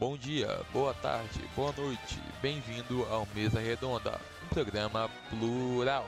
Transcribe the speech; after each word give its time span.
Bom 0.00 0.16
dia, 0.16 0.48
boa 0.72 0.94
tarde, 0.94 1.46
boa 1.54 1.74
noite, 1.76 2.18
bem-vindo 2.40 3.04
ao 3.10 3.28
Mesa 3.34 3.60
Redonda, 3.60 4.18
um 4.42 4.48
programa 4.48 5.10
plural. 5.28 6.06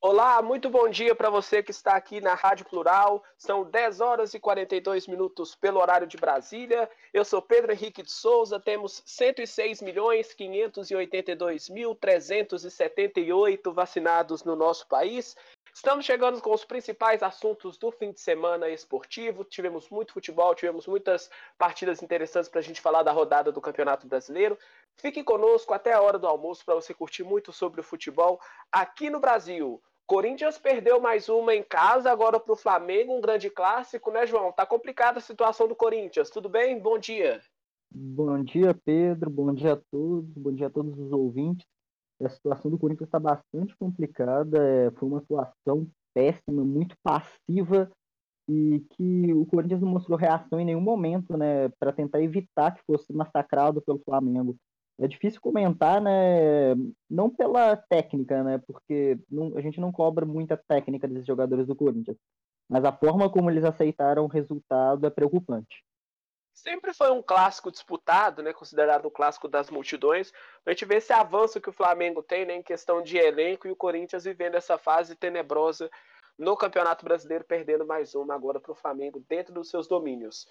Olá, 0.00 0.40
muito 0.40 0.70
bom 0.70 0.88
dia 0.88 1.12
para 1.12 1.28
você 1.28 1.60
que 1.60 1.72
está 1.72 1.96
aqui 1.96 2.20
na 2.20 2.34
Rádio 2.34 2.64
Plural. 2.66 3.24
São 3.36 3.68
10 3.68 4.00
horas 4.00 4.34
e 4.34 4.38
42 4.38 5.08
minutos 5.08 5.56
pelo 5.56 5.80
horário 5.80 6.06
de 6.06 6.16
Brasília. 6.16 6.88
Eu 7.12 7.24
sou 7.24 7.42
Pedro 7.42 7.72
Henrique 7.72 8.04
de 8.04 8.12
Souza. 8.12 8.60
Temos 8.60 9.02
106 9.04 9.82
milhões 9.82 10.32
582 10.32 11.68
mil 11.68 11.96
378 11.96 13.72
vacinados 13.72 14.44
no 14.44 14.54
nosso 14.54 14.86
país. 14.86 15.34
Estamos 15.76 16.06
chegando 16.06 16.40
com 16.40 16.54
os 16.54 16.64
principais 16.64 17.22
assuntos 17.22 17.76
do 17.76 17.92
fim 17.92 18.10
de 18.10 18.18
semana 18.18 18.66
esportivo. 18.66 19.44
Tivemos 19.44 19.90
muito 19.90 20.14
futebol, 20.14 20.54
tivemos 20.54 20.86
muitas 20.86 21.30
partidas 21.58 22.02
interessantes 22.02 22.48
para 22.48 22.60
a 22.60 22.62
gente 22.62 22.80
falar 22.80 23.02
da 23.02 23.12
rodada 23.12 23.52
do 23.52 23.60
Campeonato 23.60 24.06
Brasileiro. 24.06 24.56
Fique 24.96 25.22
conosco 25.22 25.74
até 25.74 25.92
a 25.92 26.00
hora 26.00 26.18
do 26.18 26.26
almoço 26.26 26.64
para 26.64 26.74
você 26.74 26.94
curtir 26.94 27.24
muito 27.24 27.52
sobre 27.52 27.78
o 27.78 27.84
futebol 27.84 28.40
aqui 28.72 29.10
no 29.10 29.20
Brasil. 29.20 29.78
Corinthians 30.06 30.56
perdeu 30.56 30.98
mais 30.98 31.28
uma 31.28 31.54
em 31.54 31.62
casa, 31.62 32.10
agora 32.10 32.40
para 32.40 32.54
o 32.54 32.56
Flamengo, 32.56 33.14
um 33.14 33.20
grande 33.20 33.50
clássico, 33.50 34.10
né, 34.10 34.26
João? 34.26 34.52
Tá 34.52 34.64
complicada 34.64 35.18
a 35.18 35.22
situação 35.22 35.68
do 35.68 35.76
Corinthians. 35.76 36.30
Tudo 36.30 36.48
bem? 36.48 36.80
Bom 36.80 36.98
dia. 36.98 37.42
Bom 37.90 38.42
dia, 38.42 38.74
Pedro. 38.82 39.28
Bom 39.28 39.52
dia 39.52 39.74
a 39.74 39.76
todos. 39.76 40.32
Bom 40.38 40.52
dia 40.52 40.68
a 40.68 40.70
todos 40.70 40.98
os 40.98 41.12
ouvintes 41.12 41.66
a 42.24 42.28
situação 42.28 42.70
do 42.70 42.78
Corinthians 42.78 43.08
está 43.08 43.18
bastante 43.18 43.76
complicada. 43.76 44.58
É, 44.58 44.90
foi 44.92 45.08
uma 45.08 45.18
atuação 45.18 45.86
péssima, 46.14 46.64
muito 46.64 46.96
passiva 47.02 47.90
e 48.48 48.84
que 48.90 49.32
o 49.34 49.44
Corinthians 49.46 49.80
não 49.80 49.88
mostrou 49.88 50.16
reação 50.16 50.60
em 50.60 50.64
nenhum 50.64 50.80
momento, 50.80 51.36
né, 51.36 51.68
para 51.80 51.92
tentar 51.92 52.22
evitar 52.22 52.72
que 52.72 52.82
fosse 52.86 53.12
massacrado 53.12 53.82
pelo 53.82 53.98
Flamengo. 54.04 54.56
É 54.98 55.06
difícil 55.06 55.40
comentar, 55.40 56.00
né, 56.00 56.74
não 57.10 57.28
pela 57.28 57.76
técnica, 57.76 58.42
né, 58.42 58.58
porque 58.66 59.18
não, 59.30 59.56
a 59.56 59.60
gente 59.60 59.80
não 59.80 59.92
cobra 59.92 60.24
muita 60.24 60.56
técnica 60.56 61.08
desses 61.08 61.26
jogadores 61.26 61.66
do 61.66 61.76
Corinthians, 61.76 62.16
mas 62.68 62.84
a 62.84 62.92
forma 62.92 63.28
como 63.28 63.50
eles 63.50 63.64
aceitaram 63.64 64.24
o 64.24 64.28
resultado 64.28 65.06
é 65.06 65.10
preocupante 65.10 65.82
sempre 66.56 66.94
foi 66.94 67.10
um 67.10 67.22
clássico 67.22 67.70
disputado, 67.70 68.42
né, 68.42 68.52
considerado 68.52 69.04
o 69.06 69.10
clássico 69.10 69.46
das 69.46 69.70
multidões. 69.70 70.32
A 70.64 70.70
gente 70.70 70.86
vê 70.86 70.96
esse 70.96 71.12
avanço 71.12 71.60
que 71.60 71.68
o 71.68 71.72
Flamengo 71.72 72.22
tem 72.22 72.46
né, 72.46 72.54
em 72.54 72.62
questão 72.62 73.02
de 73.02 73.18
elenco 73.18 73.68
e 73.68 73.70
o 73.70 73.76
Corinthians 73.76 74.24
vivendo 74.24 74.54
essa 74.54 74.78
fase 74.78 75.14
tenebrosa 75.14 75.90
no 76.38 76.56
Campeonato 76.56 77.04
Brasileiro, 77.04 77.44
perdendo 77.44 77.86
mais 77.86 78.14
uma 78.14 78.34
agora 78.34 78.58
para 78.58 78.72
o 78.72 78.74
Flamengo 78.74 79.22
dentro 79.28 79.52
dos 79.52 79.68
seus 79.68 79.86
domínios. 79.86 80.48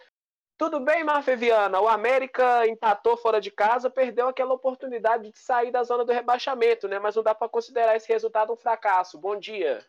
Tudo 0.58 0.80
bem, 0.80 1.04
Marfa 1.04 1.36
Viana? 1.36 1.82
O 1.82 1.88
América 1.88 2.66
empatou 2.68 3.18
fora 3.18 3.42
de 3.42 3.52
casa, 3.52 3.90
perdeu 3.90 4.28
aquela 4.28 4.54
oportunidade 4.54 5.30
de 5.30 5.38
sair 5.38 5.70
da 5.70 5.84
zona 5.84 6.06
do 6.06 6.14
rebaixamento, 6.14 6.88
né? 6.88 6.98
Mas 6.98 7.16
não 7.16 7.24
dá 7.24 7.36
para 7.36 7.50
considerar 7.50 7.96
esse 7.96 8.08
resultado 8.08 8.54
um 8.54 8.56
fracasso. 8.56 9.20
Bom 9.20 9.38
dia. 9.38 9.86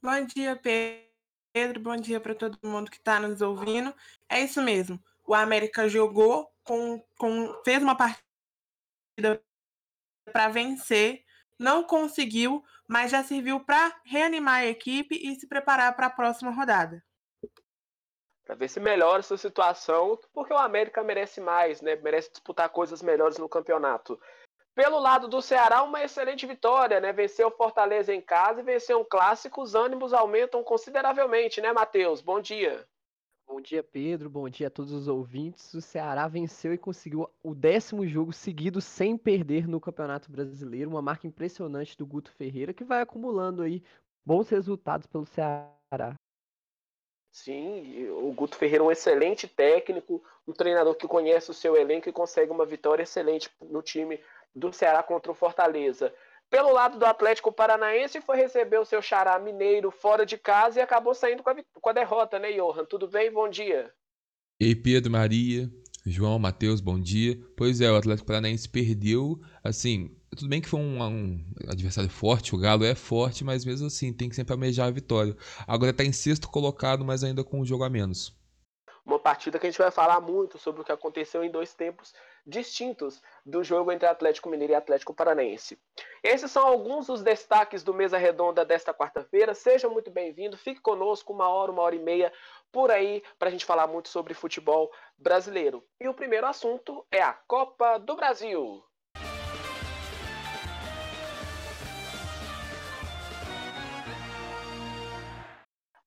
Bom 0.00 0.24
dia, 0.24 0.54
Pedro. 0.54 1.80
Bom 1.80 1.96
dia 1.96 2.20
para 2.20 2.36
todo 2.36 2.56
mundo 2.62 2.88
que 2.88 2.98
está 2.98 3.18
nos 3.18 3.42
ouvindo. 3.42 3.92
É 4.28 4.40
isso 4.40 4.62
mesmo 4.62 5.00
o 5.26 5.34
América 5.34 5.88
jogou 5.88 6.50
com, 6.62 7.02
com 7.18 7.62
fez 7.64 7.82
uma 7.82 7.96
partida 7.96 9.42
para 10.32 10.48
vencer, 10.48 11.24
não 11.58 11.82
conseguiu, 11.82 12.62
mas 12.88 13.10
já 13.10 13.22
serviu 13.22 13.60
para 13.60 14.00
reanimar 14.04 14.60
a 14.60 14.66
equipe 14.66 15.14
e 15.16 15.34
se 15.34 15.46
preparar 15.46 15.94
para 15.96 16.06
a 16.06 16.10
próxima 16.10 16.50
rodada. 16.50 17.02
Para 18.44 18.54
ver 18.54 18.68
se 18.68 18.78
melhora 18.78 19.20
essa 19.20 19.36
situação, 19.36 20.18
porque 20.32 20.52
o 20.52 20.58
América 20.58 21.02
merece 21.02 21.40
mais, 21.40 21.80
né? 21.80 21.96
Merece 21.96 22.30
disputar 22.30 22.68
coisas 22.68 23.02
melhores 23.02 23.38
no 23.38 23.48
campeonato. 23.48 24.20
Pelo 24.72 25.00
lado 25.00 25.26
do 25.26 25.40
Ceará, 25.40 25.82
uma 25.82 26.04
excelente 26.04 26.46
vitória, 26.46 27.00
né? 27.00 27.12
Venceu 27.12 27.48
o 27.48 27.56
Fortaleza 27.56 28.14
em 28.14 28.20
casa 28.20 28.60
e 28.60 28.64
venceu 28.64 29.00
um 29.00 29.04
clássico, 29.04 29.62
os 29.62 29.74
ânimos 29.74 30.12
aumentam 30.12 30.62
consideravelmente, 30.62 31.60
né, 31.60 31.72
Matheus? 31.72 32.20
Bom 32.20 32.40
dia. 32.40 32.86
Bom 33.46 33.60
dia, 33.60 33.82
Pedro. 33.82 34.28
Bom 34.28 34.48
dia 34.48 34.66
a 34.66 34.70
todos 34.70 34.92
os 34.92 35.06
ouvintes. 35.06 35.72
O 35.72 35.80
Ceará 35.80 36.26
venceu 36.26 36.74
e 36.74 36.78
conseguiu 36.78 37.30
o 37.42 37.54
décimo 37.54 38.06
jogo 38.06 38.32
seguido 38.32 38.80
sem 38.80 39.16
perder 39.16 39.68
no 39.68 39.80
Campeonato 39.80 40.30
Brasileiro. 40.30 40.90
Uma 40.90 41.00
marca 41.00 41.26
impressionante 41.26 41.96
do 41.96 42.04
Guto 42.04 42.32
Ferreira, 42.32 42.74
que 42.74 42.84
vai 42.84 43.00
acumulando 43.00 43.62
aí 43.62 43.82
bons 44.24 44.48
resultados 44.48 45.06
pelo 45.06 45.24
Ceará. 45.24 46.14
Sim, 47.30 48.08
o 48.08 48.32
Guto 48.32 48.56
Ferreira 48.56 48.82
é 48.82 48.86
um 48.86 48.90
excelente 48.90 49.46
técnico, 49.46 50.24
um 50.48 50.52
treinador 50.52 50.94
que 50.94 51.06
conhece 51.06 51.50
o 51.50 51.54
seu 51.54 51.76
elenco 51.76 52.08
e 52.08 52.12
consegue 52.12 52.50
uma 52.50 52.66
vitória 52.66 53.02
excelente 53.02 53.50
no 53.60 53.82
time 53.82 54.18
do 54.54 54.72
Ceará 54.72 55.02
contra 55.02 55.30
o 55.30 55.34
Fortaleza. 55.34 56.12
Pelo 56.48 56.72
lado 56.72 56.98
do 56.98 57.04
Atlético 57.04 57.52
Paranaense, 57.52 58.20
foi 58.20 58.36
receber 58.36 58.78
o 58.78 58.84
seu 58.84 59.02
xará 59.02 59.38
mineiro 59.38 59.90
fora 59.90 60.24
de 60.24 60.38
casa 60.38 60.78
e 60.78 60.82
acabou 60.82 61.14
saindo 61.14 61.42
com 61.42 61.50
a, 61.50 61.56
com 61.80 61.90
a 61.90 61.92
derrota, 61.92 62.38
né, 62.38 62.52
Johan? 62.52 62.84
Tudo 62.84 63.08
bem? 63.08 63.30
Bom 63.30 63.48
dia. 63.48 63.92
Ei, 64.58 64.74
Pedro, 64.74 65.10
Maria, 65.10 65.68
João, 66.06 66.38
Matheus, 66.38 66.80
bom 66.80 67.00
dia. 67.00 67.38
Pois 67.56 67.80
é, 67.80 67.90
o 67.90 67.96
Atlético 67.96 68.26
Paranaense 68.26 68.68
perdeu, 68.68 69.40
assim, 69.62 70.16
tudo 70.36 70.48
bem 70.48 70.60
que 70.60 70.68
foi 70.68 70.80
um, 70.80 71.02
um, 71.02 71.44
adversário 71.68 72.08
forte, 72.08 72.54
o 72.54 72.58
Galo 72.58 72.84
é 72.84 72.94
forte, 72.94 73.42
mas 73.42 73.64
mesmo 73.64 73.88
assim 73.88 74.12
tem 74.12 74.28
que 74.28 74.36
sempre 74.36 74.52
almejar 74.52 74.86
a 74.86 74.90
vitória. 74.90 75.36
Agora 75.66 75.90
está 75.90 76.04
em 76.04 76.12
sexto 76.12 76.48
colocado, 76.48 77.04
mas 77.04 77.24
ainda 77.24 77.42
com 77.42 77.60
um 77.60 77.66
jogo 77.66 77.84
a 77.84 77.90
menos 77.90 78.36
uma 79.06 79.20
partida 79.20 79.58
que 79.58 79.66
a 79.66 79.70
gente 79.70 79.78
vai 79.78 79.92
falar 79.92 80.20
muito 80.20 80.58
sobre 80.58 80.82
o 80.82 80.84
que 80.84 80.90
aconteceu 80.90 81.44
em 81.44 81.50
dois 81.50 81.72
tempos 81.72 82.12
distintos 82.44 83.22
do 83.44 83.62
jogo 83.62 83.92
entre 83.92 84.06
Atlético 84.06 84.48
Mineiro 84.48 84.72
e 84.72 84.76
Atlético 84.76 85.14
Paranaense. 85.14 85.78
Esses 86.22 86.50
são 86.50 86.66
alguns 86.66 87.06
dos 87.06 87.22
destaques 87.22 87.84
do 87.84 87.94
Mesa 87.94 88.18
Redonda 88.18 88.64
desta 88.64 88.92
quarta-feira. 88.92 89.54
Seja 89.54 89.88
muito 89.88 90.10
bem-vindo, 90.10 90.56
fique 90.56 90.80
conosco 90.80 91.32
uma 91.32 91.48
hora, 91.48 91.70
uma 91.70 91.82
hora 91.82 91.94
e 91.94 92.00
meia 92.00 92.32
por 92.72 92.90
aí 92.90 93.22
para 93.38 93.48
a 93.48 93.50
gente 93.52 93.64
falar 93.64 93.86
muito 93.86 94.08
sobre 94.08 94.34
futebol 94.34 94.90
brasileiro. 95.16 95.84
E 96.00 96.08
o 96.08 96.14
primeiro 96.14 96.46
assunto 96.46 97.06
é 97.10 97.22
a 97.22 97.32
Copa 97.32 97.98
do 97.98 98.16
Brasil. 98.16 98.84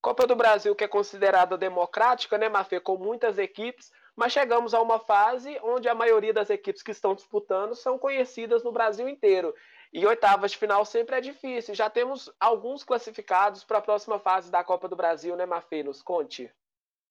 Copa 0.00 0.26
do 0.26 0.34
Brasil 0.34 0.74
que 0.74 0.84
é 0.84 0.88
considerada 0.88 1.58
democrática, 1.58 2.38
né, 2.38 2.48
Mafê, 2.48 2.80
com 2.80 2.96
muitas 2.96 3.38
equipes, 3.38 3.92
mas 4.16 4.32
chegamos 4.32 4.74
a 4.74 4.80
uma 4.80 4.98
fase 4.98 5.58
onde 5.62 5.88
a 5.88 5.94
maioria 5.94 6.32
das 6.32 6.50
equipes 6.50 6.82
que 6.82 6.90
estão 6.90 7.14
disputando 7.14 7.74
são 7.74 7.98
conhecidas 7.98 8.62
no 8.62 8.72
Brasil 8.72 9.08
inteiro. 9.08 9.54
E 9.92 10.06
oitavas 10.06 10.52
de 10.52 10.58
final 10.58 10.84
sempre 10.84 11.16
é 11.16 11.20
difícil. 11.20 11.74
Já 11.74 11.90
temos 11.90 12.32
alguns 12.38 12.84
classificados 12.84 13.64
para 13.64 13.78
a 13.78 13.82
próxima 13.82 14.18
fase 14.18 14.50
da 14.50 14.62
Copa 14.62 14.88
do 14.88 14.96
Brasil, 14.96 15.36
né, 15.36 15.44
Mafê? 15.44 15.82
Nos 15.82 16.00
conte. 16.00 16.50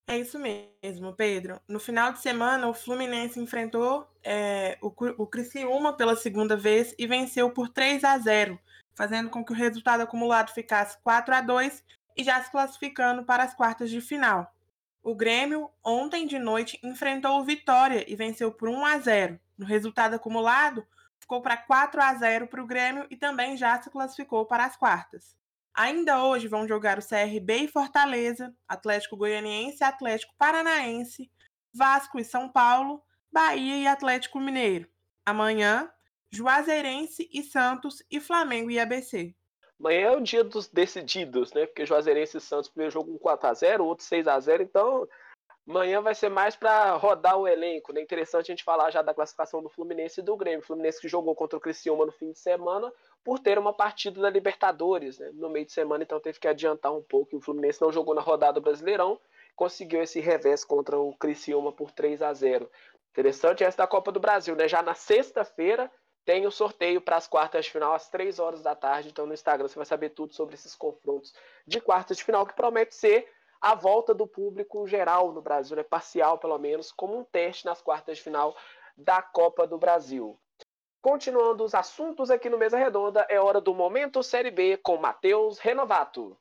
É 0.07 0.17
isso 0.17 0.39
mesmo, 0.39 1.13
Pedro. 1.13 1.59
No 1.67 1.79
final 1.79 2.11
de 2.11 2.19
semana, 2.19 2.67
o 2.67 2.73
Fluminense 2.73 3.39
enfrentou 3.39 4.07
é, 4.23 4.77
o, 4.81 4.87
o 5.17 5.27
Criciúma 5.27 5.95
pela 5.95 6.15
segunda 6.15 6.57
vez 6.57 6.95
e 6.97 7.05
venceu 7.05 7.51
por 7.51 7.69
3 7.69 8.03
a 8.03 8.17
0, 8.17 8.59
fazendo 8.95 9.29
com 9.29 9.45
que 9.45 9.51
o 9.51 9.55
resultado 9.55 10.01
acumulado 10.01 10.51
ficasse 10.51 10.97
4 11.03 11.35
a 11.35 11.41
2 11.41 11.83
e 12.19 12.23
já 12.23 12.43
se 12.43 12.51
classificando 12.51 13.23
para 13.23 13.43
as 13.45 13.53
quartas 13.53 13.89
de 13.89 14.01
final. 14.01 14.53
O 15.01 15.15
Grêmio, 15.15 15.71
ontem 15.81 16.27
de 16.27 16.37
noite, 16.37 16.77
enfrentou 16.83 17.39
o 17.39 17.45
Vitória 17.45 18.03
e 18.11 18.13
venceu 18.13 18.51
por 18.51 18.67
1 18.67 18.85
a 18.85 18.99
0. 18.99 19.39
No 19.57 19.65
resultado 19.65 20.15
acumulado, 20.15 20.85
ficou 21.17 21.41
para 21.41 21.55
4 21.55 22.01
a 22.01 22.13
0 22.15 22.47
para 22.47 22.61
o 22.61 22.67
Grêmio 22.67 23.07
e 23.09 23.15
também 23.15 23.55
já 23.55 23.81
se 23.81 23.89
classificou 23.89 24.45
para 24.45 24.65
as 24.65 24.75
quartas. 24.75 25.33
Ainda 25.73 26.21
hoje 26.21 26.49
vão 26.49 26.67
jogar 26.67 26.99
o 26.99 27.01
CRB 27.01 27.63
e 27.63 27.67
Fortaleza, 27.69 28.53
Atlético 28.67 29.15
Goianiense 29.15 29.81
Atlético 29.81 30.33
Paranaense, 30.37 31.31
Vasco 31.73 32.19
e 32.19 32.25
São 32.25 32.49
Paulo, 32.49 33.01
Bahia 33.31 33.77
e 33.77 33.87
Atlético 33.87 34.41
Mineiro. 34.41 34.89
Amanhã, 35.25 35.89
Juazeirense 36.29 37.29
e 37.31 37.41
Santos 37.43 38.03
e 38.11 38.19
Flamengo 38.19 38.69
e 38.69 38.77
ABC. 38.77 39.33
Amanhã 39.79 40.07
é 40.07 40.17
o 40.17 40.19
dia 40.19 40.43
dos 40.43 40.67
decididos, 40.67 41.53
né? 41.53 41.65
Porque 41.65 41.85
Juazeirense 41.85 42.37
e 42.37 42.41
Santos, 42.41 42.69
primeiro 42.69 42.91
jogo 42.91 43.13
um 43.13 43.17
4x0, 43.17 43.79
outro 43.79 44.05
6x0, 44.05 44.61
então 44.61 45.07
amanhã 45.65 46.01
vai 46.01 46.13
ser 46.13 46.29
mais 46.29 46.55
para 46.55 46.95
rodar 46.97 47.37
o 47.37 47.47
elenco, 47.47 47.93
né? 47.93 48.01
Interessante 48.01 48.51
a 48.51 48.53
gente 48.53 48.63
falar 48.63 48.91
já 48.91 49.01
da 49.01 49.13
classificação 49.13 49.63
do 49.63 49.69
Fluminense 49.69 50.19
e 50.19 50.23
do 50.23 50.35
Grêmio. 50.35 50.59
O 50.59 50.65
Fluminense 50.65 50.99
que 50.99 51.07
jogou 51.07 51.33
contra 51.33 51.57
o 51.57 51.61
Criciúma 51.61 52.05
no 52.05 52.11
fim 52.11 52.31
de 52.31 52.39
semana 52.39 52.91
por 53.23 53.39
ter 53.39 53.57
uma 53.57 53.71
partida 53.71 54.19
da 54.21 54.29
Libertadores, 54.29 55.17
né? 55.17 55.31
No 55.33 55.49
meio 55.49 55.65
de 55.65 55.71
semana, 55.71 56.03
então 56.03 56.19
teve 56.19 56.39
que 56.39 56.47
adiantar 56.47 56.93
um 56.93 57.01
pouco. 57.01 57.37
O 57.37 57.41
Fluminense 57.41 57.81
não 57.81 57.91
jogou 57.91 58.13
na 58.13 58.21
rodada 58.21 58.53
do 58.53 58.61
Brasileirão, 58.61 59.17
conseguiu 59.55 60.01
esse 60.01 60.19
revés 60.19 60.65
contra 60.65 60.99
o 60.99 61.15
Criciúma 61.15 61.71
por 61.71 61.91
3 61.91 62.21
a 62.21 62.33
0 62.33 62.69
Interessante 63.11 63.63
essa 63.63 63.77
da 63.77 63.87
Copa 63.87 64.11
do 64.11 64.19
Brasil, 64.19 64.55
né? 64.55 64.67
Já 64.67 64.81
na 64.81 64.93
sexta-feira 64.93 65.89
tem 66.29 66.45
o 66.45 66.51
sorteio 66.51 67.01
para 67.01 67.17
as 67.17 67.27
quartas 67.27 67.65
de 67.65 67.71
final 67.71 67.91
às 67.91 68.07
3 68.07 68.37
horas 68.37 68.61
da 68.61 68.75
tarde. 68.75 69.09
Então 69.09 69.25
no 69.25 69.33
Instagram 69.33 69.67
você 69.67 69.79
vai 69.79 69.85
saber 69.85 70.09
tudo 70.09 70.31
sobre 70.35 70.53
esses 70.53 70.75
confrontos 70.75 71.33
de 71.65 71.81
quartas 71.81 72.17
de 72.17 72.23
final, 72.23 72.45
que 72.45 72.53
promete 72.53 72.93
ser 72.93 73.27
a 73.59 73.73
volta 73.73 74.13
do 74.13 74.27
público 74.27 74.85
geral 74.85 75.31
no 75.31 75.41
Brasil, 75.41 75.75
né? 75.75 75.81
parcial 75.81 76.37
pelo 76.37 76.59
menos, 76.59 76.91
como 76.91 77.17
um 77.17 77.23
teste 77.23 77.65
nas 77.65 77.81
quartas 77.81 78.17
de 78.17 78.23
final 78.23 78.55
da 78.95 79.23
Copa 79.23 79.65
do 79.65 79.79
Brasil. 79.79 80.39
Continuando 81.01 81.63
os 81.63 81.73
assuntos 81.73 82.29
aqui 82.29 82.47
no 82.47 82.59
Mesa 82.59 82.77
Redonda, 82.77 83.25
é 83.27 83.39
hora 83.39 83.59
do 83.59 83.73
Momento 83.73 84.21
Série 84.21 84.51
B 84.51 84.77
com 84.77 84.97
Matheus 84.97 85.57
Renovato. 85.57 86.37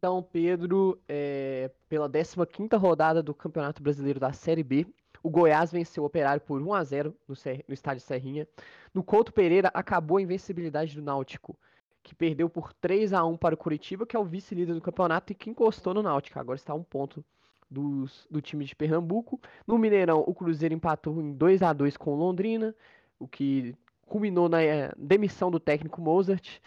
Então, 0.00 0.22
Pedro, 0.22 0.98
é, 1.06 1.70
pela 1.86 2.08
15ª 2.08 2.74
rodada 2.78 3.22
do 3.22 3.34
Campeonato 3.34 3.82
Brasileiro 3.82 4.18
da 4.18 4.32
Série 4.32 4.62
B, 4.62 4.86
o 5.22 5.28
Goiás 5.28 5.70
venceu 5.70 6.02
o 6.02 6.06
Operário 6.06 6.40
por 6.40 6.62
1 6.62 6.72
a 6.72 6.82
0 6.82 7.14
no, 7.28 7.34
no 7.68 7.74
estádio 7.74 8.02
Serrinha. 8.02 8.48
No 8.94 9.04
Couto 9.04 9.30
Pereira, 9.30 9.70
acabou 9.74 10.16
a 10.16 10.22
invencibilidade 10.22 10.94
do 10.94 11.02
Náutico 11.02 11.54
que 12.02 12.14
perdeu 12.14 12.48
por 12.48 12.72
3 12.72 13.12
a 13.12 13.22
1 13.26 13.36
para 13.36 13.54
o 13.54 13.58
Curitiba, 13.58 14.06
que 14.06 14.16
é 14.16 14.18
o 14.18 14.24
vice-líder 14.24 14.72
do 14.72 14.80
campeonato 14.80 15.32
e 15.32 15.34
que 15.34 15.50
encostou 15.50 15.92
no 15.92 16.02
Náutico. 16.02 16.40
Agora 16.40 16.56
está 16.56 16.72
a 16.72 16.76
um 16.76 16.82
ponto 16.82 17.22
dos, 17.70 18.26
do 18.30 18.40
time 18.40 18.64
de 18.64 18.74
Pernambuco. 18.74 19.38
No 19.66 19.76
Mineirão, 19.76 20.24
o 20.26 20.32
Cruzeiro 20.32 20.74
empatou 20.74 21.20
em 21.20 21.34
2 21.34 21.60
a 21.60 21.74
2 21.74 21.98
com 21.98 22.14
Londrina, 22.14 22.74
o 23.18 23.28
que 23.28 23.76
culminou 24.06 24.48
na 24.48 24.62
eh, 24.62 24.90
demissão 24.96 25.50
do 25.50 25.60
técnico 25.60 26.00
Mozart. 26.00 26.58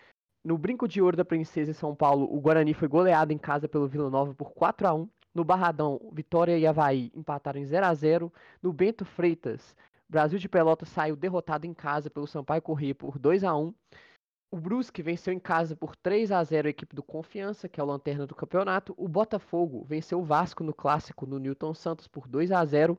No 0.44 0.58
Brinco 0.58 0.88
de 0.88 1.02
Ouro 1.02 1.16
da 1.16 1.24
Princesa 1.24 1.72
em 1.72 1.74
São 1.74 1.96
Paulo, 1.96 2.28
o 2.30 2.40
Guarani 2.42 2.74
foi 2.74 2.88
goleado 2.88 3.32
em 3.32 3.38
casa 3.38 3.68
pelo 3.68 3.88
Vila 3.88 4.10
Nova 4.10 4.34
por 4.34 4.52
4 4.52 4.88
a 4.88 4.94
1 4.94 5.10
No 5.34 5.44
Barradão, 5.44 6.02
Vitória 6.12 6.58
e 6.58 6.68
Havaí 6.68 7.12
empataram 7.16 7.60
em 7.60 7.66
0 7.66 7.86
a 7.86 7.94
0 7.94 8.34
No 8.62 8.74
Bento 8.74 9.06
Freitas, 9.06 9.76
Brasil 10.10 10.38
de 10.38 10.50
Pelotas 10.50 10.90
saiu 10.90 11.16
derrotado 11.16 11.66
em 11.66 11.74
casa 11.74 12.10
pelo 12.10 12.28
Sampaio 12.28 12.62
Corrêa 12.62 12.94
por 12.94 13.18
2 13.18 13.44
a 13.44 13.56
1 13.56 13.74
o 14.54 14.56
Brusque 14.56 15.02
venceu 15.02 15.34
em 15.34 15.40
casa 15.40 15.76
por 15.76 15.96
3 15.96 16.32
a 16.32 16.44
0 16.44 16.68
a 16.68 16.70
equipe 16.70 16.96
do 16.96 17.02
Confiança, 17.02 17.68
que 17.68 17.82
é 17.82 17.84
o 17.84 17.88
lanterna 17.88 18.28
do 18.28 18.36
campeonato. 18.36 18.94
O 18.96 19.08
Botafogo 19.08 19.84
venceu 19.84 20.20
o 20.20 20.24
Vasco 20.24 20.64
no 20.64 20.72
clássico 20.72 21.26
no 21.26 21.40
Newton 21.40 21.74
Santos 21.74 22.08
por 22.08 22.28
2 22.28 22.52
a 22.52 22.64
0. 22.64 22.96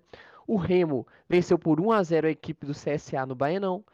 O 0.49 0.57
Remo 0.57 1.07
venceu 1.29 1.57
por 1.57 1.81
1 1.81 1.93
a 1.93 2.03
0 2.03 2.27
a 2.27 2.31
equipe 2.31 2.67
do 2.67 2.73
CSA 2.73 3.25
no 3.25 3.37
Baianão. 3.37 3.85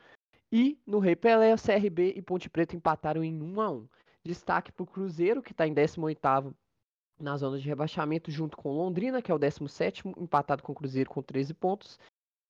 E 0.53 0.81
no 0.87 0.99
Rei 0.99 1.15
Pelé, 1.15 1.55
o 1.55 1.57
CRB 1.57 2.15
e 2.17 2.23
Ponte 2.23 2.51
Preta 2.51 2.75
empataram 2.75 3.23
em 3.23 3.41
1 3.41 3.61
a 3.61 3.71
1. 3.71 3.89
Destaque 4.25 4.73
para 4.73 4.83
o 4.83 4.87
Cruzeiro, 4.87 5.43
que 5.43 5.53
está 5.53 5.67
em 5.67 5.75
18º 5.75 6.55
na 7.21 7.37
zona 7.37 7.59
de 7.59 7.69
rebaixamento, 7.69 8.31
junto 8.31 8.57
com 8.57 8.73
Londrina, 8.73 9.23
que 9.23 9.31
é 9.31 9.35
o 9.35 9.39
17º, 9.39 10.15
empatado 10.21 10.63
com 10.63 10.73
o 10.73 10.75
Cruzeiro 10.75 11.11
com 11.11 11.23
13 11.23 11.55
pontos. 11.55 11.99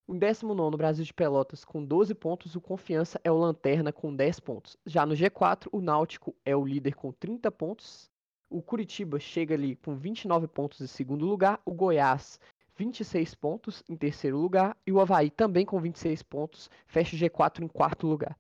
Em 0.09 0.19
19 0.19 0.77
Brasil 0.77 1.05
de 1.05 1.15
Pelotas 1.15 1.65
com 1.65 1.85
12 1.85 2.15
pontos, 2.15 2.57
o 2.57 2.61
Confiança 2.61 3.21
é 3.23 3.31
o 3.31 3.39
Lanterna 3.39 3.93
com 3.93 4.15
10 4.15 4.41
pontos. 4.41 4.77
Já 4.87 5.05
no 5.05 5.15
G4, 5.15 5.69
o 5.71 5.81
Náutico 5.81 6.35
é 6.45 6.57
o 6.57 6.65
líder 6.65 6.95
com 6.95 7.13
30 7.13 7.51
pontos. 7.53 8.11
O 8.49 8.61
Curitiba 8.61 9.21
chega 9.21 9.55
ali 9.55 9.77
com 9.77 9.95
29 9.95 10.49
pontos 10.49 10.81
em 10.81 10.87
segundo 10.87 11.27
lugar. 11.27 11.61
O 11.65 11.73
Goiás, 11.73 12.41
26 12.81 13.35
pontos 13.35 13.85
em 13.89 13.97
terceiro 13.97 14.39
lugar. 14.39 14.75
E 14.87 14.93
o 14.93 15.01
Havaí 15.01 15.31
também 15.31 15.67
com 15.67 15.79
26 15.79 16.23
pontos, 16.23 16.71
fecha 16.87 17.15
o 17.15 17.19
G4 17.19 17.63
em 17.63 17.69
quarto 17.69 18.07
lugar. 18.07 18.37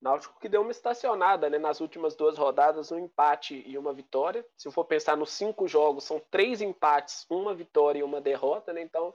Náutico 0.00 0.38
que 0.40 0.48
deu 0.48 0.62
uma 0.62 0.70
estacionada 0.70 1.50
né, 1.50 1.58
nas 1.58 1.80
últimas 1.80 2.14
duas 2.14 2.38
rodadas, 2.38 2.90
um 2.90 2.98
empate 2.98 3.62
e 3.66 3.76
uma 3.76 3.92
vitória. 3.92 4.46
Se 4.56 4.70
for 4.70 4.84
pensar 4.84 5.16
nos 5.16 5.30
cinco 5.30 5.66
jogos, 5.68 6.04
são 6.04 6.22
três 6.30 6.62
empates, 6.62 7.26
uma 7.28 7.52
vitória 7.52 7.98
e 7.98 8.02
uma 8.02 8.20
derrota, 8.20 8.72
né? 8.72 8.80
Então 8.80 9.12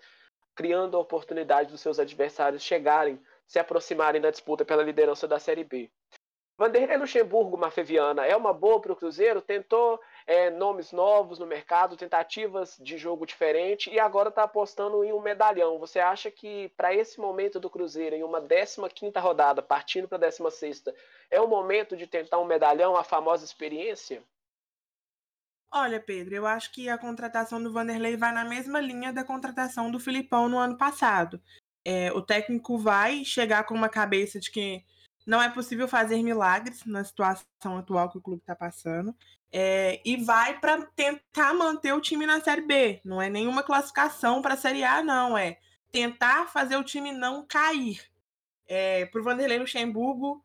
criando 0.53 0.95
a 0.95 0.99
oportunidade 0.99 1.71
dos 1.71 1.81
seus 1.81 1.99
adversários 1.99 2.63
chegarem, 2.63 3.19
se 3.45 3.59
aproximarem 3.59 4.21
da 4.21 4.31
disputa 4.31 4.63
pela 4.63 4.83
liderança 4.83 5.27
da 5.27 5.39
Série 5.39 5.63
B. 5.63 5.91
Vanderlei 6.57 6.95
Luxemburgo, 6.95 7.57
Mafeviana, 7.57 8.25
é 8.25 8.33
uma 8.33 8.53
boa 8.53 8.79
para 8.79 8.93
o 8.93 8.95
Cruzeiro, 8.95 9.41
tentou 9.41 9.99
é, 10.25 10.49
nomes 10.49 10.93
novos 10.93 11.37
no 11.37 11.45
mercado, 11.45 11.97
tentativas 11.97 12.77
de 12.79 12.97
jogo 12.97 13.25
diferente 13.25 13.89
e 13.89 13.99
agora 13.99 14.29
está 14.29 14.43
apostando 14.43 15.03
em 15.03 15.11
um 15.11 15.19
medalhão. 15.19 15.77
Você 15.79 15.99
acha 15.99 16.31
que 16.31 16.69
para 16.77 16.93
esse 16.93 17.19
momento 17.19 17.59
do 17.59 17.69
Cruzeiro, 17.69 18.15
em 18.15 18.23
uma 18.23 18.41
15ª 18.41 19.19
rodada, 19.19 19.61
partindo 19.61 20.07
para 20.07 20.17
a 20.17 20.31
16ª, 20.31 20.93
é 21.29 21.41
o 21.41 21.47
momento 21.47 21.97
de 21.97 22.07
tentar 22.07 22.39
um 22.39 22.45
medalhão, 22.45 22.95
a 22.95 23.03
famosa 23.03 23.43
experiência? 23.43 24.23
Olha, 25.69 25.99
Pedro, 25.99 26.35
eu 26.35 26.47
acho 26.47 26.71
que 26.71 26.87
a 26.87 26.97
contratação 26.97 27.61
do 27.61 27.73
Vanderlei 27.73 28.15
vai 28.15 28.31
na 28.31 28.45
mesma 28.45 28.79
linha 28.79 29.11
da 29.11 29.25
contratação 29.25 29.91
do 29.91 29.99
Filipão 29.99 30.47
no 30.47 30.57
ano 30.57 30.77
passado. 30.77 31.41
É, 31.83 32.13
o 32.13 32.21
técnico 32.21 32.77
vai 32.77 33.25
chegar 33.25 33.65
com 33.65 33.73
uma 33.73 33.89
cabeça 33.89 34.39
de 34.39 34.49
que 34.49 34.85
não 35.25 35.41
é 35.41 35.49
possível 35.49 35.87
fazer 35.87 36.21
milagres 36.21 36.85
na 36.85 37.03
situação 37.03 37.45
atual 37.77 38.09
que 38.09 38.17
o 38.17 38.21
clube 38.21 38.41
está 38.41 38.55
passando. 38.55 39.15
É, 39.51 40.01
e 40.05 40.17
vai 40.17 40.59
para 40.59 40.85
tentar 40.87 41.53
manter 41.53 41.93
o 41.93 42.01
time 42.01 42.25
na 42.25 42.41
Série 42.41 42.61
B. 42.61 43.01
Não 43.03 43.21
é 43.21 43.29
nenhuma 43.29 43.63
classificação 43.63 44.41
para 44.41 44.55
a 44.55 44.57
Série 44.57 44.83
A, 44.83 45.01
não. 45.01 45.37
É 45.37 45.57
tentar 45.91 46.47
fazer 46.47 46.75
o 46.75 46.83
time 46.83 47.11
não 47.11 47.45
cair. 47.45 48.01
É, 48.67 49.05
para 49.05 49.21
o 49.21 49.23
Vanderlei 49.23 49.59
Luxemburgo, 49.59 50.43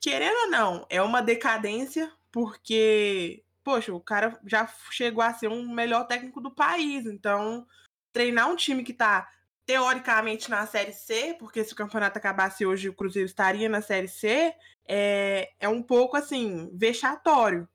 querendo 0.00 0.36
ou 0.44 0.50
não, 0.50 0.86
é 0.88 1.00
uma 1.02 1.20
decadência, 1.20 2.10
porque 2.32 3.44
poxa, 3.68 3.92
o 3.92 4.00
cara 4.00 4.40
já 4.46 4.66
chegou 4.90 5.22
a 5.22 5.34
ser 5.34 5.48
um 5.48 5.68
melhor 5.68 6.06
técnico 6.06 6.40
do 6.40 6.50
país. 6.50 7.04
Então, 7.04 7.66
treinar 8.10 8.48
um 8.48 8.56
time 8.56 8.82
que 8.82 8.94
tá 8.94 9.28
teoricamente 9.68 10.48
na 10.48 10.66
Série 10.66 10.94
C, 10.94 11.36
porque 11.38 11.62
se 11.62 11.74
o 11.74 11.76
campeonato 11.76 12.16
acabasse 12.16 12.64
hoje 12.64 12.88
o 12.88 12.94
Cruzeiro 12.94 13.26
estaria 13.26 13.68
na 13.68 13.82
Série 13.82 14.08
C, 14.08 14.54
é, 14.86 15.52
é 15.60 15.68
um 15.68 15.82
pouco 15.82 16.16
assim, 16.16 16.70
vexatório. 16.72 17.68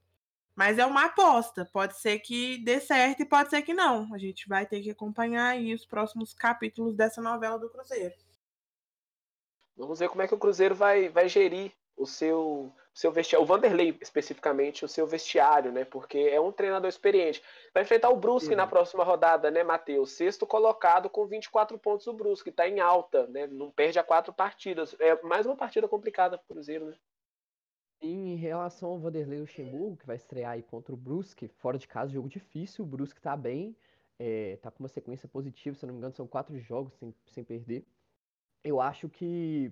Mas 0.55 0.79
é 0.79 0.85
uma 0.87 1.05
aposta. 1.05 1.69
Pode 1.71 1.95
ser 1.99 2.17
que 2.17 2.57
dê 2.63 2.79
certo 2.79 3.21
e 3.21 3.25
pode 3.25 3.51
ser 3.51 3.61
que 3.61 3.75
não. 3.75 4.11
A 4.11 4.17
gente 4.17 4.49
vai 4.49 4.65
ter 4.65 4.81
que 4.81 4.89
acompanhar 4.89 5.49
aí 5.49 5.71
os 5.71 5.85
próximos 5.85 6.33
capítulos 6.33 6.95
dessa 6.95 7.21
novela 7.21 7.59
do 7.59 7.69
Cruzeiro. 7.69 8.15
Vamos 9.77 9.99
ver 9.99 10.09
como 10.09 10.23
é 10.23 10.27
que 10.27 10.33
o 10.33 10.39
Cruzeiro 10.39 10.73
vai, 10.73 11.09
vai 11.09 11.29
gerir 11.29 11.71
o 11.95 12.07
seu, 12.07 12.73
seu 12.93 13.11
vestiário, 13.11 13.43
o 13.43 13.47
Vanderlei 13.47 13.97
especificamente, 14.01 14.85
o 14.85 14.87
seu 14.87 15.07
vestiário, 15.07 15.71
né? 15.71 15.83
Porque 15.83 16.17
é 16.17 16.39
um 16.39 16.51
treinador 16.51 16.87
experiente. 16.87 17.41
Vai 17.73 17.83
enfrentar 17.83 18.09
o 18.09 18.15
Brusque 18.15 18.51
uhum. 18.51 18.57
na 18.57 18.67
próxima 18.67 19.03
rodada, 19.03 19.49
né, 19.49 19.63
Matheus? 19.63 20.11
Sexto 20.11 20.45
colocado 20.45 21.09
com 21.09 21.25
24 21.25 21.77
pontos 21.79 22.05
o 22.05 22.13
Brusque, 22.13 22.49
está 22.49 22.67
em 22.67 22.79
alta, 22.79 23.25
né? 23.27 23.47
Não 23.47 23.71
perde 23.71 23.97
a 23.97 24.03
quatro 24.03 24.31
partidas. 24.31 24.95
É 24.99 25.19
mais 25.23 25.45
uma 25.45 25.55
partida 25.55 25.87
complicada 25.87 26.37
para 26.37 26.45
o 26.45 26.47
Cruzeiro, 26.47 26.85
né? 26.85 26.95
Em 27.99 28.35
relação 28.35 28.89
ao 28.89 28.99
Vanderlei 28.99 29.39
Luxemburgo, 29.39 29.97
que 29.97 30.05
vai 30.05 30.17
estrear 30.17 30.51
aí 30.51 30.61
contra 30.61 30.93
o 30.93 30.97
Brusque, 30.97 31.47
fora 31.47 31.79
de 31.79 31.87
casa, 31.87 32.11
jogo 32.11 32.27
difícil, 32.27 32.83
o 32.83 32.87
Brusque 32.87 33.21
tá 33.21 33.35
bem, 33.35 33.75
é, 34.19 34.57
tá 34.57 34.69
com 34.69 34.83
uma 34.83 34.89
sequência 34.89 35.27
positiva, 35.27 35.75
se 35.75 35.85
não 35.85 35.93
me 35.93 35.99
engano, 35.99 36.13
são 36.13 36.27
quatro 36.27 36.59
jogos 36.59 36.93
sem, 36.95 37.15
sem 37.27 37.43
perder. 37.43 37.87
Eu 38.61 38.79
acho 38.79 39.09
que 39.09 39.71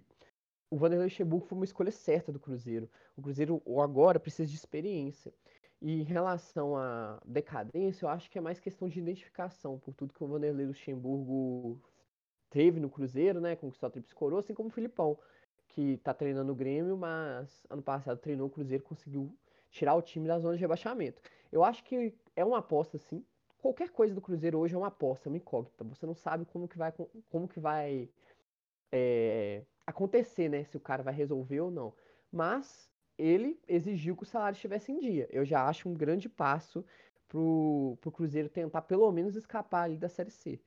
o 0.72 0.78
Vanderlei 0.78 1.08
Luxemburgo 1.08 1.46
foi 1.46 1.58
uma 1.58 1.66
escolha 1.66 1.92
certa 1.92 2.32
do 2.32 2.40
Cruzeiro. 2.40 2.90
O 3.18 3.22
Cruzeiro 3.22 3.62
agora 3.82 4.20
precisa 4.20 4.50
de 4.50 4.56
experiência. 4.56 5.34
E 5.82 6.00
em 6.00 6.04
relação 6.04 6.78
à 6.78 7.20
decadência, 7.26 8.06
eu 8.06 8.10
acho 8.10 8.30
que 8.32 8.38
é 8.38 8.42
mais 8.42 8.60
questão 8.60 8.88
de 8.88 8.98
identificação, 8.98 9.78
por 9.78 9.94
tudo 9.94 10.14
que 10.14 10.24
o 10.24 10.28
Vanderlei 10.28 10.66
Luxemburgo 10.66 11.78
teve 12.50 12.80
no 12.80 12.90
Cruzeiro, 12.90 13.42
né? 13.42 13.56
Conquistou 13.56 13.88
a 13.88 13.90
Tríplice 13.90 14.16
Coroa, 14.16 14.40
assim 14.40 14.54
como 14.54 14.70
o 14.70 14.72
Filipão, 14.72 15.20
que 15.68 15.98
tá 15.98 16.14
treinando 16.14 16.54
o 16.54 16.56
Grêmio, 16.56 16.96
mas 16.96 17.66
ano 17.70 17.82
passado 17.82 18.18
treinou 18.20 18.48
o 18.48 18.50
Cruzeiro 18.50 18.84
conseguiu 18.84 19.36
tirar 19.70 19.96
o 19.96 20.02
time 20.02 20.28
da 20.28 20.40
zona 20.40 20.56
de 20.56 20.62
rebaixamento. 20.62 21.22
Eu 21.52 21.66
acho 21.66 21.84
que 21.84 22.14
é 22.34 22.46
uma 22.46 22.60
aposta, 22.60 22.98
sim. 22.98 23.26
Qualquer 23.62 23.90
coisa 23.90 24.16
do 24.16 24.22
Cruzeiro 24.22 24.58
hoje 24.58 24.76
é 24.76 24.78
uma 24.78 24.88
aposta, 24.88 25.28
é 25.28 25.32
uma 25.32 25.38
incógnita. 25.38 25.84
Você 25.84 26.06
não 26.06 26.16
sabe 26.16 26.46
como 26.46 26.68
que 26.68 26.78
vai, 26.78 26.94
como 27.30 27.48
que 27.48 27.60
vai 27.60 28.10
é, 28.92 29.64
acontecer, 29.86 30.50
né? 30.50 30.64
Se 30.64 30.78
o 30.78 30.80
cara 30.80 31.04
vai 31.04 31.14
resolver 31.14 31.62
ou 31.62 31.72
não. 31.72 31.94
Mas 32.32 32.90
ele 33.18 33.60
exigiu 33.68 34.16
que 34.16 34.24
o 34.24 34.26
salário 34.26 34.56
estivesse 34.56 34.92
em 34.92 35.00
dia. 35.00 35.28
Eu 35.32 35.46
já 35.46 35.68
acho 35.68 35.88
um 35.88 35.94
grande 35.94 36.28
passo 36.28 36.84
pro, 37.28 37.98
pro 38.02 38.12
Cruzeiro 38.12 38.50
tentar 38.50 38.82
pelo 38.82 39.12
menos 39.12 39.36
escapar 39.36 39.84
ali 39.84 39.98
da 39.98 40.10
Série 40.10 40.32
C. 40.32 40.60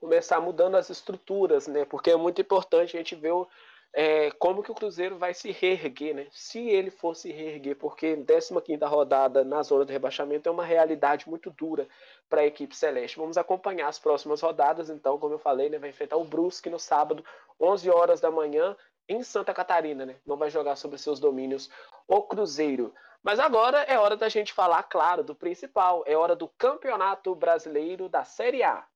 Começar 0.00 0.40
mudando 0.40 0.76
as 0.76 0.90
estruturas, 0.90 1.66
né? 1.66 1.84
Porque 1.84 2.10
é 2.10 2.16
muito 2.16 2.40
importante 2.40 2.96
a 2.96 3.00
gente 3.00 3.16
ver 3.16 3.32
o, 3.32 3.48
é, 3.94 4.30
como 4.32 4.62
que 4.62 4.70
o 4.70 4.74
Cruzeiro 4.74 5.16
vai 5.16 5.32
se 5.34 5.50
reerguer, 5.50 6.14
né? 6.14 6.26
Se 6.30 6.58
ele 6.68 6.90
for 6.90 7.14
se 7.16 7.32
reerguer, 7.32 7.76
porque 7.76 8.16
15 8.16 8.54
rodada 8.84 9.44
na 9.44 9.62
zona 9.62 9.84
do 9.84 9.92
rebaixamento 9.92 10.48
é 10.48 10.52
uma 10.52 10.64
realidade 10.64 11.28
muito 11.28 11.50
dura 11.50 11.88
para 12.28 12.42
a 12.42 12.46
equipe 12.46 12.76
celeste. 12.76 13.18
Vamos 13.18 13.38
acompanhar 13.38 13.88
as 13.88 13.98
próximas 13.98 14.40
rodadas, 14.40 14.90
então, 14.90 15.18
como 15.18 15.34
eu 15.34 15.38
falei, 15.38 15.68
né, 15.68 15.78
vai 15.78 15.90
enfrentar 15.90 16.16
o 16.16 16.24
Brusque 16.24 16.70
no 16.70 16.78
sábado, 16.78 17.24
11 17.60 17.90
horas 17.90 18.20
da 18.20 18.30
manhã, 18.30 18.76
em 19.08 19.22
Santa 19.22 19.54
Catarina, 19.54 20.04
né? 20.04 20.16
Não 20.26 20.36
vai 20.36 20.50
jogar 20.50 20.76
sobre 20.76 20.98
seus 20.98 21.18
domínios 21.18 21.70
o 22.06 22.22
Cruzeiro. 22.22 22.94
Mas 23.22 23.40
agora 23.40 23.82
é 23.82 23.98
hora 23.98 24.16
da 24.16 24.28
gente 24.28 24.52
falar, 24.52 24.82
claro, 24.84 25.24
do 25.24 25.34
principal. 25.34 26.04
É 26.06 26.16
hora 26.16 26.36
do 26.36 26.46
Campeonato 26.46 27.34
Brasileiro 27.34 28.08
da 28.08 28.22
Série 28.22 28.62
A. 28.62 28.86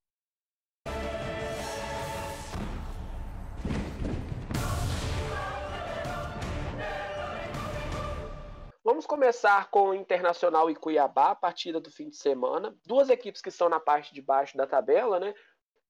Vamos 8.93 9.07
começar 9.07 9.71
com 9.71 9.95
Internacional 9.95 10.69
e 10.69 10.75
Cuiabá, 10.75 11.35
partida 11.35 11.81
do 11.81 11.91
fim 11.91 12.11
de 12.11 12.17
semana. 12.19 12.77
Duas 12.85 13.09
equipes 13.09 13.41
que 13.41 13.49
estão 13.49 13.67
na 13.67 13.81
parte 13.81 14.13
de 14.13 14.21
baixo 14.21 14.55
da 14.55 14.67
tabela, 14.67 15.19
né? 15.19 15.33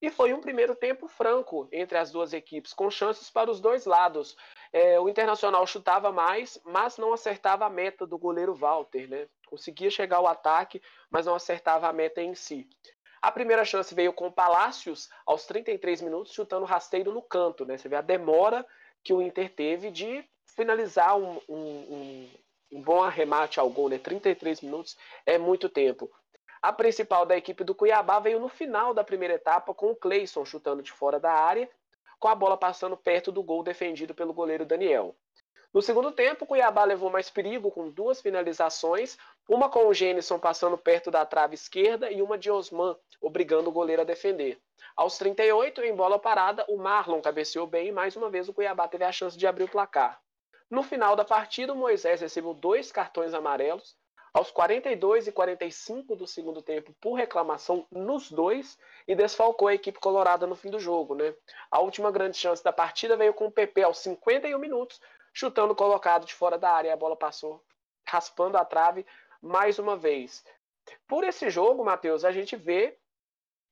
E 0.00 0.08
foi 0.08 0.32
um 0.32 0.40
primeiro 0.40 0.76
tempo 0.76 1.08
franco 1.08 1.68
entre 1.72 1.98
as 1.98 2.12
duas 2.12 2.32
equipes, 2.32 2.72
com 2.72 2.88
chances 2.88 3.28
para 3.28 3.50
os 3.50 3.60
dois 3.60 3.86
lados. 3.86 4.36
É, 4.72 5.00
o 5.00 5.08
Internacional 5.08 5.66
chutava 5.66 6.12
mais, 6.12 6.60
mas 6.64 6.96
não 6.96 7.12
acertava 7.12 7.66
a 7.66 7.68
meta 7.68 8.06
do 8.06 8.16
goleiro 8.16 8.54
Walter, 8.54 9.08
né? 9.08 9.26
Conseguia 9.48 9.90
chegar 9.90 10.18
ao 10.18 10.28
ataque, 10.28 10.80
mas 11.10 11.26
não 11.26 11.34
acertava 11.34 11.88
a 11.88 11.92
meta 11.92 12.22
em 12.22 12.36
si. 12.36 12.68
A 13.20 13.32
primeira 13.32 13.64
chance 13.64 13.92
veio 13.96 14.12
com 14.12 14.28
o 14.28 14.32
Palácios 14.32 15.10
aos 15.26 15.44
33 15.44 16.02
minutos, 16.02 16.32
chutando 16.32 16.64
rasteiro 16.64 17.10
no 17.10 17.20
canto, 17.20 17.66
né? 17.66 17.76
Você 17.76 17.88
vê 17.88 17.96
a 17.96 18.00
demora 18.00 18.64
que 19.02 19.12
o 19.12 19.20
Inter 19.20 19.52
teve 19.52 19.90
de 19.90 20.24
finalizar 20.54 21.16
um, 21.16 21.40
um, 21.48 21.58
um, 21.58 22.30
um 22.72 22.80
bom 22.80 23.02
arremate 23.02 23.60
ao 23.60 23.68
gol, 23.68 23.88
né? 23.88 23.98
33 23.98 24.62
minutos 24.62 24.96
é 25.26 25.36
muito 25.36 25.68
tempo. 25.68 26.10
A 26.62 26.72
principal 26.72 27.26
da 27.26 27.36
equipe 27.36 27.62
do 27.64 27.74
Cuiabá 27.74 28.18
veio 28.18 28.40
no 28.40 28.48
final 28.48 28.94
da 28.94 29.04
primeira 29.04 29.34
etapa, 29.34 29.74
com 29.74 29.90
o 29.90 29.96
Cleison 29.96 30.44
chutando 30.44 30.82
de 30.82 30.90
fora 30.90 31.20
da 31.20 31.32
área, 31.32 31.68
com 32.18 32.28
a 32.28 32.34
bola 32.34 32.56
passando 32.56 32.96
perto 32.96 33.32
do 33.32 33.42
gol 33.42 33.62
defendido 33.62 34.14
pelo 34.14 34.32
goleiro 34.32 34.64
Daniel. 34.64 35.14
No 35.74 35.82
segundo 35.82 36.12
tempo, 36.12 36.44
o 36.44 36.46
Cuiabá 36.46 36.84
levou 36.84 37.10
mais 37.10 37.30
perigo 37.30 37.70
com 37.70 37.90
duas 37.90 38.20
finalizações, 38.20 39.18
uma 39.48 39.68
com 39.68 39.88
o 39.88 39.94
Gênison 39.94 40.38
passando 40.38 40.78
perto 40.78 41.10
da 41.10 41.24
trave 41.24 41.54
esquerda 41.54 42.10
e 42.10 42.22
uma 42.22 42.38
de 42.38 42.50
Osman, 42.50 42.94
obrigando 43.20 43.70
o 43.70 43.72
goleiro 43.72 44.02
a 44.02 44.04
defender. 44.04 44.60
Aos 44.94 45.16
38, 45.18 45.80
em 45.82 45.96
bola 45.96 46.18
parada, 46.18 46.64
o 46.68 46.76
Marlon 46.76 47.20
cabeceou 47.20 47.66
bem 47.66 47.88
e 47.88 47.92
mais 47.92 48.14
uma 48.16 48.28
vez 48.28 48.48
o 48.48 48.52
Cuiabá 48.52 48.86
teve 48.86 49.04
a 49.04 49.10
chance 49.10 49.36
de 49.36 49.46
abrir 49.46 49.64
o 49.64 49.68
placar. 49.68 50.20
No 50.72 50.82
final 50.82 51.14
da 51.14 51.22
partida, 51.22 51.74
o 51.74 51.76
Moisés 51.76 52.22
recebeu 52.22 52.54
dois 52.54 52.90
cartões 52.90 53.34
amarelos, 53.34 53.94
aos 54.32 54.50
42 54.50 55.26
e 55.26 55.32
45 55.32 56.16
do 56.16 56.26
segundo 56.26 56.62
tempo 56.62 56.94
por 56.98 57.12
reclamação 57.12 57.86
nos 57.90 58.30
dois 58.30 58.78
e 59.06 59.14
desfalcou 59.14 59.68
a 59.68 59.74
equipe 59.74 60.00
colorada 60.00 60.46
no 60.46 60.56
fim 60.56 60.70
do 60.70 60.80
jogo. 60.80 61.14
Né? 61.14 61.34
A 61.70 61.80
última 61.80 62.10
grande 62.10 62.38
chance 62.38 62.64
da 62.64 62.72
partida 62.72 63.18
veio 63.18 63.34
com 63.34 63.48
o 63.48 63.52
PP 63.52 63.82
aos 63.82 63.98
51 63.98 64.58
minutos, 64.58 64.98
chutando 65.34 65.74
colocado 65.74 66.24
de 66.24 66.32
fora 66.32 66.56
da 66.56 66.70
área 66.70 66.94
a 66.94 66.96
bola 66.96 67.16
passou 67.16 67.62
raspando 68.08 68.56
a 68.56 68.64
trave 68.64 69.04
mais 69.42 69.78
uma 69.78 69.94
vez. 69.94 70.42
Por 71.06 71.22
esse 71.22 71.50
jogo, 71.50 71.84
Matheus, 71.84 72.24
a 72.24 72.32
gente 72.32 72.56
vê 72.56 72.96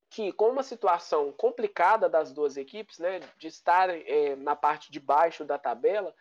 que 0.07 0.31
com 0.33 0.51
uma 0.51 0.61
situação 0.61 1.31
complicada 1.31 2.07
das 2.07 2.31
duas 2.31 2.57
equipes, 2.57 2.99
né, 2.99 3.21
de 3.39 3.47
estarem 3.47 4.03
é, 4.05 4.35
na 4.35 4.55
parte 4.55 4.91
de 4.91 4.99
baixo 4.99 5.43
da 5.43 5.57
tabela, 5.57 6.13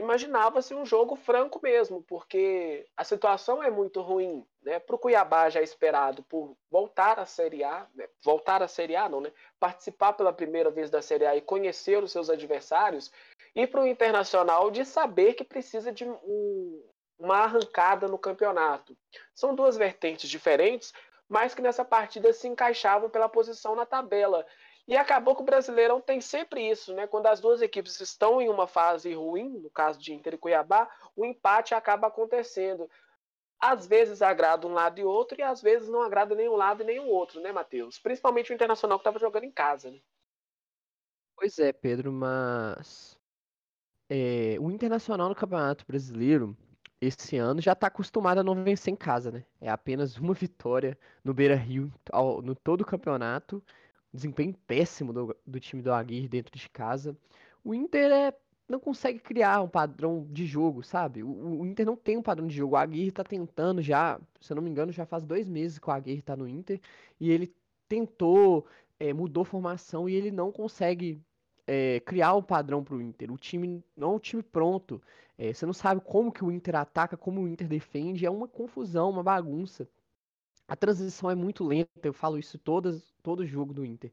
imaginava-se 0.00 0.74
um 0.74 0.84
jogo 0.84 1.14
franco 1.14 1.60
mesmo, 1.62 2.02
porque 2.02 2.86
a 2.96 3.04
situação 3.04 3.62
é 3.62 3.70
muito 3.70 4.00
ruim, 4.00 4.44
né? 4.62 4.78
Para 4.78 4.96
o 4.96 4.98
Cuiabá 4.98 5.48
já 5.50 5.62
esperado 5.62 6.22
por 6.24 6.56
voltar 6.70 7.20
à 7.20 7.26
Série 7.26 7.62
A, 7.62 7.86
né? 7.94 8.08
voltar 8.24 8.62
à 8.62 8.68
Série 8.68 8.96
A 8.96 9.08
não, 9.08 9.20
né? 9.20 9.32
Participar 9.58 10.14
pela 10.14 10.32
primeira 10.32 10.70
vez 10.70 10.90
da 10.90 11.02
Série 11.02 11.26
A 11.26 11.36
e 11.36 11.40
conhecer 11.40 12.02
os 12.02 12.10
seus 12.10 12.28
adversários, 12.28 13.12
e 13.54 13.66
para 13.66 13.82
o 13.82 13.86
Internacional 13.86 14.70
de 14.70 14.84
saber 14.84 15.34
que 15.34 15.44
precisa 15.44 15.92
de 15.92 16.04
um, 16.04 16.82
uma 17.18 17.38
arrancada 17.38 18.08
no 18.08 18.18
campeonato. 18.18 18.96
São 19.34 19.54
duas 19.54 19.76
vertentes 19.76 20.30
diferentes, 20.30 20.92
mas 21.28 21.54
que 21.54 21.62
nessa 21.62 21.84
partida 21.84 22.32
se 22.32 22.48
encaixavam 22.48 23.08
pela 23.08 23.28
posição 23.28 23.76
na 23.76 23.86
tabela. 23.86 24.44
E 24.90 24.96
acabou 24.96 25.36
que 25.36 25.42
o 25.42 25.44
Brasileirão 25.44 26.00
tem 26.00 26.20
sempre 26.20 26.68
isso, 26.68 26.92
né? 26.92 27.06
Quando 27.06 27.26
as 27.26 27.40
duas 27.40 27.62
equipes 27.62 28.00
estão 28.00 28.42
em 28.42 28.48
uma 28.48 28.66
fase 28.66 29.14
ruim, 29.14 29.48
no 29.60 29.70
caso 29.70 30.00
de 30.00 30.12
Inter 30.12 30.34
e 30.34 30.36
Cuiabá, 30.36 30.90
o 31.14 31.24
empate 31.24 31.76
acaba 31.76 32.08
acontecendo. 32.08 32.90
Às 33.60 33.86
vezes 33.86 34.20
agrada 34.20 34.66
um 34.66 34.72
lado 34.72 34.98
e 34.98 35.04
outro, 35.04 35.38
e 35.38 35.44
às 35.44 35.62
vezes 35.62 35.88
não 35.88 36.02
agrada 36.02 36.34
nem 36.34 36.48
um 36.48 36.56
lado 36.56 36.82
e 36.82 36.98
o 36.98 37.06
outro, 37.06 37.40
né, 37.40 37.52
Matheus? 37.52 38.00
Principalmente 38.00 38.50
o 38.50 38.54
Internacional 38.54 38.98
que 38.98 39.02
estava 39.02 39.20
jogando 39.20 39.44
em 39.44 39.52
casa, 39.52 39.92
né? 39.92 40.00
Pois 41.36 41.56
é, 41.60 41.72
Pedro, 41.72 42.10
mas 42.10 43.16
é, 44.10 44.56
o 44.58 44.72
Internacional 44.72 45.28
no 45.28 45.36
Campeonato 45.36 45.86
Brasileiro 45.86 46.56
esse 47.00 47.36
ano 47.36 47.60
já 47.60 47.74
está 47.74 47.86
acostumado 47.86 48.40
a 48.40 48.44
não 48.44 48.64
vencer 48.64 48.92
em 48.92 48.96
casa, 48.96 49.30
né? 49.30 49.44
É 49.60 49.70
apenas 49.70 50.16
uma 50.16 50.34
vitória 50.34 50.98
no 51.22 51.32
Beira 51.32 51.54
Rio 51.54 51.92
no 52.42 52.56
todo 52.56 52.80
o 52.80 52.84
campeonato 52.84 53.62
desempenho 54.12 54.54
péssimo 54.66 55.12
do, 55.12 55.36
do 55.46 55.60
time 55.60 55.82
do 55.82 55.92
Aguirre 55.92 56.28
dentro 56.28 56.56
de 56.58 56.68
casa. 56.68 57.16
O 57.64 57.74
Inter 57.74 58.10
é, 58.10 58.34
não 58.68 58.80
consegue 58.80 59.18
criar 59.18 59.62
um 59.62 59.68
padrão 59.68 60.26
de 60.30 60.46
jogo, 60.46 60.82
sabe? 60.82 61.22
O, 61.22 61.60
o, 61.60 61.66
Inter 61.66 61.86
não 61.86 61.96
tem 61.96 62.16
um 62.16 62.22
padrão 62.22 62.46
de 62.46 62.56
jogo. 62.56 62.74
O 62.74 62.78
Aguirre 62.78 63.10
tá 63.10 63.24
tentando 63.24 63.82
já, 63.82 64.20
se 64.40 64.52
eu 64.52 64.56
não 64.56 64.62
me 64.62 64.70
engano, 64.70 64.92
já 64.92 65.04
faz 65.04 65.24
dois 65.24 65.48
meses 65.48 65.78
que 65.78 65.88
o 65.88 65.92
Aguirre 65.92 66.22
tá 66.22 66.36
no 66.36 66.48
Inter 66.48 66.80
e 67.18 67.30
ele 67.30 67.54
tentou, 67.88 68.66
é, 68.98 69.12
mudou 69.12 69.44
formação 69.44 70.08
e 70.08 70.14
ele 70.14 70.30
não 70.30 70.52
consegue 70.52 71.20
é, 71.66 72.00
criar 72.00 72.34
um 72.34 72.42
padrão 72.42 72.82
para 72.82 72.94
o 72.94 73.02
Inter. 73.02 73.32
O 73.32 73.36
time 73.36 73.82
não 73.96 74.12
é 74.12 74.14
um 74.16 74.18
time 74.18 74.42
pronto. 74.42 75.02
É, 75.38 75.52
você 75.52 75.64
não 75.64 75.72
sabe 75.72 76.00
como 76.00 76.32
que 76.32 76.44
o 76.44 76.50
Inter 76.50 76.76
ataca, 76.76 77.16
como 77.16 77.40
o 77.40 77.48
Inter 77.48 77.66
defende. 77.66 78.26
É 78.26 78.30
uma 78.30 78.48
confusão, 78.48 79.10
uma 79.10 79.22
bagunça. 79.22 79.88
A 80.70 80.76
transição 80.76 81.28
é 81.28 81.34
muito 81.34 81.64
lenta, 81.64 81.90
eu 82.04 82.12
falo 82.12 82.38
isso 82.38 82.56
todas, 82.56 83.12
todo 83.24 83.44
jogo 83.44 83.74
do 83.74 83.84
Inter. 83.84 84.12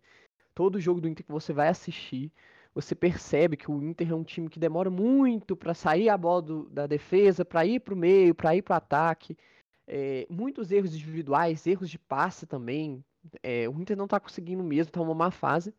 Todo 0.56 0.80
jogo 0.80 1.00
do 1.00 1.08
Inter 1.08 1.24
que 1.24 1.32
você 1.32 1.54
vai 1.54 1.68
assistir, 1.68 2.32
você 2.74 2.96
percebe 2.96 3.56
que 3.56 3.70
o 3.70 3.84
Inter 3.84 4.10
é 4.10 4.16
um 4.16 4.24
time 4.24 4.50
que 4.50 4.58
demora 4.58 4.90
muito 4.90 5.56
para 5.56 5.76
sair 5.76 6.10
a 6.10 6.18
bola 6.18 6.42
do, 6.42 6.70
da 6.70 6.88
defesa, 6.88 7.46
para 7.46 7.64
ir 7.64 7.82
para 7.82 7.94
o 7.94 7.98
meio, 7.98 8.34
para 8.34 8.56
ir 8.56 8.64
para 8.64 8.74
o 8.74 8.78
ataque. 8.78 9.38
É, 9.86 10.26
muitos 10.32 10.72
erros 10.72 10.96
individuais, 10.96 11.68
erros 11.68 11.92
de 11.92 12.00
passe 12.00 12.48
também. 12.48 13.06
É, 13.44 13.70
o 13.70 13.80
Inter 13.80 13.96
não 13.96 14.06
está 14.06 14.20
conseguindo 14.20 14.64
mesmo, 14.64 14.90
está 14.90 15.00
uma 15.00 15.14
má 15.14 15.30
fase. 15.30 15.72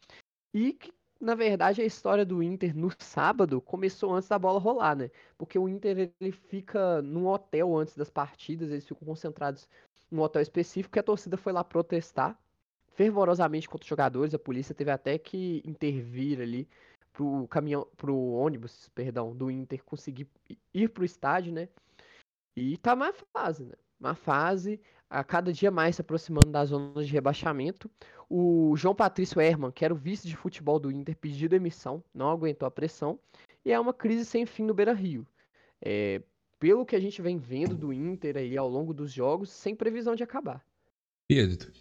E 0.55 0.75
que, 0.75 0.93
na 1.21 1.35
verdade, 1.35 1.83
a 1.83 1.85
história 1.85 2.25
do 2.25 2.41
Inter 2.41 2.77
no 2.77 2.93
sábado 3.01 3.61
começou 3.61 4.15
antes 4.15 4.29
da 4.29 4.39
bola 4.39 4.61
rolar, 4.61 4.95
né? 4.95 5.11
Porque 5.37 5.59
o 5.59 5.69
Inter 5.69 6.13
ele 6.21 6.31
fica 6.31 7.03
num 7.03 7.27
hotel 7.27 7.77
antes 7.77 7.97
das 7.97 8.11
partidas, 8.11 8.71
eles 8.71 8.87
ficam 8.87 9.05
concentrados 9.05 9.69
num 10.11 10.23
hotel 10.23 10.43
específico 10.43 10.93
que 10.93 10.99
a 10.99 11.03
torcida 11.03 11.37
foi 11.37 11.53
lá 11.53 11.63
protestar 11.63 12.39
fervorosamente 12.95 13.69
contra 13.69 13.85
os 13.85 13.89
jogadores. 13.89 14.35
A 14.35 14.39
polícia 14.39 14.75
teve 14.75 14.91
até 14.91 15.19
que 15.19 15.63
intervir 15.65 16.41
ali 16.41 16.69
pro 17.13 17.47
caminhão, 17.49 17.87
pro 17.97 18.17
ônibus, 18.17 18.89
perdão, 18.95 19.35
do 19.35 19.51
Inter 19.51 19.83
conseguir 19.85 20.29
ir 20.73 20.89
pro 20.89 21.05
estádio, 21.05 21.53
né? 21.53 21.69
E 22.57 22.77
tá 22.77 22.97
má 22.97 23.13
fase, 23.33 23.65
né? 23.65 23.75
Má 24.01 24.15
fase, 24.15 24.81
a 25.11 25.25
cada 25.25 25.53
dia 25.53 25.71
mais 25.71 25.97
se 25.97 26.01
aproximando 26.01 26.51
da 26.51 26.65
zona 26.65 27.05
de 27.05 27.13
rebaixamento. 27.13 27.91
O 28.29 28.77
João 28.77 28.95
Patrício 28.95 29.41
Herman, 29.41 29.73
que 29.73 29.85
era 29.85 29.95
o 29.95 29.97
vice 29.97 30.29
de 30.29 30.37
futebol 30.37 30.79
do 30.79 30.91
Inter, 30.91 31.17
pediu 31.17 31.49
demissão, 31.49 32.03
não 32.13 32.31
aguentou 32.31 32.67
a 32.67 32.71
pressão, 32.71 33.19
e 33.65 33.73
é 33.73 33.81
uma 33.81 33.93
crise 33.93 34.25
sem 34.25 34.45
fim 34.45 34.65
no 34.65 34.75
Beira-Rio. 34.75 35.27
É, 35.81 36.23
pelo 36.59 36.85
que 36.85 36.97
a 36.97 37.01
gente 37.01 37.23
vem 37.23 37.39
vendo 37.39 37.77
do 37.77 37.93
Inter 37.93 38.37
aí 38.37 38.57
ao 38.57 38.69
longo 38.69 38.93
dos 38.93 39.13
jogos, 39.13 39.51
sem 39.51 39.75
previsão 39.75 40.15
de 40.15 40.23
acabar. 40.23 40.65
Pedro. 41.27 41.73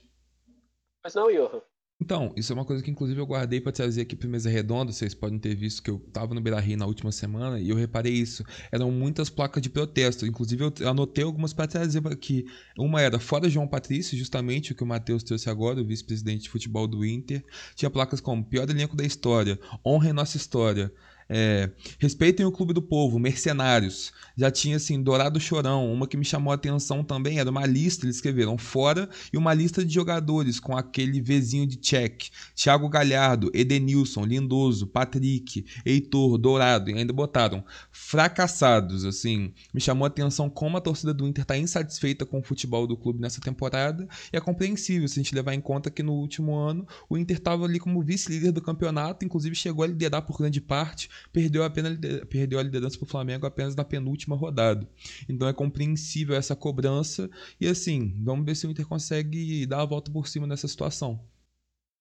Mas 1.03 1.15
não, 1.15 1.31
Johan. 1.31 1.61
Então, 1.99 2.31
isso 2.37 2.53
é 2.53 2.55
uma 2.55 2.63
coisa 2.63 2.83
que 2.83 2.91
inclusive 2.91 3.19
eu 3.19 3.25
guardei 3.25 3.59
para 3.59 3.71
trazer 3.71 4.01
aqui 4.01 4.15
para 4.15 4.27
mesa 4.27 4.49
redonda. 4.49 4.91
Vocês 4.91 5.15
podem 5.15 5.39
ter 5.39 5.55
visto 5.55 5.81
que 5.81 5.89
eu 5.89 5.97
estava 6.07 6.35
no 6.35 6.39
Beira 6.39 6.59
Rio 6.59 6.77
na 6.77 6.85
última 6.85 7.11
semana 7.11 7.59
e 7.59 7.69
eu 7.69 7.75
reparei 7.75 8.13
isso. 8.13 8.43
Eram 8.71 8.91
muitas 8.91 9.31
placas 9.31 9.63
de 9.63 9.69
protesto. 9.69 10.25
Inclusive 10.25 10.63
eu 10.63 10.87
anotei 10.87 11.23
algumas 11.23 11.53
para 11.53 11.67
trazer 11.67 12.05
aqui. 12.07 12.45
Uma 12.77 13.01
era 13.01 13.19
fora 13.19 13.49
João 13.49 13.67
Patrício, 13.67 14.15
justamente 14.15 14.71
o 14.71 14.75
que 14.75 14.83
o 14.83 14.87
Matheus 14.87 15.23
trouxe 15.23 15.49
agora, 15.49 15.81
o 15.81 15.85
vice-presidente 15.85 16.43
de 16.43 16.49
futebol 16.49 16.87
do 16.87 17.03
Inter. 17.03 17.43
Tinha 17.73 17.89
placas 17.89 18.21
como 18.21 18.45
pior 18.45 18.69
elenco 18.69 18.95
da 18.95 19.03
história, 19.03 19.59
honrem 19.83 20.13
nossa 20.13 20.37
história, 20.37 20.93
é, 21.29 21.69
respeitem 21.99 22.45
o 22.45 22.51
Clube 22.51 22.73
do 22.73 22.81
Povo, 22.81 23.19
Mercenários. 23.19 24.13
Já 24.35 24.49
tinha 24.49 24.77
assim, 24.77 25.01
Dourado 25.01 25.39
Chorão. 25.39 25.91
Uma 25.91 26.07
que 26.07 26.15
me 26.15 26.23
chamou 26.23 26.51
a 26.51 26.55
atenção 26.55 27.03
também 27.03 27.39
era 27.39 27.49
uma 27.49 27.65
lista, 27.65 28.05
eles 28.05 28.17
escreveram 28.17 28.57
fora, 28.57 29.09
e 29.31 29.37
uma 29.37 29.53
lista 29.53 29.83
de 29.83 29.93
jogadores 29.93 30.59
com 30.59 30.77
aquele 30.77 31.21
Vzinho 31.21 31.67
de 31.67 31.77
check. 31.77 32.29
Thiago 32.55 32.87
Galhardo, 32.87 33.51
Edenilson, 33.53 34.25
Lindoso, 34.25 34.87
Patrick, 34.87 35.65
Heitor, 35.85 36.37
Dourado, 36.37 36.89
e 36.89 36.93
ainda 36.93 37.11
botaram 37.11 37.63
fracassados. 37.91 39.05
Assim, 39.05 39.53
me 39.73 39.81
chamou 39.81 40.05
a 40.05 40.07
atenção 40.07 40.49
como 40.49 40.77
a 40.77 40.81
torcida 40.81 41.13
do 41.13 41.27
Inter 41.27 41.41
está 41.41 41.57
insatisfeita 41.57 42.25
com 42.25 42.39
o 42.39 42.43
futebol 42.43 42.87
do 42.87 42.95
clube 42.95 43.19
nessa 43.19 43.41
temporada. 43.41 44.07
E 44.31 44.37
é 44.37 44.39
compreensível 44.39 45.07
se 45.07 45.19
a 45.19 45.23
gente 45.23 45.35
levar 45.35 45.53
em 45.53 45.61
conta 45.61 45.89
que 45.89 46.03
no 46.03 46.13
último 46.13 46.55
ano 46.55 46.87
o 47.09 47.17
Inter 47.17 47.37
estava 47.37 47.65
ali 47.65 47.79
como 47.79 48.01
vice-líder 48.01 48.51
do 48.51 48.61
campeonato, 48.61 49.25
inclusive 49.25 49.55
chegou 49.55 49.83
a 49.83 49.87
liderar 49.87 50.21
por 50.21 50.37
grande 50.37 50.61
parte 50.61 51.09
perdeu, 51.31 51.63
apenas, 51.63 51.97
perdeu 52.29 52.59
a 52.59 52.63
liderança 52.63 52.97
para 52.97 53.05
o 53.05 53.09
Flamengo 53.09 53.45
apenas 53.45 53.75
na 53.75 53.83
penúltima 53.83 54.35
rodada. 54.35 54.87
Então 55.27 55.47
é 55.47 55.53
compreensível 55.53 56.35
essa 56.35 56.55
cobrança. 56.55 57.29
E 57.59 57.67
assim, 57.67 58.15
vamos 58.23 58.45
ver 58.45 58.55
se 58.55 58.67
o 58.67 58.71
Inter 58.71 58.87
consegue 58.87 59.65
dar 59.65 59.81
a 59.81 59.85
volta 59.85 60.11
por 60.11 60.27
cima 60.27 60.47
nessa 60.47 60.67
situação. 60.67 61.19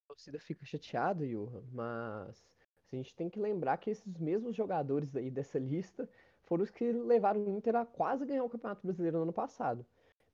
A 0.04 0.08
torcida 0.08 0.38
fica 0.38 0.64
chateada, 0.64 1.26
Johan, 1.26 1.62
mas 1.72 2.44
a 2.92 2.96
gente 2.96 3.14
tem 3.14 3.28
que 3.28 3.38
lembrar 3.38 3.76
que 3.76 3.90
esses 3.90 4.18
mesmos 4.18 4.54
jogadores 4.54 5.14
aí 5.16 5.30
dessa 5.30 5.58
lista 5.58 6.08
foram 6.44 6.62
os 6.62 6.70
que 6.70 6.92
levaram 6.92 7.44
o 7.44 7.50
Inter 7.50 7.76
a 7.76 7.84
quase 7.84 8.24
ganhar 8.24 8.44
o 8.44 8.48
Campeonato 8.48 8.86
Brasileiro 8.86 9.16
no 9.18 9.24
ano 9.24 9.32
passado. 9.32 9.84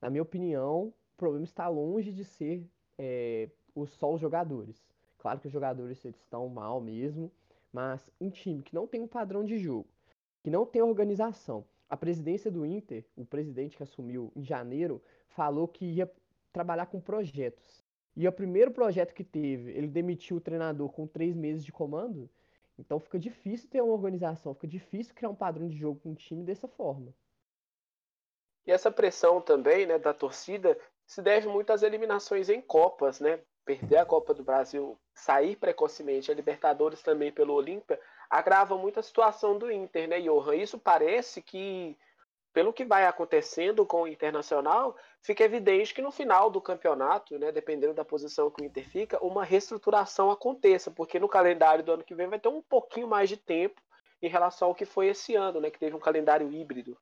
Na 0.01 0.11
minha 0.11 0.23
opinião, 0.23 0.93
o 1.15 1.17
problema 1.17 1.45
está 1.45 1.69
longe 1.69 2.13
de 2.13 2.25
ser 2.25 2.65
é, 2.99 3.49
só 3.87 4.15
os 4.15 4.21
jogadores. 4.21 4.85
Claro 5.19 5.41
que 5.41 5.47
os 5.47 5.53
jogadores 5.53 6.05
eles 6.05 6.19
estão 6.19 6.49
mal 6.49 6.81
mesmo, 6.81 7.31
mas 7.73 8.11
um 8.21 8.29
time 8.29 8.63
que 8.63 8.75
não 8.75 8.87
tem 8.87 9.01
um 9.01 9.09
padrão 9.09 9.45
de 9.45 9.59
jogo, 9.59 9.89
que 10.43 10.51
não 10.51 10.67
tem 10.67 10.83
organização. 10.83 11.65
A 11.89 11.97
presidência 11.97 12.51
do 12.51 12.65
Inter, 12.65 13.05
o 13.17 13.25
presidente 13.25 13.77
que 13.77 13.83
assumiu 13.83 14.33
em 14.37 14.45
janeiro, 14.45 15.03
falou 15.29 15.67
que 15.67 15.85
ia 15.85 16.11
trabalhar 16.53 16.87
com 16.87 17.01
projetos. 17.01 17.83
E 18.15 18.29
o 18.29 18.33
primeiro 18.33 18.71
projeto 18.71 19.15
que 19.15 19.25
teve, 19.25 19.73
ele 19.73 19.89
demitiu 19.89 20.37
o 20.37 20.41
treinador 20.41 20.91
com 20.91 21.07
três 21.07 21.35
meses 21.35 21.65
de 21.65 21.73
comando. 21.73 22.29
Então 22.79 22.99
fica 23.01 23.19
difícil 23.19 23.69
ter 23.71 23.81
uma 23.83 23.93
organização, 23.93 24.55
fica 24.55 24.67
difícil 24.67 25.15
criar 25.15 25.31
um 25.31 25.35
padrão 25.35 25.69
de 25.69 25.77
jogo 25.77 26.01
com 26.01 26.11
um 26.11 26.15
time 26.15 26.43
dessa 26.43 26.69
forma. 26.69 27.15
E 28.67 28.71
essa 28.71 28.91
pressão 28.91 29.41
também 29.41 29.87
né, 29.87 29.99
da 29.99 30.15
torcida 30.15 30.79
se 31.07 31.21
deve 31.21 31.49
muito 31.49 31.73
às 31.73 31.83
eliminações 31.83 32.49
em 32.49 32.61
Copas, 32.61 33.21
né? 33.21 33.41
Perder 33.65 33.99
a 33.99 34.07
Copa 34.07 34.35
do 34.35 34.43
Brasil, 34.43 34.99
sair 35.15 35.57
precocemente, 35.57 36.31
a 36.31 36.35
Libertadores 36.35 37.01
também 37.03 37.31
pelo 37.31 37.55
Olímpia, 37.55 38.01
agrava 38.29 38.77
muito 38.77 38.99
a 38.99 39.03
situação 39.03 39.57
do 39.57 39.71
Inter, 39.71 40.09
né, 40.09 40.21
Johan? 40.21 40.57
Isso 40.57 40.79
parece 40.79 41.41
que 41.41 41.97
pelo 42.53 42.73
que 42.73 42.85
vai 42.85 43.07
acontecendo 43.07 43.87
com 43.87 44.03
o 44.03 44.09
Internacional, 44.09 44.97
fica 45.23 45.43
evidente 45.43 45.95
que 45.95 46.03
no 46.03 46.11
final 46.11 46.51
do 46.51 46.61
campeonato, 46.61 47.39
né, 47.39 47.51
dependendo 47.51 47.95
da 47.95 48.05
posição 48.05 48.51
que 48.51 48.63
o 48.63 48.65
Inter 48.65 48.87
fica, 48.89 49.25
uma 49.25 49.45
reestruturação 49.45 50.31
aconteça, 50.31 50.91
porque 50.91 51.19
no 51.19 51.29
calendário 51.29 51.83
do 51.83 51.93
ano 51.93 52.05
que 52.05 52.15
vem 52.15 52.29
vai 52.29 52.39
ter 52.39 52.49
um 52.49 52.63
pouquinho 52.63 53.09
mais 53.09 53.29
de 53.29 53.37
tempo 53.37 53.81
em 54.21 54.29
relação 54.29 54.69
ao 54.69 54.75
que 54.75 54.85
foi 54.85 55.09
esse 55.09 55.35
ano, 55.35 55.61
né, 55.61 55.71
que 55.71 55.79
teve 55.79 55.97
um 55.97 56.01
calendário 56.01 56.53
híbrido. 56.53 56.97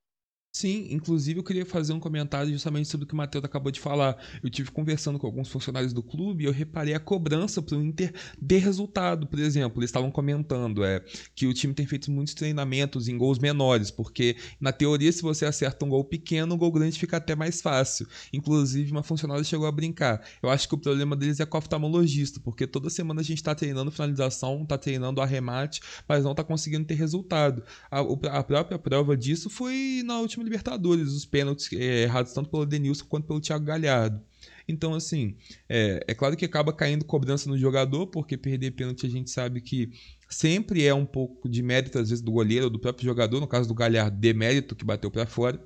Sim, 0.52 0.88
inclusive 0.90 1.38
eu 1.38 1.45
queria 1.45 1.64
fazer 1.64 1.92
um 1.92 2.00
comentário 2.00 2.50
justamente 2.50 2.88
sobre 2.88 3.04
o 3.04 3.07
que 3.07 3.14
o 3.14 3.16
Matheus 3.16 3.45
acabou 3.45 3.71
de 3.71 3.78
falar. 3.78 4.21
Eu 4.42 4.50
tive 4.50 4.73
conversando 4.73 5.16
com 5.16 5.25
alguns 5.25 5.49
funcionários 5.49 5.92
do 5.92 6.02
clube 6.02 6.42
e 6.42 6.47
eu 6.49 6.52
reparei 6.52 6.92
a 6.92 6.99
cobrança 6.99 7.62
para 7.62 7.76
o 7.78 7.83
Inter 7.83 8.12
de 8.37 8.57
resultado. 8.57 9.28
Por 9.28 9.38
exemplo, 9.38 9.78
eles 9.78 9.90
estavam 9.90 10.11
comentando 10.11 10.85
é, 10.85 11.04
que 11.37 11.47
o 11.47 11.54
time 11.54 11.73
tem 11.73 11.87
feito 11.87 12.11
muitos 12.11 12.35
treinamentos 12.35 13.07
em 13.07 13.16
gols 13.16 13.38
menores, 13.38 13.92
porque 13.92 14.37
na 14.61 14.73
teoria, 14.73 15.12
se 15.12 15.23
você 15.23 15.47
acerta 15.47 15.85
um 15.85 15.88
gol 15.88 16.02
pequeno, 16.04 16.57
um 16.57 16.59
gol 16.59 16.73
grande 16.73 16.99
fica 16.99 17.19
até 17.19 17.37
mais 17.37 17.61
fácil. 17.62 18.09
Inclusive, 18.33 18.90
uma 18.90 19.04
funcionária 19.04 19.45
chegou 19.45 19.69
a 19.69 19.73
brincar. 19.73 20.21
Eu 20.42 20.50
acho 20.50 20.69
que 20.69 20.75
o 20.75 20.78
problema 20.78 21.14
deles 21.14 21.38
é 21.38 21.47
com 21.47 21.57
o 21.57 21.61
oftalmologista, 21.61 22.40
porque 22.40 22.66
toda 22.66 22.90
semana 22.90 23.21
a 23.21 23.25
gente 23.25 23.38
está 23.38 23.54
treinando 23.54 23.92
finalização, 23.92 24.64
está 24.64 24.76
treinando 24.76 25.21
arremate, 25.21 25.80
mas 26.09 26.25
não 26.25 26.33
está 26.33 26.42
conseguindo 26.42 26.85
ter 26.85 26.95
resultado. 26.95 27.62
A, 27.88 28.00
a 28.37 28.42
própria 28.42 28.78
prova 28.80 29.16
disso 29.16 29.49
foi 29.49 30.02
na 30.04 30.19
última 30.19 30.39
Libertadores, 30.42 31.12
os 31.12 31.25
pênaltis 31.25 31.73
é, 31.73 32.02
errados 32.02 32.32
tanto 32.32 32.50
pelo 32.50 32.66
Denilson 32.66 33.04
quanto 33.06 33.26
pelo 33.26 33.40
Thiago 33.40 33.64
Galhardo. 33.64 34.20
Então, 34.66 34.94
assim, 34.94 35.37
é, 35.68 36.04
é, 36.06 36.14
claro 36.14 36.37
que 36.37 36.44
acaba 36.44 36.73
caindo 36.73 37.04
cobrança 37.04 37.49
no 37.49 37.59
jogador, 37.59 38.06
porque 38.06 38.37
perder 38.37 38.70
pênalti 38.73 39.06
a 39.06 39.11
gente 39.11 39.30
sabe 39.30 39.61
que 39.61 39.90
sempre 40.28 40.85
é 40.85 40.94
um 40.94 41.04
pouco 41.04 41.49
de 41.49 41.62
mérito, 41.62 41.99
às 41.99 42.11
vezes, 42.11 42.23
do 42.23 42.30
goleiro 42.30 42.64
ou 42.64 42.70
do 42.70 42.78
próprio 42.78 43.04
jogador. 43.04 43.40
No 43.40 43.49
caso 43.49 43.68
do 43.68 43.75
Galhardo, 43.75 44.16
demérito 44.16 44.76
que 44.76 44.85
bateu 44.85 45.11
para 45.11 45.26
fora. 45.26 45.61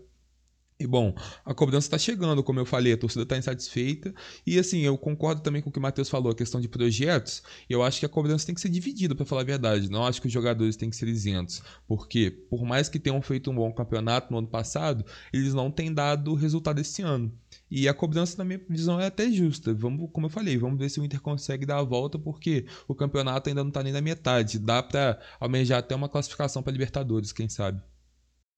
E 0.77 0.89
bom, 0.89 1.15
a 1.45 1.55
cobrança 1.55 1.87
está 1.87 1.97
chegando, 1.97 2.43
como 2.43 2.59
eu 2.59 2.67
falei, 2.67 2.93
a 2.93 2.97
torcida 2.97 3.23
está 3.23 3.39
insatisfeita. 3.39 4.13
E 4.45 4.59
assim, 4.59 4.81
eu 4.81 4.99
concordo 4.99 5.41
também 5.41 5.63
com 5.63 5.71
o 5.71 5.73
que 5.73 5.79
o 5.79 5.83
Matheus 5.83 6.09
falou, 6.09 6.33
a 6.33 6.35
questão 6.35 6.61
de 6.61 6.67
projetos. 6.67 7.45
Eu 7.71 7.81
acho 7.81 8.01
que 8.01 8.07
a 8.07 8.09
cobrança 8.09 8.45
tem 8.45 8.57
que 8.57 8.61
ser 8.61 8.71
dividida, 8.71 9.15
para 9.15 9.25
falar 9.25 9.43
a 9.43 9.45
verdade. 9.45 9.89
Não 9.89 10.05
acho 10.05 10.21
que 10.21 10.27
os 10.27 10.33
jogadores 10.33 10.75
têm 10.77 10.91
que 10.91 10.97
ser 10.97 11.07
isentos. 11.07 11.63
Porque, 11.87 12.29
por 12.29 12.65
mais 12.65 12.89
que 12.89 12.99
tenham 12.99 13.23
feito 13.23 13.53
um 13.53 13.55
bom 13.55 13.73
campeonato 13.73 14.33
no 14.33 14.39
ano 14.39 14.49
passado, 14.49 15.05
eles 15.33 15.55
não 15.55 15.71
têm 15.71 15.95
dado 15.95 16.35
resultado 16.35 16.81
esse 16.81 17.03
ano. 17.03 17.33
E 17.71 17.89
a 17.89 17.95
cobrança, 17.95 18.37
na 18.37 18.45
minha 18.45 18.61
visão, 18.69 19.01
é 19.01 19.07
até 19.07 19.31
justa. 19.31 19.73
Vamos, 19.73 20.11
como 20.13 20.27
eu 20.27 20.31
falei, 20.31 20.59
vamos 20.59 20.77
ver 20.77 20.89
se 20.89 20.99
o 20.99 21.05
Inter 21.05 21.21
consegue 21.21 21.65
dar 21.65 21.79
a 21.79 21.85
volta, 21.85 22.19
porque 22.19 22.67
o 22.89 22.97
campeonato 22.97 23.49
ainda 23.49 23.63
não 23.63 23.69
está 23.69 23.81
nem 23.81 23.93
na 23.93 24.01
metade. 24.01 24.59
Dá 24.59 24.83
para 24.83 25.21
almejar 25.39 25.79
até 25.79 25.95
uma 25.95 26.09
classificação 26.09 26.65
para 26.65 26.73
Libertadores, 26.73 27.33
quem 27.33 27.49
sabe. 27.49 27.81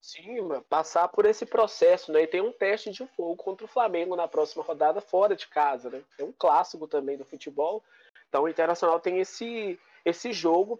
Sim, 0.01 0.39
passar 0.69 1.09
por 1.09 1.27
esse 1.27 1.45
processo, 1.45 2.13
né? 2.13 2.23
E 2.23 2.27
tem 2.27 2.41
um 2.41 2.53
teste 2.53 2.91
de 2.91 3.07
fogo 3.09 3.37
contra 3.37 3.65
o 3.65 3.69
Flamengo 3.69 4.15
na 4.15 4.29
próxima 4.29 4.63
rodada 4.63 5.01
fora 5.01 5.35
de 5.35 5.49
casa, 5.49 5.91
né? 5.91 6.03
É 6.19 6.23
um 6.23 6.33
clássico 6.33 6.87
também 6.87 7.17
do 7.17 7.25
futebol. 7.25 7.83
Então 8.29 8.45
o 8.45 8.49
Internacional 8.49 9.01
tem 9.01 9.19
esse, 9.19 9.79
esse 10.05 10.33
jogo 10.33 10.77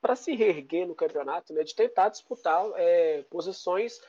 para 0.00 0.16
se 0.16 0.34
reerguer 0.34 0.86
no 0.86 0.94
campeonato, 0.94 1.52
né? 1.52 1.62
De 1.62 1.74
tentar 1.74 2.08
disputar 2.08 2.64
é, 2.76 3.22
posições 3.28 4.00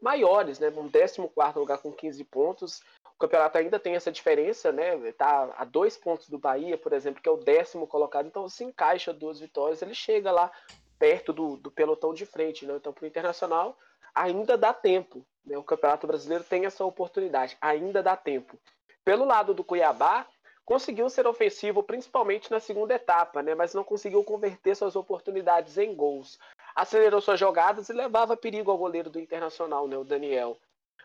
maiores, 0.00 0.58
né? 0.58 0.68
Um 0.68 0.88
14 0.88 1.58
lugar 1.58 1.78
com 1.78 1.92
15 1.92 2.22
pontos. 2.24 2.82
O 3.04 3.18
campeonato 3.18 3.58
ainda 3.58 3.78
tem 3.78 3.96
essa 3.96 4.12
diferença, 4.12 4.70
né? 4.72 5.12
Tá 5.12 5.52
a 5.56 5.64
dois 5.64 5.96
pontos 5.96 6.28
do 6.28 6.38
Bahia, 6.38 6.78
por 6.78 6.92
exemplo, 6.92 7.20
que 7.20 7.28
é 7.28 7.32
o 7.32 7.36
décimo 7.36 7.86
colocado. 7.86 8.26
Então, 8.26 8.48
se 8.48 8.64
encaixa 8.64 9.12
duas 9.12 9.40
vitórias, 9.40 9.82
ele 9.82 9.94
chega 9.94 10.30
lá 10.30 10.50
perto 10.98 11.32
do, 11.32 11.56
do 11.56 11.70
pelotão 11.70 12.14
de 12.14 12.24
frente, 12.24 12.64
né? 12.64 12.76
Então, 12.76 12.92
para 12.92 13.04
o 13.04 13.08
Internacional 13.08 13.76
ainda 14.14 14.56
dá 14.56 14.72
tempo. 14.72 15.24
Né? 15.44 15.56
O 15.56 15.62
Campeonato 15.62 16.06
Brasileiro 16.06 16.44
tem 16.44 16.66
essa 16.66 16.84
oportunidade, 16.84 17.56
ainda 17.60 18.02
dá 18.02 18.16
tempo. 18.16 18.58
Pelo 19.04 19.24
lado 19.24 19.54
do 19.54 19.64
Cuiabá, 19.64 20.26
conseguiu 20.64 21.10
ser 21.10 21.26
ofensivo, 21.26 21.82
principalmente 21.82 22.50
na 22.50 22.60
segunda 22.60 22.94
etapa, 22.94 23.42
né? 23.42 23.54
mas 23.54 23.74
não 23.74 23.82
conseguiu 23.82 24.22
converter 24.22 24.76
suas 24.76 24.94
oportunidades 24.94 25.76
em 25.78 25.94
gols. 25.94 26.38
Acelerou 26.76 27.20
suas 27.20 27.40
jogadas 27.40 27.88
e 27.88 27.92
levava 27.92 28.36
perigo 28.36 28.70
ao 28.70 28.78
goleiro 28.78 29.10
do 29.10 29.18
Internacional, 29.18 29.88
né? 29.88 29.96
o 29.96 30.04
Daniel. 30.04 30.56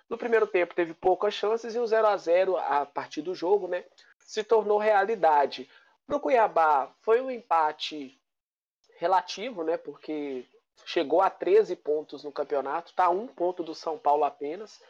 No 0.07 0.17
primeiro 0.17 0.45
tempo 0.45 0.75
teve 0.75 0.93
poucas 0.93 1.33
chances 1.33 1.73
e 1.73 1.79
o 1.79 1.87
0 1.87 2.05
a 2.05 2.15
0 2.15 2.57
a 2.57 2.85
partir 2.85 3.23
do 3.23 3.33
jogo 3.33 3.67
né? 3.67 3.83
se 4.19 4.43
tornou 4.43 4.77
realidade. 4.77 5.67
Para 6.05 6.17
o 6.17 6.19
Cuiabá 6.19 6.91
foi 7.01 7.19
um 7.19 7.31
empate 7.31 8.15
relativo, 8.97 9.63
né? 9.63 9.77
porque 9.77 10.45
chegou 10.83 11.21
a 11.21 11.29
13 11.29 11.75
pontos 11.75 12.23
no 12.23 12.31
campeonato, 12.31 12.89
está 12.91 13.05
a 13.05 13.09
um 13.09 13.27
ponto 13.27 13.63
do 13.63 13.73
São 13.73 13.97
Paulo 13.97 14.23
apenas, 14.23 14.81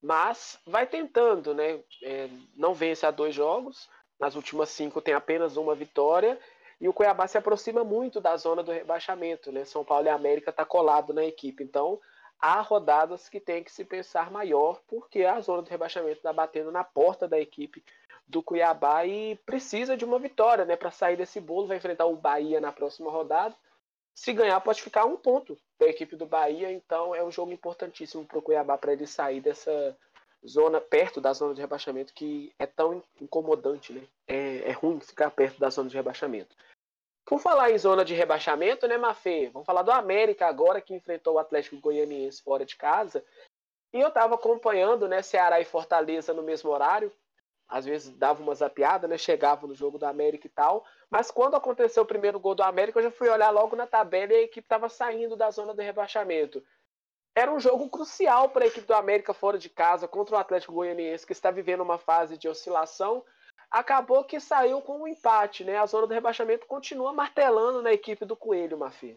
mas 0.00 0.58
vai 0.66 0.86
tentando, 0.86 1.54
né? 1.54 1.80
É, 2.02 2.28
não 2.56 2.74
vence 2.74 3.04
a 3.04 3.10
dois 3.10 3.34
jogos, 3.34 3.88
nas 4.20 4.34
últimas 4.34 4.68
cinco 4.68 5.00
tem 5.00 5.14
apenas 5.14 5.56
uma 5.56 5.74
vitória, 5.74 6.38
e 6.80 6.88
o 6.88 6.92
Cuiabá 6.92 7.26
se 7.26 7.36
aproxima 7.36 7.82
muito 7.82 8.20
da 8.20 8.36
zona 8.36 8.62
do 8.62 8.70
rebaixamento, 8.70 9.50
né? 9.50 9.64
São 9.64 9.84
Paulo 9.84 10.06
e 10.06 10.10
América 10.10 10.50
está 10.50 10.64
colado 10.64 11.12
na 11.12 11.24
equipe, 11.24 11.64
então 11.64 12.00
há 12.40 12.60
rodadas 12.60 13.28
que 13.28 13.40
tem 13.40 13.64
que 13.64 13.72
se 13.72 13.84
pensar 13.84 14.30
maior, 14.30 14.80
porque 14.86 15.24
a 15.24 15.40
zona 15.40 15.62
do 15.62 15.70
rebaixamento 15.70 16.18
está 16.18 16.32
batendo 16.32 16.70
na 16.70 16.84
porta 16.84 17.26
da 17.26 17.38
equipe 17.38 17.82
do 18.28 18.42
Cuiabá 18.42 19.04
e 19.06 19.36
precisa 19.44 19.96
de 19.96 20.04
uma 20.04 20.18
vitória, 20.18 20.64
né, 20.64 20.76
para 20.76 20.90
sair 20.90 21.16
desse 21.16 21.40
bolo. 21.40 21.66
Vai 21.66 21.78
enfrentar 21.78 22.06
o 22.06 22.14
Bahia 22.14 22.60
na 22.60 22.70
próxima 22.70 23.10
rodada 23.10 23.56
se 24.18 24.32
ganhar, 24.32 24.60
pode 24.60 24.82
ficar 24.82 25.04
um 25.04 25.16
ponto 25.16 25.56
da 25.78 25.86
equipe 25.86 26.16
do 26.16 26.26
Bahia, 26.26 26.72
então 26.72 27.14
é 27.14 27.22
um 27.22 27.30
jogo 27.30 27.52
importantíssimo 27.52 28.26
para 28.26 28.36
o 28.36 28.42
Cuiabá 28.42 28.76
para 28.76 28.92
ele 28.92 29.06
sair 29.06 29.40
dessa 29.40 29.96
zona, 30.44 30.80
perto 30.80 31.20
da 31.20 31.32
zona 31.32 31.54
de 31.54 31.60
rebaixamento, 31.60 32.12
que 32.12 32.52
é 32.58 32.66
tão 32.66 33.00
incomodante, 33.20 33.92
né? 33.92 34.02
É, 34.26 34.70
é 34.70 34.72
ruim 34.72 34.98
ficar 34.98 35.30
perto 35.30 35.60
da 35.60 35.70
zona 35.70 35.88
de 35.88 35.94
rebaixamento. 35.94 36.56
Por 37.24 37.38
falar 37.38 37.70
em 37.70 37.78
zona 37.78 38.04
de 38.04 38.12
rebaixamento, 38.12 38.88
né, 38.88 38.98
Mafê? 38.98 39.50
Vamos 39.52 39.66
falar 39.66 39.82
do 39.82 39.92
América 39.92 40.48
agora, 40.48 40.80
que 40.80 40.94
enfrentou 40.94 41.34
o 41.34 41.38
Atlético 41.38 41.78
Goianiense 41.78 42.42
fora 42.42 42.66
de 42.66 42.74
casa. 42.74 43.24
E 43.92 44.00
eu 44.00 44.08
estava 44.08 44.34
acompanhando, 44.34 45.06
né, 45.06 45.22
Ceará 45.22 45.60
e 45.60 45.64
Fortaleza 45.64 46.34
no 46.34 46.42
mesmo 46.42 46.70
horário 46.70 47.12
às 47.68 47.84
vezes 47.84 48.16
dava 48.16 48.42
uma 48.42 48.54
zapiada, 48.54 49.06
né? 49.06 49.18
Chegava 49.18 49.66
no 49.66 49.74
jogo 49.74 49.98
do 49.98 50.06
América 50.06 50.46
e 50.46 50.50
tal. 50.50 50.84
Mas 51.10 51.30
quando 51.30 51.54
aconteceu 51.54 52.02
o 52.02 52.06
primeiro 52.06 52.40
gol 52.40 52.54
do 52.54 52.62
América, 52.62 52.98
eu 52.98 53.04
já 53.04 53.10
fui 53.10 53.28
olhar 53.28 53.50
logo 53.50 53.76
na 53.76 53.86
tabela 53.86 54.32
e 54.32 54.36
a 54.36 54.42
equipe 54.42 54.64
estava 54.64 54.88
saindo 54.88 55.36
da 55.36 55.50
zona 55.50 55.74
do 55.74 55.82
rebaixamento. 55.82 56.62
Era 57.34 57.52
um 57.52 57.60
jogo 57.60 57.88
crucial 57.90 58.48
para 58.48 58.64
a 58.64 58.68
equipe 58.68 58.86
do 58.86 58.94
América 58.94 59.34
fora 59.34 59.58
de 59.58 59.68
casa 59.68 60.08
contra 60.08 60.34
o 60.34 60.38
Atlético 60.38 60.72
Goianiense, 60.72 61.26
que 61.26 61.32
está 61.32 61.50
vivendo 61.50 61.82
uma 61.82 61.98
fase 61.98 62.38
de 62.38 62.48
oscilação. 62.48 63.22
Acabou 63.70 64.24
que 64.24 64.40
saiu 64.40 64.80
com 64.80 65.02
um 65.02 65.06
empate, 65.06 65.62
né? 65.62 65.76
A 65.76 65.86
zona 65.86 66.06
do 66.06 66.14
rebaixamento 66.14 66.66
continua 66.66 67.12
martelando 67.12 67.82
na 67.82 67.92
equipe 67.92 68.24
do 68.24 68.34
Coelho, 68.34 68.78
Mafia. 68.78 69.16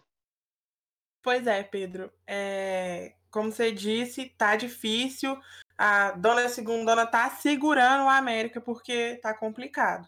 Pois 1.21 1.45
é, 1.47 1.63
Pedro. 1.63 2.11
É... 2.25 3.13
Como 3.29 3.51
você 3.51 3.71
disse, 3.71 4.29
tá 4.37 4.55
difícil 4.55 5.39
a 5.83 6.11
dona 6.11 6.47
segunda 6.47 7.07
tá 7.07 7.27
segurando 7.31 8.03
o 8.03 8.09
América 8.09 8.61
porque 8.61 9.15
tá 9.15 9.33
complicado. 9.33 10.07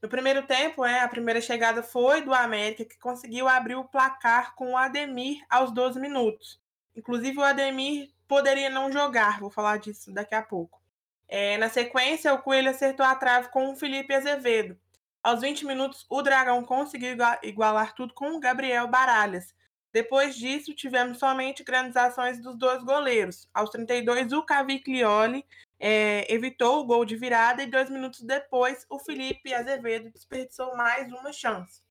No 0.00 0.08
primeiro 0.08 0.46
tempo, 0.46 0.84
né, 0.84 1.00
a 1.00 1.08
primeira 1.08 1.40
chegada 1.40 1.82
foi 1.82 2.22
do 2.22 2.32
América, 2.32 2.84
que 2.84 2.96
conseguiu 3.00 3.48
abrir 3.48 3.74
o 3.74 3.82
placar 3.82 4.54
com 4.54 4.74
o 4.74 4.76
Ademir 4.76 5.44
aos 5.50 5.72
12 5.72 5.98
minutos. 5.98 6.60
Inclusive, 6.94 7.36
o 7.36 7.42
Ademir 7.42 8.12
poderia 8.28 8.70
não 8.70 8.92
jogar, 8.92 9.40
vou 9.40 9.50
falar 9.50 9.78
disso 9.78 10.12
daqui 10.12 10.36
a 10.36 10.42
pouco. 10.42 10.80
É, 11.26 11.58
na 11.58 11.68
sequência, 11.68 12.32
o 12.32 12.38
Coelho 12.38 12.70
acertou 12.70 13.04
a 13.04 13.16
trave 13.16 13.48
com 13.48 13.72
o 13.72 13.76
Felipe 13.76 14.14
Azevedo. 14.14 14.78
Aos 15.20 15.40
20 15.40 15.66
minutos, 15.66 16.06
o 16.08 16.22
Dragão 16.22 16.62
conseguiu 16.62 17.16
igualar 17.42 17.92
tudo 17.92 18.14
com 18.14 18.36
o 18.36 18.40
Gabriel 18.40 18.86
Baralhas. 18.86 19.52
Depois 19.98 20.36
disso, 20.36 20.72
tivemos 20.76 21.18
somente 21.18 21.64
grandes 21.64 21.96
ações 21.96 22.40
dos 22.40 22.56
dois 22.56 22.84
goleiros. 22.84 23.48
Aos 23.52 23.68
32, 23.70 24.32
o 24.32 24.44
Caviclioli 24.44 25.44
é, 25.76 26.32
evitou 26.32 26.78
o 26.78 26.84
gol 26.84 27.04
de 27.04 27.16
virada 27.16 27.64
e 27.64 27.66
dois 27.66 27.90
minutos 27.90 28.20
depois, 28.20 28.86
o 28.88 29.00
Felipe 29.00 29.52
Azevedo 29.52 30.08
desperdiçou 30.12 30.76
mais 30.76 31.10
uma 31.10 31.32
chance. 31.32 31.82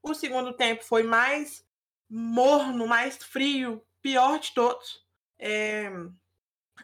O 0.00 0.14
segundo 0.14 0.52
tempo 0.52 0.84
foi 0.84 1.02
mais 1.02 1.66
morno, 2.08 2.86
mais 2.86 3.16
frio, 3.16 3.84
pior 4.00 4.38
de 4.38 4.54
todos. 4.54 5.04
É, 5.36 5.90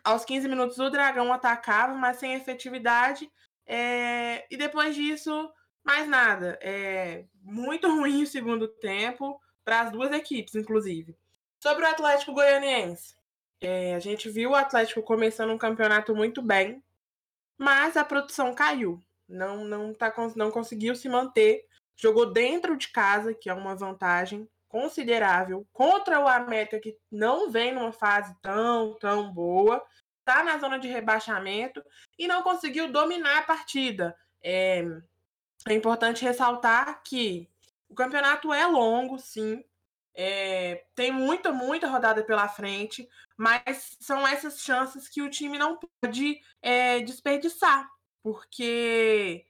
aos 0.02 0.24
15 0.24 0.48
minutos, 0.48 0.76
o 0.80 0.90
Dragão 0.90 1.32
atacava, 1.32 1.94
mas 1.94 2.16
sem 2.16 2.34
efetividade. 2.34 3.30
É, 3.64 4.44
e 4.50 4.56
depois 4.56 4.96
disso, 4.96 5.48
mais 5.84 6.08
nada. 6.08 6.58
É, 6.60 7.26
muito 7.40 7.86
ruim 7.86 8.24
o 8.24 8.26
segundo 8.26 8.66
tempo 8.66 9.40
para 9.64 9.82
as 9.82 9.90
duas 9.90 10.12
equipes, 10.12 10.54
inclusive. 10.54 11.16
Sobre 11.58 11.84
o 11.84 11.88
Atlético 11.88 12.34
Goianiense, 12.34 13.14
é, 13.60 13.94
a 13.94 13.98
gente 13.98 14.28
viu 14.28 14.50
o 14.50 14.54
Atlético 14.54 15.02
começando 15.02 15.50
um 15.50 15.58
campeonato 15.58 16.14
muito 16.14 16.42
bem, 16.42 16.82
mas 17.56 17.96
a 17.96 18.04
produção 18.04 18.54
caiu. 18.54 19.02
Não, 19.28 19.64
não, 19.64 19.94
tá, 19.94 20.12
não 20.36 20.50
conseguiu 20.50 20.94
se 20.94 21.08
manter. 21.08 21.66
Jogou 21.96 22.30
dentro 22.30 22.76
de 22.76 22.88
casa, 22.88 23.32
que 23.32 23.48
é 23.48 23.54
uma 23.54 23.74
vantagem 23.74 24.48
considerável, 24.68 25.64
contra 25.72 26.18
o 26.20 26.26
América, 26.26 26.80
que 26.80 26.98
não 27.10 27.48
vem 27.48 27.72
numa 27.72 27.92
fase 27.92 28.34
tão, 28.42 28.98
tão 28.98 29.32
boa, 29.32 29.80
está 30.18 30.42
na 30.42 30.58
zona 30.58 30.78
de 30.78 30.88
rebaixamento 30.88 31.80
e 32.18 32.26
não 32.26 32.42
conseguiu 32.42 32.90
dominar 32.90 33.38
a 33.38 33.42
partida. 33.42 34.16
É, 34.42 34.84
é 35.68 35.72
importante 35.72 36.24
ressaltar 36.24 37.02
que 37.04 37.48
o 37.94 37.96
campeonato 37.96 38.52
é 38.52 38.66
longo, 38.66 39.18
sim. 39.20 39.64
É, 40.16 40.84
tem 40.96 41.12
muita, 41.12 41.52
muita 41.52 41.86
rodada 41.86 42.24
pela 42.24 42.48
frente, 42.48 43.08
mas 43.36 43.96
são 44.00 44.26
essas 44.26 44.60
chances 44.60 45.08
que 45.08 45.22
o 45.22 45.30
time 45.30 45.56
não 45.56 45.78
pode 46.02 46.40
é, 46.60 47.00
desperdiçar, 47.00 47.88
porque 48.22 49.46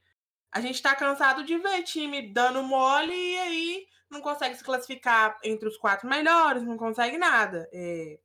a 0.52 0.60
gente 0.60 0.76
está 0.76 0.94
cansado 0.94 1.42
de 1.42 1.56
ver 1.58 1.82
time 1.82 2.32
dando 2.32 2.62
mole 2.62 3.14
e 3.14 3.38
aí 3.38 3.86
não 4.10 4.20
consegue 4.20 4.54
se 4.54 4.64
classificar 4.64 5.38
entre 5.42 5.66
os 5.68 5.76
quatro 5.76 6.08
melhores, 6.08 6.62
não 6.62 6.76
consegue 6.76 7.18
nada. 7.18 7.68
É, 7.72 8.18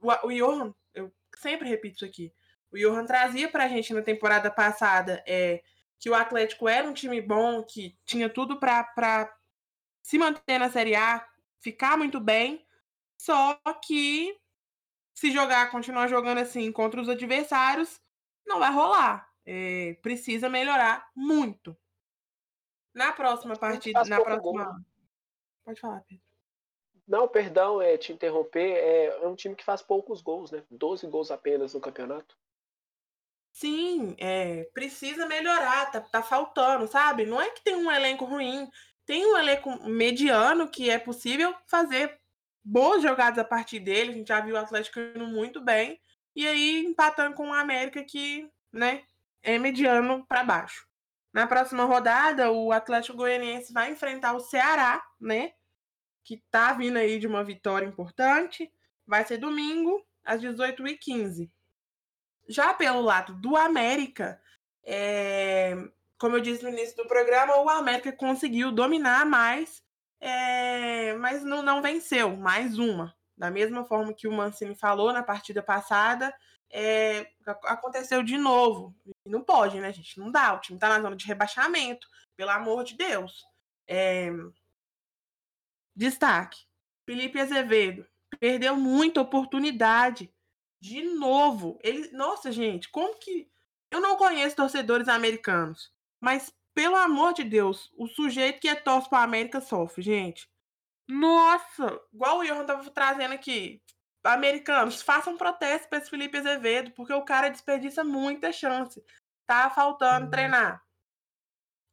o, 0.00 0.26
o 0.26 0.32
Johan, 0.32 0.74
eu 0.92 1.12
sempre 1.36 1.68
repito 1.68 1.96
isso 1.96 2.04
aqui, 2.04 2.32
o 2.72 2.78
Johan 2.78 3.06
trazia 3.06 3.48
para 3.48 3.64
a 3.64 3.68
gente 3.68 3.94
na 3.94 4.02
temporada 4.02 4.50
passada 4.50 5.22
é, 5.26 5.62
que 6.00 6.10
o 6.10 6.14
Atlético 6.14 6.68
era 6.68 6.86
um 6.86 6.92
time 6.92 7.20
bom, 7.20 7.62
que 7.62 7.96
tinha 8.04 8.28
tudo 8.28 8.58
para 8.58 9.32
se 10.02 10.18
manter 10.18 10.58
na 10.58 10.70
Série 10.70 10.94
A, 10.94 11.26
ficar 11.60 11.96
muito 11.96 12.20
bem, 12.20 12.66
só 13.16 13.58
que 13.84 14.36
se 15.14 15.30
jogar, 15.30 15.70
continuar 15.70 16.08
jogando 16.08 16.38
assim 16.38 16.72
contra 16.72 17.00
os 17.00 17.08
adversários, 17.08 18.00
não 18.46 18.58
vai 18.58 18.72
rolar. 18.72 19.30
É, 19.44 19.94
precisa 20.02 20.48
melhorar 20.48 21.08
muito. 21.14 21.76
Na 22.94 23.12
próxima 23.12 23.56
partida, 23.56 24.04
na 24.04 24.20
próxima. 24.20 24.64
Gol. 24.64 24.74
Pode 25.64 25.80
falar, 25.80 26.00
Pedro. 26.00 26.24
Não, 27.06 27.28
perdão, 27.28 27.80
é 27.80 27.96
te 27.96 28.12
interromper. 28.12 28.76
É, 28.76 29.06
é 29.22 29.26
um 29.26 29.34
time 29.34 29.54
que 29.54 29.64
faz 29.64 29.82
poucos 29.82 30.20
gols, 30.20 30.50
né? 30.50 30.64
12 30.70 31.06
gols 31.06 31.30
apenas 31.30 31.74
no 31.74 31.80
campeonato. 31.80 32.36
Sim, 33.52 34.16
é, 34.18 34.64
precisa 34.72 35.26
melhorar, 35.26 35.90
tá, 35.90 36.00
tá 36.00 36.22
faltando, 36.22 36.86
sabe? 36.86 37.26
Não 37.26 37.40
é 37.40 37.50
que 37.50 37.62
tem 37.62 37.76
um 37.76 37.90
elenco 37.90 38.24
ruim, 38.24 38.70
tem 39.04 39.26
um 39.26 39.36
elenco 39.36 39.82
mediano 39.88 40.68
que 40.68 40.90
é 40.90 40.98
possível 40.98 41.54
fazer 41.66 42.18
boas 42.64 43.02
jogadas 43.02 43.38
a 43.38 43.44
partir 43.44 43.80
dele. 43.80 44.10
A 44.10 44.14
gente 44.14 44.28
já 44.28 44.40
viu 44.40 44.54
o 44.54 44.58
Atlético 44.58 45.00
indo 45.00 45.26
muito 45.26 45.60
bem. 45.60 46.00
E 46.34 46.46
aí 46.46 46.84
empatando 46.84 47.34
com 47.34 47.48
o 47.48 47.52
América 47.52 48.02
que, 48.04 48.50
né, 48.72 49.04
é 49.42 49.58
mediano 49.58 50.24
para 50.26 50.44
baixo. 50.44 50.86
Na 51.32 51.46
próxima 51.46 51.84
rodada, 51.84 52.50
o 52.50 52.72
Atlético 52.72 53.16
Goianiense 53.16 53.72
vai 53.72 53.90
enfrentar 53.90 54.34
o 54.34 54.40
Ceará, 54.40 55.02
né? 55.20 55.52
Que 56.24 56.42
tá 56.50 56.72
vindo 56.74 56.98
aí 56.98 57.18
de 57.18 57.26
uma 57.26 57.42
vitória 57.42 57.86
importante. 57.86 58.70
Vai 59.06 59.24
ser 59.24 59.38
domingo, 59.38 60.06
às 60.24 60.40
18h15. 60.40 61.50
Já 62.48 62.74
pelo 62.74 63.00
lado 63.00 63.34
do 63.34 63.56
América, 63.56 64.40
é, 64.84 65.74
como 66.22 66.36
eu 66.36 66.40
disse 66.40 66.62
no 66.62 66.68
início 66.68 66.96
do 66.96 67.08
programa, 67.08 67.56
o 67.56 67.68
América 67.68 68.12
conseguiu 68.12 68.70
dominar 68.70 69.26
mais, 69.26 69.82
é, 70.20 71.14
mas 71.14 71.42
não, 71.42 71.62
não, 71.62 71.82
venceu, 71.82 72.36
mais 72.36 72.78
uma. 72.78 73.12
Da 73.36 73.50
mesma 73.50 73.84
forma 73.84 74.14
que 74.14 74.28
o 74.28 74.32
Mancini 74.32 74.76
falou 74.76 75.12
na 75.12 75.24
partida 75.24 75.60
passada, 75.64 76.32
é, 76.70 77.28
aconteceu 77.64 78.22
de 78.22 78.38
novo. 78.38 78.94
Não 79.26 79.42
pode, 79.42 79.80
né, 79.80 79.92
gente? 79.92 80.16
Não 80.20 80.30
dá. 80.30 80.54
O 80.54 80.60
time 80.60 80.78
tá 80.78 80.88
na 80.90 81.00
zona 81.00 81.16
de 81.16 81.26
rebaixamento, 81.26 82.06
pelo 82.36 82.50
amor 82.52 82.84
de 82.84 82.96
Deus. 82.96 83.44
É, 83.88 84.30
destaque: 85.96 86.60
Felipe 87.04 87.40
Azevedo 87.40 88.06
perdeu 88.38 88.76
muita 88.76 89.20
oportunidade. 89.20 90.32
De 90.80 91.02
novo. 91.02 91.80
Ele, 91.82 92.12
nossa, 92.12 92.52
gente, 92.52 92.88
como 92.90 93.18
que. 93.18 93.50
Eu 93.90 94.00
não 94.00 94.16
conheço 94.16 94.54
torcedores 94.54 95.08
americanos. 95.08 95.90
Mas, 96.22 96.54
pelo 96.72 96.94
amor 96.94 97.32
de 97.32 97.42
Deus, 97.42 97.90
o 97.98 98.06
sujeito 98.06 98.60
que 98.60 98.68
é 98.68 98.76
torce 98.76 99.10
para 99.10 99.18
a 99.18 99.24
América 99.24 99.60
sofre, 99.60 100.02
gente. 100.02 100.48
Nossa! 101.08 102.00
Igual 102.12 102.38
o 102.38 102.44
Johan 102.44 102.64
tava 102.64 102.88
trazendo 102.90 103.34
aqui. 103.34 103.82
Americanos, 104.22 105.02
façam 105.02 105.36
protesto 105.36 105.88
para 105.88 105.98
esse 105.98 106.08
Felipe 106.08 106.38
Azevedo, 106.38 106.92
porque 106.92 107.12
o 107.12 107.24
cara 107.24 107.48
desperdiça 107.48 108.04
muita 108.04 108.52
chance. 108.52 109.04
Tá 109.46 109.68
faltando 109.68 110.26
uhum. 110.26 110.30
treinar. 110.30 110.80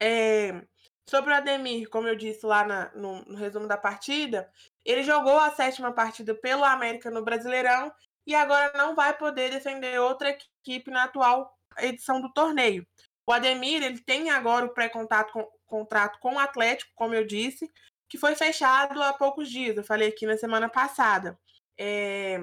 É, 0.01 0.63
sobre 1.09 1.33
o 1.33 1.35
Ademir, 1.35 1.89
como 1.89 2.07
eu 2.07 2.15
disse 2.15 2.45
lá 2.45 2.63
na, 2.63 2.91
no, 2.93 3.25
no 3.25 3.35
resumo 3.35 3.67
da 3.67 3.77
partida, 3.77 4.47
ele 4.85 5.01
jogou 5.01 5.39
a 5.39 5.49
sétima 5.49 5.91
partida 5.91 6.35
pelo 6.35 6.63
América 6.63 7.09
no 7.09 7.23
Brasileirão 7.23 7.91
e 8.27 8.35
agora 8.35 8.71
não 8.77 8.93
vai 8.93 9.17
poder 9.17 9.49
defender 9.49 9.99
outra 9.99 10.29
equipe 10.29 10.91
na 10.91 11.05
atual 11.05 11.57
edição 11.79 12.21
do 12.21 12.31
torneio. 12.31 12.85
O 13.29 13.31
Ademir 13.31 13.83
ele 13.83 13.99
tem 13.99 14.31
agora 14.31 14.65
o 14.65 14.73
pré-contrato 14.73 15.31
com, 15.31 15.47
contrato 15.67 16.17
com 16.19 16.33
o 16.33 16.39
Atlético, 16.39 16.91
como 16.95 17.13
eu 17.13 17.23
disse, 17.23 17.71
que 18.09 18.17
foi 18.17 18.33
fechado 18.33 19.03
há 19.03 19.13
poucos 19.13 19.51
dias. 19.51 19.77
Eu 19.77 19.83
falei 19.83 20.09
aqui 20.09 20.25
na 20.25 20.35
semana 20.35 20.67
passada. 20.67 21.39
É, 21.77 22.39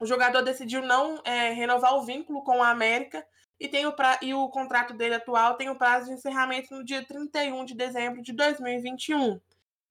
o 0.00 0.04
jogador 0.04 0.42
decidiu 0.42 0.82
não 0.82 1.22
é, 1.24 1.50
renovar 1.50 1.94
o 1.94 2.04
vínculo 2.04 2.42
com 2.42 2.60
a 2.60 2.70
América 2.70 3.24
e, 3.60 3.68
tem 3.68 3.86
o 3.86 3.92
pra, 3.92 4.18
e 4.20 4.34
o 4.34 4.48
contrato 4.48 4.94
dele 4.94 5.14
atual 5.14 5.54
tem 5.54 5.70
o 5.70 5.78
prazo 5.78 6.06
de 6.06 6.14
encerramento 6.14 6.74
no 6.74 6.84
dia 6.84 7.06
31 7.06 7.64
de 7.64 7.76
dezembro 7.76 8.20
de 8.20 8.32
2021. 8.32 9.40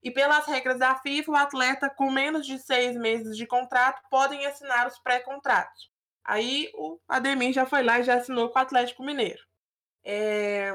E 0.02 0.10
pelas 0.10 0.44
regras 0.44 0.78
da 0.78 0.96
FIFA, 0.96 1.32
o 1.32 1.36
atleta 1.36 1.88
com 1.88 2.10
menos 2.10 2.46
de 2.46 2.58
seis 2.58 2.94
meses 2.94 3.38
de 3.38 3.46
contrato 3.46 4.02
podem 4.10 4.44
assinar 4.44 4.86
os 4.86 4.98
pré-contratos. 4.98 5.90
Aí 6.22 6.70
o 6.74 7.00
Ademir 7.08 7.54
já 7.54 7.64
foi 7.64 7.82
lá 7.82 8.00
e 8.00 8.02
já 8.02 8.16
assinou 8.16 8.50
com 8.50 8.58
o 8.58 8.62
Atlético 8.62 9.02
Mineiro. 9.02 9.40
É... 10.04 10.72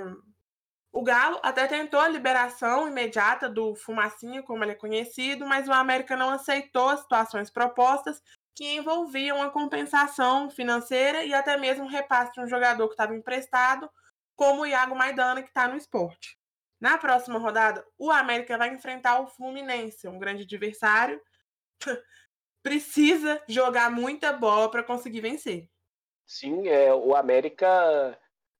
O 0.91 1.03
Galo 1.03 1.39
até 1.43 1.67
tentou 1.67 1.99
a 1.99 2.07
liberação 2.07 2.87
imediata 2.87 3.47
do 3.47 3.75
Fumacinha, 3.75 4.41
como 4.41 4.63
ele 4.63 4.71
é 4.71 4.75
conhecido, 4.75 5.45
mas 5.45 5.67
o 5.67 5.71
América 5.71 6.15
não 6.15 6.31
aceitou 6.31 6.89
as 6.89 7.01
situações 7.01 7.49
propostas 7.51 8.21
que 8.55 8.75
envolviam 8.75 9.41
a 9.41 9.51
compensação 9.51 10.49
financeira 10.49 11.23
e 11.23 11.33
até 11.33 11.55
mesmo 11.57 11.87
repasse 11.87 12.33
de 12.33 12.41
um 12.41 12.47
jogador 12.47 12.87
que 12.87 12.93
estava 12.93 13.15
emprestado, 13.15 13.89
como 14.35 14.63
o 14.63 14.65
Iago 14.65 14.95
Maidana, 14.95 15.43
que 15.43 15.47
está 15.49 15.67
no 15.67 15.77
esporte. 15.77 16.37
Na 16.79 16.97
próxima 16.97 17.37
rodada, 17.37 17.85
o 17.97 18.09
América 18.09 18.57
vai 18.57 18.69
enfrentar 18.69 19.19
o 19.19 19.27
Fluminense, 19.27 20.07
um 20.07 20.17
grande 20.17 20.43
adversário. 20.43 21.21
Precisa 22.63 23.41
jogar 23.47 23.91
muita 23.91 24.33
bola 24.33 24.69
para 24.69 24.83
conseguir 24.83 25.21
vencer. 25.21 25.69
Sim, 26.25 26.67
é, 26.67 26.93
o 26.93 27.15
América 27.15 28.19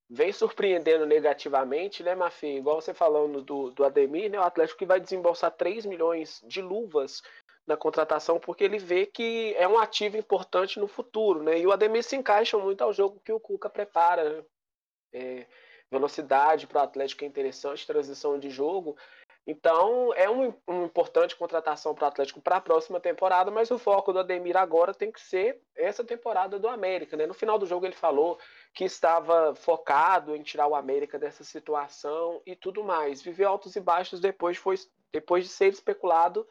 vem 0.10 0.32
surpreendendo 0.32 1.06
negativamente, 1.06 2.02
né, 2.02 2.16
Mafê? 2.16 2.58
Igual 2.58 2.82
você 2.82 2.94
falando 2.94 3.42
do, 3.42 3.70
do 3.70 3.86
Ademir, 3.86 4.32
né? 4.32 4.40
O 4.40 4.44
Atlético 4.44 4.80
que 4.80 4.86
vai 4.86 5.00
desembolsar 5.00 5.52
3 5.52 5.86
milhões 5.86 6.42
de 6.48 6.62
luvas 6.62 7.22
na 7.68 7.78
contratação, 7.78 8.40
porque 8.40 8.64
ele 8.64 8.80
vê 8.80 9.06
que 9.06 9.54
é 9.56 9.68
um 9.68 9.78
ativo 9.78 10.18
importante 10.18 10.80
no 10.80 10.88
futuro, 10.88 11.44
né? 11.44 11.60
E 11.60 11.68
o 11.68 11.72
Ademir 11.72 12.04
se 12.04 12.16
encaixa 12.16 12.58
muito 12.58 12.84
ao 12.84 12.92
jogo 12.92 13.22
que 13.24 13.32
o 13.32 13.40
Cuca 13.40 13.70
prepara, 13.70 14.38
né? 14.38 14.44
É, 15.14 15.46
velocidade 15.92 16.66
para 16.66 16.82
o 16.82 16.84
Atlético 16.84 17.24
é 17.24 17.28
interessante, 17.28 17.86
transição 17.86 18.40
de 18.40 18.50
jogo. 18.50 18.98
Então, 19.50 20.14
é 20.14 20.30
uma 20.30 20.56
um 20.68 20.86
importante 20.86 21.36
contratação 21.36 21.96
para 21.96 22.06
o 22.06 22.08
Atlético 22.08 22.40
para 22.40 22.58
a 22.58 22.62
próxima 22.62 23.00
temporada, 23.00 23.50
mas 23.50 23.72
o 23.72 23.80
foco 23.80 24.14
do 24.14 24.20
Ademir 24.20 24.56
agora 24.56 24.94
tem 24.94 25.12
que 25.12 25.20
ser 25.20 25.60
essa 25.76 26.04
temporada 26.04 26.60
do 26.60 26.68
América. 26.68 27.18
Né? 27.18 27.26
No 27.26 27.34
final 27.34 27.58
do 27.58 27.66
jogo, 27.66 27.84
ele 27.84 27.96
falou 27.96 28.38
que 28.76 28.86
estava 28.86 29.56
focado 29.56 30.36
em 30.36 30.44
tirar 30.44 30.68
o 30.68 30.76
América 30.76 31.18
dessa 31.18 31.44
situação 31.44 32.40
e 32.46 32.56
tudo 32.56 32.84
mais. 32.84 33.24
Viveu 33.24 33.50
altos 33.50 33.76
e 33.76 33.80
baixos 33.80 34.20
depois, 34.20 34.56
foi, 34.56 34.76
depois 35.12 35.46
de 35.46 35.50
ser 35.50 35.74
especulado 35.74 36.48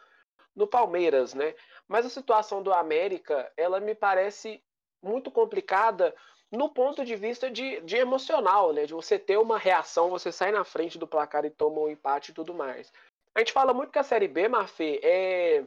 no 0.53 0.67
Palmeiras, 0.67 1.35
né? 1.35 1.55
Mas 1.87 2.05
a 2.05 2.11
situação 2.11 2.65
do 2.65 2.73
América, 2.73 3.49
ela 3.57 3.79
me 3.79 3.95
parece 3.95 4.61
muito 5.01 5.31
complicada 5.31 6.13
no 6.51 6.69
ponto 6.69 7.05
de 7.05 7.15
vista 7.15 7.51
de, 7.51 7.81
de 7.83 7.97
emocional, 7.97 8.73
né? 8.73 8.87
De 8.87 8.95
você 8.95 9.19
ter 9.19 9.37
uma 9.37 9.59
reação, 9.59 10.11
você 10.11 10.33
sai 10.33 10.51
na 10.51 10.65
frente 10.65 10.99
do 10.99 11.07
placar 11.07 11.45
e 11.45 11.51
toma 11.51 11.81
um 11.81 11.91
empate 11.91 12.31
e 12.31 12.35
tudo 12.35 12.55
mais. 12.55 12.93
A 13.35 13.41
gente 13.41 13.53
fala 13.53 13.75
muito 13.75 13.93
que 13.93 13.99
a 13.99 14.03
Série 14.03 14.29
B, 14.29 14.49
Mafê, 14.49 15.01
é 15.03 15.65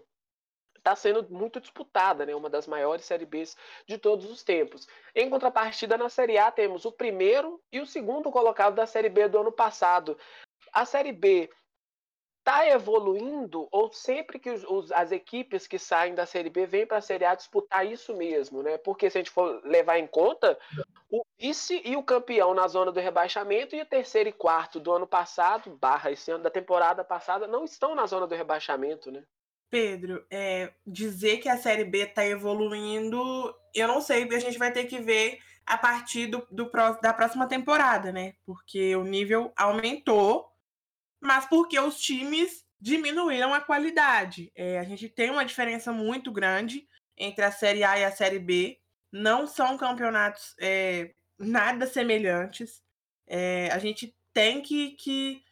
está 0.81 0.95
sendo 0.95 1.25
muito 1.29 1.61
disputada, 1.61 2.25
né? 2.25 2.35
Uma 2.35 2.49
das 2.49 2.67
maiores 2.67 3.05
Série 3.05 3.25
Bs 3.25 3.55
de 3.87 3.97
todos 3.97 4.29
os 4.29 4.43
tempos. 4.43 4.87
Em 5.15 5.29
contrapartida, 5.29 5.97
na 5.97 6.09
Série 6.09 6.37
A 6.37 6.51
temos 6.51 6.85
o 6.85 6.91
primeiro 6.91 7.61
e 7.71 7.79
o 7.79 7.85
segundo 7.85 8.31
colocado 8.31 8.75
da 8.75 8.85
Série 8.85 9.09
B 9.09 9.27
do 9.27 9.39
ano 9.39 9.51
passado. 9.51 10.17
A 10.73 10.83
Série 10.83 11.11
B 11.11 11.49
está 12.41 12.67
evoluindo 12.67 13.67
ou 13.71 13.91
sempre 13.93 14.39
que 14.39 14.49
os, 14.49 14.63
os, 14.63 14.91
as 14.91 15.11
equipes 15.11 15.67
que 15.67 15.77
saem 15.77 16.15
da 16.15 16.25
Série 16.25 16.49
B 16.49 16.65
vêm 16.65 16.87
para 16.87 16.97
a 16.97 17.01
Série 17.01 17.23
A 17.23 17.35
disputar 17.35 17.85
isso 17.85 18.15
mesmo, 18.15 18.63
né? 18.63 18.77
Porque 18.79 19.09
se 19.09 19.17
a 19.17 19.21
gente 19.21 19.31
for 19.31 19.61
levar 19.63 19.99
em 19.99 20.07
conta, 20.07 20.57
o 21.09 21.23
vice 21.39 21.81
e 21.85 21.95
o 21.95 22.03
campeão 22.03 22.53
na 22.53 22.67
zona 22.67 22.91
do 22.91 22.99
rebaixamento 22.99 23.75
e 23.75 23.81
o 23.81 23.85
terceiro 23.85 24.29
e 24.29 24.33
quarto 24.33 24.79
do 24.79 24.91
ano 24.91 25.05
passado, 25.05 25.77
barra 25.79 26.11
esse 26.11 26.31
ano 26.31 26.43
da 26.43 26.49
temporada 26.49 27.03
passada, 27.03 27.47
não 27.47 27.63
estão 27.63 27.93
na 27.93 28.07
zona 28.07 28.25
do 28.25 28.35
rebaixamento, 28.35 29.11
né? 29.11 29.23
Pedro, 29.69 30.25
é, 30.29 30.73
dizer 30.85 31.37
que 31.37 31.47
a 31.47 31.57
Série 31.57 31.85
B 31.85 31.99
está 31.99 32.25
evoluindo, 32.25 33.55
eu 33.73 33.87
não 33.87 34.01
sei, 34.01 34.27
a 34.27 34.39
gente 34.39 34.57
vai 34.57 34.73
ter 34.73 34.83
que 34.85 34.99
ver 34.99 35.39
a 35.65 35.77
partir 35.77 36.27
do, 36.27 36.45
do, 36.51 36.69
da 37.01 37.13
próxima 37.13 37.47
temporada, 37.47 38.11
né? 38.11 38.33
Porque 38.45 38.95
o 38.95 39.03
nível 39.03 39.53
aumentou, 39.55 40.50
mas 41.21 41.45
porque 41.45 41.79
os 41.79 41.99
times 41.99 42.65
diminuíram 42.79 43.53
a 43.53 43.61
qualidade. 43.61 44.51
É, 44.55 44.79
a 44.79 44.83
gente 44.83 45.07
tem 45.07 45.29
uma 45.29 45.45
diferença 45.45 45.93
muito 45.93 46.31
grande 46.31 46.87
entre 47.17 47.45
a 47.45 47.51
Série 47.51 47.83
A 47.83 47.99
e 47.99 48.03
a 48.03 48.11
Série 48.11 48.39
B. 48.39 48.79
Não 49.11 49.45
são 49.45 49.77
campeonatos 49.77 50.55
é, 50.59 51.13
nada 51.37 51.85
semelhantes. 51.85 52.81
É, 53.27 53.69
a 53.71 53.77
gente 53.77 54.15
tem 54.33 54.61
que. 54.61 54.91
que 54.91 55.43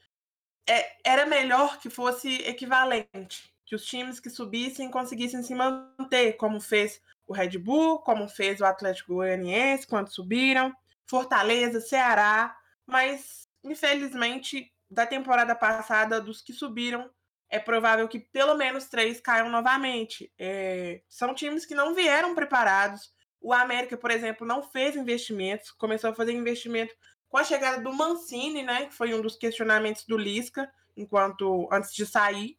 é, 0.68 0.98
era 1.04 1.26
melhor 1.26 1.80
que 1.80 1.90
fosse 1.90 2.36
equivalente 2.44 3.54
que 3.70 3.76
os 3.76 3.86
times 3.86 4.20
que 4.20 4.32
subissem 4.32 4.90
conseguissem 4.90 5.44
se 5.44 5.54
manter, 5.54 6.34
como 6.38 6.60
fez 6.60 7.00
o 7.28 7.34
Red 7.34 7.60
Bull, 7.60 8.00
como 8.00 8.28
fez 8.28 8.60
o 8.60 8.66
Atlético 8.66 9.14
Goianiense 9.14 9.86
quando 9.86 10.12
subiram, 10.12 10.74
Fortaleza, 11.06 11.80
Ceará, 11.80 12.58
mas 12.88 13.48
infelizmente 13.64 14.74
da 14.90 15.06
temporada 15.06 15.56
passada 15.56 16.20
dos 16.20 16.42
que 16.42 16.54
subiram 16.54 17.10
é 17.50 17.60
provável 17.60 18.08
que 18.08 18.20
pelo 18.20 18.56
menos 18.56 18.86
três 18.86 19.20
caiam 19.20 19.50
novamente. 19.50 20.32
É, 20.38 21.02
são 21.10 21.34
times 21.34 21.66
que 21.66 21.74
não 21.74 21.96
vieram 21.96 22.36
preparados. 22.36 23.12
O 23.42 23.54
América, 23.54 23.98
por 23.98 24.12
exemplo, 24.12 24.46
não 24.46 24.62
fez 24.62 24.96
investimentos, 24.96 25.72
começou 25.72 26.10
a 26.12 26.16
fazer 26.16 26.34
investimento 26.34 26.94
com 27.28 27.38
a 27.38 27.44
chegada 27.44 27.82
do 27.82 27.94
Mancini, 27.94 28.64
né, 28.64 28.88
que 28.88 28.94
foi 28.94 29.14
um 29.14 29.22
dos 29.22 29.36
questionamentos 29.36 30.06
do 30.06 30.18
Lisca, 30.18 30.72
enquanto 30.96 31.68
antes 31.72 31.94
de 31.94 32.06
sair. 32.06 32.58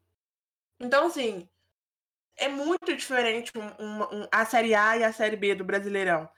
Então, 0.79 1.07
assim, 1.07 1.49
é 2.37 2.49
muito 2.49 2.97
diferente 2.97 3.53
um, 3.57 3.85
um, 3.85 4.03
um, 4.03 4.29
a 4.33 4.45
Série 4.47 4.75
A 4.75 4.97
e 4.97 5.05
a 5.05 5.13
Série 5.13 5.37
B 5.37 5.55
do 5.55 5.65
Brasileirão. 5.65 6.29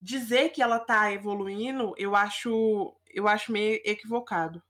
Dizer 0.00 0.48
que 0.50 0.60
ela 0.60 0.80
tá 0.80 1.12
evoluindo, 1.12 1.94
eu 1.96 2.16
acho, 2.16 2.96
eu 3.08 3.28
acho 3.28 3.52
meio 3.52 3.80
equivocado. 3.84 4.60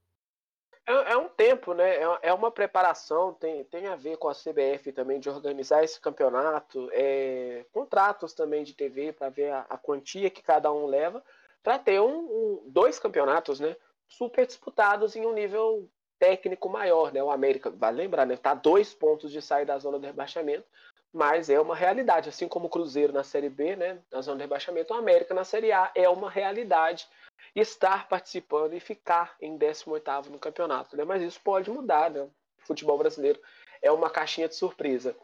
É, 0.85 1.13
é 1.13 1.17
um 1.17 1.29
tempo, 1.29 1.73
né? 1.73 1.95
É, 1.95 2.19
é, 2.23 2.33
uma 2.33 2.51
preparação, 2.51 3.33
tem, 3.33 3.63
tem 3.65 3.87
a 3.87 3.95
ver 3.95 4.17
com 4.17 4.27
a 4.27 4.33
CBF 4.33 4.91
também 4.91 5.19
de 5.19 5.29
organizar 5.29 5.83
esse 5.83 5.99
campeonato, 5.99 6.89
é, 6.91 7.65
contratos 7.71 8.33
também 8.33 8.63
de 8.63 8.73
TV 8.73 9.13
para 9.13 9.29
ver 9.29 9.51
a, 9.51 9.65
a, 9.69 9.77
quantia 9.77 10.29
que 10.29 10.43
cada 10.43 10.71
um 10.71 10.85
leva, 10.85 11.23
para 11.63 11.79
ter 11.79 12.01
um, 12.01 12.19
um, 12.19 12.63
dois 12.67 12.99
campeonatos, 12.99 13.59
né? 13.59 13.75
Super 14.09 14.45
disputados 14.45 15.15
em 15.15 15.25
um 15.25 15.33
nível 15.33 15.89
técnico 16.19 16.67
maior, 16.67 17.13
né? 17.13 17.23
O 17.23 17.31
América, 17.31 17.69
vale 17.69 17.97
lembrar, 17.97 18.25
né? 18.25 18.35
Tá 18.35 18.53
dois 18.53 18.93
pontos 18.93 19.31
de 19.31 19.41
sair 19.41 19.65
da 19.65 19.79
zona 19.79 19.97
do 19.97 20.05
rebaixamento, 20.05 20.65
mas 21.13 21.49
é 21.49 21.59
uma 21.59 21.75
realidade, 21.75 22.29
assim 22.29 22.47
como 22.47 22.65
o 22.65 22.69
Cruzeiro 22.69 23.13
na 23.13 23.23
Série 23.23 23.49
B, 23.49 23.75
né? 23.75 23.99
Na 24.11 24.21
zona 24.21 24.37
do 24.37 24.41
rebaixamento, 24.41 24.93
o 24.93 24.97
América 24.97 25.33
na 25.33 25.43
Série 25.43 25.71
A 25.71 25.91
é 25.93 26.09
uma 26.09 26.29
realidade 26.29 27.07
estar 27.55 28.07
participando 28.07 28.73
e 28.73 28.79
ficar 28.79 29.35
em 29.39 29.57
18º 29.57 30.27
no 30.29 30.39
campeonato, 30.39 30.97
né? 30.97 31.03
Mas 31.03 31.21
isso 31.21 31.39
pode 31.41 31.69
mudar, 31.69 32.09
né? 32.09 32.21
O 32.21 32.31
futebol 32.65 32.97
brasileiro 32.97 33.39
é 33.81 33.91
uma 33.91 34.09
caixinha 34.09 34.47
de 34.47 34.55
surpresa. 34.55 35.15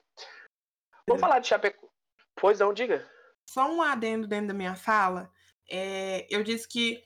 Vamos 1.07 1.23
é. 1.23 1.25
falar 1.25 1.39
de 1.39 1.47
Chapecoense. 1.47 1.91
Pois 2.35 2.59
não, 2.59 2.73
diga. 2.73 3.09
Só 3.49 3.69
um 3.69 3.81
adendo 3.81 4.27
dentro 4.27 4.49
da 4.49 4.53
minha 4.53 4.75
fala. 4.75 5.31
É, 5.67 6.27
eu 6.29 6.43
disse 6.43 6.67
que 6.67 7.03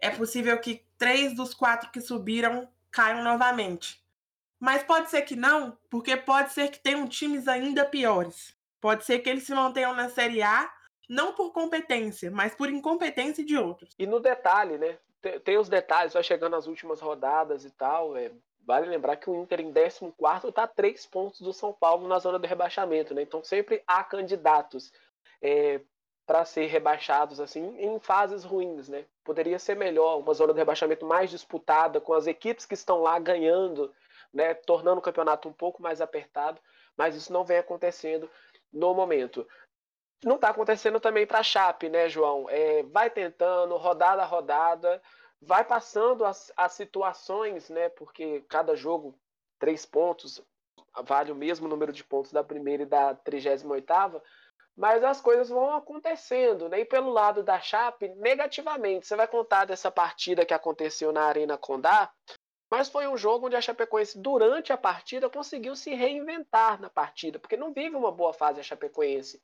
é 0.00 0.10
possível 0.10 0.58
que 0.58 0.84
três 0.96 1.34
dos 1.34 1.52
quatro 1.52 1.90
que 1.90 2.00
subiram 2.00 2.68
caiam 2.90 3.22
novamente. 3.22 4.03
Mas 4.64 4.82
pode 4.82 5.10
ser 5.10 5.20
que 5.20 5.36
não, 5.36 5.76
porque 5.90 6.16
pode 6.16 6.54
ser 6.54 6.70
que 6.70 6.78
tenham 6.78 7.06
times 7.06 7.46
ainda 7.46 7.84
piores. 7.84 8.56
Pode 8.80 9.04
ser 9.04 9.18
que 9.18 9.28
eles 9.28 9.44
se 9.44 9.54
mantenham 9.54 9.92
na 9.92 10.08
Série 10.08 10.42
A, 10.42 10.72
não 11.06 11.34
por 11.34 11.52
competência, 11.52 12.30
mas 12.30 12.54
por 12.54 12.70
incompetência 12.70 13.44
de 13.44 13.58
outros. 13.58 13.94
E 13.98 14.06
no 14.06 14.20
detalhe, 14.20 14.78
né? 14.78 14.96
Tem, 15.20 15.38
tem 15.38 15.58
os 15.58 15.68
detalhes, 15.68 16.14
vai 16.14 16.22
chegando 16.22 16.56
as 16.56 16.66
últimas 16.66 16.98
rodadas 16.98 17.66
e 17.66 17.70
tal. 17.72 18.16
É, 18.16 18.32
vale 18.66 18.86
lembrar 18.86 19.16
que 19.16 19.28
o 19.28 19.34
Inter 19.34 19.60
em 19.60 19.70
14 19.70 20.48
está 20.48 20.62
a 20.62 20.66
três 20.66 21.04
pontos 21.04 21.42
do 21.42 21.52
São 21.52 21.70
Paulo 21.70 22.08
na 22.08 22.18
zona 22.18 22.38
do 22.38 22.46
rebaixamento, 22.46 23.12
né? 23.12 23.20
Então 23.20 23.44
sempre 23.44 23.82
há 23.86 24.02
candidatos. 24.02 24.90
É, 25.42 25.78
para 26.26 26.42
ser 26.46 26.64
rebaixados 26.68 27.38
assim 27.38 27.76
em 27.78 28.00
fases 28.00 28.44
ruins, 28.44 28.88
né? 28.88 29.04
Poderia 29.22 29.58
ser 29.58 29.76
melhor, 29.76 30.18
uma 30.18 30.32
zona 30.32 30.54
de 30.54 30.58
rebaixamento 30.58 31.04
mais 31.04 31.28
disputada, 31.28 32.00
com 32.00 32.14
as 32.14 32.26
equipes 32.26 32.64
que 32.64 32.72
estão 32.72 33.02
lá 33.02 33.18
ganhando, 33.18 33.92
né? 34.34 34.52
Tornando 34.54 34.98
o 34.98 35.02
campeonato 35.02 35.48
um 35.48 35.52
pouco 35.52 35.80
mais 35.80 36.00
apertado, 36.00 36.60
mas 36.96 37.14
isso 37.14 37.32
não 37.32 37.44
vem 37.44 37.58
acontecendo 37.58 38.28
no 38.72 38.92
momento. 38.92 39.46
Não 40.24 40.36
está 40.36 40.48
acontecendo 40.48 40.98
também 40.98 41.26
para 41.26 41.38
a 41.38 41.42
Chape, 41.42 41.88
né, 41.88 42.08
João? 42.08 42.48
É, 42.48 42.82
vai 42.84 43.10
tentando, 43.10 43.76
rodada 43.76 44.22
a 44.22 44.26
rodada, 44.26 45.00
vai 45.40 45.64
passando 45.64 46.24
as, 46.24 46.52
as 46.56 46.72
situações, 46.72 47.68
né? 47.70 47.88
Porque 47.90 48.42
cada 48.48 48.74
jogo, 48.74 49.14
três 49.58 49.86
pontos, 49.86 50.42
vale 51.04 51.30
o 51.30 51.36
mesmo 51.36 51.68
número 51.68 51.92
de 51.92 52.02
pontos 52.02 52.32
da 52.32 52.42
primeira 52.42 52.82
e 52.82 52.86
da 52.86 53.14
38 53.14 53.68
oitava 53.70 54.22
mas 54.76 55.04
as 55.04 55.20
coisas 55.20 55.48
vão 55.48 55.72
acontecendo, 55.72 56.68
né? 56.68 56.80
E 56.80 56.84
pelo 56.84 57.10
lado 57.10 57.42
da 57.42 57.60
Chape, 57.60 58.08
negativamente. 58.16 59.06
Você 59.06 59.14
vai 59.14 59.28
contar 59.28 59.64
dessa 59.64 59.90
partida 59.90 60.44
que 60.44 60.54
aconteceu 60.54 61.12
na 61.12 61.22
Arena 61.22 61.56
Condá, 61.56 62.12
mas 62.70 62.88
foi 62.88 63.06
um 63.06 63.16
jogo 63.16 63.46
onde 63.46 63.56
a 63.56 63.60
Chapecoense, 63.60 64.18
durante 64.18 64.72
a 64.72 64.76
partida, 64.76 65.30
conseguiu 65.30 65.76
se 65.76 65.94
reinventar 65.94 66.80
na 66.80 66.90
partida, 66.90 67.38
porque 67.38 67.56
não 67.56 67.72
vive 67.72 67.96
uma 67.96 68.10
boa 68.10 68.32
fase 68.32 68.60
a 68.60 68.64
Chapecoense. 68.64 69.40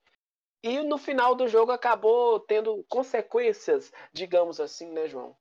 E 0.63 0.83
no 0.83 0.99
final 0.99 1.35
do 1.35 1.49
jogo 1.49 1.73
acabou 1.73 2.41
tendo 2.41 2.85
consequências, 2.89 3.93
digamos 4.13 4.61
assim, 4.61 4.93
né, 4.93 5.07
João? 5.07 5.35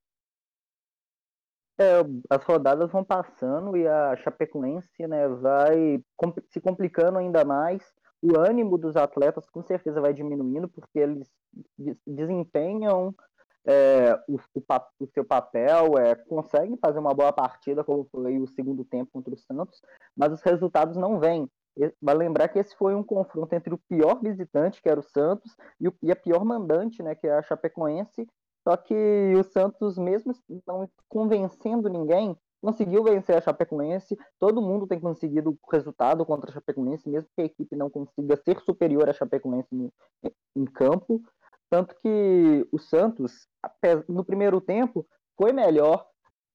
É, 1.78 2.00
as 2.30 2.44
rodadas 2.44 2.92
vão 2.92 3.04
passando 3.04 3.76
e 3.76 3.88
a 3.88 4.15
Chapecoense 4.18 5.08
né, 5.08 5.28
vai 5.28 6.04
se 6.50 6.60
complicando 6.60 7.18
ainda 7.18 7.46
mais 7.46 7.82
o 8.22 8.38
ânimo 8.38 8.78
dos 8.78 8.98
atletas 8.98 9.50
com 9.50 9.63
certeza 9.63 10.02
vai 10.02 10.13
diminuindo, 10.13 10.68
porque 10.68 11.00
eles 11.00 11.30
desempenham 12.06 13.15
é, 13.65 14.13
o, 14.28 14.36
o, 14.36 14.63
o, 15.00 15.08
seu 15.13 15.24
papel, 15.24 15.98
é, 15.98 16.15
conseguem 16.15 16.78
fazer 16.78 17.00
uma 17.00 17.13
boa 17.13 17.32
partida, 17.32 17.84
como 17.84 18.08
foi 18.12 18.39
o 18.39 18.48
segundo 18.48 18.84
tempo 18.86 19.12
contra 19.12 19.34
o 19.34 19.38
Santos, 19.38 19.82
mas 20.15 20.32
os 20.32 20.41
resultados 20.41 20.95
não 20.98 21.19
vêm. 21.19 21.50
Vai 22.02 22.15
lembrar 22.15 22.50
que 22.50 22.60
esse 22.60 22.76
foi 22.76 22.93
um 22.93 23.04
confronto 23.04 23.54
entre 23.54 23.74
o 23.74 23.78
pior 23.78 24.19
visitante, 24.22 24.82
que 24.82 24.89
era 24.89 25.00
o 25.00 25.04
Santos, 25.04 25.56
e, 25.80 25.88
o, 25.88 25.93
e 26.02 26.12
a 26.12 26.15
pior 26.15 26.43
mandante, 26.43 27.02
né, 27.02 27.15
que 27.15 27.28
é 27.28 27.34
a 27.34 27.43
Chapecoense, 27.43 28.28
só 28.67 28.76
que 28.76 29.34
o 29.36 29.43
Santos, 29.43 29.98
mesmo 29.98 30.34
não 30.67 30.89
convencendo 31.08 31.89
ninguém, 31.89 32.38
conseguiu 32.62 33.04
vencer 33.04 33.38
a 33.38 33.41
Chapecoense. 33.41 34.17
Todo 34.38 34.62
mundo 34.62 34.88
tem 34.88 35.00
conseguido 35.00 35.58
resultado 35.72 36.26
contra 36.26 36.50
a 36.50 36.54
Chapecoense, 36.54 37.10
mesmo 37.10 37.30
que 37.36 37.41
a 37.41 37.45
equipe 37.45 37.76
não 37.76 37.89
consiga 37.89 38.36
ser 38.38 38.60
superior 38.62 39.10
à 39.10 39.13
Chapecoense 39.13 39.69
no, 39.72 39.91
em 40.56 40.65
campo. 40.65 41.22
Tanto 41.69 41.95
que 42.01 42.67
o 42.71 42.79
Santos, 42.79 43.47
no 44.08 44.23
primeiro 44.23 44.60
tempo, 44.60 45.05
foi 45.38 45.53
melhor, 45.53 46.08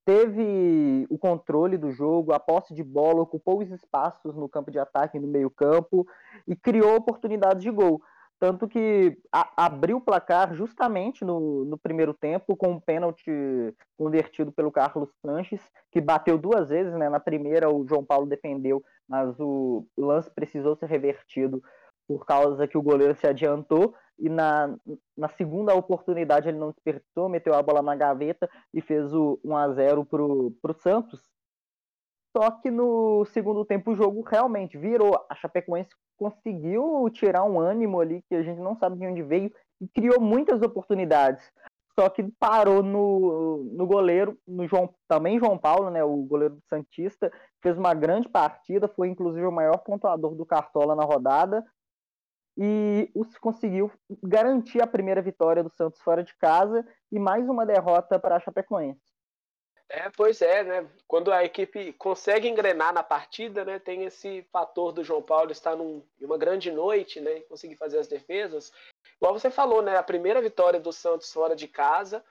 teve 0.05 1.07
o 1.09 1.17
controle 1.17 1.79
do 1.79 1.91
jogo, 1.93 2.33
a 2.33 2.41
posse 2.41 2.75
de 2.75 2.83
bola, 2.83 3.23
ocupou 3.23 3.63
os 3.63 3.71
espaços 3.71 4.35
no 4.35 4.49
campo 4.49 4.71
de 4.71 4.79
ataque 4.79 5.19
no 5.19 5.29
meio-campo 5.29 6.07
e 6.47 6.57
criou 6.57 6.97
oportunidades 6.97 7.63
de 7.63 7.71
gol. 7.71 8.03
tanto 8.39 8.69
que 8.69 9.17
a, 9.33 9.65
abriu 9.65 9.97
o 9.99 10.01
placar 10.01 10.53
justamente 10.55 11.25
no, 11.25 11.65
no 11.65 11.79
primeiro 11.79 12.13
tempo 12.13 12.57
com 12.57 12.73
um 12.73 12.81
pênalti 12.81 13.31
convertido 13.97 14.53
pelo 14.53 14.73
Carlos 14.73 15.09
Sanches, 15.25 15.63
que 15.91 16.01
bateu 16.01 16.37
duas 16.37 16.69
vezes, 16.69 16.93
né? 16.95 17.09
Na 17.09 17.21
primeira 17.21 17.73
o 17.73 17.87
João 17.87 18.05
Paulo 18.05 18.27
defendeu, 18.27 18.85
mas 19.09 19.35
o 19.39 19.87
lance 19.97 20.31
precisou 20.31 20.77
ser 20.77 20.87
revertido 20.87 21.63
por 22.07 22.27
causa 22.27 22.69
que 22.69 22.77
o 22.77 22.83
goleiro 22.83 23.15
se 23.15 23.27
adiantou 23.27 23.95
e 24.19 24.29
na, 24.29 24.75
na 25.17 25.29
segunda 25.29 25.75
oportunidade 25.75 26.49
ele 26.49 26.59
não 26.59 26.71
despertou, 26.71 27.29
meteu 27.29 27.55
a 27.55 27.63
bola 27.63 27.83
na 27.83 27.97
gaveta 27.97 28.49
e 28.73 28.81
fez 28.81 29.13
o 29.13 29.39
1 29.45 29.57
a 29.57 29.73
0 29.73 30.05
pro, 30.05 30.53
pro 30.63 30.75
Santos. 30.75 31.21
Só 32.37 32.51
que 32.51 32.71
no 32.71 33.25
segundo 33.27 33.65
tempo 33.65 33.93
o 33.93 33.97
jogo 33.97 34.23
realmente 34.23 34.77
virou. 34.77 35.25
A 35.31 35.35
Chapecoense 35.37 35.91
conseguiu 36.17 37.09
tirar 37.11 37.45
um 37.45 37.61
ânimo 37.61 38.01
ali 38.01 38.23
que 38.29 38.35
a 38.35 38.43
gente 38.43 38.61
não 38.61 38.77
sabe 38.77 38.99
de 38.99 39.07
onde 39.07 39.23
veio 39.23 39.53
e 39.81 39.89
criou 39.89 40.21
muitas 40.21 40.61
oportunidades. 40.63 41.49
Só 41.99 42.09
que 42.09 42.25
parou 42.41 42.83
no, 42.83 43.71
no 43.73 43.87
goleiro, 43.87 44.37
no 44.49 44.67
João, 44.67 44.93
também 45.07 45.39
João 45.39 45.57
Paulo, 45.57 45.91
né, 45.91 46.03
o 46.03 46.17
goleiro 46.25 46.57
do 46.57 46.63
Santista, 46.69 47.31
fez 47.63 47.79
uma 47.79 47.95
grande 47.95 48.29
partida, 48.29 48.89
foi 48.89 49.09
inclusive 49.09 49.47
o 49.47 49.53
maior 49.53 49.79
pontuador 49.79 50.35
do 50.35 50.45
Cartola 50.45 50.97
na 50.97 51.05
rodada 51.05 51.65
e 52.57 53.11
conseguiu 53.41 53.91
garantir 54.23 54.83
a 54.83 54.87
primeira 54.87 55.21
vitória 55.21 55.63
do 55.63 55.71
Santos 55.71 56.01
fora 56.01 56.23
de 56.23 56.35
casa 56.37 56.87
e 57.11 57.19
mais 57.19 57.49
uma 57.49 57.67
derrota 57.67 58.19
para 58.19 58.37
a 58.37 58.41
Chapecoense. 58.41 59.15
É, 59.89 60.11
pois 60.17 60.41
é, 60.41 60.65
né? 60.65 60.89
Quando 61.07 61.33
a 61.33 61.45
equipe 61.45 61.93
consegue 61.95 62.49
engrenar 62.49 62.93
na 62.93 63.03
partida, 63.03 63.65
né, 63.65 63.79
tem 63.79 64.05
esse 64.05 64.43
fator 64.51 64.93
do 64.93 65.05
João 65.05 65.23
Paulo 65.23 65.53
estar 65.53 65.77
num, 65.77 66.03
em 66.21 66.25
uma 66.25 66.39
grande 66.39 66.71
noite, 66.71 67.21
né, 67.21 67.41
conseguir 67.41 67.77
fazer 67.77 67.99
as 67.99 68.09
defesas. 68.09 68.73
Igual 69.17 69.39
você 69.39 69.51
falou, 69.51 69.83
né, 69.83 69.97
a 69.97 70.03
primeira 70.03 70.41
vitória 70.41 70.81
do 70.81 70.93
Santos 70.93 71.33
fora 71.33 71.55
de 71.55 71.69
casa, 71.69 72.25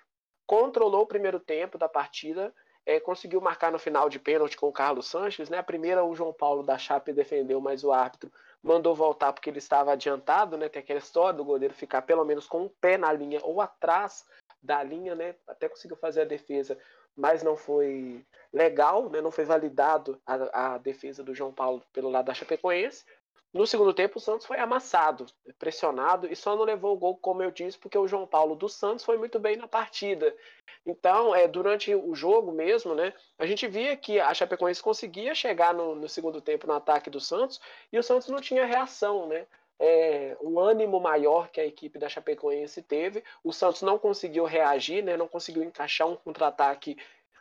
controlou 0.48 1.04
o 1.04 1.08
primeiro 1.08 1.40
tempo 1.40 1.78
da 1.78 1.88
partida, 1.88 2.54
é, 2.86 3.00
conseguiu 3.00 3.40
marcar 3.40 3.72
no 3.72 3.80
final 3.80 4.10
de 4.10 4.20
pênalti 4.20 4.58
com 4.58 4.68
o 4.68 4.74
Carlos 4.74 5.08
Sanches, 5.08 5.50
né? 5.50 5.58
A 5.58 5.64
primeira 5.64 6.04
o 6.04 6.16
João 6.16 6.34
Paulo 6.34 6.64
da 6.64 6.78
Chape 6.78 7.14
defendeu, 7.14 7.62
mas 7.62 7.84
o 7.84 7.94
árbitro 7.94 8.32
mandou 8.64 8.96
voltar 8.96 9.34
porque 9.34 9.50
ele 9.50 9.60
estava 9.60 9.92
adiantado, 9.92 10.58
né? 10.58 10.70
Tem 10.70 10.82
aquela 10.82 11.00
história 11.00 11.34
do 11.34 11.44
goleiro 11.44 11.74
ficar 11.74 12.02
pelo 12.04 12.24
menos 12.24 12.48
com 12.48 12.64
um 12.64 12.70
pé 12.70 12.98
na 12.98 13.12
linha 13.12 13.40
ou 13.44 13.60
atrás 13.60 14.26
da 14.62 14.82
linha, 14.82 15.14
né? 15.14 15.36
Até 15.46 15.68
conseguiu 15.68 15.98
fazer 15.98 16.22
a 16.22 16.26
defesa, 16.26 16.78
mas 17.16 17.44
não 17.44 17.58
foi 17.58 18.26
legal, 18.54 19.10
né? 19.10 19.20
Não 19.20 19.32
foi 19.32 19.44
validado 19.44 20.20
a, 20.26 20.76
a 20.76 20.78
defesa 20.78 21.22
do 21.22 21.36
João 21.36 21.52
Paulo 21.52 21.84
pelo 21.92 22.10
lado 22.10 22.26
da 22.26 22.34
Chapecoense. 22.34 23.04
No 23.54 23.68
segundo 23.68 23.94
tempo, 23.94 24.18
o 24.18 24.22
Santos 24.22 24.48
foi 24.48 24.58
amassado, 24.58 25.28
pressionado 25.60 26.26
e 26.28 26.36
só 26.36 26.56
não 26.56 26.64
levou 26.64 26.96
o 26.96 26.98
gol, 26.98 27.16
como 27.18 27.44
eu 27.44 27.52
disse, 27.52 27.78
porque 27.78 27.98
o 27.98 28.08
João 28.08 28.26
Paulo 28.26 28.56
do 28.56 28.68
Santos 28.68 29.06
foi 29.06 29.16
muito 29.16 29.40
bem 29.40 29.56
na 29.56 29.68
partida. 29.68 30.36
Então, 30.84 31.36
é, 31.36 31.48
durante 31.48 31.94
o 31.94 32.16
jogo 32.16 32.52
mesmo, 32.52 32.96
né, 32.96 33.14
a 33.38 33.46
gente 33.46 33.68
via 33.68 33.96
que 33.96 34.20
a 34.20 34.34
Chapecoense 34.34 34.82
conseguia 34.82 35.36
chegar 35.36 35.72
no, 35.72 35.94
no 35.94 36.10
segundo 36.10 36.42
tempo 36.42 36.66
no 36.66 36.74
ataque 36.74 37.12
do 37.12 37.20
Santos 37.20 37.62
e 37.92 38.00
o 38.00 38.02
Santos 38.02 38.28
não 38.28 38.42
tinha 38.42 38.66
reação, 38.66 39.28
né? 39.28 39.46
É, 39.80 40.36
um 40.42 40.60
ânimo 40.60 41.00
maior 41.00 41.50
que 41.50 41.60
a 41.60 41.66
equipe 41.66 42.00
da 42.00 42.10
Chapecoense 42.10 42.82
teve. 42.82 43.24
O 43.44 43.54
Santos 43.54 43.84
não 43.84 44.00
conseguiu 44.00 44.46
reagir, 44.46 45.04
né, 45.04 45.16
não 45.16 45.28
conseguiu 45.28 45.64
encaixar 45.64 46.08
um 46.08 46.16
contra-ataque 46.16 46.98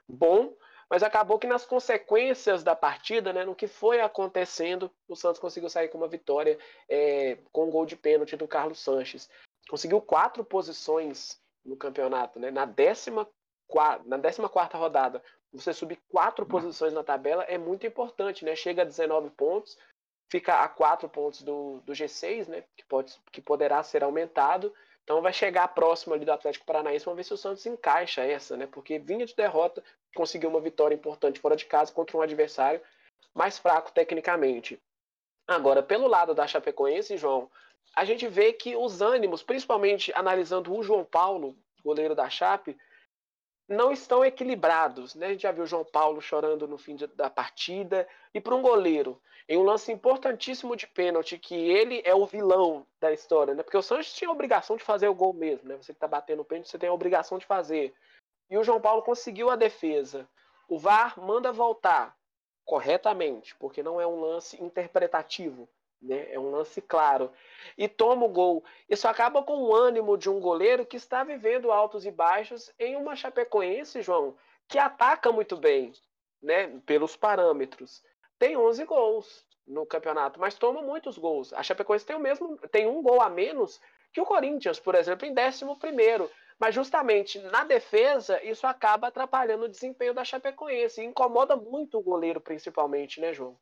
bom 0.07 0.52
mas 0.92 1.02
acabou 1.02 1.38
que 1.38 1.46
nas 1.46 1.64
consequências 1.64 2.62
da 2.62 2.76
partida, 2.76 3.33
né, 3.33 3.46
no 3.46 3.55
que 3.55 3.66
foi 3.66 4.02
acontecendo, 4.02 4.90
o 5.09 5.16
Santos 5.16 5.40
conseguiu 5.40 5.70
sair 5.70 5.88
com 5.88 5.96
uma 5.96 6.07
vitória 6.07 6.59
é, 6.87 7.38
com 7.50 7.64
um 7.64 7.70
gol 7.70 7.87
de 7.87 7.96
pênalti 7.96 8.37
do 8.37 8.46
Carlos 8.46 8.78
Sanches. 8.78 9.31
Conseguiu 9.70 10.02
quatro 10.02 10.44
posições 10.44 11.40
no 11.64 11.78
campeonato, 11.78 12.38
né? 12.38 12.50
Na 12.50 12.66
décima, 12.66 13.26
na 14.05 14.18
décima 14.18 14.50
quarta 14.50 14.76
rodada, 14.76 15.22
você 15.50 15.72
subir 15.72 15.98
quatro 16.11 16.44
posições 16.44 16.92
na 16.92 17.02
tabela 17.02 17.44
é 17.44 17.57
muito 17.57 17.87
importante, 17.87 18.44
né? 18.44 18.55
Chega 18.55 18.83
a 18.83 18.85
19 18.85 19.31
pontos, 19.31 19.78
fica 20.31 20.62
a 20.62 20.68
quatro 20.68 21.09
pontos 21.09 21.40
do, 21.40 21.81
do 21.87 21.94
G6, 21.94 22.48
né? 22.48 22.64
Que, 22.76 22.85
pode, 22.85 23.18
que 23.33 23.40
poderá 23.40 23.83
ser 23.83 24.05
aumentado. 24.05 24.74
Então 25.05 25.21
vai 25.21 25.33
chegar 25.33 25.69
próximo 25.69 26.15
ali 26.15 26.25
do 26.25 26.33
Atlético 26.33 26.65
Paranaense, 26.65 27.05
vamos 27.05 27.17
ver 27.17 27.25
se 27.25 27.35
o 27.35 27.37
Santos 27.37 27.67
encaixa 27.67 28.23
essa, 28.23 28.57
né? 28.57 28.67
Porque 28.67 28.99
vinha 28.99 29.27
de 29.27 29.35
derrota, 29.35 29.83
conseguiu 30.15 30.49
uma 30.49 30.61
vitória 30.61 30.95
importante 30.95 31.41
fora 31.41 31.57
de 31.57 31.65
casa 31.65 31.93
contra 31.93 32.17
um 32.17 32.23
adversário 32.23 32.81
mais 33.35 33.59
fraco 33.59 33.93
tecnicamente. 33.93 34.81
Agora, 35.47 35.83
pelo 35.83 36.07
lado 36.07 36.35
da 36.35 36.47
Chapecoense, 36.47 37.17
João, 37.17 37.51
a 37.95 38.05
gente 38.05 38.27
vê 38.29 38.53
que 38.53 38.77
os 38.77 39.03
ânimos, 39.03 39.43
principalmente 39.43 40.12
analisando 40.15 40.75
o 40.75 40.83
João 40.83 41.05
Paulo, 41.05 41.57
goleiro 41.85 42.15
da 42.15 42.31
Chape, 42.31 42.77
não 43.73 43.91
estão 43.91 44.25
equilibrados. 44.25 45.15
Né? 45.15 45.27
A 45.27 45.31
gente 45.31 45.43
já 45.43 45.53
viu 45.53 45.67
João 45.67 45.85
Paulo 45.85 46.21
chorando 46.21 46.69
no 46.69 46.79
fim 46.79 46.95
de, 46.95 47.07
da 47.09 47.29
partida. 47.29 48.07
E 48.33 48.41
para 48.41 48.55
um 48.55 48.63
goleiro, 48.63 49.21
em 49.49 49.57
um 49.57 49.63
lance 49.63 49.91
importantíssimo 49.91 50.77
de 50.77 50.87
pênalti, 50.87 51.39
que 51.39 51.55
ele 51.55 52.01
é 52.05 52.15
o 52.15 52.27
vilão 52.27 52.87
da 53.01 53.13
história, 53.13 53.55
né? 53.55 53.63
Porque 53.63 53.77
o 53.77 53.83
Sanches 53.83 54.15
tinha 54.15 54.29
a 54.29 54.33
obrigação 54.33 54.77
de 54.77 54.85
fazer 54.85 55.09
o 55.09 55.15
gol 55.15 55.33
mesmo, 55.33 55.69
né? 55.69 55.77
Você 55.77 55.93
que 55.93 55.97
está 55.97 56.07
batendo 56.07 56.43
o 56.43 56.45
pênalti, 56.45 56.69
você 56.69 56.79
tem 56.79 56.89
a 56.89 56.95
obrigação 56.95 57.39
de 57.39 57.47
fazer. 57.47 57.93
E 58.49 58.57
o 58.57 58.63
João 58.65 58.81
Paulo 58.81 59.03
conseguiu 59.03 59.51
a 59.51 59.57
defesa. 59.57 60.29
O 60.69 60.79
VAR 60.79 61.19
manda 61.21 61.53
voltar 61.53 62.17
corretamente, 62.65 63.55
porque 63.57 63.83
não 63.83 64.01
é 64.01 64.07
um 64.07 64.21
lance 64.21 64.63
interpretativo. 64.63 65.69
Né? 66.03 66.33
É 66.33 66.38
um 66.38 66.51
lance 66.51 66.81
claro. 66.81 67.31
E 67.79 67.87
toma 67.87 68.27
o 68.27 68.29
gol. 68.29 68.65
Isso 68.88 69.07
acaba 69.07 69.43
com 69.43 69.62
o 69.62 69.75
ânimo 69.75 70.19
de 70.19 70.29
um 70.29 70.41
goleiro 70.41 70.85
que 70.85 70.97
está 70.97 71.23
vivendo 71.23 71.71
altos 71.71 72.05
e 72.05 72.11
baixos 72.11 72.73
em 72.79 72.97
uma 72.97 73.15
Chapecoense, 73.15 74.03
João, 74.03 74.37
que 74.67 74.79
ataca 74.79 75.31
muito 75.31 75.57
bem, 75.57 75.93
né? 76.43 76.81
pelos 76.85 77.17
parâmetros. 77.17 78.03
Tem 78.38 78.57
11 78.57 78.85
gols 78.85 79.47
no 79.67 79.87
campeonato, 79.87 80.41
mas 80.41 80.57
toma 80.57 80.83
muitos 80.83 81.17
gols. 81.17 81.53
A 81.53 81.62
Chapecoense 81.62 82.05
tem 82.05 82.17
o 82.17 82.21
mesmo, 82.21 82.59
tem 82.73 82.87
um 82.87 83.01
gol 83.01 83.21
a 83.21 83.31
menos 83.31 83.81
que 84.12 84.21
o 84.21 84.27
Corinthians, 84.27 84.81
por 84.81 84.95
exemplo, 84.95 85.27
em 85.27 85.33
11 85.33 85.65
primeiro. 85.79 86.29
Mas 86.59 86.75
justamente 86.75 87.38
na 87.41 87.65
defesa, 87.65 88.43
isso 88.45 88.67
acaba 88.67 89.09
atrapalhando 89.09 89.65
o 89.65 89.69
desempenho 89.69 90.15
da 90.15 90.25
Chapecoense. 90.25 91.01
E 91.01 91.05
incomoda 91.05 91.57
muito 91.57 91.99
o 91.99 92.03
goleiro, 92.03 92.41
principalmente, 92.41 93.21
né, 93.21 93.33
João? 93.33 93.57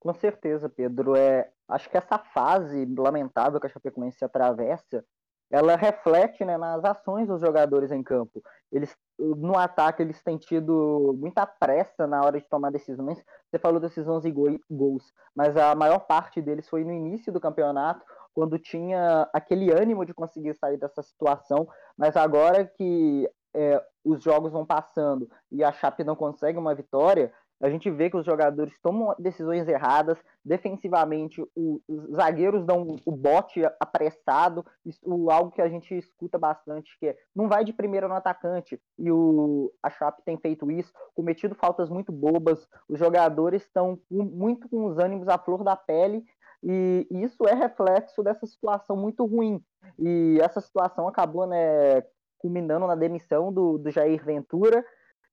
Com 0.00 0.14
certeza, 0.14 0.68
Pedro. 0.68 1.16
É, 1.16 1.50
acho 1.68 1.90
que 1.90 1.96
essa 1.96 2.18
fase 2.18 2.86
lamentável 2.96 3.60
que 3.60 3.66
a 3.66 3.70
Chapecoense 3.70 4.24
atravessa, 4.24 5.04
ela 5.50 5.76
reflete 5.76 6.44
né, 6.44 6.56
nas 6.56 6.84
ações 6.84 7.28
dos 7.28 7.40
jogadores 7.40 7.92
em 7.92 8.02
campo. 8.02 8.42
Eles, 8.72 8.96
no 9.18 9.56
ataque, 9.56 10.02
eles 10.02 10.22
têm 10.22 10.36
tido 10.36 11.14
muita 11.18 11.46
pressa 11.46 12.06
na 12.06 12.20
hora 12.20 12.40
de 12.40 12.48
tomar 12.48 12.70
decisões. 12.70 13.22
Você 13.48 13.58
falou 13.58 13.80
desses 13.80 14.06
11 14.06 14.32
gols, 14.68 15.12
mas 15.34 15.56
a 15.56 15.74
maior 15.74 16.00
parte 16.00 16.42
deles 16.42 16.68
foi 16.68 16.84
no 16.84 16.92
início 16.92 17.32
do 17.32 17.40
campeonato, 17.40 18.04
quando 18.34 18.58
tinha 18.58 19.28
aquele 19.32 19.72
ânimo 19.72 20.04
de 20.04 20.12
conseguir 20.12 20.54
sair 20.54 20.76
dessa 20.76 21.02
situação. 21.02 21.68
Mas 21.96 22.16
agora 22.16 22.66
que 22.66 23.30
é, 23.54 23.82
os 24.04 24.22
jogos 24.22 24.52
vão 24.52 24.66
passando 24.66 25.28
e 25.50 25.64
a 25.64 25.72
Chape 25.72 26.04
não 26.04 26.14
consegue 26.14 26.58
uma 26.58 26.74
vitória, 26.74 27.32
a 27.60 27.70
gente 27.70 27.90
vê 27.90 28.10
que 28.10 28.16
os 28.16 28.24
jogadores 28.24 28.78
tomam 28.82 29.14
decisões 29.18 29.66
erradas, 29.66 30.18
defensivamente 30.44 31.42
os 31.56 31.80
zagueiros 32.14 32.64
dão 32.64 32.96
o 33.04 33.12
bote 33.12 33.62
apressado, 33.80 34.64
isso, 34.84 35.00
algo 35.30 35.50
que 35.50 35.62
a 35.62 35.68
gente 35.68 35.96
escuta 35.96 36.38
bastante, 36.38 36.96
que 36.98 37.08
é 37.08 37.16
não 37.34 37.48
vai 37.48 37.64
de 37.64 37.72
primeira 37.72 38.08
no 38.08 38.14
atacante, 38.14 38.80
e 38.98 39.10
o, 39.10 39.72
a 39.82 39.88
Chape 39.88 40.22
tem 40.24 40.36
feito 40.36 40.70
isso, 40.70 40.92
cometido 41.14 41.54
faltas 41.54 41.88
muito 41.88 42.12
bobas, 42.12 42.68
os 42.88 42.98
jogadores 42.98 43.62
estão 43.62 43.98
muito 44.10 44.68
com 44.68 44.86
os 44.86 44.98
ânimos 44.98 45.28
à 45.28 45.38
flor 45.38 45.64
da 45.64 45.76
pele, 45.76 46.24
e 46.62 47.06
isso 47.10 47.46
é 47.48 47.54
reflexo 47.54 48.22
dessa 48.22 48.46
situação 48.46 48.96
muito 48.96 49.24
ruim, 49.24 49.62
e 49.98 50.38
essa 50.42 50.60
situação 50.60 51.08
acabou 51.08 51.46
né, 51.46 52.02
culminando 52.38 52.86
na 52.86 52.94
demissão 52.94 53.50
do, 53.50 53.78
do 53.78 53.90
Jair 53.90 54.22
Ventura, 54.22 54.84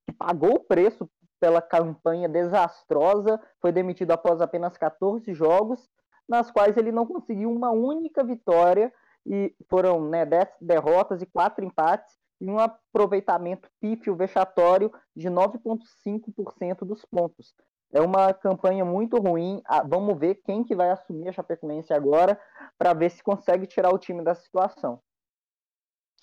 que 0.05 0.13
pagou 0.13 0.55
o 0.55 0.59
preço 0.59 1.09
pela 1.43 1.61
campanha 1.61 2.29
desastrosa, 2.29 3.37
foi 3.59 3.73
demitido 3.73 4.11
após 4.11 4.39
apenas 4.39 4.77
14 4.77 5.33
jogos, 5.33 5.89
nas 6.25 6.49
quais 6.49 6.77
ele 6.77 6.89
não 6.89 7.05
conseguiu 7.05 7.51
uma 7.51 7.69
única 7.69 8.23
vitória, 8.23 8.93
e 9.25 9.53
foram 9.69 10.07
né, 10.07 10.25
10 10.25 10.47
derrotas 10.61 11.21
e 11.21 11.25
4 11.25 11.65
empates, 11.65 12.17
e 12.39 12.49
um 12.49 12.59
aproveitamento 12.59 13.69
pífio 13.81 14.15
vexatório 14.15 14.89
de 15.13 15.29
9,5% 15.29 16.85
dos 16.85 17.03
pontos. 17.03 17.53
É 17.91 17.99
uma 17.99 18.33
campanha 18.33 18.85
muito 18.85 19.17
ruim. 19.17 19.61
Ah, 19.65 19.83
vamos 19.83 20.17
ver 20.17 20.35
quem 20.45 20.63
que 20.63 20.73
vai 20.73 20.91
assumir 20.91 21.27
a 21.27 21.33
Chapecoense 21.33 21.93
agora 21.93 22.39
para 22.77 22.93
ver 22.93 23.11
se 23.11 23.21
consegue 23.21 23.67
tirar 23.67 23.93
o 23.93 23.99
time 23.99 24.23
da 24.23 24.33
situação. 24.33 25.01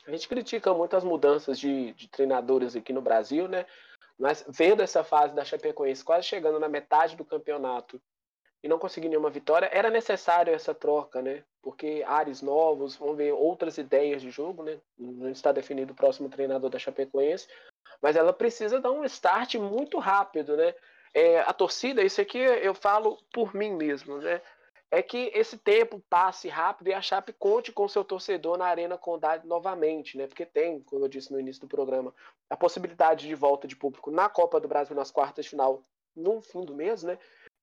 A 0.07 0.11
gente 0.13 0.27
critica 0.27 0.73
muito 0.73 0.97
as 0.97 1.05
mudanças 1.05 1.59
de, 1.59 1.93
de 1.93 2.09
treinadores 2.09 2.75
aqui 2.75 2.91
no 2.91 3.03
Brasil, 3.03 3.47
né? 3.47 3.67
Mas 4.21 4.45
vendo 4.47 4.83
essa 4.83 5.03
fase 5.03 5.35
da 5.35 5.47
Chapecoense 5.47 6.05
quase 6.05 6.27
chegando 6.27 6.61
na 6.61 6.69
metade 6.69 7.17
do 7.17 7.25
campeonato 7.25 8.01
e 8.63 8.69
não 8.69 8.79
conseguir 8.79 9.09
nenhuma 9.09 9.31
vitória, 9.31 9.71
era 9.73 9.89
necessário 9.89 10.53
essa 10.53 10.75
troca, 10.75 11.23
né? 11.23 11.43
Porque 11.63 12.05
ares 12.07 12.43
novos, 12.43 12.97
vão 12.97 13.17
ver 13.17 13.33
outras 13.33 13.79
ideias 13.79 14.21
de 14.21 14.31
jogo, 14.31 14.63
né? 14.63 14.79
Não 14.99 15.31
está 15.31 15.51
definido 15.51 15.95
o 15.95 15.97
próximo 15.97 16.29
treinador 16.29 16.69
da 16.69 16.79
Chapecoense, 16.79 17.49
mas 18.03 18.15
ela 18.15 18.35
precisa 18.35 18.79
dar 18.79 18.91
um 18.91 19.05
start 19.05 19.55
muito 19.55 19.99
rápido, 19.99 20.55
né? 20.55 20.75
É, 21.15 21.41
a 21.41 21.55
torcida, 21.55 22.03
isso 22.03 22.21
aqui 22.21 22.39
eu 22.39 22.75
falo 22.75 23.17
por 23.33 23.55
mim 23.55 23.73
mesmo, 23.73 24.19
né? 24.19 24.43
É 24.91 25.03
que 25.03 25.31
esse 25.35 25.57
tempo 25.57 26.03
passe 26.11 26.49
rápido 26.49 26.89
e 26.89 26.93
a 26.93 27.01
Chape 27.01 27.33
conte 27.33 27.71
com 27.71 27.87
seu 27.87 28.05
torcedor 28.05 28.59
na 28.59 28.67
Arena 28.67 28.99
Condade 28.99 29.47
novamente, 29.47 30.19
né? 30.19 30.27
Porque 30.27 30.45
tem, 30.45 30.81
como 30.81 31.05
eu 31.05 31.09
disse 31.09 31.33
no 31.33 31.39
início 31.39 31.61
do 31.61 31.69
programa, 31.69 32.13
a 32.49 32.57
possibilidade 32.57 33.29
de 33.29 33.35
volta 33.37 33.69
de 33.69 33.77
público 33.77 34.11
na 34.11 34.29
Copa 34.29 34.59
do 34.59 34.67
Brasil 34.67 34.97
nas 34.97 35.11
quartas 35.11 35.45
de 35.45 35.51
final 35.51 35.83
no 36.17 36.41
fim 36.41 36.65
do 36.65 36.75
mês, 36.75 37.05
né? 37.05 37.19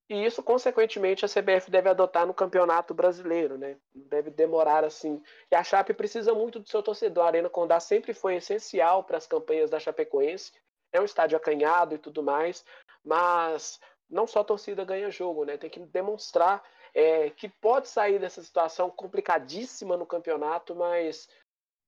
E 0.09 0.25
isso, 0.25 0.41
consequentemente, 0.41 1.25
a 1.25 1.28
CBF 1.28 1.69
deve 1.69 1.89
adotar 1.89 2.25
no 2.25 2.34
Campeonato 2.34 2.93
Brasileiro, 2.93 3.57
né? 3.57 3.75
Deve 3.93 4.30
demorar 4.30 4.86
assim. 4.86 5.21
E 5.51 5.55
a 5.55 5.63
Chape 5.63 5.93
precisa 5.93 6.34
muito 6.34 6.59
do 6.59 6.69
seu 6.69 6.82
torcedor. 6.82 7.25
A 7.25 7.28
Arena 7.28 7.49
Condá 7.49 7.78
sempre 7.82 8.13
foi 8.13 8.36
essencial 8.36 9.03
para 9.03 9.17
as 9.17 9.28
campanhas 9.28 9.69
da 9.69 9.82
Chapecoense. 9.82 10.53
É 10.93 11.01
um 11.01 11.05
estádio 11.05 11.36
acanhado 11.36 11.93
e 11.93 11.97
tudo 11.97 12.23
mais, 12.23 12.63
mas 13.03 13.82
não 14.09 14.25
só 14.25 14.39
a 14.39 14.45
torcida 14.45 14.86
ganha 14.86 15.11
jogo, 15.11 15.43
né? 15.43 15.57
Tem 15.57 15.69
que 15.69 15.82
demonstrar 15.82 16.63
é, 16.98 17.30
que 17.30 17.48
pode 17.48 17.88
sair 17.88 18.18
dessa 18.18 18.41
situação 18.41 18.89
complicadíssima 18.89 19.95
no 19.95 20.04
campeonato, 20.04 20.74
mas 20.74 21.30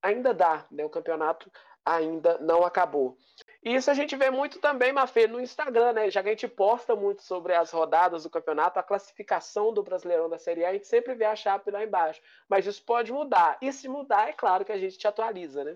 ainda 0.03 0.31
dá, 0.35 0.67
né? 0.69 0.85
O 0.85 0.89
campeonato 0.89 1.51
ainda 1.83 2.37
não 2.37 2.63
acabou. 2.63 3.17
E 3.63 3.73
isso 3.73 3.89
a 3.89 3.95
gente 3.95 4.15
vê 4.15 4.29
muito 4.29 4.59
também, 4.59 4.93
Mafê, 4.93 5.25
no 5.25 5.41
Instagram, 5.41 5.93
né? 5.93 6.11
Já 6.11 6.21
que 6.21 6.29
a 6.29 6.31
gente 6.31 6.47
posta 6.47 6.95
muito 6.95 7.23
sobre 7.23 7.55
as 7.55 7.71
rodadas 7.71 8.21
do 8.21 8.29
campeonato, 8.29 8.77
a 8.77 8.83
classificação 8.83 9.73
do 9.73 9.81
Brasileirão 9.81 10.29
da 10.29 10.37
Série 10.37 10.63
A, 10.63 10.69
a 10.69 10.73
gente 10.73 10.87
sempre 10.87 11.15
vê 11.15 11.25
a 11.25 11.35
Chape 11.35 11.71
lá 11.71 11.83
embaixo. 11.83 12.21
Mas 12.47 12.67
isso 12.67 12.83
pode 12.83 13.11
mudar. 13.11 13.57
E 13.63 13.73
se 13.73 13.87
mudar, 13.87 14.29
é 14.29 14.33
claro 14.33 14.63
que 14.63 14.71
a 14.71 14.77
gente 14.77 14.95
te 14.95 15.07
atualiza, 15.07 15.63
né? 15.63 15.75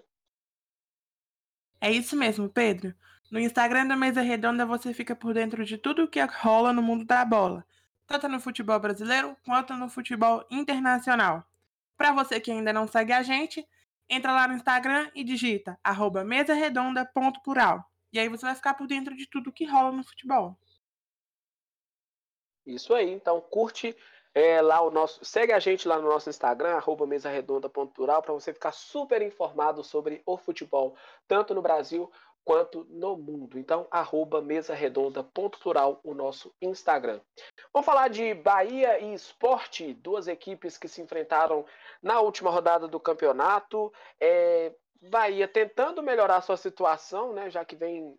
É 1.81 1.89
isso 1.89 2.15
mesmo, 2.15 2.47
Pedro. 2.47 2.93
No 3.31 3.39
Instagram 3.39 3.87
da 3.87 3.95
Mesa 3.95 4.21
Redonda 4.21 4.63
você 4.63 4.93
fica 4.93 5.15
por 5.15 5.33
dentro 5.33 5.65
de 5.65 5.75
tudo 5.75 6.03
o 6.03 6.07
que 6.07 6.21
rola 6.21 6.71
no 6.71 6.83
mundo 6.83 7.03
da 7.03 7.25
bola, 7.25 7.65
tanto 8.13 8.27
no 8.27 8.39
futebol 8.39 8.79
brasileiro 8.79 9.35
quanto 9.43 9.73
no 9.73 9.89
futebol 9.89 10.45
internacional. 10.51 11.43
Para 11.97 12.11
você 12.11 12.39
que 12.39 12.51
ainda 12.51 12.71
não 12.71 12.87
segue 12.87 13.11
a 13.11 13.23
gente, 13.23 13.67
entra 14.07 14.31
lá 14.31 14.47
no 14.47 14.53
Instagram 14.53 15.09
e 15.15 15.23
digita 15.23 15.79
arroba 15.83 16.23
mesaredonda.plural. 16.23 17.83
E 18.11 18.19
aí 18.19 18.29
você 18.29 18.45
vai 18.45 18.53
ficar 18.53 18.75
por 18.75 18.85
dentro 18.85 19.15
de 19.15 19.25
tudo 19.25 19.51
que 19.51 19.65
rola 19.65 19.91
no 19.91 20.03
futebol. 20.03 20.55
Isso 22.65 22.93
aí, 22.93 23.11
então 23.11 23.41
curte 23.41 23.95
é, 24.33 24.61
lá 24.61 24.81
o 24.81 24.91
nosso. 24.91 25.25
Segue 25.25 25.51
a 25.51 25.59
gente 25.59 25.87
lá 25.87 25.97
no 25.97 26.07
nosso 26.07 26.29
Instagram, 26.29 26.75
arroba 26.75 27.07
mesaredonda.plural, 27.07 28.21
para 28.21 28.33
você 28.33 28.53
ficar 28.53 28.73
super 28.73 29.23
informado 29.23 29.83
sobre 29.83 30.21
o 30.23 30.37
futebol, 30.37 30.95
tanto 31.27 31.55
no 31.55 31.63
Brasil 31.63 32.11
quanto 32.43 32.85
no 32.89 33.15
mundo. 33.15 33.57
Então, 33.57 33.87
arroba 33.89 34.41
mesa 34.41 34.73
redonda 34.73 35.23
ponto 35.23 35.59
plural, 35.59 35.99
o 36.03 36.13
nosso 36.13 36.53
Instagram. 36.61 37.19
Vamos 37.73 37.85
falar 37.85 38.09
de 38.09 38.33
Bahia 38.33 38.99
e 38.99 39.13
Esporte, 39.13 39.93
duas 39.93 40.27
equipes 40.27 40.77
que 40.77 40.87
se 40.87 41.01
enfrentaram 41.01 41.65
na 42.01 42.19
última 42.19 42.49
rodada 42.49 42.87
do 42.87 42.99
campeonato. 42.99 43.91
É, 44.19 44.73
Bahia 45.01 45.47
tentando 45.47 46.01
melhorar 46.01 46.41
sua 46.41 46.57
situação, 46.57 47.33
né, 47.33 47.49
já 47.49 47.65
que 47.65 47.75
vem 47.75 48.17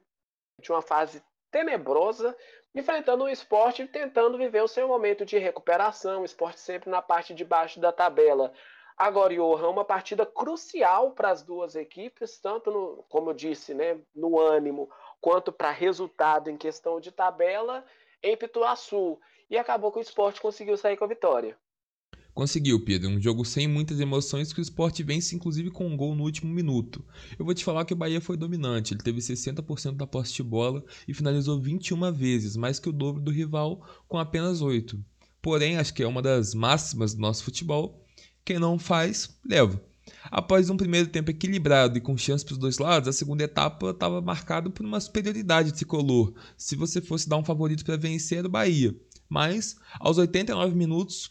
de 0.61 0.71
uma 0.71 0.83
fase 0.83 1.23
tenebrosa, 1.51 2.37
enfrentando 2.75 3.25
o 3.25 3.29
esporte 3.29 3.87
tentando 3.87 4.37
viver 4.37 4.63
o 4.63 4.69
seu 4.69 4.89
momento 4.89 5.25
de 5.25 5.39
recuperação, 5.39 6.23
o 6.23 6.25
esporte 6.25 6.61
sempre 6.61 6.91
na 6.91 7.01
parte 7.01 7.33
de 7.33 7.45
baixo 7.45 7.79
da 7.79 7.93
tabela. 7.93 8.53
Agora, 8.97 9.35
Johan, 9.35 9.71
uma 9.71 9.85
partida 9.85 10.25
crucial 10.25 11.11
para 11.11 11.31
as 11.31 11.43
duas 11.43 11.75
equipes, 11.75 12.39
tanto 12.39 12.71
no, 12.71 13.05
como 13.09 13.31
eu 13.31 13.35
disse, 13.35 13.75
né, 13.75 13.99
no 14.15 14.39
ânimo, 14.39 14.89
quanto 15.21 15.51
para 15.51 15.73
resultado 15.73 16.49
em 16.49 16.57
questão 16.57 17.01
de 17.01 17.11
tabela 17.11 17.85
em 18.23 18.37
Pituaçu. 18.37 19.19
E 19.51 19.59
acabou 19.59 19.91
que 19.91 19.99
o 19.99 20.03
esporte 20.03 20.41
conseguiu 20.41 20.77
sair 20.77 20.97
com 20.97 21.05
a 21.05 21.09
vitória. 21.09 21.59
Conseguiu, 22.33 22.85
Pedro. 22.85 23.11
Um 23.11 23.21
jogo 23.21 23.45
sem 23.45 23.69
muitas 23.69 24.01
emoções 24.01 24.53
que 24.53 24.61
o 24.61 24.63
esporte 24.63 25.03
vence, 25.03 25.37
inclusive 25.37 25.71
com 25.71 25.87
um 25.87 25.97
gol 25.97 26.15
no 26.15 26.25
último 26.25 26.53
minuto. 26.53 27.05
Eu 27.39 27.45
vou 27.45 27.55
te 27.55 27.65
falar 27.65 27.85
que 27.85 27.93
o 27.93 27.97
Bahia 27.97 28.21
foi 28.21 28.37
dominante. 28.37 28.93
Ele 28.93 29.03
teve 29.03 29.21
60% 29.21 29.97
da 29.97 30.07
posse 30.07 30.33
de 30.33 30.43
bola 30.43 30.85
e 31.07 31.15
finalizou 31.15 31.61
21 31.61 32.13
vezes, 32.13 32.57
mais 32.57 32.81
que 32.81 32.89
o 32.89 32.93
dobro 32.93 33.21
do 33.21 33.31
rival, 33.31 33.87
com 34.09 34.19
apenas 34.19 34.61
8. 34.63 34.99
Porém, 35.41 35.77
acho 35.77 35.95
que 35.95 36.03
é 36.03 36.07
uma 36.07 36.23
das 36.23 36.55
máximas 36.55 37.15
do 37.15 37.21
nosso 37.21 37.45
futebol 37.45 38.04
quem 38.45 38.59
não 38.59 38.79
faz, 38.79 39.31
leva. 39.45 39.81
Após 40.31 40.69
um 40.69 40.77
primeiro 40.77 41.09
tempo 41.09 41.31
equilibrado 41.31 41.97
e 41.97 42.01
com 42.01 42.17
chances 42.17 42.45
para 42.45 42.53
os 42.53 42.59
dois 42.59 42.79
lados, 42.79 43.09
a 43.09 43.13
segunda 43.13 43.45
etapa 43.45 43.91
estava 43.91 44.21
marcada 44.21 44.69
por 44.69 44.85
uma 44.85 45.01
superioridade 45.01 45.73
tricolor. 45.73 46.35
Se 46.57 46.77
você 46.77 47.01
fosse 47.01 47.29
dar 47.29 47.37
um 47.37 47.45
favorito 47.45 47.85
para 47.85 47.97
vencer, 47.97 48.39
era 48.39 48.49
o 48.49 48.51
Bahia. 48.51 48.95
Mas, 49.29 49.77
aos 49.99 50.19
89 50.19 50.75
minutos, 50.75 51.31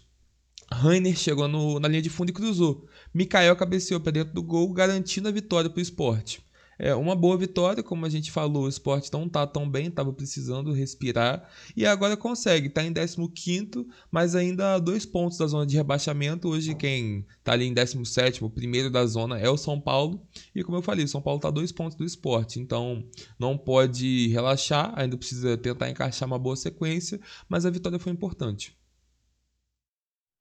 Rainer 0.72 1.16
chegou 1.16 1.48
no, 1.48 1.80
na 1.80 1.88
linha 1.88 2.02
de 2.02 2.10
fundo 2.10 2.30
e 2.30 2.34
cruzou. 2.34 2.88
Mikael 3.14 3.56
cabeceou 3.56 4.00
para 4.00 4.12
dentro 4.12 4.34
do 4.34 4.42
gol, 4.42 4.72
garantindo 4.74 5.28
a 5.28 5.32
vitória 5.32 5.70
para 5.70 5.80
o 5.80 5.84
esporte. 5.84 6.44
É 6.78 6.94
uma 6.96 7.16
boa 7.16 7.38
vitória, 7.38 7.84
como 7.84 8.06
a 8.06 8.10
gente 8.10 8.32
falou, 8.32 8.64
o 8.64 8.70
esporte 8.70 9.12
não 9.14 9.30
tá 9.30 9.46
tão 9.46 9.70
bem, 9.70 9.88
estava 9.88 10.12
precisando 10.12 10.72
respirar 10.72 11.48
e 11.76 11.86
agora 11.86 12.18
consegue, 12.18 12.68
está 12.68 12.84
em 12.84 12.94
15, 12.94 13.88
mas 14.12 14.36
ainda 14.36 14.76
a 14.76 14.80
dois 14.80 15.06
pontos 15.06 15.38
da 15.38 15.46
zona 15.46 15.66
de 15.66 15.78
rebaixamento. 15.78 16.50
Hoje 16.50 16.76
quem 16.76 17.26
está 17.38 17.54
ali 17.54 17.66
em 17.66 17.74
17, 17.74 18.44
o 18.44 18.50
primeiro 18.50 18.90
da 18.90 19.06
zona 19.06 19.40
é 19.40 19.50
o 19.50 19.58
São 19.58 19.80
Paulo, 19.80 20.26
e 20.56 20.64
como 20.64 20.78
eu 20.78 20.82
falei, 20.82 21.06
o 21.06 21.08
São 21.08 21.22
Paulo 21.22 21.38
está 21.38 21.50
dois 21.50 21.72
pontos 21.72 21.96
do 21.96 22.04
esporte, 22.04 22.60
então 22.60 23.04
não 23.38 23.58
pode 23.58 24.28
relaxar, 24.30 24.94
ainda 24.96 25.18
precisa 25.18 25.58
tentar 25.58 25.90
encaixar 25.90 26.28
uma 26.28 26.40
boa 26.40 26.56
sequência, 26.56 27.20
mas 27.48 27.66
a 27.66 27.70
vitória 27.70 28.00
foi 28.00 28.12
importante. 28.12 28.78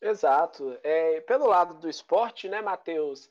Exato. 0.03 0.77
É, 0.83 1.21
pelo 1.21 1.47
lado 1.47 1.75
do 1.75 1.89
esporte, 1.89 2.49
né, 2.49 2.61
Matheus? 2.61 3.31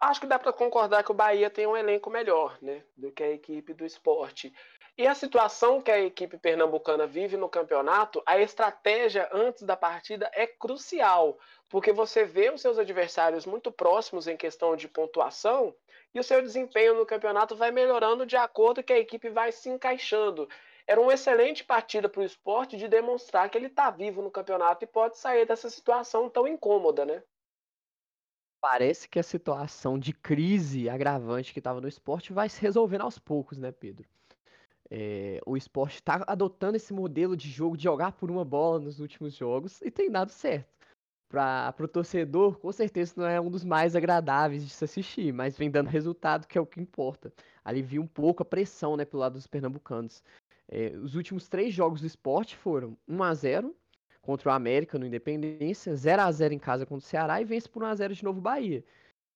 Acho 0.00 0.20
que 0.20 0.26
dá 0.26 0.38
para 0.38 0.52
concordar 0.52 1.02
que 1.02 1.10
o 1.10 1.14
Bahia 1.14 1.48
tem 1.48 1.66
um 1.66 1.76
elenco 1.76 2.10
melhor, 2.10 2.58
né, 2.60 2.84
do 2.96 3.10
que 3.10 3.22
a 3.22 3.30
equipe 3.30 3.72
do 3.72 3.84
esporte. 3.84 4.52
E 4.96 5.08
a 5.08 5.14
situação 5.14 5.82
que 5.82 5.90
a 5.90 5.98
equipe 5.98 6.38
pernambucana 6.38 7.04
vive 7.04 7.36
no 7.36 7.48
campeonato, 7.48 8.22
a 8.24 8.38
estratégia 8.38 9.28
antes 9.32 9.64
da 9.64 9.76
partida 9.76 10.30
é 10.32 10.46
crucial, 10.46 11.36
porque 11.68 11.92
você 11.92 12.24
vê 12.24 12.50
os 12.50 12.60
seus 12.60 12.78
adversários 12.78 13.44
muito 13.44 13.72
próximos 13.72 14.28
em 14.28 14.36
questão 14.36 14.76
de 14.76 14.86
pontuação 14.86 15.74
e 16.14 16.20
o 16.20 16.22
seu 16.22 16.40
desempenho 16.40 16.94
no 16.94 17.04
campeonato 17.04 17.56
vai 17.56 17.72
melhorando 17.72 18.24
de 18.24 18.36
acordo 18.36 18.84
que 18.84 18.92
a 18.92 18.98
equipe 18.98 19.28
vai 19.30 19.50
se 19.50 19.68
encaixando. 19.68 20.48
Era 20.86 21.00
uma 21.00 21.14
excelente 21.14 21.64
partida 21.64 22.08
para 22.08 22.20
o 22.20 22.24
esporte 22.24 22.76
de 22.76 22.86
demonstrar 22.86 23.50
que 23.50 23.58
ele 23.58 23.66
está 23.66 23.90
vivo 23.90 24.22
no 24.22 24.30
campeonato 24.30 24.84
e 24.84 24.86
pode 24.86 25.18
sair 25.18 25.44
dessa 25.44 25.68
situação 25.68 26.30
tão 26.30 26.46
incômoda, 26.46 27.04
né? 27.04 27.20
Parece 28.64 29.06
que 29.06 29.18
a 29.18 29.22
situação 29.22 29.98
de 29.98 30.14
crise 30.14 30.88
agravante 30.88 31.52
que 31.52 31.58
estava 31.58 31.82
no 31.82 31.86
esporte 31.86 32.32
vai 32.32 32.48
se 32.48 32.62
resolvendo 32.62 33.02
aos 33.02 33.18
poucos, 33.18 33.58
né, 33.58 33.70
Pedro? 33.70 34.08
É, 34.90 35.38
o 35.44 35.54
esporte 35.54 35.96
está 35.96 36.24
adotando 36.26 36.74
esse 36.74 36.90
modelo 36.90 37.36
de 37.36 37.50
jogo 37.50 37.76
de 37.76 37.84
jogar 37.84 38.12
por 38.12 38.30
uma 38.30 38.42
bola 38.42 38.78
nos 38.78 39.00
últimos 39.00 39.34
jogos 39.34 39.82
e 39.82 39.90
tem 39.90 40.10
dado 40.10 40.30
certo. 40.30 40.72
Para 41.28 41.74
o 41.78 41.86
torcedor, 41.86 42.58
com 42.58 42.72
certeza 42.72 43.12
não 43.18 43.26
é 43.26 43.38
um 43.38 43.50
dos 43.50 43.66
mais 43.66 43.94
agradáveis 43.94 44.64
de 44.64 44.70
se 44.70 44.82
assistir, 44.82 45.30
mas 45.30 45.58
vem 45.58 45.70
dando 45.70 45.88
resultado, 45.88 46.46
que 46.46 46.56
é 46.56 46.60
o 46.60 46.66
que 46.66 46.80
importa. 46.80 47.30
Alivia 47.62 48.00
um 48.00 48.06
pouco 48.06 48.42
a 48.42 48.46
pressão 48.46 48.96
né, 48.96 49.04
pelo 49.04 49.20
lado 49.20 49.34
dos 49.34 49.46
pernambucanos. 49.46 50.22
É, 50.70 50.88
os 50.96 51.14
últimos 51.14 51.48
três 51.48 51.74
jogos 51.74 52.00
do 52.00 52.06
esporte 52.06 52.56
foram 52.56 52.96
1 53.06 53.22
a 53.22 53.34
0 53.34 53.76
contra 54.24 54.50
o 54.50 54.52
América 54.52 54.98
no 54.98 55.06
Independência, 55.06 55.94
0 55.94 56.22
a 56.22 56.32
0 56.32 56.54
em 56.54 56.58
casa 56.58 56.86
contra 56.86 57.04
o 57.04 57.08
Ceará 57.08 57.40
e 57.40 57.44
vence 57.44 57.68
por 57.68 57.82
1 57.82 57.86
a 57.86 57.94
0 57.94 58.14
de 58.14 58.24
novo 58.24 58.40
Bahia. 58.40 58.82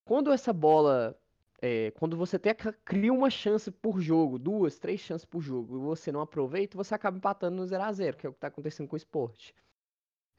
Quando 0.04 0.32
essa 0.32 0.52
bola, 0.52 1.14
é, 1.60 1.90
quando 1.92 2.16
você 2.16 2.38
tem, 2.38 2.54
cria 2.84 3.12
uma 3.12 3.28
chance 3.28 3.70
por 3.70 4.00
jogo, 4.00 4.38
duas, 4.38 4.78
três 4.78 5.00
chances 5.00 5.26
por 5.26 5.42
jogo, 5.42 5.76
e 5.76 5.80
você 5.80 6.10
não 6.10 6.22
aproveita, 6.22 6.76
você 6.76 6.94
acaba 6.94 7.18
empatando 7.18 7.56
no 7.56 7.66
0 7.66 7.82
a 7.82 7.92
0 7.92 8.16
que 8.16 8.26
é 8.26 8.30
o 8.30 8.32
que 8.32 8.38
está 8.38 8.48
acontecendo 8.48 8.88
com 8.88 8.94
o 8.94 8.96
esporte. 8.96 9.54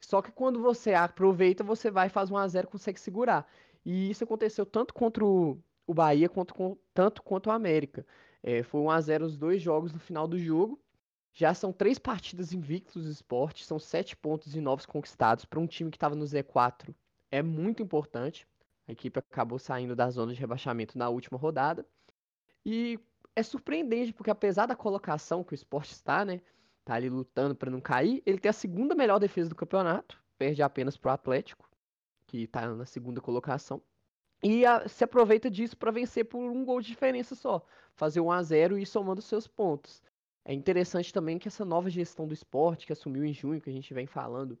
Só 0.00 0.20
que 0.20 0.32
quando 0.32 0.60
você 0.60 0.94
aproveita, 0.94 1.62
você 1.62 1.90
vai 1.90 2.08
faz 2.08 2.30
1 2.30 2.36
a 2.36 2.48
0 2.48 2.68
consegue 2.68 2.98
segurar. 2.98 3.48
E 3.84 4.10
isso 4.10 4.24
aconteceu 4.24 4.66
tanto 4.66 4.92
contra 4.92 5.24
o, 5.24 5.58
o 5.86 5.94
Bahia 5.94 6.28
quanto, 6.28 6.54
com, 6.54 6.76
tanto 6.92 7.22
quanto 7.22 7.48
o 7.48 7.52
América. 7.52 8.04
É, 8.42 8.62
foi 8.62 8.80
1 8.80 8.90
a 8.90 9.00
0 9.00 9.26
os 9.26 9.36
dois 9.36 9.62
jogos 9.62 9.92
no 9.92 10.00
final 10.00 10.26
do 10.26 10.38
jogo. 10.38 10.80
Já 11.32 11.54
são 11.54 11.72
três 11.72 11.98
partidas 11.98 12.52
invictos 12.52 13.04
do 13.04 13.10
esporte, 13.10 13.64
são 13.64 13.78
sete 13.78 14.16
pontos 14.16 14.54
e 14.54 14.60
novos 14.60 14.84
conquistados 14.84 15.44
para 15.44 15.60
um 15.60 15.66
time 15.66 15.90
que 15.90 15.96
estava 15.96 16.14
no 16.14 16.24
Z4. 16.24 16.94
É 17.30 17.42
muito 17.42 17.82
importante. 17.82 18.46
A 18.88 18.92
equipe 18.92 19.18
acabou 19.18 19.58
saindo 19.58 19.94
da 19.94 20.10
zona 20.10 20.34
de 20.34 20.40
rebaixamento 20.40 20.98
na 20.98 21.08
última 21.08 21.38
rodada. 21.38 21.86
E 22.66 22.98
é 23.36 23.42
surpreendente, 23.42 24.12
porque 24.12 24.30
apesar 24.30 24.66
da 24.66 24.74
colocação 24.74 25.44
que 25.44 25.52
o 25.52 25.54
esporte 25.54 25.92
está, 25.92 26.24
né? 26.24 26.40
tá 26.84 26.94
ali 26.94 27.08
lutando 27.08 27.54
para 27.54 27.70
não 27.70 27.80
cair. 27.80 28.22
Ele 28.26 28.38
tem 28.38 28.50
a 28.50 28.52
segunda 28.52 28.94
melhor 28.94 29.18
defesa 29.18 29.48
do 29.48 29.54
campeonato, 29.54 30.20
perde 30.36 30.62
apenas 30.62 30.96
pro 30.96 31.10
Atlético, 31.10 31.70
que 32.26 32.46
tá 32.46 32.68
na 32.74 32.84
segunda 32.84 33.20
colocação. 33.20 33.80
E 34.42 34.64
a, 34.64 34.88
se 34.88 35.04
aproveita 35.04 35.50
disso 35.50 35.76
para 35.76 35.90
vencer 35.90 36.24
por 36.24 36.38
um 36.38 36.64
gol 36.64 36.80
de 36.80 36.88
diferença 36.88 37.34
só, 37.34 37.64
fazer 37.94 38.20
1 38.20 38.32
a 38.32 38.42
0 38.42 38.78
e 38.78 38.82
ir 38.82 38.86
somando 38.86 39.20
seus 39.20 39.46
pontos. 39.46 40.02
É 40.50 40.52
interessante 40.52 41.12
também 41.12 41.38
que 41.38 41.46
essa 41.46 41.64
nova 41.64 41.88
gestão 41.88 42.26
do 42.26 42.34
esporte, 42.34 42.84
que 42.84 42.92
assumiu 42.92 43.24
em 43.24 43.32
junho, 43.32 43.60
que 43.60 43.70
a 43.70 43.72
gente 43.72 43.94
vem 43.94 44.04
falando 44.04 44.58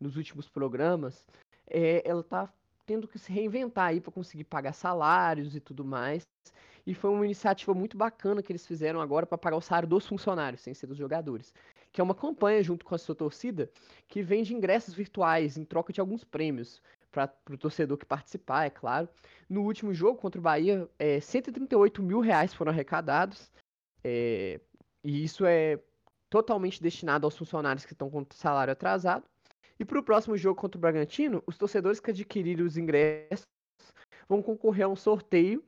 nos 0.00 0.16
últimos 0.16 0.48
programas, 0.48 1.24
é, 1.70 2.02
ela 2.04 2.22
está 2.22 2.52
tendo 2.84 3.06
que 3.06 3.20
se 3.20 3.30
reinventar 3.30 3.84
aí 3.84 4.00
para 4.00 4.10
conseguir 4.10 4.42
pagar 4.42 4.72
salários 4.72 5.54
e 5.54 5.60
tudo 5.60 5.84
mais. 5.84 6.26
E 6.84 6.92
foi 6.92 7.10
uma 7.10 7.24
iniciativa 7.24 7.72
muito 7.72 7.96
bacana 7.96 8.42
que 8.42 8.50
eles 8.50 8.66
fizeram 8.66 9.00
agora 9.00 9.26
para 9.26 9.38
pagar 9.38 9.56
o 9.56 9.60
salário 9.60 9.88
dos 9.88 10.04
funcionários, 10.08 10.60
sem 10.60 10.74
ser 10.74 10.88
dos 10.88 10.98
jogadores. 10.98 11.54
Que 11.92 12.00
é 12.00 12.04
uma 12.04 12.16
campanha 12.16 12.60
junto 12.60 12.84
com 12.84 12.96
a 12.96 12.98
sua 12.98 13.14
torcida 13.14 13.70
que 14.08 14.20
vende 14.22 14.52
ingressos 14.52 14.92
virtuais 14.92 15.56
em 15.56 15.64
troca 15.64 15.92
de 15.92 16.00
alguns 16.00 16.24
prêmios 16.24 16.82
para 17.12 17.32
o 17.48 17.56
torcedor 17.56 17.96
que 17.96 18.04
participar, 18.04 18.64
é 18.64 18.70
claro. 18.70 19.08
No 19.48 19.62
último 19.62 19.94
jogo 19.94 20.18
contra 20.18 20.40
o 20.40 20.42
Bahia, 20.42 20.90
é, 20.98 21.20
138 21.20 22.02
mil 22.02 22.18
reais 22.18 22.52
foram 22.52 22.72
arrecadados. 22.72 23.52
É, 24.02 24.60
e 25.02 25.24
isso 25.24 25.44
é 25.46 25.78
totalmente 26.28 26.82
destinado 26.82 27.26
aos 27.26 27.36
funcionários 27.36 27.84
que 27.84 27.92
estão 27.92 28.10
com 28.10 28.26
salário 28.30 28.72
atrasado. 28.72 29.24
E 29.78 29.84
para 29.84 29.98
o 29.98 30.02
próximo 30.02 30.36
jogo 30.36 30.60
contra 30.60 30.76
o 30.76 30.80
Bragantino, 30.80 31.42
os 31.46 31.56
torcedores 31.56 32.00
que 32.00 32.10
adquirirem 32.10 32.64
os 32.64 32.76
ingressos 32.76 33.46
vão 34.28 34.42
concorrer 34.42 34.86
a 34.86 34.88
um 34.88 34.96
sorteio 34.96 35.62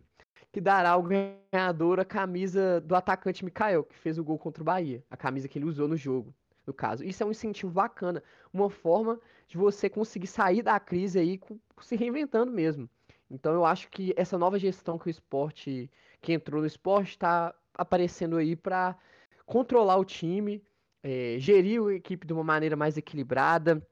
que 0.53 0.61
dará 0.61 0.91
ao 0.91 1.03
ganhador 1.03 2.01
a 2.01 2.05
camisa 2.05 2.81
do 2.81 2.97
atacante 2.97 3.45
Mikael, 3.45 3.85
que 3.85 3.97
fez 3.97 4.19
o 4.19 4.25
gol 4.25 4.39
contra 4.39 4.63
o 4.63 4.67
Bahia, 4.67 5.03
a 5.09 5.17
camisa 5.17 5.49
que 5.49 5.59
ele 5.59 5.67
usou 5.67 5.87
no 5.87 5.97
jogo, 5.97 6.35
no 6.67 6.75
caso. 6.75 7.05
Isso 7.05 7.23
é 7.23 7.27
um 7.27 7.31
incentivo 7.31 7.73
bacana, 7.73 8.23
uma 8.53 8.69
forma 8.69 9.21
de 9.47 9.57
você 9.57 9.89
conseguir 9.89 10.27
sair 10.27 10.63
da 10.63 10.79
crise 10.81 11.19
aí 11.19 11.41
se 11.81 11.95
reinventando 11.95 12.51
mesmo. 12.51 12.91
Então 13.31 13.55
eu 13.55 13.65
acho 13.65 13.89
que 13.91 14.13
essa 14.17 14.37
nova 14.37 14.59
gestão 14.59 14.99
que 14.99 15.07
o 15.07 15.11
esporte, 15.11 15.89
que 16.21 16.33
entrou 16.33 16.61
no 16.61 16.67
esporte, 16.67 17.11
está 17.11 17.55
aparecendo 17.75 18.37
aí 18.37 18.57
para 18.57 18.99
controlar 19.51 19.97
o 19.97 20.05
time, 20.05 20.63
é, 21.03 21.35
gerir 21.41 21.83
a 21.83 21.93
equipe 21.93 22.25
de 22.25 22.33
uma 22.33 22.45
maneira 22.45 22.77
mais 22.77 22.97
equilibrada, 22.97 23.85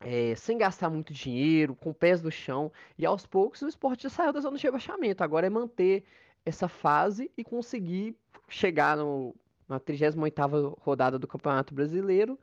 é, 0.00 0.34
sem 0.34 0.56
gastar 0.56 0.88
muito 0.88 1.12
dinheiro, 1.12 1.76
com 1.76 1.92
pés 1.92 2.22
no 2.22 2.30
chão, 2.30 2.72
e 2.96 3.04
aos 3.04 3.26
poucos 3.26 3.60
o 3.60 3.68
esporte 3.68 4.04
já 4.04 4.08
saiu 4.08 4.32
da 4.32 4.40
zona 4.40 4.56
de 4.56 4.62
rebaixamento. 4.62 5.22
Agora 5.22 5.46
é 5.46 5.50
manter 5.50 6.02
essa 6.46 6.66
fase 6.66 7.30
e 7.36 7.44
conseguir 7.44 8.16
chegar 8.48 8.96
no, 8.96 9.36
na 9.68 9.78
38 9.78 10.78
rodada 10.80 11.18
do 11.18 11.28
Campeonato 11.28 11.74
Brasileiro, 11.74 12.40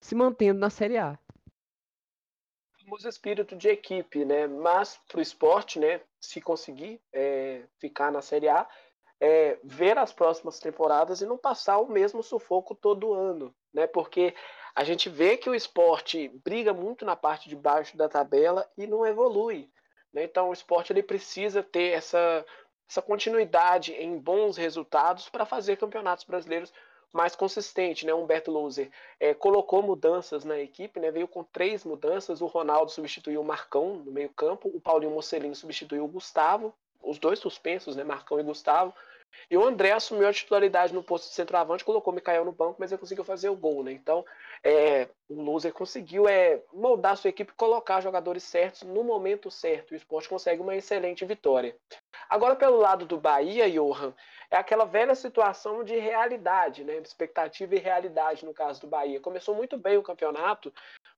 se 0.00 0.14
mantendo 0.14 0.60
na 0.60 0.70
Série 0.70 0.98
A. 0.98 1.18
Famoso 2.84 3.08
espírito 3.08 3.56
de 3.56 3.68
equipe, 3.68 4.24
né? 4.24 4.46
Mas 4.46 4.96
para 5.08 5.18
o 5.18 5.22
esporte, 5.22 5.80
né? 5.80 6.00
Se 6.20 6.40
conseguir 6.40 7.00
é, 7.12 7.64
ficar 7.80 8.12
na 8.12 8.22
Série 8.22 8.48
A, 8.48 8.68
é, 9.22 9.56
ver 9.62 9.96
as 9.98 10.12
próximas 10.12 10.58
temporadas 10.58 11.20
e 11.20 11.26
não 11.26 11.38
passar 11.38 11.78
o 11.78 11.88
mesmo 11.88 12.24
sufoco 12.24 12.74
todo 12.74 13.14
ano, 13.14 13.54
né? 13.72 13.86
Porque 13.86 14.34
a 14.74 14.82
gente 14.82 15.08
vê 15.08 15.36
que 15.36 15.48
o 15.48 15.54
esporte 15.54 16.26
briga 16.44 16.74
muito 16.74 17.04
na 17.04 17.14
parte 17.14 17.48
de 17.48 17.54
baixo 17.54 17.96
da 17.96 18.08
tabela 18.08 18.68
e 18.76 18.84
não 18.84 19.06
evolui. 19.06 19.70
Né? 20.12 20.24
Então 20.24 20.50
o 20.50 20.52
esporte 20.52 20.92
ele 20.92 21.04
precisa 21.04 21.62
ter 21.62 21.92
essa, 21.92 22.44
essa 22.90 23.00
continuidade 23.00 23.92
em 23.92 24.18
bons 24.18 24.56
resultados 24.56 25.28
para 25.28 25.46
fazer 25.46 25.76
campeonatos 25.76 26.24
brasileiros 26.24 26.72
mais 27.12 27.36
consistente, 27.36 28.04
né? 28.04 28.12
Humberto 28.12 28.50
Louser 28.50 28.90
é, 29.20 29.32
colocou 29.34 29.82
mudanças 29.82 30.44
na 30.44 30.58
equipe, 30.58 30.98
né? 30.98 31.12
Veio 31.12 31.28
com 31.28 31.44
três 31.44 31.84
mudanças. 31.84 32.40
O 32.40 32.46
Ronaldo 32.46 32.90
substituiu 32.90 33.40
o 33.40 33.44
Marcão 33.44 33.98
no 33.98 34.10
meio 34.10 34.30
campo, 34.30 34.68
o 34.74 34.80
Paulinho 34.80 35.12
Mocelin 35.12 35.54
substituiu 35.54 36.04
o 36.04 36.08
Gustavo, 36.08 36.74
os 37.00 37.20
dois 37.20 37.38
suspensos, 37.38 37.94
né? 37.94 38.02
Marcão 38.02 38.40
e 38.40 38.42
Gustavo. 38.42 38.92
E 39.50 39.56
o 39.56 39.64
André 39.64 39.92
assumiu 39.92 40.28
a 40.28 40.32
titularidade 40.32 40.94
no 40.94 41.02
posto 41.02 41.28
de 41.28 41.34
centroavante, 41.34 41.84
colocou 41.84 42.12
o 42.12 42.14
Mikael 42.14 42.44
no 42.44 42.52
banco, 42.52 42.76
mas 42.78 42.90
ele 42.90 43.00
conseguiu 43.00 43.24
fazer 43.24 43.48
o 43.48 43.56
gol, 43.56 43.82
né? 43.82 43.92
Então, 43.92 44.24
é, 44.62 45.08
o 45.28 45.40
Loser 45.42 45.72
conseguiu 45.72 46.28
é, 46.28 46.60
moldar 46.72 47.16
sua 47.16 47.30
equipe, 47.30 47.52
colocar 47.54 48.00
jogadores 48.00 48.42
certos 48.42 48.82
no 48.82 49.02
momento 49.02 49.50
certo. 49.50 49.92
O 49.92 49.96
esporte 49.96 50.28
consegue 50.28 50.62
uma 50.62 50.76
excelente 50.76 51.24
vitória. 51.24 51.76
Agora, 52.28 52.56
pelo 52.56 52.78
lado 52.78 53.04
do 53.04 53.18
Bahia, 53.18 53.70
Johan, 53.70 54.14
é 54.50 54.56
aquela 54.56 54.84
velha 54.84 55.14
situação 55.14 55.82
de 55.82 55.98
realidade, 55.98 56.84
né? 56.84 56.96
Expectativa 56.98 57.74
e 57.74 57.78
realidade 57.78 58.44
no 58.44 58.52
caso 58.52 58.80
do 58.82 58.86
Bahia. 58.86 59.20
Começou 59.20 59.54
muito 59.54 59.76
bem 59.76 59.96
o 59.96 60.02
campeonato, 60.02 60.72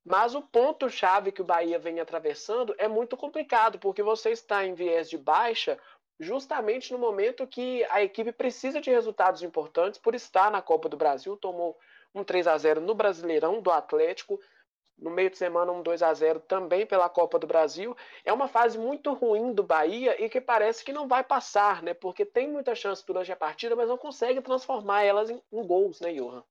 mas 0.05 0.35
o 0.35 0.41
ponto-chave 0.41 1.31
que 1.31 1.41
o 1.41 1.45
Bahia 1.45 1.79
vem 1.79 1.99
atravessando 1.99 2.75
é 2.77 2.87
muito 2.87 3.17
complicado, 3.17 3.79
porque 3.79 4.03
você 4.03 4.29
está 4.29 4.65
em 4.65 4.73
viés 4.73 5.09
de 5.09 5.17
baixa 5.17 5.77
justamente 6.19 6.91
no 6.91 6.99
momento 6.99 7.47
que 7.47 7.83
a 7.85 8.01
equipe 8.01 8.31
precisa 8.31 8.79
de 8.79 8.89
resultados 8.89 9.43
importantes 9.43 9.99
por 9.99 10.15
estar 10.15 10.49
na 10.51 10.61
Copa 10.61 10.87
do 10.87 10.97
Brasil. 10.97 11.35
Tomou 11.37 11.77
um 12.13 12.23
3 12.23 12.47
a 12.47 12.57
0 12.57 12.81
no 12.81 12.95
Brasileirão 12.95 13.61
do 13.61 13.71
Atlético. 13.71 14.39
No 14.97 15.11
meio 15.11 15.29
de 15.29 15.37
semana, 15.37 15.71
um 15.73 15.83
2 15.83 16.01
a 16.01 16.13
0 16.13 16.39
também 16.41 16.85
pela 16.85 17.09
Copa 17.09 17.37
do 17.37 17.45
Brasil. 17.45 17.95
É 18.23 18.31
uma 18.31 18.47
fase 18.47 18.77
muito 18.77 19.13
ruim 19.13 19.53
do 19.53 19.61
Bahia 19.61 20.23
e 20.23 20.29
que 20.29 20.39
parece 20.39 20.85
que 20.85 20.93
não 20.93 21.07
vai 21.07 21.23
passar, 21.23 21.83
né? 21.83 21.93
Porque 21.93 22.25
tem 22.25 22.49
muita 22.49 22.73
chance 22.73 23.05
durante 23.05 23.31
a 23.31 23.35
partida, 23.35 23.75
mas 23.75 23.89
não 23.89 23.97
consegue 23.97 24.41
transformar 24.41 25.03
elas 25.03 25.29
em, 25.29 25.41
em 25.51 25.67
gols, 25.67 25.99
né, 25.99 26.13
Johan? 26.13 26.43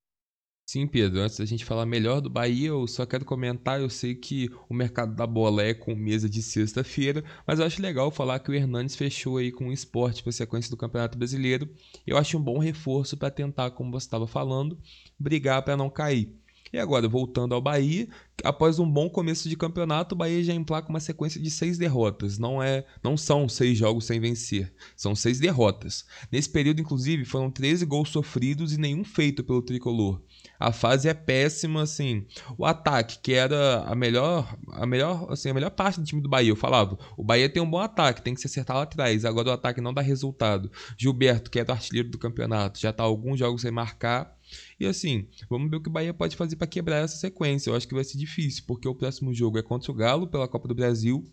Sim, 0.66 0.86
Pedro, 0.86 1.20
antes 1.20 1.36
da 1.38 1.44
gente 1.44 1.64
falar 1.64 1.84
melhor 1.86 2.20
do 2.20 2.30
Bahia, 2.30 2.68
eu 2.68 2.86
só 2.86 3.04
quero 3.04 3.24
comentar, 3.24 3.80
eu 3.80 3.90
sei 3.90 4.14
que 4.14 4.50
o 4.68 4.74
mercado 4.74 5.14
da 5.14 5.26
bola 5.26 5.62
é 5.62 5.74
com 5.74 5.94
mesa 5.94 6.28
de 6.28 6.42
sexta-feira, 6.42 7.22
mas 7.46 7.58
eu 7.58 7.66
acho 7.66 7.82
legal 7.82 8.10
falar 8.10 8.38
que 8.40 8.50
o 8.50 8.54
Hernandes 8.54 8.96
fechou 8.96 9.36
aí 9.36 9.52
com 9.52 9.68
o 9.68 9.72
esporte 9.72 10.22
para 10.22 10.30
a 10.30 10.32
sequência 10.32 10.70
do 10.70 10.76
Campeonato 10.76 11.18
Brasileiro. 11.18 11.68
Eu 12.06 12.16
acho 12.16 12.38
um 12.38 12.42
bom 12.42 12.58
reforço 12.58 13.16
para 13.16 13.30
tentar, 13.30 13.70
como 13.72 13.92
você 13.92 14.06
estava 14.06 14.26
falando, 14.26 14.78
brigar 15.18 15.62
para 15.62 15.76
não 15.76 15.90
cair. 15.90 16.34
E 16.72 16.78
agora, 16.78 17.06
voltando 17.06 17.54
ao 17.54 17.60
Bahia, 17.60 18.08
após 18.42 18.80
um 18.80 18.90
bom 18.90 19.08
começo 19.08 19.48
de 19.48 19.56
campeonato, 19.56 20.14
o 20.14 20.18
Bahia 20.18 20.42
já 20.42 20.52
emplaca 20.52 20.88
uma 20.88 20.98
sequência 20.98 21.40
de 21.40 21.48
seis 21.48 21.78
derrotas. 21.78 22.36
Não 22.36 22.60
é, 22.60 22.84
não 23.00 23.16
são 23.16 23.48
seis 23.48 23.78
jogos 23.78 24.06
sem 24.06 24.18
vencer, 24.18 24.74
são 24.96 25.14
seis 25.14 25.38
derrotas. 25.38 26.04
Nesse 26.32 26.50
período, 26.50 26.80
inclusive, 26.80 27.24
foram 27.24 27.48
13 27.48 27.86
gols 27.86 28.08
sofridos 28.08 28.72
e 28.72 28.78
nenhum 28.78 29.04
feito 29.04 29.44
pelo 29.44 29.62
tricolor. 29.62 30.20
A 30.64 30.72
fase 30.72 31.06
é 31.10 31.12
péssima, 31.12 31.82
assim. 31.82 32.24
O 32.56 32.64
ataque, 32.64 33.18
que 33.18 33.34
era 33.34 33.82
a 33.82 33.94
melhor, 33.94 34.56
a 34.72 34.86
melhor, 34.86 35.30
assim, 35.30 35.50
a 35.50 35.54
melhor 35.54 35.68
parte 35.68 36.00
do 36.00 36.06
time 36.06 36.22
do 36.22 36.28
Bahia, 36.28 36.50
eu 36.50 36.56
falava, 36.56 36.98
o 37.18 37.22
Bahia 37.22 37.50
tem 37.50 37.62
um 37.62 37.70
bom 37.70 37.80
ataque, 37.80 38.22
tem 38.22 38.32
que 38.32 38.40
se 38.40 38.46
acertar 38.46 38.74
lá 38.74 38.84
atrás. 38.84 39.26
Agora 39.26 39.50
o 39.50 39.52
ataque 39.52 39.82
não 39.82 39.92
dá 39.92 40.00
resultado. 40.00 40.72
Gilberto, 40.96 41.50
que 41.50 41.60
é 41.60 41.64
o 41.68 41.70
artilheiro 41.70 42.08
do 42.08 42.16
campeonato, 42.16 42.80
já 42.80 42.94
tá 42.94 43.02
alguns 43.02 43.38
jogos 43.38 43.60
sem 43.60 43.70
marcar. 43.70 44.34
E 44.80 44.86
assim, 44.86 45.28
vamos 45.50 45.70
ver 45.70 45.76
o 45.76 45.82
que 45.82 45.90
o 45.90 45.92
Bahia 45.92 46.14
pode 46.14 46.34
fazer 46.34 46.56
para 46.56 46.66
quebrar 46.66 47.04
essa 47.04 47.16
sequência. 47.16 47.68
Eu 47.68 47.76
acho 47.76 47.86
que 47.86 47.94
vai 47.94 48.04
ser 48.04 48.16
difícil, 48.16 48.64
porque 48.66 48.88
o 48.88 48.94
próximo 48.94 49.34
jogo 49.34 49.58
é 49.58 49.62
contra 49.62 49.92
o 49.92 49.94
Galo 49.94 50.26
pela 50.26 50.48
Copa 50.48 50.66
do 50.66 50.74
Brasil. 50.74 51.30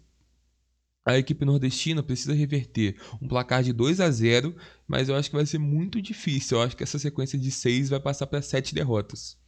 A 1.04 1.18
equipe 1.18 1.44
nordestina 1.44 2.04
precisa 2.04 2.34
reverter 2.34 2.96
um 3.22 3.28
placar 3.28 3.64
de 3.64 3.74
2 3.74 4.00
a 4.00 4.10
0, 4.10 4.56
mas 4.88 5.10
eu 5.10 5.16
acho 5.16 5.30
que 5.30 5.36
vai 5.36 5.46
ser 5.46 5.58
muito 5.58 6.00
difícil. 6.00 6.58
Eu 6.58 6.64
acho 6.64 6.78
que 6.78 6.84
essa 6.84 7.00
sequência 7.00 7.40
de 7.40 7.50
6 7.50 7.90
vai 7.90 8.00
passar 8.00 8.28
para 8.28 8.42
7 8.42 8.76
derrotas. 8.76 9.40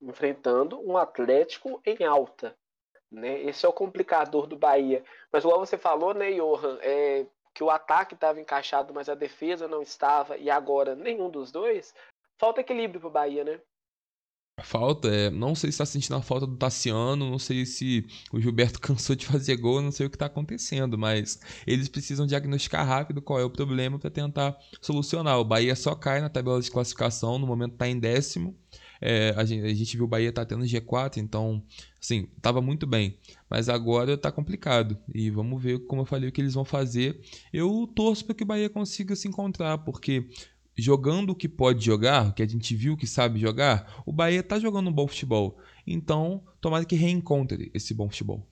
Enfrentando 0.00 0.80
um 0.80 0.96
Atlético 0.96 1.82
em 1.84 2.04
alta. 2.04 2.56
Né? 3.10 3.42
Esse 3.42 3.66
é 3.66 3.68
o 3.68 3.72
complicador 3.72 4.46
do 4.46 4.56
Bahia. 4.56 5.02
Mas 5.32 5.42
igual 5.42 5.58
você 5.58 5.76
falou, 5.76 6.14
né, 6.14 6.30
Johan, 6.32 6.78
é, 6.80 7.26
que 7.52 7.64
o 7.64 7.70
ataque 7.70 8.14
estava 8.14 8.40
encaixado, 8.40 8.94
mas 8.94 9.08
a 9.08 9.14
defesa 9.14 9.66
não 9.66 9.82
estava, 9.82 10.36
e 10.36 10.50
agora 10.50 10.94
nenhum 10.94 11.30
dos 11.30 11.50
dois, 11.50 11.94
falta 12.36 12.60
equilíbrio 12.60 13.00
para 13.00 13.08
o 13.08 13.12
Bahia, 13.12 13.44
né? 13.44 13.60
Falta, 14.62 15.08
é, 15.08 15.30
não 15.30 15.52
sei 15.52 15.72
se 15.72 15.74
está 15.74 15.84
sentindo 15.84 16.14
a 16.14 16.22
falta 16.22 16.46
do 16.46 16.56
Tassiano, 16.56 17.28
não 17.28 17.40
sei 17.40 17.66
se 17.66 18.06
o 18.32 18.40
Gilberto 18.40 18.78
cansou 18.80 19.16
de 19.16 19.26
fazer 19.26 19.56
gol, 19.56 19.82
não 19.82 19.90
sei 19.90 20.06
o 20.06 20.10
que 20.10 20.14
está 20.14 20.26
acontecendo, 20.26 20.96
mas 20.96 21.40
eles 21.66 21.88
precisam 21.88 22.24
diagnosticar 22.24 22.86
rápido 22.86 23.20
qual 23.20 23.40
é 23.40 23.44
o 23.44 23.50
problema 23.50 23.98
para 23.98 24.10
tentar 24.10 24.56
solucionar. 24.80 25.40
O 25.40 25.44
Bahia 25.44 25.74
só 25.74 25.96
cai 25.96 26.20
na 26.20 26.28
tabela 26.28 26.60
de 26.60 26.70
classificação, 26.70 27.36
no 27.36 27.48
momento 27.48 27.72
está 27.72 27.88
em 27.88 27.98
décimo. 27.98 28.56
É, 29.00 29.34
a, 29.36 29.44
gente, 29.44 29.66
a, 29.66 29.74
gente, 29.74 29.96
viu 29.96 30.06
o 30.06 30.08
Bahia 30.08 30.32
tá 30.32 30.46
tendo 30.46 30.64
G4, 30.64 31.18
então, 31.18 31.62
assim, 32.00 32.28
tava 32.40 32.62
muito 32.62 32.86
bem. 32.86 33.18
Mas 33.50 33.68
agora 33.68 34.16
tá 34.16 34.30
complicado. 34.30 34.96
E 35.12 35.30
vamos 35.30 35.62
ver, 35.62 35.80
como 35.80 36.02
eu 36.02 36.06
falei, 36.06 36.28
o 36.28 36.32
que 36.32 36.40
eles 36.40 36.54
vão 36.54 36.64
fazer. 36.64 37.20
Eu 37.52 37.86
torço 37.94 38.24
para 38.24 38.34
que 38.34 38.44
o 38.44 38.46
Bahia 38.46 38.70
consiga 38.70 39.16
se 39.16 39.28
encontrar, 39.28 39.78
porque 39.78 40.28
jogando 40.76 41.30
o 41.30 41.34
que 41.34 41.48
pode 41.48 41.84
jogar, 41.84 42.34
que 42.34 42.42
a 42.42 42.48
gente 42.48 42.74
viu 42.74 42.96
que 42.96 43.06
sabe 43.06 43.38
jogar, 43.38 44.02
o 44.06 44.12
Bahia 44.12 44.42
tá 44.42 44.58
jogando 44.58 44.88
um 44.88 44.92
bom 44.92 45.06
futebol. 45.06 45.58
Então, 45.86 46.44
tomara 46.60 46.84
que 46.84 46.96
reencontre 46.96 47.70
esse 47.74 47.94
bom 47.94 48.08
futebol. 48.08 48.46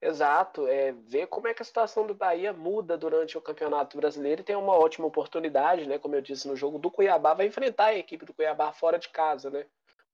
Exato, 0.00 0.66
é 0.68 0.92
ver 0.92 1.26
como 1.26 1.48
é 1.48 1.54
que 1.54 1.62
a 1.62 1.64
situação 1.64 2.06
do 2.06 2.14
Bahia 2.14 2.52
muda 2.52 2.98
durante 2.98 3.36
o 3.36 3.40
Campeonato 3.40 3.96
Brasileiro 3.96 4.42
e 4.42 4.44
tem 4.44 4.54
uma 4.54 4.74
ótima 4.74 5.06
oportunidade, 5.06 5.86
né? 5.86 5.98
Como 5.98 6.14
eu 6.14 6.20
disse 6.20 6.46
no 6.46 6.54
jogo 6.54 6.78
do 6.78 6.90
Cuiabá, 6.90 7.34
vai 7.34 7.46
enfrentar 7.46 7.86
a 7.86 7.98
equipe 7.98 8.24
do 8.24 8.34
Cuiabá 8.34 8.72
fora 8.72 8.98
de 8.98 9.08
casa, 9.08 9.50
né? 9.50 9.64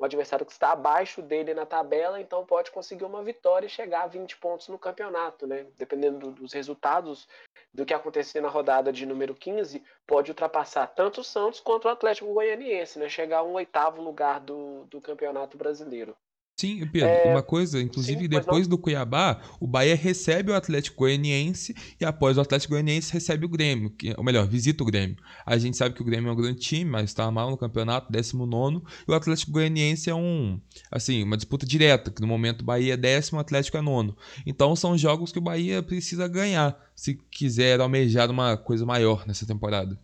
Um 0.03 0.05
adversário 0.05 0.45
que 0.45 0.51
está 0.51 0.73
abaixo 0.73 1.23
dele 1.23 1.55
na 1.55 1.65
tabela, 1.65 2.21
então 2.21 2.45
pode 2.45 2.73
conseguir 2.73 3.05
uma 3.05 3.23
vitória 3.23 3.67
e 3.67 3.71
chegar 3.71 4.03
a 4.03 4.07
20 4.09 4.37
pontos 4.39 4.67
no 4.67 4.77
campeonato, 4.77 5.47
né? 5.47 5.65
Dependendo 5.79 6.33
dos 6.33 6.53
resultados 6.53 7.29
do 7.73 7.87
que 7.87 7.95
acontecer 7.95 8.41
na 8.41 8.49
rodada 8.49 8.93
de 8.93 9.07
número 9.07 9.33
15, 9.33 9.81
pode 10.05 10.33
ultrapassar 10.33 10.89
tanto 10.89 11.21
o 11.21 11.25
Santos 11.25 11.61
quanto 11.61 11.85
o 11.85 11.89
Atlético 11.89 12.35
Goianiense, 12.35 12.99
né? 12.99 13.09
Chegar 13.09 13.39
a 13.39 13.43
um 13.45 13.53
oitavo 13.53 14.03
lugar 14.03 14.41
do, 14.41 14.87
do 14.87 15.01
Campeonato 15.01 15.57
Brasileiro. 15.57 16.17
Sim, 16.57 16.87
Pedro, 16.87 17.09
é... 17.09 17.33
uma 17.33 17.43
coisa, 17.43 17.81
inclusive 17.81 18.23
Sim, 18.23 18.29
depois 18.29 18.69
do 18.69 18.79
Cuiabá, 18.79 19.41
o 19.59 19.67
Bahia 19.67 19.97
recebe 19.97 20.53
o 20.53 20.55
Atlético 20.55 20.99
Goianiense 20.99 21.75
e 22.01 22.05
após 22.05 22.39
o 22.39 22.41
Atlético 22.41 22.75
Goianiense 22.75 23.13
recebe 23.13 23.47
o 23.47 23.49
Grêmio, 23.49 23.91
que, 23.91 24.15
ou 24.17 24.23
melhor, 24.23 24.47
visita 24.47 24.83
o 24.83 24.87
Grêmio. 24.87 25.17
A 25.45 25.59
gente 25.59 25.77
sabe 25.77 25.95
que 25.95 26.03
o 26.03 26.05
Grêmio 26.05 26.29
é 26.29 26.33
um 26.33 26.37
grande 26.37 26.61
time, 26.61 26.89
mas 26.89 27.05
está 27.05 27.29
mal 27.31 27.51
no 27.51 27.57
campeonato, 27.57 28.13
19 28.13 28.83
e 29.09 29.11
o 29.11 29.15
Atlético 29.15 29.51
Goianiense 29.51 30.09
é 30.09 30.15
um, 30.15 30.61
assim, 30.91 31.25
uma 31.25 31.37
disputa 31.37 31.67
direta, 31.67 32.11
que 32.11 32.21
no 32.21 32.29
momento 32.29 32.61
o 32.61 32.65
Bahia 32.65 32.95
é 32.95 32.97
décimo, 32.97 33.39
o 33.39 33.41
Atlético 33.41 33.79
é 33.79 33.81
nono. 33.81 34.17
Então 34.47 34.77
são 34.77 34.97
jogos 34.97 35.33
que 35.33 35.39
o 35.39 35.43
Bahia 35.43 35.83
precisa 35.83 36.29
ganhar 36.29 36.79
se 36.95 37.15
quiser 37.15 37.81
almejar 37.81 38.31
uma 38.31 38.57
coisa 38.57 38.87
maior 38.87 39.27
nessa 39.27 39.47
temporada. 39.47 39.99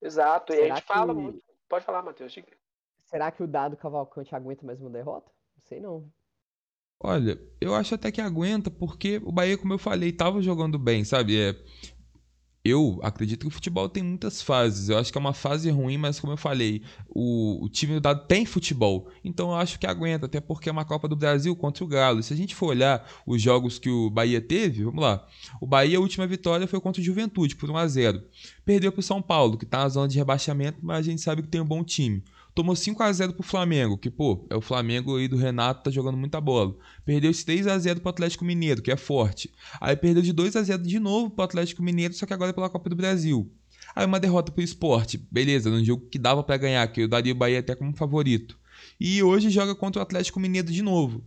Exato, 0.00 0.52
e 0.52 0.56
Será 0.56 0.64
a 0.64 0.76
gente 0.76 0.86
que... 0.86 0.88
fala 0.88 1.12
muito. 1.12 1.42
Pode 1.68 1.84
falar, 1.84 2.02
Matheus, 2.02 2.32
diga. 2.32 2.61
Será 3.12 3.30
que 3.30 3.42
o 3.42 3.46
Dado 3.46 3.76
Cavalcante 3.76 4.34
aguenta 4.34 4.64
mais 4.64 4.80
uma 4.80 4.88
derrota? 4.88 5.30
Não 5.54 5.62
sei 5.68 5.80
não. 5.80 6.10
Olha, 6.98 7.38
eu 7.60 7.74
acho 7.74 7.94
até 7.94 8.10
que 8.10 8.22
aguenta, 8.22 8.70
porque 8.70 9.20
o 9.22 9.30
Bahia, 9.30 9.58
como 9.58 9.74
eu 9.74 9.78
falei, 9.78 10.08
estava 10.08 10.40
jogando 10.40 10.78
bem, 10.78 11.04
sabe? 11.04 11.38
É, 11.38 11.54
eu 12.64 13.00
acredito 13.02 13.40
que 13.40 13.48
o 13.48 13.50
futebol 13.50 13.86
tem 13.86 14.02
muitas 14.02 14.40
fases. 14.40 14.88
Eu 14.88 14.96
acho 14.96 15.12
que 15.12 15.18
é 15.18 15.20
uma 15.20 15.34
fase 15.34 15.68
ruim, 15.68 15.98
mas 15.98 16.18
como 16.18 16.32
eu 16.32 16.38
falei, 16.38 16.82
o, 17.06 17.62
o 17.62 17.68
time 17.68 17.94
do 17.94 18.00
Dado 18.00 18.26
tem 18.26 18.46
futebol. 18.46 19.10
Então 19.22 19.50
eu 19.50 19.56
acho 19.56 19.78
que 19.78 19.86
aguenta, 19.86 20.24
até 20.24 20.40
porque 20.40 20.70
é 20.70 20.72
uma 20.72 20.86
Copa 20.86 21.06
do 21.06 21.14
Brasil 21.14 21.54
contra 21.54 21.84
o 21.84 21.88
Galo. 21.88 22.20
E 22.20 22.22
se 22.22 22.32
a 22.32 22.36
gente 22.36 22.54
for 22.54 22.68
olhar 22.68 23.06
os 23.26 23.42
jogos 23.42 23.78
que 23.78 23.90
o 23.90 24.08
Bahia 24.08 24.40
teve, 24.40 24.84
vamos 24.84 25.02
lá. 25.02 25.26
O 25.60 25.66
Bahia, 25.66 25.98
a 25.98 26.00
última 26.00 26.26
vitória 26.26 26.66
foi 26.66 26.80
contra 26.80 27.02
o 27.02 27.04
Juventude, 27.04 27.56
por 27.56 27.68
1 27.68 27.76
a 27.76 27.86
0 27.86 28.22
Perdeu 28.64 28.90
para 28.90 29.00
o 29.00 29.02
São 29.02 29.20
Paulo, 29.20 29.58
que 29.58 29.64
está 29.64 29.78
na 29.78 29.88
zona 29.90 30.08
de 30.08 30.16
rebaixamento, 30.16 30.78
mas 30.80 30.98
a 30.98 31.02
gente 31.02 31.20
sabe 31.20 31.42
que 31.42 31.48
tem 31.48 31.60
um 31.60 31.66
bom 31.66 31.84
time. 31.84 32.22
Tomou 32.54 32.76
5 32.76 33.02
a 33.02 33.10
0 33.10 33.32
pro 33.32 33.42
Flamengo, 33.42 33.96
que, 33.96 34.10
pô, 34.10 34.46
é 34.50 34.54
o 34.54 34.60
Flamengo 34.60 35.16
aí 35.16 35.26
do 35.26 35.36
Renato, 35.36 35.84
tá 35.84 35.90
jogando 35.90 36.18
muita 36.18 36.38
bola. 36.38 36.76
Perdeu 37.04 37.32
de 37.32 37.44
3 37.44 37.66
a 37.66 37.78
0 37.78 38.00
pro 38.00 38.10
Atlético 38.10 38.44
Mineiro, 38.44 38.82
que 38.82 38.90
é 38.90 38.96
forte. 38.96 39.50
Aí 39.80 39.96
perdeu 39.96 40.22
de 40.22 40.34
2 40.34 40.56
a 40.56 40.62
0 40.62 40.82
de 40.82 40.98
novo 40.98 41.30
pro 41.30 41.44
Atlético 41.44 41.82
Mineiro, 41.82 42.12
só 42.12 42.26
que 42.26 42.34
agora 42.34 42.50
é 42.50 42.52
pela 42.52 42.68
Copa 42.68 42.90
do 42.90 42.96
Brasil. 42.96 43.50
Aí 43.96 44.04
uma 44.04 44.20
derrota 44.20 44.52
pro 44.52 44.62
esporte, 44.62 45.16
beleza, 45.30 45.70
num 45.70 45.82
jogo 45.82 46.06
que 46.10 46.18
dava 46.18 46.42
para 46.42 46.56
ganhar, 46.58 46.86
que 46.88 47.02
eu 47.02 47.08
daria 47.08 47.32
o 47.32 47.36
Bahia 47.36 47.60
até 47.60 47.74
como 47.74 47.96
favorito. 47.96 48.58
E 49.00 49.22
hoje 49.22 49.48
joga 49.48 49.74
contra 49.74 50.00
o 50.00 50.02
Atlético 50.02 50.38
Mineiro 50.38 50.70
de 50.70 50.82
novo 50.82 51.24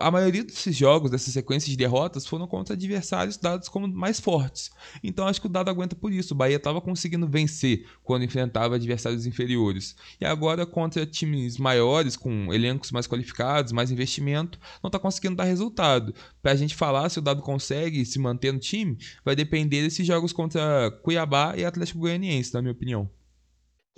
a 0.00 0.10
maioria 0.10 0.44
desses 0.44 0.76
jogos, 0.76 1.10
dessa 1.10 1.30
sequência 1.30 1.70
de 1.70 1.76
derrotas, 1.76 2.26
foram 2.26 2.46
contra 2.46 2.74
adversários 2.74 3.36
dados 3.36 3.68
como 3.68 3.88
mais 3.88 4.20
fortes. 4.20 4.70
Então 5.02 5.26
acho 5.26 5.40
que 5.40 5.46
o 5.46 5.50
dado 5.50 5.70
aguenta 5.70 5.96
por 5.96 6.12
isso. 6.12 6.34
O 6.34 6.36
Bahia 6.36 6.56
estava 6.56 6.80
conseguindo 6.80 7.26
vencer 7.26 7.86
quando 8.02 8.24
enfrentava 8.24 8.76
adversários 8.76 9.26
inferiores. 9.26 9.96
E 10.20 10.24
agora, 10.24 10.66
contra 10.66 11.06
times 11.06 11.56
maiores, 11.56 12.16
com 12.16 12.52
elencos 12.52 12.90
mais 12.90 13.06
qualificados, 13.06 13.72
mais 13.72 13.90
investimento, 13.90 14.58
não 14.82 14.88
está 14.88 14.98
conseguindo 14.98 15.36
dar 15.36 15.44
resultado. 15.44 16.14
Para 16.42 16.52
a 16.52 16.56
gente 16.56 16.74
falar 16.74 17.08
se 17.08 17.18
o 17.18 17.22
dado 17.22 17.42
consegue 17.42 18.04
se 18.04 18.18
manter 18.18 18.52
no 18.52 18.58
time, 18.58 18.98
vai 19.24 19.34
depender 19.34 19.82
desses 19.82 20.06
jogos 20.06 20.32
contra 20.32 20.90
Cuiabá 21.02 21.54
e 21.56 21.64
Atlético 21.64 22.00
Goianiense, 22.00 22.54
na 22.54 22.60
minha 22.60 22.72
opinião 22.72 23.10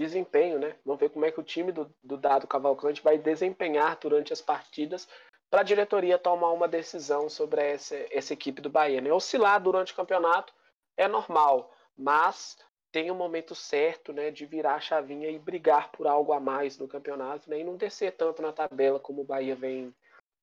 desempenho, 0.02 0.58
né? 0.58 0.74
Vamos 0.84 1.00
ver 1.00 1.10
como 1.10 1.24
é 1.24 1.30
que 1.30 1.38
o 1.38 1.44
time 1.44 1.70
do, 1.70 1.88
do 2.02 2.16
Dado 2.16 2.46
Cavalcante 2.46 3.02
vai 3.02 3.18
desempenhar 3.18 3.96
durante 4.00 4.32
as 4.32 4.40
partidas 4.40 5.06
para 5.52 5.60
a 5.60 5.64
diretoria 5.64 6.16
tomar 6.16 6.50
uma 6.52 6.66
decisão 6.66 7.28
sobre 7.28 7.60
essa, 7.60 7.94
essa 8.10 8.32
equipe 8.32 8.62
do 8.62 8.70
Bahia. 8.70 9.02
Né? 9.02 9.12
Oscilar 9.12 9.62
durante 9.62 9.92
o 9.92 9.96
campeonato 9.96 10.50
é 10.96 11.06
normal, 11.06 11.70
mas 11.94 12.56
tem 12.90 13.10
o 13.10 13.14
um 13.14 13.18
momento 13.18 13.54
certo 13.54 14.14
né, 14.14 14.30
de 14.30 14.46
virar 14.46 14.76
a 14.76 14.80
chavinha 14.80 15.28
e 15.28 15.38
brigar 15.38 15.92
por 15.92 16.06
algo 16.06 16.32
a 16.32 16.40
mais 16.40 16.78
no 16.78 16.88
campeonato 16.88 17.50
né, 17.50 17.60
e 17.60 17.64
não 17.64 17.76
descer 17.76 18.12
tanto 18.12 18.40
na 18.40 18.50
tabela 18.50 18.98
como 18.98 19.20
o 19.20 19.24
Bahia 19.26 19.54
vem, 19.54 19.94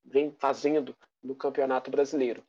vem 0.06 0.32
fazendo 0.38 0.96
no 1.24 1.36
Campeonato 1.36 1.90
Brasileiro. 1.90 2.44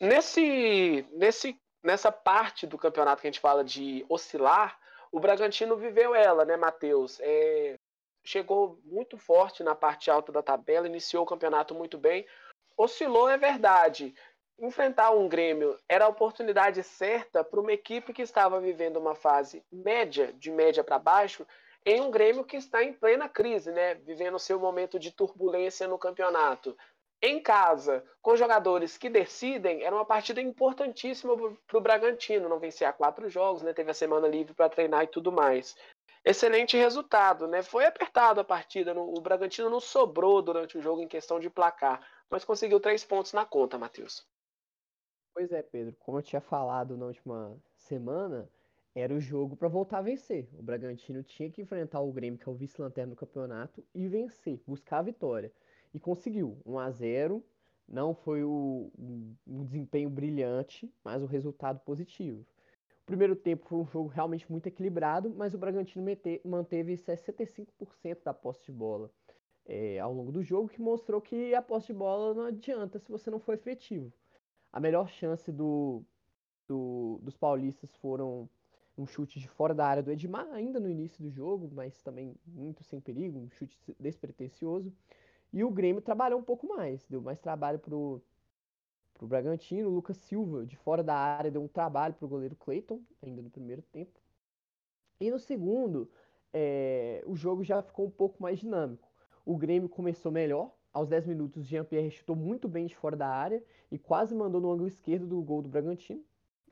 Nesse, 0.00 1.06
nesse, 1.12 1.60
nessa 1.82 2.10
parte 2.10 2.66
do 2.66 2.78
campeonato 2.78 3.20
que 3.20 3.28
a 3.28 3.30
gente 3.30 3.40
fala 3.40 3.62
de 3.62 4.02
oscilar, 4.08 4.78
o 5.12 5.20
Bragantino 5.20 5.76
viveu 5.76 6.14
ela, 6.14 6.46
né, 6.46 6.56
Matheus? 6.56 7.20
É, 7.20 7.78
chegou 8.24 8.80
muito 8.84 9.16
forte 9.16 9.62
na 9.62 9.74
parte 9.74 10.10
alta 10.10 10.30
da 10.30 10.42
tabela, 10.42 10.86
iniciou 10.86 11.24
o 11.24 11.26
campeonato 11.26 11.74
muito 11.74 11.98
bem. 11.98 12.26
Oscilou, 12.76 13.28
é 13.28 13.36
verdade. 13.36 14.14
Enfrentar 14.58 15.10
um 15.12 15.28
Grêmio 15.28 15.78
era 15.88 16.04
a 16.04 16.08
oportunidade 16.08 16.82
certa 16.82 17.42
para 17.42 17.60
uma 17.60 17.72
equipe 17.72 18.12
que 18.12 18.22
estava 18.22 18.60
vivendo 18.60 18.98
uma 18.98 19.14
fase 19.14 19.64
média, 19.72 20.32
de 20.34 20.50
média 20.50 20.84
para 20.84 20.98
baixo, 20.98 21.46
em 21.84 22.00
um 22.00 22.10
Grêmio 22.10 22.44
que 22.44 22.58
está 22.58 22.84
em 22.84 22.92
plena 22.92 23.28
crise, 23.28 23.72
né? 23.72 23.94
Vivendo 23.94 24.38
seu 24.38 24.60
momento 24.60 24.98
de 24.98 25.10
turbulência 25.10 25.88
no 25.88 25.98
campeonato. 25.98 26.76
Em 27.22 27.42
casa, 27.42 28.04
com 28.22 28.36
jogadores 28.36 28.96
que 28.96 29.08
decidem, 29.08 29.82
era 29.82 29.94
uma 29.94 30.04
partida 30.06 30.40
importantíssima 30.40 31.34
para 31.66 31.78
o 31.78 31.80
Bragantino. 31.80 32.48
Não 32.48 32.58
vencer 32.58 32.86
a 32.86 32.92
quatro 32.92 33.28
jogos, 33.30 33.62
né? 33.62 33.72
Teve 33.72 33.90
a 33.90 33.94
semana 33.94 34.28
livre 34.28 34.52
para 34.52 34.68
treinar 34.68 35.04
e 35.04 35.08
tudo 35.08 35.32
mais 35.32 35.74
excelente 36.24 36.76
resultado, 36.76 37.46
né? 37.46 37.62
Foi 37.62 37.84
apertado 37.84 38.40
a 38.40 38.44
partida, 38.44 38.98
o 38.98 39.20
Bragantino 39.20 39.70
não 39.70 39.80
sobrou 39.80 40.42
durante 40.42 40.76
o 40.76 40.82
jogo 40.82 41.02
em 41.02 41.08
questão 41.08 41.40
de 41.40 41.48
placar, 41.48 42.06
mas 42.28 42.44
conseguiu 42.44 42.80
três 42.80 43.04
pontos 43.04 43.32
na 43.32 43.44
conta, 43.44 43.78
Matheus. 43.78 44.26
Pois 45.32 45.50
é, 45.52 45.62
Pedro. 45.62 45.94
Como 46.00 46.18
eu 46.18 46.22
tinha 46.22 46.40
falado 46.40 46.96
na 46.96 47.06
última 47.06 47.56
semana, 47.76 48.50
era 48.94 49.14
o 49.14 49.20
jogo 49.20 49.56
para 49.56 49.68
voltar 49.68 49.98
a 49.98 50.02
vencer. 50.02 50.48
O 50.58 50.62
Bragantino 50.62 51.22
tinha 51.22 51.50
que 51.50 51.62
enfrentar 51.62 52.00
o 52.00 52.12
Grêmio, 52.12 52.38
que 52.38 52.48
é 52.48 52.52
o 52.52 52.54
vice-lanterna 52.54 53.14
do 53.14 53.16
campeonato, 53.16 53.82
e 53.94 54.08
vencer, 54.08 54.60
buscar 54.66 54.98
a 54.98 55.02
vitória. 55.02 55.52
E 55.94 56.00
conseguiu. 56.00 56.60
1 56.66 56.78
a 56.78 56.90
0 56.90 57.44
não 57.88 58.14
foi 58.14 58.44
o, 58.44 58.92
um 59.46 59.64
desempenho 59.64 60.10
brilhante, 60.10 60.92
mas 61.02 61.22
o 61.22 61.26
resultado 61.26 61.80
positivo 61.80 62.46
primeiro 63.10 63.34
tempo 63.34 63.66
foi 63.66 63.78
um 63.78 63.86
jogo 63.86 64.08
realmente 64.08 64.48
muito 64.48 64.68
equilibrado, 64.68 65.34
mas 65.36 65.52
o 65.52 65.58
Bragantino 65.58 66.04
manteve 66.44 66.94
65% 66.94 68.22
da 68.24 68.32
posse 68.32 68.64
de 68.64 68.70
bola 68.70 69.10
é, 69.66 69.98
ao 69.98 70.14
longo 70.14 70.30
do 70.30 70.44
jogo, 70.44 70.68
que 70.68 70.80
mostrou 70.80 71.20
que 71.20 71.52
a 71.52 71.60
posse 71.60 71.88
de 71.88 71.92
bola 71.92 72.32
não 72.32 72.44
adianta 72.44 73.00
se 73.00 73.10
você 73.10 73.28
não 73.28 73.40
for 73.40 73.54
efetivo. 73.54 74.12
A 74.72 74.78
melhor 74.78 75.08
chance 75.08 75.50
do, 75.50 76.04
do, 76.68 77.18
dos 77.20 77.36
paulistas 77.36 77.92
foram 77.96 78.48
um 78.96 79.04
chute 79.04 79.40
de 79.40 79.48
fora 79.48 79.74
da 79.74 79.84
área 79.84 80.04
do 80.04 80.12
Edmar, 80.12 80.46
ainda 80.52 80.78
no 80.78 80.88
início 80.88 81.20
do 81.20 81.30
jogo, 81.30 81.68
mas 81.74 82.00
também 82.04 82.36
muito 82.46 82.84
sem 82.84 83.00
perigo, 83.00 83.40
um 83.40 83.50
chute 83.50 83.76
despretensioso. 83.98 84.92
E 85.52 85.64
o 85.64 85.70
Grêmio 85.70 86.00
trabalhou 86.00 86.38
um 86.38 86.44
pouco 86.44 86.68
mais, 86.68 87.04
deu 87.08 87.20
mais 87.20 87.40
trabalho 87.40 87.80
pro, 87.80 88.22
para 89.20 89.26
o 89.26 89.28
Bragantino. 89.28 89.88
O 89.88 89.92
Lucas 89.92 90.16
Silva, 90.16 90.64
de 90.64 90.76
fora 90.76 91.02
da 91.02 91.14
área, 91.14 91.50
deu 91.50 91.62
um 91.62 91.68
trabalho 91.68 92.14
para 92.14 92.24
o 92.24 92.28
goleiro 92.28 92.56
Clayton, 92.56 93.02
ainda 93.22 93.42
no 93.42 93.50
primeiro 93.50 93.82
tempo. 93.82 94.18
E 95.20 95.30
no 95.30 95.38
segundo, 95.38 96.10
é, 96.52 97.22
o 97.26 97.36
jogo 97.36 97.62
já 97.62 97.82
ficou 97.82 98.06
um 98.06 98.10
pouco 98.10 98.42
mais 98.42 98.58
dinâmico. 98.58 99.08
O 99.44 99.56
Grêmio 99.56 99.88
começou 99.88 100.32
melhor. 100.32 100.74
Aos 100.92 101.08
10 101.08 101.26
minutos, 101.26 101.66
Jean-Pierre 101.66 102.10
chutou 102.10 102.34
muito 102.34 102.66
bem 102.66 102.86
de 102.86 102.96
fora 102.96 103.14
da 103.14 103.28
área 103.28 103.62
e 103.92 103.98
quase 103.98 104.34
mandou 104.34 104.60
no 104.60 104.72
ângulo 104.72 104.88
esquerdo 104.88 105.26
do 105.26 105.40
gol 105.42 105.62
do 105.62 105.68
Bragantino. 105.68 106.24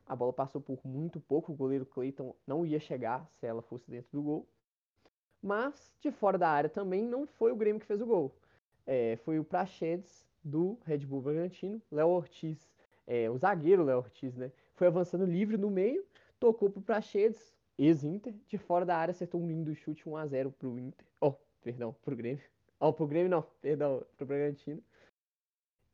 A 0.05 0.15
bola 0.15 0.33
passou 0.33 0.59
por 0.59 0.79
muito 0.83 1.21
pouco, 1.21 1.53
o 1.53 1.55
goleiro 1.55 1.85
Clayton 1.85 2.35
não 2.45 2.65
ia 2.65 2.79
chegar 2.79 3.29
se 3.39 3.45
ela 3.45 3.61
fosse 3.61 3.89
dentro 3.89 4.09
do 4.11 4.23
gol. 4.23 4.47
Mas, 5.41 5.93
de 6.01 6.11
fora 6.11 6.37
da 6.37 6.49
área 6.49 6.69
também, 6.69 7.05
não 7.05 7.25
foi 7.27 7.51
o 7.51 7.55
Grêmio 7.55 7.79
que 7.79 7.85
fez 7.85 8.01
o 8.01 8.05
gol. 8.05 8.35
É, 8.85 9.15
foi 9.17 9.39
o 9.39 9.43
Praxedes 9.43 10.27
do 10.49 10.77
Red 10.83 10.99
Bull 10.99 11.21
Bragantino. 11.21 11.81
Léo 11.91 12.09
Ortiz, 12.09 12.69
é, 13.07 13.29
o 13.29 13.37
zagueiro 13.37 13.83
Léo 13.83 13.99
Ortiz, 13.99 14.35
né? 14.35 14.51
Foi 14.75 14.87
avançando 14.87 15.25
livre 15.25 15.57
no 15.57 15.69
meio, 15.69 16.05
tocou 16.39 16.69
pro 16.69 16.81
Prachedes, 16.81 17.53
ex-Inter, 17.77 18.33
de 18.47 18.57
fora 18.57 18.85
da 18.85 18.97
área, 18.97 19.11
acertou 19.11 19.41
um 19.41 19.47
lindo 19.47 19.73
chute 19.75 20.03
1x0 20.03 20.51
pro 20.51 20.77
Inter. 20.79 21.05
Oh, 21.21 21.33
perdão, 21.61 21.95
pro 22.01 22.15
Grêmio. 22.15 22.43
Oh, 22.79 22.91
pro 22.91 23.07
Grêmio 23.07 23.29
não, 23.29 23.45
perdão, 23.61 24.03
pro 24.17 24.25
Bragantino. 24.25 24.81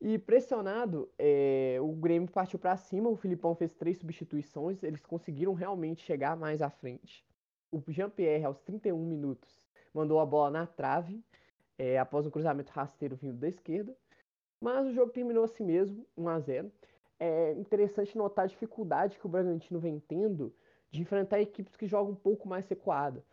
E 0.02 0.20
pressionado, 0.20 1.10
é, 1.18 1.78
o 1.82 1.92
Grêmio 1.94 2.30
partiu 2.30 2.60
para 2.60 2.76
cima, 2.78 3.10
o 3.10 3.16
Filipão 3.16 3.56
fez 3.56 3.74
três 3.74 3.98
substituições, 3.98 4.84
eles 4.84 5.06
conseguiram 5.06 5.54
realmente 5.54 6.04
chegar 6.04 6.36
mais 6.36 6.62
à 6.62 6.70
frente. 6.70 7.26
O 7.72 7.82
Jean-Pierre, 7.88 8.44
aos 8.44 8.60
31 8.60 9.04
minutos, 9.04 9.60
mandou 9.94 10.20
a 10.20 10.26
bola 10.26 10.52
na 10.52 10.68
trave, 10.68 11.24
é, 11.78 11.98
após 11.98 12.26
um 12.26 12.30
cruzamento 12.30 12.72
rasteiro 12.72 13.16
vindo 13.16 13.38
da 13.38 13.48
esquerda. 13.48 13.96
Mas 14.60 14.86
o 14.86 14.94
jogo 14.94 15.12
terminou 15.12 15.44
assim 15.44 15.64
mesmo, 15.64 16.06
1 16.18 16.30
a 16.30 16.40
0 16.40 16.72
É 17.20 17.52
interessante 17.54 18.18
notar 18.18 18.46
a 18.46 18.48
dificuldade 18.48 19.18
que 19.18 19.26
o 19.26 19.30
Bragantino 19.30 19.80
vem 19.80 20.00
tendo 20.00 20.54
de 20.92 21.02
enfrentar 21.02 21.42
equipes 21.42 21.76
que 21.76 21.88
jogam 21.88 22.14
um 22.14 22.16
pouco 22.16 22.48
mais 22.48 22.68
recuada. 22.68 23.24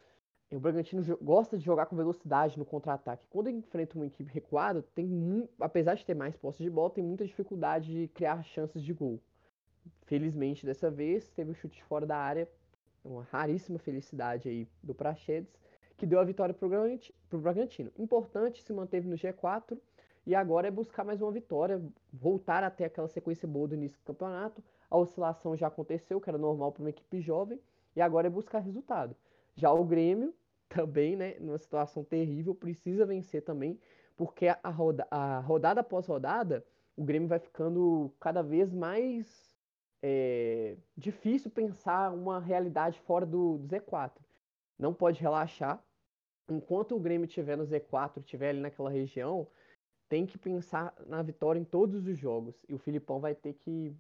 O 0.50 0.60
Bragantino 0.60 1.02
gosta 1.22 1.56
de 1.56 1.64
jogar 1.64 1.86
com 1.86 1.96
velocidade 1.96 2.58
no 2.58 2.64
contra-ataque. 2.64 3.26
Quando 3.30 3.48
enfrenta 3.48 3.96
uma 3.96 4.06
equipe 4.06 4.30
recuada, 4.30 4.82
tem 4.94 5.48
apesar 5.58 5.94
de 5.94 6.04
ter 6.04 6.14
mais 6.14 6.36
posse 6.36 6.62
de 6.62 6.68
bola, 6.68 6.90
tem 6.90 7.02
muita 7.02 7.24
dificuldade 7.24 7.90
de 7.90 8.08
criar 8.08 8.42
chances 8.44 8.82
de 8.82 8.92
gol. 8.92 9.18
Felizmente, 10.02 10.66
dessa 10.66 10.90
vez, 10.90 11.30
teve 11.30 11.50
o 11.50 11.52
um 11.52 11.54
chute 11.54 11.82
fora 11.84 12.04
da 12.04 12.18
área, 12.18 12.46
uma 13.02 13.22
raríssima 13.22 13.78
felicidade 13.78 14.48
aí 14.48 14.68
do 14.82 14.94
Prachedes, 14.94 15.58
que 15.96 16.04
deu 16.04 16.20
a 16.20 16.24
vitória 16.24 16.54
para 16.54 16.66
o 16.66 17.40
Bragantino. 17.40 17.90
Importante, 17.98 18.62
se 18.62 18.72
manteve 18.72 19.08
no 19.08 19.16
G4 19.16 19.78
e 20.26 20.34
agora 20.34 20.68
é 20.68 20.70
buscar 20.70 21.04
mais 21.04 21.20
uma 21.20 21.32
vitória, 21.32 21.82
voltar 22.12 22.62
até 22.62 22.84
aquela 22.84 23.08
sequência 23.08 23.46
boa 23.48 23.68
do 23.68 23.74
início 23.74 23.98
do 23.98 24.04
campeonato. 24.04 24.62
A 24.88 24.96
oscilação 24.96 25.56
já 25.56 25.66
aconteceu, 25.66 26.20
que 26.20 26.30
era 26.30 26.38
normal 26.38 26.72
para 26.72 26.82
uma 26.82 26.90
equipe 26.90 27.20
jovem, 27.20 27.60
e 27.96 28.00
agora 28.00 28.28
é 28.28 28.30
buscar 28.30 28.60
resultado. 28.60 29.16
Já 29.54 29.72
o 29.72 29.84
Grêmio 29.84 30.32
também, 30.68 31.16
né, 31.16 31.36
numa 31.40 31.58
situação 31.58 32.04
terrível, 32.04 32.54
precisa 32.54 33.04
vencer 33.04 33.42
também, 33.42 33.78
porque 34.16 34.46
a, 34.48 34.70
roda, 34.70 35.06
a 35.10 35.40
rodada 35.40 35.80
após 35.80 36.06
rodada, 36.06 36.64
o 36.96 37.02
Grêmio 37.02 37.28
vai 37.28 37.38
ficando 37.38 38.12
cada 38.20 38.42
vez 38.42 38.72
mais 38.72 39.52
é, 40.02 40.76
difícil 40.96 41.50
pensar 41.50 42.12
uma 42.12 42.38
realidade 42.40 42.98
fora 43.00 43.24
do, 43.24 43.58
do, 43.58 43.66
Z4. 43.68 44.12
Não 44.78 44.92
pode 44.92 45.20
relaxar. 45.20 45.82
Enquanto 46.48 46.96
o 46.96 47.00
Grêmio 47.00 47.24
estiver 47.24 47.56
no 47.56 47.64
Z4, 47.64 48.18
estiver 48.18 48.50
ali 48.50 48.60
naquela 48.60 48.90
região, 48.90 49.46
tem 50.12 50.26
que 50.26 50.36
pensar 50.36 50.92
na 51.06 51.22
vitória 51.22 51.58
em 51.58 51.64
todos 51.64 52.06
os 52.06 52.18
jogos. 52.18 52.54
E 52.68 52.74
o 52.74 52.78
Filipão 52.78 53.18
vai 53.18 53.34
ter 53.34 53.54
que 53.54 53.96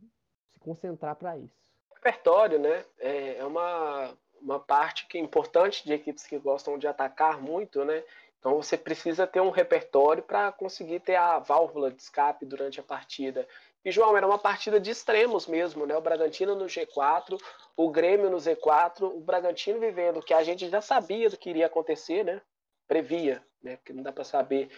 se 0.52 0.58
concentrar 0.60 1.16
para 1.16 1.38
isso. 1.38 1.56
Repertório, 1.94 2.58
né? 2.58 2.84
É, 2.98 3.38
é 3.38 3.44
uma, 3.46 4.12
uma 4.38 4.60
parte 4.60 5.06
que 5.06 5.16
é 5.16 5.20
importante 5.22 5.82
de 5.86 5.94
equipes 5.94 6.26
que 6.26 6.38
gostam 6.38 6.76
de 6.76 6.86
atacar 6.86 7.40
muito, 7.40 7.82
né? 7.82 8.04
Então 8.38 8.56
você 8.56 8.76
precisa 8.76 9.26
ter 9.26 9.40
um 9.40 9.48
repertório 9.48 10.22
para 10.22 10.52
conseguir 10.52 11.00
ter 11.00 11.16
a 11.16 11.38
válvula 11.38 11.90
de 11.90 12.02
escape 12.02 12.44
durante 12.44 12.78
a 12.78 12.82
partida. 12.82 13.48
E 13.82 13.90
João, 13.90 14.14
era 14.14 14.26
uma 14.26 14.38
partida 14.38 14.78
de 14.78 14.90
extremos 14.90 15.46
mesmo, 15.46 15.86
né? 15.86 15.96
O 15.96 16.02
Bragantino 16.02 16.54
no 16.54 16.66
G4, 16.66 17.40
o 17.74 17.90
Grêmio 17.90 18.28
no 18.28 18.36
Z4, 18.36 19.04
o 19.04 19.20
Bragantino 19.20 19.80
vivendo 19.80 20.18
o 20.18 20.22
que 20.22 20.34
a 20.34 20.42
gente 20.42 20.68
já 20.68 20.82
sabia 20.82 21.30
do 21.30 21.38
que 21.38 21.48
iria 21.48 21.64
acontecer, 21.64 22.22
né? 22.22 22.42
Previa, 22.86 23.42
né? 23.62 23.76
Porque 23.76 23.94
não 23.94 24.02
dá 24.02 24.12
para 24.12 24.24
saber 24.24 24.68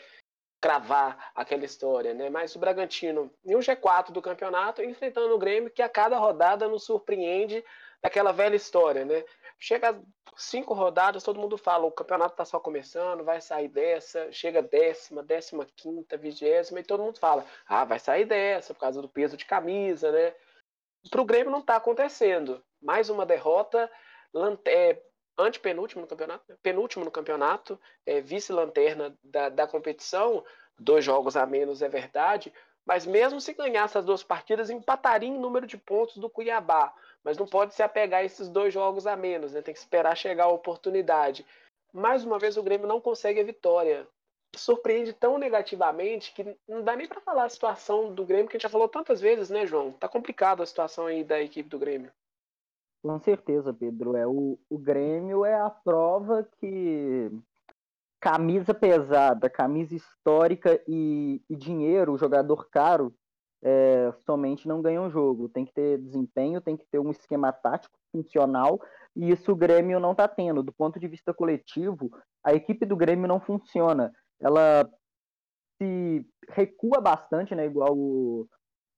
cravar 0.65 1.31
aquela 1.35 1.67
história, 1.67 2.15
né? 2.15 2.31
Mas 2.31 2.57
o 2.57 2.59
Bragantino 2.59 3.31
em 3.45 3.55
um 3.55 3.59
G4 3.59 4.11
do 4.12 4.23
campeonato 4.23 4.83
enfrentando 4.83 5.35
o 5.35 5.39
Grêmio 5.39 5.71
que 5.71 5.83
a 5.83 5.91
cada 5.91 6.17
rodada 6.17 6.67
nos 6.67 6.85
surpreende 6.85 7.62
daquela 8.01 8.33
velha 8.33 8.57
história, 8.57 9.05
né? 9.05 9.23
Chega 9.59 10.01
cinco 10.39 10.73
rodadas, 10.73 11.23
todo 11.23 11.39
mundo 11.39 11.59
fala, 11.59 11.85
o 11.85 11.93
campeonato 11.93 12.33
está 12.33 12.47
só 12.47 12.59
começando, 12.59 13.23
vai 13.23 13.43
sair 13.43 13.69
dessa, 13.69 14.33
chega 14.33 14.62
décima, 14.62 15.23
décima 15.23 15.67
quinta, 15.77 16.17
vigésima, 16.17 16.81
e 16.81 16.83
todo 16.83 17.03
mundo 17.03 17.19
fala, 17.19 17.45
ah, 17.69 17.85
vai 17.85 17.99
sair 17.99 18.25
dessa 18.25 18.73
por 18.73 18.81
causa 18.81 19.03
do 19.03 19.09
peso 19.09 19.37
de 19.37 19.45
camisa, 19.45 20.11
né? 20.11 20.35
Para 21.11 21.21
o 21.21 21.27
Grêmio 21.27 21.53
não 21.53 21.61
está 21.61 21.77
acontecendo. 21.77 22.65
Mais 22.81 23.11
uma 23.11 23.27
derrota, 23.27 23.91
é, 24.65 24.99
antepenúltimo 25.39 26.03
no 26.03 26.07
campeonato, 26.07 26.45
penúltimo 26.62 27.05
no 27.05 27.11
campeonato, 27.11 27.78
é, 28.07 28.20
vice-lanterna 28.20 29.16
da, 29.22 29.49
da 29.49 29.66
competição, 29.66 30.45
dois 30.78 31.05
jogos 31.05 31.37
a 31.37 31.47
menos 31.47 31.82
é 31.82 31.89
verdade, 31.89 32.53
mas 32.87 33.07
mesmo 33.07 33.41
se 33.41 33.55
ganhar 33.55 33.85
essas 33.85 34.05
duas 34.05 34.22
partidas, 34.22 34.68
empataria 34.68 35.28
em 35.28 35.39
número 35.39 35.66
de 35.66 35.78
pontos 35.78 36.18
do 36.18 36.28
Cuiabá. 36.28 36.93
Mas 37.22 37.39
não 37.39 37.47
pode 37.47 37.74
se 37.74 37.82
apegar 37.82 38.20
a 38.20 38.24
esses 38.24 38.49
dois 38.49 38.74
jogos 38.74 39.07
a 39.07 39.16
menos, 39.16 39.53
né? 39.53 39.62
Tem 39.62 39.72
que 39.72 39.80
esperar 39.80 40.14
chegar 40.14 40.45
a 40.45 40.49
oportunidade. 40.49 41.47
Mais 41.93 42.24
uma 42.24 42.39
vez 42.39 42.57
o 42.57 42.62
Grêmio 42.62 42.87
não 42.87 43.01
consegue 43.01 43.41
a 43.41 43.45
vitória. 43.45 44.07
Surpreende 44.55 45.12
tão 45.12 45.39
negativamente 45.39 46.32
que 46.32 46.57
não 46.68 46.82
dá 46.82 46.95
nem 46.95 47.09
para 47.09 47.20
falar 47.20 47.45
a 47.45 47.49
situação 47.49 48.14
do 48.14 48.24
Grêmio, 48.24 48.49
que 48.49 48.57
a 48.57 48.59
gente 48.59 48.64
já 48.64 48.68
falou 48.68 48.89
tantas 48.89 49.20
vezes, 49.20 49.49
né, 49.49 49.66
João? 49.66 49.93
Tá 49.93 50.07
complicado 50.07 50.62
a 50.62 50.66
situação 50.66 51.07
aí 51.07 51.24
da 51.24 51.41
equipe 51.41 51.68
do 51.68 51.78
Grêmio. 51.78 52.12
Com 53.05 53.19
certeza, 53.19 53.71
Pedro. 53.71 54.17
É 54.17 54.27
o, 54.27 54.59
o 54.71 54.79
Grêmio 54.79 55.45
é 55.45 55.55
a 55.61 55.69
prova 55.69 56.49
que 56.59 57.31
camisa 58.19 58.73
pesada, 58.73 59.51
camisa 59.51 59.95
histórica 59.95 60.83
e, 60.89 61.43
e 61.51 61.55
dinheiro, 61.55 62.17
jogador 62.17 62.67
caro, 62.71 63.15
é, 63.63 64.11
somente 64.25 64.67
não 64.67 64.81
ganha 64.81 65.03
um 65.03 65.11
jogo. 65.11 65.51
Tem 65.51 65.67
que 65.67 65.75
ter 65.75 65.99
desempenho, 65.99 66.63
tem 66.63 66.79
que 66.79 66.87
ter 66.87 66.99
um 66.99 67.11
esquema 67.11 67.53
tático 67.53 67.95
funcional, 68.11 68.81
e 69.15 69.31
isso 69.31 69.53
o 69.53 69.57
Grêmio 69.57 70.01
não 70.01 70.13
está 70.13 70.27
tendo. 70.27 70.63
Do 70.63 70.73
ponto 70.73 70.99
de 70.99 71.07
vista 71.07 71.35
coletivo, 71.35 72.11
a 72.43 72.55
equipe 72.55 72.87
do 72.87 72.97
Grêmio 72.97 73.29
não 73.29 73.39
funciona. 73.39 74.11
Ela 74.41 74.91
se 75.77 76.27
recua 76.49 77.03
bastante, 77.03 77.55
né, 77.55 77.67
igual 77.67 77.95
o, 77.95 78.49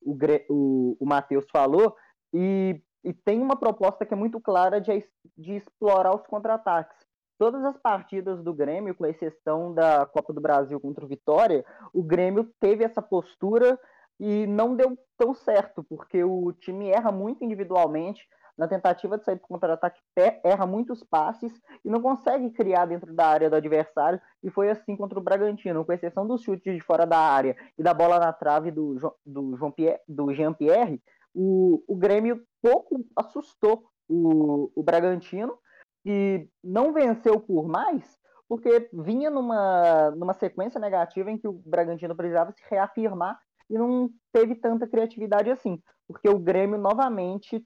o, 0.00 0.16
o, 0.48 0.96
o 1.00 1.04
Matheus 1.04 1.44
falou, 1.50 1.96
e, 2.32 2.80
e 3.06 3.12
tem 3.12 3.40
uma 3.40 3.54
proposta 3.54 4.04
que 4.04 4.12
é 4.12 4.16
muito 4.16 4.40
clara 4.40 4.80
de, 4.80 5.06
de 5.38 5.52
explorar 5.54 6.12
os 6.12 6.26
contra-ataques. 6.26 7.06
Todas 7.38 7.64
as 7.64 7.78
partidas 7.78 8.42
do 8.42 8.52
Grêmio, 8.52 8.96
com 8.96 9.06
exceção 9.06 9.72
da 9.72 10.04
Copa 10.06 10.32
do 10.32 10.40
Brasil 10.40 10.80
contra 10.80 11.04
o 11.04 11.08
Vitória, 11.08 11.64
o 11.94 12.02
Grêmio 12.02 12.50
teve 12.58 12.82
essa 12.82 13.00
postura 13.00 13.78
e 14.18 14.44
não 14.48 14.74
deu 14.74 14.98
tão 15.16 15.34
certo, 15.34 15.84
porque 15.84 16.24
o 16.24 16.52
time 16.52 16.88
erra 16.88 17.12
muito 17.12 17.44
individualmente, 17.44 18.26
na 18.58 18.66
tentativa 18.66 19.18
de 19.18 19.24
sair 19.24 19.36
do 19.36 19.42
contra-ataque, 19.42 20.00
erra 20.42 20.66
muitos 20.66 21.04
passes 21.04 21.52
e 21.84 21.90
não 21.90 22.00
consegue 22.00 22.50
criar 22.50 22.86
dentro 22.86 23.12
da 23.12 23.26
área 23.26 23.50
do 23.50 23.56
adversário, 23.56 24.20
e 24.42 24.50
foi 24.50 24.70
assim 24.70 24.96
contra 24.96 25.18
o 25.18 25.22
Bragantino, 25.22 25.84
com 25.84 25.92
exceção 25.92 26.26
dos 26.26 26.42
chutes 26.42 26.74
de 26.74 26.80
fora 26.80 27.06
da 27.06 27.18
área 27.18 27.54
e 27.78 27.82
da 27.82 27.92
bola 27.94 28.18
na 28.18 28.32
trave 28.32 28.70
do, 28.70 28.96
do, 29.24 29.56
João 29.56 29.70
Pierre, 29.70 30.00
do 30.08 30.34
Jean-Pierre, 30.34 31.00
o, 31.36 31.84
o 31.86 31.94
Grêmio 31.94 32.42
pouco 32.62 33.04
assustou 33.14 33.90
o, 34.08 34.72
o 34.74 34.82
Bragantino, 34.82 35.58
que 36.02 36.48
não 36.64 36.94
venceu 36.94 37.38
por 37.38 37.68
mais, 37.68 38.18
porque 38.48 38.88
vinha 38.92 39.28
numa, 39.28 40.12
numa 40.12 40.32
sequência 40.32 40.80
negativa 40.80 41.30
em 41.30 41.36
que 41.36 41.46
o 41.46 41.52
Bragantino 41.52 42.16
precisava 42.16 42.52
se 42.52 42.62
reafirmar 42.70 43.38
e 43.68 43.74
não 43.74 44.08
teve 44.32 44.54
tanta 44.54 44.86
criatividade 44.86 45.50
assim, 45.50 45.82
porque 46.08 46.28
o 46.28 46.38
Grêmio 46.38 46.78
novamente 46.78 47.62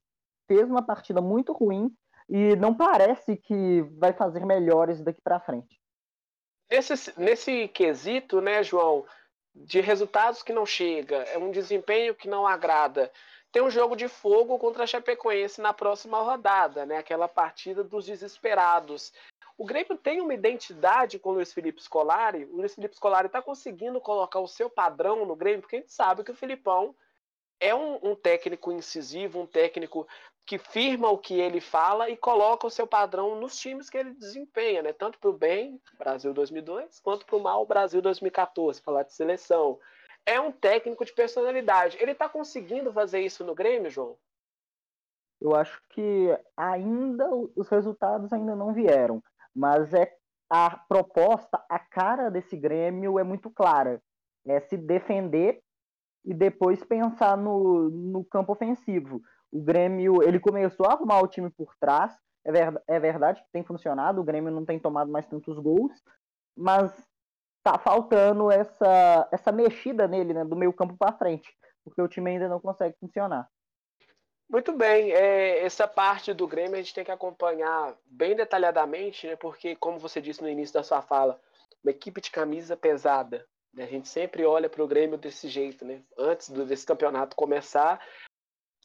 fez 0.47 0.69
uma 0.69 0.85
partida 0.85 1.21
muito 1.21 1.53
ruim 1.53 1.89
e 2.27 2.55
não 2.57 2.75
parece 2.75 3.37
que 3.37 3.83
vai 3.97 4.11
fazer 4.11 4.45
melhores 4.45 5.01
daqui 5.01 5.21
para 5.21 5.39
frente. 5.39 5.79
Nesse, 6.69 7.19
nesse 7.19 7.67
quesito, 7.69 8.41
né, 8.41 8.63
João, 8.63 9.05
de 9.53 9.79
resultados 9.79 10.41
que 10.41 10.53
não 10.53 10.65
chega, 10.65 11.17
é 11.17 11.37
um 11.37 11.51
desempenho 11.51 12.15
que 12.15 12.27
não 12.27 12.47
agrada 12.47 13.11
tem 13.51 13.61
um 13.61 13.69
jogo 13.69 13.95
de 13.95 14.07
fogo 14.07 14.57
contra 14.57 14.83
a 14.83 14.87
Chapecoense 14.87 15.61
na 15.61 15.73
próxima 15.73 16.21
rodada, 16.21 16.85
né? 16.85 16.97
Aquela 16.97 17.27
partida 17.27 17.83
dos 17.83 18.05
desesperados. 18.05 19.11
O 19.57 19.65
Grêmio 19.65 19.97
tem 19.97 20.21
uma 20.21 20.33
identidade 20.33 21.19
com 21.19 21.29
o 21.29 21.33
Luiz 21.33 21.53
Felipe 21.53 21.83
Scolari. 21.83 22.45
O 22.45 22.57
Luiz 22.57 22.73
Felipe 22.73 22.95
Scolari 22.95 23.27
está 23.27 23.41
conseguindo 23.41 23.99
colocar 23.99 24.39
o 24.39 24.47
seu 24.47 24.69
padrão 24.69 25.25
no 25.25 25.35
Grêmio, 25.35 25.61
porque 25.61 25.75
a 25.75 25.79
gente 25.79 25.91
sabe 25.91 26.23
que 26.23 26.31
o 26.31 26.35
Filipão 26.35 26.95
é 27.59 27.75
um, 27.75 27.99
um, 28.01 28.15
técnico 28.15 28.71
incisivo, 28.71 29.39
um 29.39 29.45
técnico 29.45 30.07
que 30.45 30.57
firma 30.57 31.09
o 31.09 31.17
que 31.17 31.39
ele 31.39 31.61
fala 31.61 32.09
e 32.09 32.17
coloca 32.17 32.65
o 32.65 32.71
seu 32.71 32.87
padrão 32.87 33.39
nos 33.39 33.55
times 33.55 33.89
que 33.89 33.97
ele 33.97 34.13
desempenha, 34.13 34.81
né? 34.81 34.93
Tanto 34.93 35.19
para 35.19 35.29
o 35.29 35.33
bem, 35.33 35.79
Brasil 35.99 36.33
2002, 36.33 36.99
quanto 36.99 37.25
para 37.25 37.35
o 37.35 37.39
mal, 37.39 37.65
Brasil 37.65 38.01
2014, 38.01 38.81
falar 38.81 39.03
de 39.03 39.13
seleção 39.13 39.77
é 40.25 40.39
um 40.39 40.51
técnico 40.51 41.05
de 41.05 41.13
personalidade. 41.13 41.97
Ele 41.99 42.11
está 42.11 42.29
conseguindo 42.29 42.91
fazer 42.91 43.21
isso 43.21 43.43
no 43.43 43.55
Grêmio, 43.55 43.89
João? 43.89 44.17
Eu 45.39 45.55
acho 45.55 45.81
que 45.89 46.27
ainda 46.55 47.27
os 47.55 47.67
resultados 47.67 48.31
ainda 48.31 48.55
não 48.55 48.73
vieram, 48.73 49.23
mas 49.55 49.93
é 49.93 50.15
a 50.49 50.77
proposta, 50.77 51.63
a 51.69 51.79
cara 51.79 52.29
desse 52.29 52.55
Grêmio 52.55 53.17
é 53.17 53.23
muito 53.23 53.49
clara. 53.49 54.01
É 54.45 54.59
se 54.59 54.77
defender 54.77 55.61
e 56.23 56.33
depois 56.33 56.83
pensar 56.83 57.35
no, 57.37 57.89
no 57.89 58.23
campo 58.25 58.51
ofensivo. 58.51 59.21
O 59.51 59.61
Grêmio, 59.61 60.21
ele 60.23 60.39
começou 60.39 60.85
a 60.85 60.93
arrumar 60.93 61.21
o 61.21 61.27
time 61.27 61.49
por 61.49 61.75
trás, 61.79 62.15
é, 62.45 62.51
ver, 62.51 62.83
é 62.87 62.99
verdade 62.99 63.41
que 63.41 63.51
tem 63.51 63.63
funcionado, 63.63 64.21
o 64.21 64.23
Grêmio 64.23 64.51
não 64.51 64.65
tem 64.65 64.79
tomado 64.79 65.11
mais 65.11 65.27
tantos 65.27 65.57
gols, 65.57 65.91
mas 66.55 66.91
tá 67.63 67.77
faltando 67.77 68.51
essa, 68.51 69.27
essa 69.31 69.51
mexida 69.51 70.07
nele, 70.07 70.33
né, 70.33 70.43
do 70.43 70.55
meio 70.55 70.73
campo 70.73 70.95
para 70.97 71.17
frente, 71.17 71.49
porque 71.83 72.01
o 72.01 72.07
time 72.07 72.31
ainda 72.31 72.49
não 72.49 72.59
consegue 72.59 72.95
funcionar. 72.99 73.49
Muito 74.49 74.73
bem, 74.73 75.11
é, 75.11 75.63
essa 75.63 75.87
parte 75.87 76.33
do 76.33 76.47
Grêmio 76.47 76.75
a 76.75 76.81
gente 76.81 76.93
tem 76.93 77.05
que 77.05 77.11
acompanhar 77.11 77.95
bem 78.05 78.35
detalhadamente, 78.35 79.27
né, 79.27 79.35
porque, 79.35 79.75
como 79.75 79.99
você 79.99 80.19
disse 80.19 80.41
no 80.41 80.49
início 80.49 80.73
da 80.73 80.83
sua 80.83 81.01
fala, 81.01 81.39
uma 81.83 81.91
equipe 81.91 82.19
de 82.21 82.29
camisa 82.29 82.75
pesada, 82.75 83.47
A 83.77 83.85
gente 83.85 84.09
sempre 84.09 84.45
olha 84.45 84.69
para 84.69 84.83
o 84.83 84.87
Grêmio 84.87 85.17
desse 85.17 85.47
jeito, 85.47 85.85
né? 85.85 86.03
Antes 86.17 86.49
desse 86.49 86.85
campeonato 86.85 87.37
começar, 87.37 88.05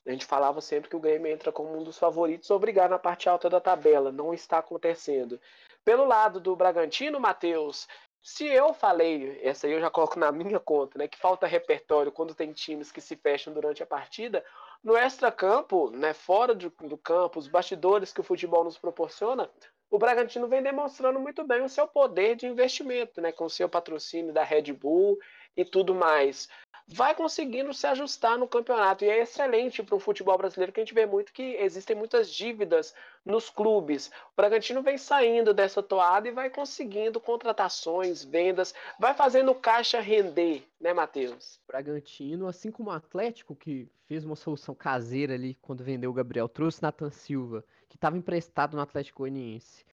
a 0.07 0.11
gente 0.11 0.25
falava 0.25 0.61
sempre 0.61 0.89
que 0.89 0.95
o 0.95 1.01
Grêmio 1.01 1.31
entra 1.31 1.51
como 1.51 1.77
um 1.77 1.83
dos 1.83 1.99
favoritos 1.99 2.51
a 2.51 2.59
brigar 2.59 2.89
na 2.89 2.99
parte 2.99 3.29
alta 3.29 3.51
da 3.51 3.61
tabela. 3.61 4.13
Não 4.13 4.33
está 4.33 4.59
acontecendo. 4.59 5.41
Pelo 5.85 6.05
lado 6.05 6.39
do 6.39 6.55
Bragantino, 6.55 7.19
Matheus, 7.19 7.89
se 8.27 8.45
eu 8.45 8.75
falei, 8.75 9.39
essa 9.41 9.69
aí 9.69 9.73
eu 9.73 9.81
já 9.81 9.89
coloco 9.89 10.19
na 10.19 10.33
minha 10.33 10.59
conta, 10.59 10.99
né, 10.99 11.07
que 11.07 11.17
falta 11.17 11.47
repertório 11.47 12.11
quando 12.11 12.35
tem 12.35 12.53
times 12.53 12.91
que 12.91 13.01
se 13.01 13.15
fecham 13.15 13.55
durante 13.55 13.85
a 13.85 13.87
partida, 13.87 14.45
no 14.83 14.97
extra-campo, 14.97 15.93
né, 15.93 16.13
fora 16.13 16.53
do, 16.53 16.69
do 16.69 16.99
campo, 16.99 17.39
os 17.39 17.47
bastidores 17.47 18.13
que 18.13 18.19
o 18.19 18.25
futebol 18.25 18.65
nos 18.65 18.77
proporciona, 18.77 19.49
o 19.89 19.97
Bragantino 19.97 20.49
vem 20.49 20.61
demonstrando 20.61 21.21
muito 21.21 21.45
bem 21.45 21.63
o 21.63 21.69
seu 21.69 21.87
poder 21.87 22.35
de 22.35 22.49
investimento, 22.49 23.21
né, 23.21 23.31
com 23.31 23.45
o 23.45 23.51
seu 23.51 23.69
patrocínio 23.69 24.33
da 24.33 24.43
Red 24.43 24.73
Bull 24.73 25.17
e 25.57 25.65
tudo 25.65 25.95
mais. 25.95 26.49
Vai 26.89 27.17
conseguindo 27.17 27.75
se 27.75 27.85
ajustar 27.89 28.39
no 28.39 28.47
campeonato 28.47 29.05
e 29.05 29.09
é 29.09 29.21
excelente 29.21 29.83
para 29.83 29.97
o 29.97 30.01
futebol 30.01 30.39
brasileiro 30.39 30.73
que 30.73 30.79
a 30.79 30.85
gente 30.85 30.95
vê 30.95 31.05
muito 31.05 31.33
que 31.33 31.57
existem 31.57 31.97
muitas 31.97 32.31
dívidas 32.31 32.95
nos 33.25 33.51
clubes. 33.51 34.07
O 34.33 34.37
Bragantino 34.37 34.83
vem 34.83 34.97
saindo 34.97 35.53
dessa 35.53 35.83
toada 35.83 36.29
e 36.29 36.31
vai 36.31 36.49
conseguindo 36.49 37.19
contratações, 37.19 38.23
vendas, 38.23 38.73
vai 39.01 39.15
fazendo 39.15 39.53
caixa 39.53 39.99
render, 39.99 40.65
né, 40.81 40.93
Matheus? 40.93 41.59
Bragantino, 41.67 42.47
assim 42.47 42.71
como 42.71 42.91
o 42.91 42.93
Atlético, 42.93 43.57
que 43.57 43.89
fez 44.07 44.25
uma 44.25 44.37
solução 44.37 44.73
caseira 44.73 45.35
ali 45.35 45.57
quando 45.61 45.83
vendeu 45.83 46.11
o 46.11 46.15
Gabriel, 46.15 46.49
trouxe 46.49 46.81
Nathan 46.81 47.11
Silva, 47.11 47.65
que 47.89 47.97
estava 47.97 48.17
emprestado 48.17 48.77
no 48.77 48.83
Atlético 48.83 49.25
Goianiense. 49.25 49.85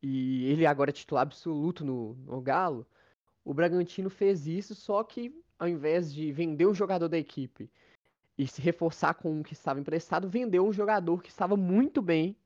E 0.00 0.48
ele 0.52 0.64
agora 0.64 0.90
é 0.90 0.92
titular 0.92 1.22
absoluto 1.22 1.84
no, 1.84 2.14
no 2.24 2.40
Galo 2.40 2.86
o 3.50 3.52
Bragantino 3.52 4.08
fez 4.08 4.46
isso, 4.46 4.76
só 4.76 5.02
que 5.02 5.34
ao 5.58 5.66
invés 5.66 6.14
de 6.14 6.30
vender 6.30 6.66
um 6.66 6.72
jogador 6.72 7.08
da 7.08 7.18
equipe 7.18 7.68
e 8.38 8.46
se 8.46 8.62
reforçar 8.62 9.14
com 9.14 9.28
um 9.28 9.42
que 9.42 9.54
estava 9.54 9.80
emprestado, 9.80 10.28
vendeu 10.28 10.64
um 10.64 10.72
jogador 10.72 11.20
que 11.20 11.30
estava 11.30 11.56
muito 11.56 12.00
bem 12.00 12.36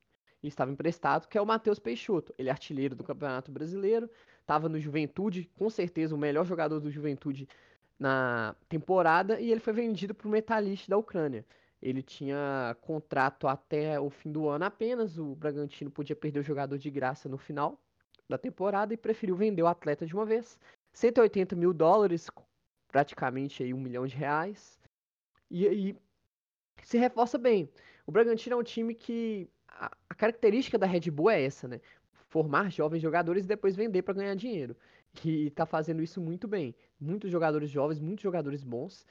e 0.42 0.48
estava 0.48 0.72
emprestado, 0.72 1.28
que 1.28 1.36
é 1.36 1.42
o 1.42 1.44
Matheus 1.44 1.78
Peixoto. 1.78 2.32
Ele 2.38 2.48
é 2.48 2.52
artilheiro 2.52 2.96
do 2.96 3.04
Campeonato 3.04 3.52
Brasileiro, 3.52 4.08
estava 4.40 4.66
no 4.66 4.80
Juventude, 4.80 5.50
com 5.58 5.68
certeza 5.68 6.14
o 6.14 6.18
melhor 6.18 6.46
jogador 6.46 6.80
do 6.80 6.90
Juventude 6.90 7.46
na 7.98 8.56
temporada, 8.66 9.38
e 9.38 9.52
ele 9.52 9.60
foi 9.60 9.74
vendido 9.74 10.14
para 10.14 10.26
o 10.26 10.30
Metalist 10.30 10.88
da 10.88 10.96
Ucrânia. 10.96 11.44
Ele 11.82 12.02
tinha 12.02 12.74
contrato 12.80 13.46
até 13.46 14.00
o 14.00 14.08
fim 14.08 14.32
do 14.32 14.48
ano 14.48 14.64
apenas, 14.64 15.18
o 15.18 15.34
Bragantino 15.34 15.90
podia 15.90 16.16
perder 16.16 16.40
o 16.40 16.42
jogador 16.42 16.78
de 16.78 16.88
graça 16.88 17.28
no 17.28 17.36
final 17.36 17.78
da 18.26 18.38
temporada 18.38 18.94
e 18.94 18.96
preferiu 18.96 19.36
vender 19.36 19.62
o 19.62 19.66
atleta 19.66 20.06
de 20.06 20.14
uma 20.14 20.24
vez. 20.24 20.58
180 20.94 21.54
mil 21.56 21.74
dólares, 21.74 22.30
praticamente 22.88 23.62
aí 23.62 23.74
um 23.74 23.80
milhão 23.80 24.06
de 24.06 24.16
reais. 24.16 24.80
E 25.50 25.66
aí 25.68 25.96
se 26.82 26.96
reforça 26.96 27.36
bem. 27.36 27.68
O 28.06 28.12
Bragantino 28.12 28.56
é 28.56 28.58
um 28.58 28.62
time 28.62 28.94
que 28.94 29.48
a, 29.68 29.90
a 30.08 30.14
característica 30.14 30.78
da 30.78 30.86
Red 30.86 31.10
Bull 31.10 31.30
é 31.30 31.42
essa, 31.42 31.68
né? 31.68 31.80
Formar 32.28 32.70
jovens 32.70 33.00
jogadores 33.00 33.44
e 33.44 33.48
depois 33.48 33.76
vender 33.76 34.02
para 34.02 34.14
ganhar 34.14 34.34
dinheiro. 34.34 34.76
E 35.24 35.50
tá 35.50 35.66
fazendo 35.66 36.02
isso 36.02 36.20
muito 36.20 36.48
bem. 36.48 36.74
Muitos 36.98 37.30
jogadores 37.30 37.70
jovens, 37.70 38.00
muitos 38.00 38.22
jogadores 38.22 38.64
bons. 38.64 39.06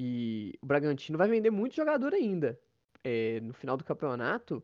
E 0.00 0.58
o 0.62 0.66
Bragantino 0.66 1.18
vai 1.18 1.28
vender 1.28 1.50
muito 1.50 1.74
jogador 1.74 2.14
ainda. 2.14 2.58
É, 3.04 3.40
no 3.40 3.52
final 3.52 3.76
do 3.76 3.84
campeonato, 3.84 4.62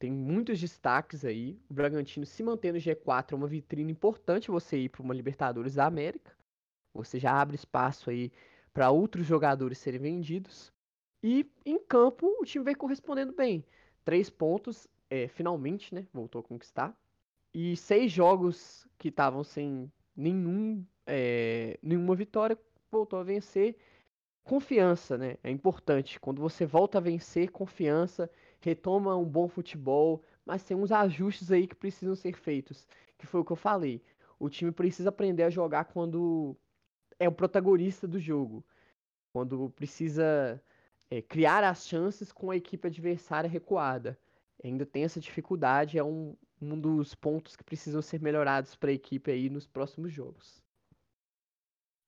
tem 0.00 0.10
muitos 0.10 0.58
destaques 0.58 1.26
aí. 1.26 1.60
O 1.68 1.74
Bragantino 1.74 2.24
se 2.24 2.42
mantendo 2.42 2.78
no 2.78 2.80
G4 2.80 3.32
é 3.32 3.34
uma 3.36 3.46
vitrine 3.46 3.92
importante 3.92 4.50
você 4.50 4.78
ir 4.78 4.88
para 4.88 5.02
uma 5.02 5.12
Libertadores 5.12 5.74
da 5.74 5.84
América. 5.84 6.34
Você 6.94 7.18
já 7.18 7.38
abre 7.38 7.54
espaço 7.54 8.08
aí 8.08 8.32
para 8.72 8.90
outros 8.90 9.26
jogadores 9.26 9.76
serem 9.76 10.00
vendidos. 10.00 10.72
E 11.22 11.46
em 11.66 11.78
campo 11.78 12.34
o 12.40 12.46
time 12.46 12.64
vem 12.64 12.74
correspondendo 12.74 13.34
bem. 13.34 13.62
Três 14.02 14.30
pontos, 14.30 14.88
é, 15.10 15.28
finalmente, 15.28 15.94
né? 15.94 16.06
Voltou 16.14 16.40
a 16.40 16.44
conquistar. 16.44 16.96
E 17.52 17.76
seis 17.76 18.10
jogos 18.10 18.88
que 18.96 19.08
estavam 19.08 19.44
sem 19.44 19.92
nenhum, 20.16 20.82
é, 21.06 21.78
nenhuma 21.82 22.16
vitória, 22.16 22.58
voltou 22.90 23.18
a 23.18 23.22
vencer. 23.22 23.76
Confiança, 24.44 25.18
né? 25.18 25.36
É 25.44 25.50
importante. 25.50 26.18
Quando 26.18 26.40
você 26.40 26.64
volta 26.64 26.96
a 26.96 27.02
vencer, 27.02 27.50
confiança 27.50 28.30
retoma 28.60 29.16
um 29.16 29.24
bom 29.24 29.48
futebol, 29.48 30.22
mas 30.44 30.62
tem 30.62 30.76
uns 30.76 30.92
ajustes 30.92 31.50
aí 31.50 31.66
que 31.66 31.74
precisam 31.74 32.14
ser 32.14 32.36
feitos. 32.36 32.86
Que 33.18 33.26
foi 33.26 33.40
o 33.40 33.44
que 33.44 33.52
eu 33.52 33.56
falei. 33.56 34.02
O 34.38 34.48
time 34.48 34.72
precisa 34.72 35.08
aprender 35.10 35.42
a 35.42 35.50
jogar 35.50 35.84
quando 35.84 36.56
é 37.18 37.28
o 37.28 37.32
protagonista 37.32 38.08
do 38.08 38.18
jogo. 38.18 38.64
Quando 39.32 39.70
precisa 39.70 40.62
é, 41.10 41.20
criar 41.20 41.64
as 41.64 41.86
chances 41.86 42.32
com 42.32 42.50
a 42.50 42.56
equipe 42.56 42.86
adversária 42.86 43.50
recuada. 43.50 44.18
Ainda 44.62 44.86
tem 44.86 45.04
essa 45.04 45.20
dificuldade, 45.20 45.98
é 45.98 46.04
um, 46.04 46.36
um 46.60 46.78
dos 46.78 47.14
pontos 47.14 47.56
que 47.56 47.64
precisam 47.64 48.02
ser 48.02 48.20
melhorados 48.20 48.76
para 48.76 48.90
a 48.90 48.94
equipe 48.94 49.30
aí 49.30 49.48
nos 49.48 49.66
próximos 49.66 50.12
jogos. 50.12 50.62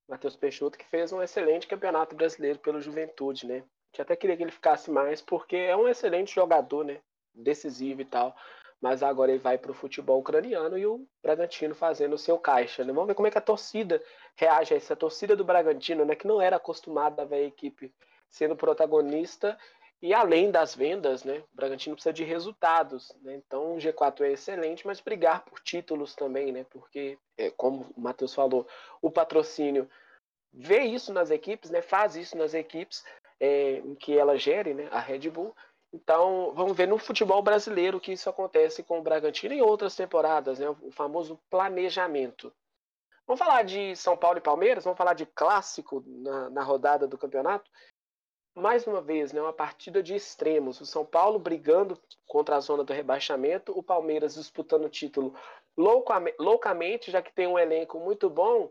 Matheus 0.08 0.36
Peixoto 0.36 0.76
que 0.76 0.84
fez 0.84 1.12
um 1.12 1.22
excelente 1.22 1.66
campeonato 1.66 2.14
brasileiro 2.14 2.58
pelo 2.58 2.80
Juventude, 2.80 3.46
né? 3.46 3.64
Que 3.92 4.00
até 4.00 4.16
queria 4.16 4.36
que 4.36 4.42
ele 4.42 4.50
ficasse 4.50 4.90
mais, 4.90 5.20
porque 5.20 5.56
é 5.56 5.76
um 5.76 5.88
excelente 5.88 6.34
jogador, 6.34 6.84
né? 6.84 7.00
Decisivo 7.34 8.00
e 8.00 8.04
tal. 8.04 8.34
Mas 8.80 9.02
agora 9.02 9.30
ele 9.30 9.38
vai 9.38 9.56
para 9.56 9.70
o 9.70 9.74
futebol 9.74 10.18
ucraniano 10.18 10.76
e 10.76 10.84
o 10.84 11.06
Bragantino 11.22 11.74
fazendo 11.74 12.14
o 12.14 12.18
seu 12.18 12.36
caixa. 12.36 12.82
Né? 12.82 12.92
Vamos 12.92 13.06
ver 13.06 13.14
como 13.14 13.28
é 13.28 13.30
que 13.30 13.38
a 13.38 13.42
torcida 13.42 14.02
reage 14.34 14.74
a 14.74 14.76
isso. 14.76 14.92
A 14.92 14.96
torcida 14.96 15.36
do 15.36 15.44
Bragantino, 15.44 16.04
né, 16.04 16.16
que 16.16 16.26
não 16.26 16.42
era 16.42 16.56
acostumada 16.56 17.22
a 17.22 17.24
ver 17.24 17.36
a 17.36 17.46
equipe 17.46 17.94
sendo 18.28 18.56
protagonista 18.56 19.56
e 20.02 20.12
além 20.12 20.50
das 20.50 20.74
vendas, 20.74 21.22
né, 21.22 21.44
o 21.52 21.56
Bragantino 21.56 21.94
precisa 21.94 22.12
de 22.12 22.24
resultados. 22.24 23.14
Né? 23.22 23.36
Então 23.36 23.76
o 23.76 23.78
G4 23.78 24.22
é 24.22 24.32
excelente, 24.32 24.84
mas 24.84 25.00
brigar 25.00 25.44
por 25.44 25.60
títulos 25.60 26.16
também, 26.16 26.50
né? 26.50 26.66
Porque, 26.68 27.16
é, 27.38 27.50
como 27.50 27.86
o 27.96 28.00
Matheus 28.00 28.34
falou, 28.34 28.66
o 29.00 29.12
patrocínio 29.12 29.88
vê 30.52 30.80
isso 30.80 31.12
nas 31.12 31.30
equipes, 31.30 31.70
né? 31.70 31.80
Faz 31.80 32.16
isso 32.16 32.36
nas 32.36 32.52
equipes, 32.52 33.04
é, 33.42 33.78
em 33.78 33.96
que 33.96 34.16
ela 34.16 34.38
gere, 34.38 34.72
né, 34.72 34.88
a 34.92 35.00
Red 35.00 35.28
Bull. 35.28 35.52
Então, 35.92 36.52
vamos 36.54 36.76
ver 36.76 36.86
no 36.86 36.96
futebol 36.96 37.42
brasileiro 37.42 38.00
que 38.00 38.12
isso 38.12 38.30
acontece 38.30 38.84
com 38.84 39.00
o 39.00 39.02
Bragantino 39.02 39.52
em 39.52 39.60
outras 39.60 39.96
temporadas, 39.96 40.60
né, 40.60 40.70
o 40.70 40.92
famoso 40.92 41.38
planejamento. 41.50 42.52
Vamos 43.26 43.40
falar 43.40 43.64
de 43.64 43.96
São 43.96 44.16
Paulo 44.16 44.38
e 44.38 44.40
Palmeiras, 44.42 44.84
vamos 44.84 44.96
falar 44.96 45.14
de 45.14 45.26
clássico 45.26 46.04
na, 46.06 46.50
na 46.50 46.62
rodada 46.62 47.06
do 47.06 47.18
campeonato. 47.18 47.68
Mais 48.54 48.86
uma 48.86 49.00
vez, 49.00 49.32
né, 49.32 49.42
uma 49.42 49.52
partida 49.52 50.00
de 50.00 50.14
extremos. 50.14 50.80
O 50.80 50.86
São 50.86 51.04
Paulo 51.04 51.38
brigando 51.38 51.98
contra 52.26 52.56
a 52.56 52.60
zona 52.60 52.84
do 52.84 52.92
rebaixamento, 52.92 53.76
o 53.76 53.82
Palmeiras 53.82 54.34
disputando 54.34 54.84
o 54.84 54.90
título 54.90 55.34
loucamente, 55.76 57.10
já 57.10 57.20
que 57.20 57.32
tem 57.32 57.46
um 57.48 57.58
elenco 57.58 57.98
muito 57.98 58.30
bom. 58.30 58.70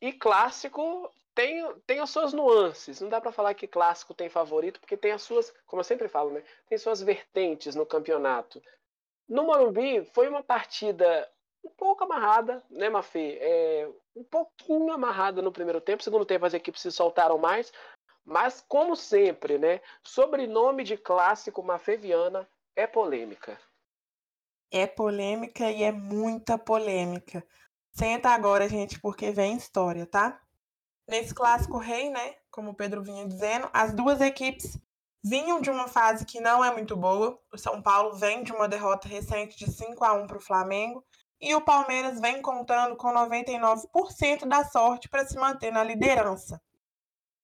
E 0.00 0.12
clássico 0.12 1.10
tem, 1.34 1.64
tem 1.86 1.98
as 1.98 2.10
suas 2.10 2.32
nuances. 2.32 3.00
Não 3.00 3.08
dá 3.08 3.20
para 3.20 3.32
falar 3.32 3.54
que 3.54 3.66
clássico 3.66 4.14
tem 4.14 4.28
favorito, 4.28 4.80
porque 4.80 4.96
tem 4.96 5.12
as 5.12 5.22
suas, 5.22 5.52
como 5.66 5.80
eu 5.80 5.84
sempre 5.84 6.08
falo, 6.08 6.30
né? 6.30 6.42
Tem 6.68 6.78
suas 6.78 7.02
vertentes 7.02 7.74
no 7.74 7.86
campeonato. 7.86 8.62
No 9.28 9.44
Morumbi 9.44 10.04
foi 10.12 10.28
uma 10.28 10.42
partida 10.42 11.30
um 11.64 11.70
pouco 11.70 12.04
amarrada, 12.04 12.62
né, 12.70 12.88
Mafê? 12.88 13.38
É, 13.40 13.88
um 14.14 14.24
pouquinho 14.24 14.92
amarrada 14.92 15.40
no 15.40 15.52
primeiro 15.52 15.80
tempo. 15.80 16.02
Segundo 16.02 16.26
tempo 16.26 16.44
as 16.44 16.54
equipes 16.54 16.82
se 16.82 16.90
soltaram 16.90 17.38
mais. 17.38 17.72
Mas, 18.24 18.64
como 18.68 18.94
sempre, 18.94 19.58
né? 19.58 19.80
Sobrenome 20.02 20.84
de 20.84 20.96
clássico 20.96 21.62
Mafê 21.62 21.96
Viana 21.96 22.48
é 22.76 22.86
polêmica. 22.86 23.58
É 24.70 24.86
polêmica 24.86 25.70
e 25.70 25.82
é 25.82 25.92
muita 25.92 26.56
polêmica. 26.56 27.44
Senta 27.92 28.30
agora, 28.30 28.68
gente, 28.68 28.98
porque 29.00 29.30
vem 29.30 29.56
história, 29.56 30.06
tá? 30.06 30.40
Nesse 31.08 31.34
clássico 31.34 31.78
rei, 31.78 32.10
né, 32.10 32.36
como 32.50 32.70
o 32.70 32.74
Pedro 32.74 33.02
vinha 33.02 33.26
dizendo, 33.26 33.68
as 33.72 33.92
duas 33.92 34.20
equipes 34.20 34.78
vinham 35.24 35.60
de 35.60 35.70
uma 35.70 35.88
fase 35.88 36.24
que 36.24 36.40
não 36.40 36.64
é 36.64 36.72
muito 36.72 36.96
boa. 36.96 37.38
O 37.52 37.58
São 37.58 37.80
Paulo 37.80 38.14
vem 38.16 38.42
de 38.42 38.52
uma 38.52 38.68
derrota 38.68 39.08
recente 39.08 39.56
de 39.56 39.70
5 39.70 40.04
a 40.04 40.12
1 40.14 40.26
para 40.26 40.36
o 40.36 40.40
Flamengo 40.40 41.04
e 41.40 41.54
o 41.54 41.60
Palmeiras 41.60 42.20
vem 42.20 42.40
contando 42.40 42.96
com 42.96 43.12
99% 43.12 44.46
da 44.46 44.64
sorte 44.64 45.08
para 45.08 45.26
se 45.26 45.36
manter 45.36 45.72
na 45.72 45.82
liderança. 45.82 46.60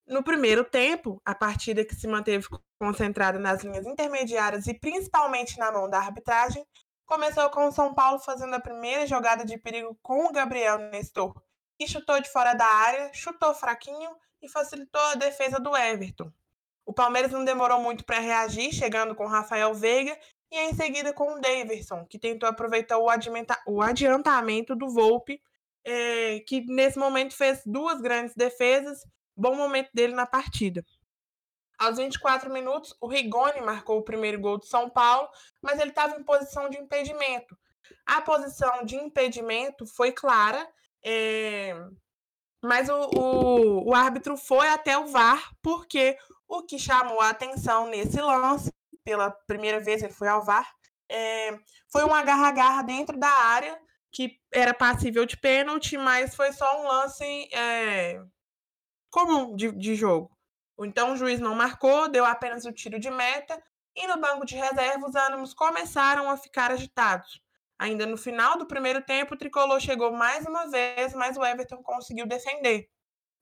No 0.06 0.22
primeiro 0.22 0.64
tempo, 0.64 1.20
a 1.24 1.34
partida 1.34 1.84
que 1.84 1.94
se 1.94 2.06
manteve 2.06 2.46
concentrada 2.80 3.38
nas 3.38 3.62
linhas 3.62 3.86
intermediárias 3.86 4.66
e 4.66 4.72
principalmente 4.72 5.58
na 5.58 5.70
mão 5.70 5.90
da 5.90 5.98
arbitragem, 5.98 6.64
começou 7.04 7.50
com 7.50 7.66
o 7.66 7.72
São 7.72 7.92
Paulo 7.92 8.18
fazendo 8.18 8.54
a 8.54 8.60
primeira 8.60 9.06
jogada 9.06 9.44
de 9.44 9.58
perigo 9.58 9.98
com 10.00 10.26
o 10.26 10.32
Gabriel 10.32 10.78
Nestor, 10.78 11.34
que 11.78 11.86
chutou 11.86 12.20
de 12.20 12.28
fora 12.30 12.54
da 12.54 12.66
área, 12.66 13.10
chutou 13.14 13.54
fraquinho 13.54 14.10
e 14.42 14.48
facilitou 14.48 15.00
a 15.00 15.14
defesa 15.14 15.60
do 15.60 15.76
Everton. 15.76 16.32
O 16.84 16.92
Palmeiras 16.92 17.30
não 17.30 17.44
demorou 17.44 17.80
muito 17.80 18.04
para 18.04 18.18
reagir, 18.18 18.72
chegando 18.72 19.14
com 19.14 19.26
Rafael 19.26 19.72
Veiga 19.74 20.18
e 20.50 20.58
em 20.58 20.74
seguida 20.74 21.12
com 21.12 21.34
o 21.34 21.40
Davidson, 21.40 22.04
que 22.06 22.18
tentou 22.18 22.48
aproveitar 22.48 22.98
o, 22.98 23.06
o 23.66 23.82
adiantamento 23.82 24.74
do 24.74 24.88
Volpe 24.88 25.40
é, 25.84 26.40
que 26.40 26.60
nesse 26.66 26.98
momento 26.98 27.34
fez 27.34 27.62
duas 27.64 28.00
grandes 28.00 28.34
defesas, 28.34 29.06
bom 29.34 29.54
momento 29.54 29.88
dele 29.94 30.14
na 30.14 30.26
partida. 30.26 30.84
Aos 31.78 31.96
24 31.96 32.52
minutos, 32.52 32.94
o 33.00 33.06
Rigoni 33.06 33.60
marcou 33.60 33.98
o 33.98 34.04
primeiro 34.04 34.40
gol 34.40 34.58
do 34.58 34.66
São 34.66 34.90
Paulo, 34.90 35.28
mas 35.62 35.78
ele 35.78 35.90
estava 35.90 36.18
em 36.18 36.24
posição 36.24 36.68
de 36.68 36.76
impedimento. 36.76 37.56
A 38.04 38.20
posição 38.20 38.84
de 38.84 38.96
impedimento 38.96 39.86
foi 39.86 40.12
clara, 40.12 40.68
é... 41.04 41.74
mas 42.62 42.88
o, 42.88 43.10
o, 43.14 43.90
o, 43.90 43.94
árbitro 43.94 44.36
foi 44.36 44.68
até 44.68 44.96
o 44.98 45.06
VAR, 45.06 45.50
porque 45.62 46.16
o 46.48 46.62
que 46.62 46.78
chamou 46.78 47.20
a 47.20 47.30
atenção 47.30 47.88
nesse 47.88 48.20
lance, 48.20 48.72
pela 49.04 49.30
primeira 49.30 49.80
vez 49.80 50.02
ele 50.02 50.12
foi 50.12 50.28
ao 50.28 50.44
VAR, 50.44 50.68
é... 51.10 51.56
foi 51.90 52.04
um 52.04 52.14
agarra-agarra 52.14 52.82
dentro 52.82 53.18
da 53.18 53.28
área, 53.28 53.78
que 54.12 54.38
era 54.52 54.74
passível 54.74 55.26
de 55.26 55.36
pênalti, 55.36 55.96
mas 55.96 56.34
foi 56.34 56.52
só 56.52 56.80
um 56.80 56.86
lance 56.86 57.24
é... 57.52 58.20
comum 59.10 59.54
de, 59.54 59.72
de 59.72 59.94
jogo. 59.94 60.36
Então 60.80 61.12
o 61.12 61.16
juiz 61.16 61.40
não 61.40 61.54
marcou, 61.54 62.08
deu 62.08 62.24
apenas 62.24 62.64
o 62.64 62.72
tiro 62.72 63.00
de 63.00 63.10
meta, 63.10 63.60
e 63.94 64.06
no 64.06 64.20
banco 64.20 64.46
de 64.46 64.54
reserva 64.54 65.08
os 65.08 65.14
ânimos 65.14 65.52
começaram 65.52 66.30
a 66.30 66.36
ficar 66.36 66.70
agitados. 66.70 67.42
Ainda 67.78 68.06
no 68.06 68.16
final 68.16 68.58
do 68.58 68.66
primeiro 68.66 69.00
tempo, 69.02 69.34
o 69.34 69.38
tricolor 69.38 69.78
chegou 69.80 70.12
mais 70.12 70.44
uma 70.44 70.66
vez, 70.66 71.14
mas 71.14 71.36
o 71.36 71.44
Everton 71.44 71.82
conseguiu 71.82 72.26
defender. 72.26 72.88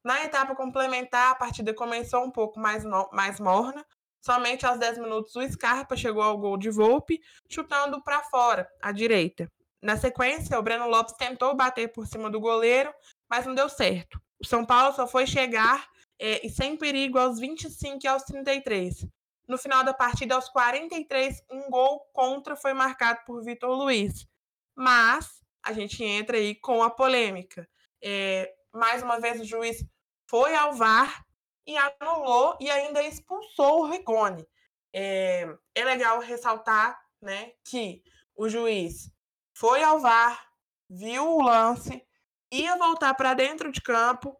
Na 0.05 0.23
etapa 0.25 0.55
complementar, 0.55 1.33
a 1.33 1.35
partida 1.35 1.75
começou 1.75 2.23
um 2.23 2.31
pouco 2.31 2.61
mais, 2.61 2.85
mais 3.13 3.41
morna. 3.41 3.85
Somente 4.21 4.67
aos 4.67 4.79
10 4.79 4.99
minutos, 4.99 5.35
o 5.35 5.49
Scarpa 5.49 5.97
chegou 5.97 6.23
ao 6.23 6.37
gol 6.37 6.57
de 6.57 6.69
Volpe, 6.69 7.21
chutando 7.49 8.03
para 8.03 8.23
fora, 8.25 8.69
à 8.83 8.93
direita. 8.93 9.51
Na 9.81 9.97
sequência, 9.97 10.59
o 10.59 10.63
Breno 10.63 10.89
Lopes 10.89 11.15
tentou 11.15 11.55
bater 11.55 11.93
por 11.93 12.07
cima 12.07 12.29
do 12.29 12.41
goleiro, 12.41 12.93
mas 13.29 13.47
não 13.47 13.55
deu 13.55 13.69
certo. 13.69 14.21
O 14.39 14.47
São 14.47 14.65
Paulo 14.65 14.95
só 14.95 15.07
foi 15.07 15.27
chegar 15.27 15.89
é, 16.19 16.45
e 16.47 16.51
sem 16.51 16.77
perigo 16.77 17.19
aos 17.19 17.39
25 17.39 17.99
e 18.03 18.09
aos 18.09 18.23
33. 18.25 19.07
No 19.47 19.57
final 19.57 19.85
da 19.85 19.95
partida, 19.95 20.35
aos 20.35 20.49
43, 20.49 21.45
um 21.51 21.71
gol 21.71 22.01
contra 22.13 22.57
foi 22.57 22.73
marcado 22.73 23.21
por 23.25 23.43
Vitor 23.45 23.71
Luiz. 23.71 24.27
Mas 24.75 25.41
a 25.63 25.73
gente 25.73 26.03
entra 26.03 26.37
aí 26.37 26.55
com 26.55 26.83
a 26.83 26.91
polêmica. 26.91 27.69
É, 28.03 28.53
mais 28.73 29.03
uma 29.03 29.21
vez, 29.21 29.41
o 29.41 29.45
juiz 29.45 29.85
foi 30.29 30.55
ao 30.55 30.73
VAR 30.73 31.25
e 31.67 31.77
anulou 31.77 32.57
e 32.61 32.71
ainda 32.71 33.03
expulsou 33.03 33.81
o 33.81 33.91
Rigoni. 33.91 34.47
É, 34.93 35.47
é 35.75 35.85
legal 35.85 36.21
ressaltar 36.21 36.99
né, 37.21 37.53
que 37.65 38.03
o 38.35 38.49
juiz 38.49 39.11
foi 39.55 39.83
ao 39.83 39.99
VAR, 39.99 40.47
viu 40.89 41.27
o 41.27 41.43
lance, 41.43 42.05
ia 42.53 42.77
voltar 42.77 43.15
para 43.15 43.35
dentro 43.35 43.73
de 43.73 43.81
campo, 43.81 44.37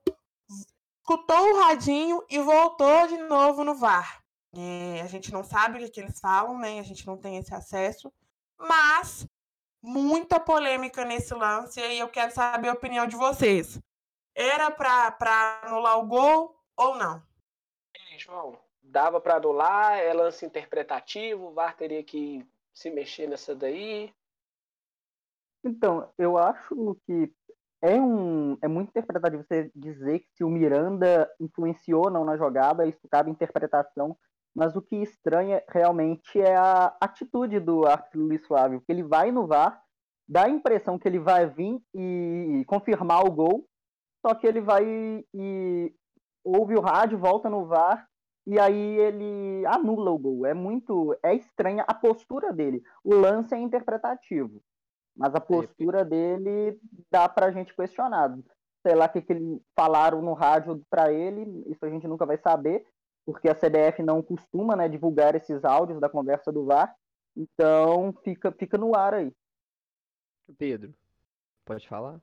escutou 1.01 1.55
o 1.55 1.61
radinho 1.61 2.25
e 2.29 2.39
voltou 2.39 3.07
de 3.09 3.17
novo 3.19 3.65
no 3.65 3.75
VAR. 3.75 4.23
É, 4.57 5.03
a 5.03 5.07
gente 5.07 5.33
não 5.33 5.45
sabe 5.45 5.79
o 5.79 5.81
que, 5.81 5.91
que 5.91 6.01
eles 6.01 6.19
falam, 6.21 6.59
né? 6.59 6.79
A 6.79 6.83
gente 6.83 7.07
não 7.07 7.17
tem 7.17 7.37
esse 7.37 7.55
acesso. 7.55 8.13
Mas 8.59 9.27
muita 9.83 10.41
polêmica 10.41 11.05
nesse 11.05 11.35
lance 11.35 11.81
e 11.81 11.99
eu 11.99 12.09
quero 12.09 12.33
saber 12.33 12.69
a 12.69 12.73
opinião 12.73 13.07
de 13.07 13.17
vocês. 13.17 13.81
Era 14.35 14.71
para 14.71 15.61
anular 15.63 15.99
o 15.99 16.07
gol 16.07 16.61
ou 16.77 16.97
não? 16.97 17.23
Ei, 18.11 18.19
João, 18.19 18.59
dava 18.83 19.21
para 19.21 19.37
anular, 19.37 19.99
é 19.99 20.13
lance 20.13 20.45
interpretativo, 20.45 21.47
o 21.47 21.53
VAR 21.53 21.77
teria 21.77 22.03
que 22.03 22.47
se 22.73 22.91
mexer 22.91 23.27
nessa 23.29 23.55
daí. 23.55 24.13
Então, 25.65 26.13
eu 26.19 26.37
acho 26.37 26.97
que 27.07 27.33
é, 27.83 28.01
um, 28.01 28.59
é 28.63 28.69
muito 28.69 28.91
interpretativo 28.91 29.45
você 29.45 29.71
dizer 29.75 30.21
que 30.21 30.29
se 30.35 30.45
o 30.45 30.51
Miranda 30.51 31.31
influenciou 31.41 32.05
ou 32.05 32.11
não 32.11 32.25
na 32.25 32.37
jogada, 32.37 32.87
isso 32.87 33.09
cabe 33.09 33.31
interpretação, 33.31 34.17
mas 34.57 34.75
o 34.75 34.81
que 34.81 34.97
estranha 34.97 35.63
realmente 35.69 36.41
é 36.41 36.57
a 36.57 36.97
atitude 36.99 37.61
do 37.61 37.87
árbitro 37.87 38.23
Luiz 38.23 38.47
Flávio, 38.47 38.81
que 38.81 38.91
ele 38.91 39.03
vai 39.03 39.31
no 39.31 39.47
VAR, 39.47 39.83
dá 40.27 40.47
a 40.47 40.49
impressão 40.49 40.99
que 40.99 41.07
ele 41.07 41.19
vai 41.19 41.47
vir 41.47 41.79
e 41.95 42.65
confirmar 42.67 43.27
o 43.27 43.31
gol, 43.31 43.69
só 44.25 44.35
que 44.35 44.47
ele 44.47 44.63
vai 44.63 44.83
e 45.35 45.95
ouve 46.43 46.75
o 46.75 46.81
rádio, 46.81 47.19
volta 47.19 47.51
no 47.51 47.67
VAR 47.67 48.09
e 48.47 48.59
aí 48.59 48.99
ele 48.99 49.67
anula 49.67 50.11
o 50.11 50.19
gol. 50.19 50.47
É 50.47 50.55
muito 50.55 51.15
é 51.23 51.35
estranha 51.35 51.85
a 51.87 51.93
postura 51.93 52.51
dele. 52.51 52.83
O 53.05 53.15
lance 53.15 53.55
é 53.55 53.59
interpretativo. 53.59 54.63
Mas 55.15 55.35
a 55.35 55.41
postura 55.41 56.03
dele 56.03 56.79
dá 57.11 57.29
pra 57.29 57.51
gente 57.51 57.75
questionar. 57.75 58.35
Sei 58.83 58.95
lá 58.95 59.05
o 59.07 59.09
que, 59.11 59.21
que 59.21 59.35
falaram 59.75 60.23
no 60.23 60.33
rádio 60.33 60.81
para 60.89 61.13
ele, 61.13 61.65
isso 61.67 61.85
a 61.85 61.91
gente 61.91 62.07
nunca 62.07 62.25
vai 62.25 62.39
saber, 62.39 62.87
porque 63.27 63.49
a 63.49 63.55
CBF 63.55 64.03
não 64.05 64.23
costuma 64.23 64.77
né, 64.77 64.89
divulgar 64.89 65.35
esses 65.35 65.65
áudios 65.65 66.01
da 66.01 66.09
conversa 66.09 66.53
do 66.53 66.65
VAR. 66.65 66.97
Então 67.37 68.13
fica, 68.23 68.53
fica 68.53 68.79
no 68.79 68.95
ar 68.95 69.13
aí. 69.13 69.33
Pedro, 70.57 70.95
pode 71.65 71.87
falar? 71.89 72.21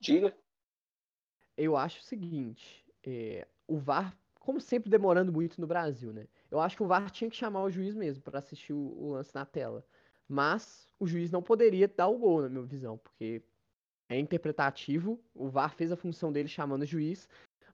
Diga. 0.00 0.36
Eu 1.56 1.76
acho 1.76 2.00
o 2.00 2.04
seguinte, 2.04 2.84
é, 3.02 3.46
o 3.66 3.78
VAR, 3.78 4.14
como 4.40 4.60
sempre 4.60 4.90
demorando 4.90 5.32
muito 5.32 5.60
no 5.60 5.66
Brasil, 5.66 6.12
né? 6.12 6.26
Eu 6.50 6.60
acho 6.60 6.76
que 6.76 6.82
o 6.82 6.86
VAR 6.86 7.08
tinha 7.10 7.30
que 7.30 7.36
chamar 7.36 7.62
o 7.62 7.70
juiz 7.70 7.94
mesmo 7.94 8.22
para 8.22 8.40
assistir 8.40 8.72
o, 8.72 8.94
o 8.98 9.12
lance 9.12 9.34
na 9.34 9.46
tela. 9.46 9.86
Mas 10.28 10.88
o 10.98 11.06
juiz 11.06 11.30
não 11.30 11.42
poderia 11.42 11.86
dar 11.88 12.08
o 12.08 12.18
gol, 12.18 12.42
na 12.42 12.48
minha 12.48 12.64
visão, 12.64 12.98
porque 12.98 13.42
é 14.08 14.18
interpretativo. 14.18 15.20
O 15.32 15.48
VAR 15.48 15.74
fez 15.74 15.92
a 15.92 15.96
função 15.96 16.32
dele 16.32 16.48
chamando 16.48 16.82
o 16.82 16.86
juiz. 16.86 17.28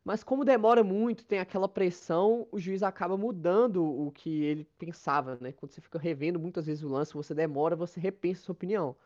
Mas 0.05 0.25
como 0.25 0.45
demora 0.45 0.83
muito, 0.83 1.25
tem 1.25 1.39
aquela 1.39 1.69
pressão, 1.69 2.49
o 2.51 2.59
juiz 2.59 2.83
acaba 2.83 3.17
mudando 3.17 3.85
o 3.85 4.11
que 4.11 4.43
ele 4.45 4.65
pensava, 4.77 5.39
né? 5.41 5.53
Quando 5.53 5.71
você 5.71 5.81
fica 5.81 5.99
revendo 5.99 6.41
muitas 6.41 6.67
vezes 6.67 6.83
o 6.83 6.89
lance, 6.89 7.15
você 7.15 7.33
demora, 7.35 7.77
você 7.77 8.01
repensa 8.01 8.43
sua 8.43 8.53
opinião. 8.53 8.97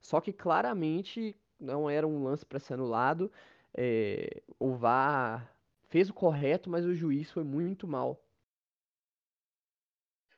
Só 0.00 0.20
que 0.20 0.32
claramente 0.32 1.36
não 1.58 1.90
era 1.90 2.06
um 2.06 2.22
lance 2.22 2.46
para 2.46 2.60
ser 2.60 2.74
anulado. 2.74 3.32
É, 3.76 4.42
o 4.58 4.74
VAR 4.74 5.52
fez 5.88 6.08
o 6.08 6.14
correto, 6.14 6.70
mas 6.70 6.84
o 6.84 6.94
juiz 6.94 7.30
foi 7.32 7.42
muito 7.42 7.88
mal. 7.88 8.20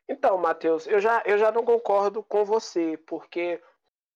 Então, 0.08 0.38
Matheus, 0.38 0.86
eu 0.86 1.00
já, 1.00 1.22
eu 1.26 1.36
já 1.36 1.50
não 1.50 1.64
concordo 1.64 2.22
com 2.22 2.44
você, 2.44 2.96
porque 2.96 3.60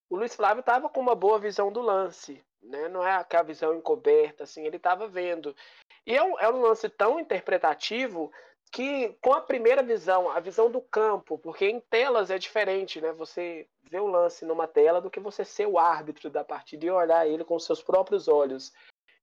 o 0.08 0.16
Luiz 0.16 0.34
Flávio 0.34 0.60
estava 0.60 0.88
com 0.88 1.00
uma 1.00 1.14
boa 1.14 1.38
visão 1.38 1.70
do 1.72 1.80
lance, 1.80 2.42
né? 2.62 2.88
Não 2.88 3.06
é 3.06 3.12
aquela 3.12 3.42
visão 3.42 3.74
encoberta, 3.74 4.44
assim, 4.44 4.66
ele 4.66 4.76
estava 4.76 5.08
vendo. 5.08 5.54
E 6.06 6.16
é 6.16 6.22
um, 6.22 6.38
é 6.38 6.48
um 6.48 6.60
lance 6.60 6.88
tão 6.88 7.20
interpretativo 7.20 8.32
que 8.72 9.16
com 9.20 9.32
a 9.32 9.40
primeira 9.40 9.82
visão, 9.82 10.30
a 10.30 10.38
visão 10.38 10.70
do 10.70 10.80
campo, 10.80 11.38
porque 11.38 11.66
em 11.66 11.80
telas 11.80 12.30
é 12.30 12.38
diferente, 12.38 13.00
né? 13.00 13.12
Você 13.12 13.68
vê 13.90 13.98
o 13.98 14.06
lance 14.06 14.44
numa 14.44 14.68
tela 14.68 15.00
do 15.00 15.10
que 15.10 15.18
você 15.18 15.44
ser 15.44 15.66
o 15.66 15.78
árbitro 15.78 16.30
da 16.30 16.44
partida 16.44 16.86
e 16.86 16.90
olhar 16.90 17.26
ele 17.26 17.44
com 17.44 17.58
seus 17.58 17.82
próprios 17.82 18.28
olhos. 18.28 18.72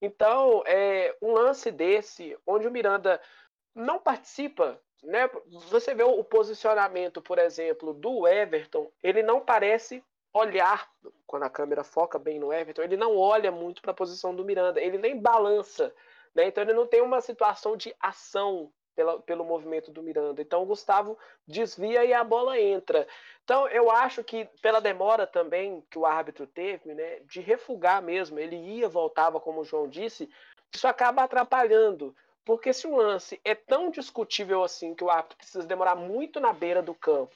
Então, 0.01 0.63
é 0.65 1.15
um 1.21 1.31
lance 1.31 1.71
desse, 1.71 2.37
onde 2.45 2.67
o 2.67 2.71
Miranda 2.71 3.21
não 3.73 3.99
participa 3.99 4.79
né? 5.03 5.29
Você 5.69 5.93
vê 5.93 6.03
o 6.03 6.23
posicionamento, 6.23 7.21
por 7.21 7.37
exemplo, 7.37 7.93
do 7.93 8.27
Everton, 8.27 8.91
ele 9.03 9.21
não 9.21 9.39
parece 9.39 10.03
olhar, 10.37 10.89
quando 11.25 11.43
a 11.43 11.49
câmera 11.49 11.83
foca 11.83 12.17
bem 12.17 12.39
no 12.39 12.53
Everton, 12.53 12.81
ele 12.81 12.97
não 12.97 13.17
olha 13.17 13.51
muito 13.51 13.81
para 13.81 13.91
a 13.91 13.95
posição 13.95 14.35
do 14.35 14.45
Miranda, 14.45 14.81
ele 14.81 14.97
nem 14.97 15.19
balança, 15.19 15.93
né? 16.33 16.47
Então 16.47 16.63
ele 16.63 16.73
não 16.73 16.87
tem 16.87 17.01
uma 17.01 17.21
situação 17.21 17.75
de 17.75 17.93
ação 17.99 18.71
pela, 18.95 19.19
pelo 19.19 19.45
movimento 19.45 19.91
do 19.91 20.01
Miranda. 20.01 20.41
Então 20.41 20.63
o 20.63 20.65
Gustavo 20.65 21.17
desvia 21.47 22.03
e 22.03 22.13
a 22.13 22.23
bola 22.23 22.59
entra. 22.59 23.07
Então 23.43 23.67
eu 23.67 23.91
acho 23.91 24.23
que 24.23 24.45
pela 24.61 24.81
demora 24.81 25.27
também 25.27 25.83
que 25.89 25.99
o 25.99 26.05
árbitro 26.05 26.47
teve, 26.47 26.93
né, 26.93 27.19
de 27.21 27.39
refugar 27.39 28.01
mesmo, 28.01 28.39
ele 28.39 28.55
ia, 28.55 28.89
voltava, 28.89 29.39
como 29.39 29.61
o 29.61 29.65
João 29.65 29.87
disse, 29.87 30.29
isso 30.73 30.87
acaba 30.87 31.23
atrapalhando. 31.23 32.15
Porque 32.43 32.71
se 32.71 32.87
um 32.87 32.95
lance 32.95 33.39
é 33.43 33.53
tão 33.53 33.91
discutível 33.91 34.63
assim 34.63 34.95
que 34.95 35.03
o 35.03 35.09
árbitro 35.09 35.37
precisa 35.37 35.67
demorar 35.67 35.95
muito 35.95 36.39
na 36.39 36.53
beira 36.53 36.81
do 36.81 36.95
campo 36.95 37.35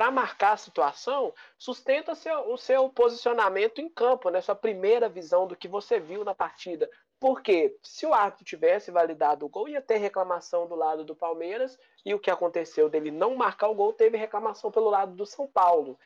para 0.00 0.10
marcar 0.10 0.52
a 0.52 0.56
situação, 0.56 1.30
sustenta 1.58 2.14
seu, 2.14 2.50
o 2.50 2.56
seu 2.56 2.88
posicionamento 2.88 3.82
em 3.82 3.88
campo, 3.90 4.30
né? 4.30 4.40
Sua 4.40 4.54
primeira 4.54 5.10
visão 5.10 5.46
do 5.46 5.54
que 5.54 5.68
você 5.68 6.00
viu 6.00 6.24
na 6.24 6.34
partida. 6.34 6.88
Porque 7.20 7.76
se 7.82 8.06
o 8.06 8.14
árbitro 8.14 8.46
tivesse 8.46 8.90
validado 8.90 9.44
o 9.44 9.48
gol, 9.50 9.68
ia 9.68 9.82
ter 9.82 9.98
reclamação 9.98 10.66
do 10.66 10.74
lado 10.74 11.04
do 11.04 11.14
Palmeiras, 11.14 11.78
e 12.02 12.14
o 12.14 12.18
que 12.18 12.30
aconteceu 12.30 12.88
dele 12.88 13.10
não 13.10 13.36
marcar 13.36 13.68
o 13.68 13.74
gol, 13.74 13.92
teve 13.92 14.16
reclamação 14.16 14.70
pelo 14.70 14.88
lado 14.88 15.14
do 15.14 15.26
São 15.26 15.46
Paulo. 15.46 15.98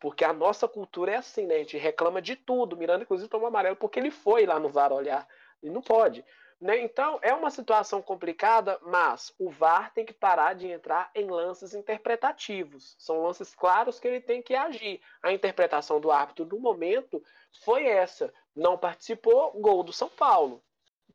Porque 0.00 0.24
a 0.24 0.32
nossa 0.32 0.66
cultura 0.66 1.12
é 1.12 1.16
assim, 1.18 1.46
né? 1.46 1.54
A 1.54 1.58
gente 1.58 1.78
reclama 1.78 2.20
de 2.20 2.34
tudo. 2.34 2.76
Miranda, 2.76 3.04
inclusive, 3.04 3.30
tomou 3.30 3.46
amarelo 3.46 3.76
porque 3.76 4.00
ele 4.00 4.10
foi 4.10 4.46
lá 4.46 4.58
no 4.58 4.68
VAR 4.68 4.92
olhar. 4.92 5.28
E 5.62 5.70
não 5.70 5.80
pode. 5.80 6.24
Né? 6.60 6.80
Então, 6.82 7.20
é 7.22 7.32
uma 7.32 7.50
situação 7.50 8.02
complicada, 8.02 8.78
mas 8.82 9.32
o 9.38 9.48
VAR 9.48 9.92
tem 9.94 10.04
que 10.04 10.12
parar 10.12 10.54
de 10.54 10.66
entrar 10.66 11.08
em 11.14 11.30
lances 11.30 11.72
interpretativos. 11.72 12.96
São 12.98 13.22
lances 13.22 13.54
claros 13.54 14.00
que 14.00 14.08
ele 14.08 14.20
tem 14.20 14.42
que 14.42 14.56
agir. 14.56 15.00
A 15.22 15.32
interpretação 15.32 16.00
do 16.00 16.10
árbitro 16.10 16.44
do 16.44 16.58
momento 16.58 17.22
foi 17.64 17.86
essa. 17.86 18.32
Não 18.56 18.76
participou, 18.76 19.52
gol 19.52 19.84
do 19.84 19.92
São 19.92 20.08
Paulo. 20.08 20.60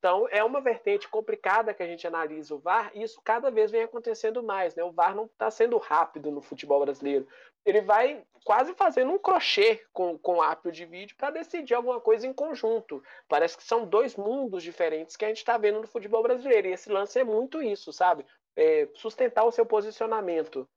Então, 0.03 0.27
é 0.31 0.43
uma 0.43 0.59
vertente 0.59 1.07
complicada 1.07 1.73
que 1.73 1.83
a 1.83 1.87
gente 1.87 2.05
analisa 2.05 2.55
o 2.55 2.59
VAR, 2.59 2.91
e 2.93 3.03
isso 3.03 3.21
cada 3.23 3.49
vez 3.49 3.71
vem 3.71 3.83
acontecendo 3.83 4.43
mais. 4.43 4.75
Né? 4.75 4.83
O 4.83 4.91
VAR 4.91 5.15
não 5.15 5.25
está 5.25 5.49
sendo 5.49 5.77
rápido 5.77 6.31
no 6.31 6.41
futebol 6.41 6.81
brasileiro. 6.81 7.27
Ele 7.65 7.81
vai 7.81 8.23
quase 8.43 8.73
fazendo 8.73 9.11
um 9.11 9.17
crochê 9.17 9.81
com, 9.93 10.17
com 10.17 10.35
o 10.35 10.41
árbitro 10.41 10.71
de 10.71 10.85
vídeo 10.85 11.15
para 11.17 11.31
decidir 11.31 11.73
alguma 11.73 11.99
coisa 11.99 12.27
em 12.27 12.33
conjunto. 12.33 13.01
Parece 13.27 13.57
que 13.57 13.63
são 13.63 13.85
dois 13.85 14.15
mundos 14.15 14.63
diferentes 14.63 15.15
que 15.15 15.25
a 15.25 15.29
gente 15.29 15.37
está 15.37 15.57
vendo 15.57 15.79
no 15.79 15.87
futebol 15.87 16.21
brasileiro. 16.21 16.67
E 16.67 16.73
esse 16.73 16.91
lance 16.91 17.17
é 17.19 17.23
muito 17.23 17.61
isso, 17.61 17.93
sabe? 17.93 18.25
É, 18.55 18.87
sustentar 18.95 19.45
o 19.45 19.51
seu 19.51 19.65
posicionamento. 19.65 20.67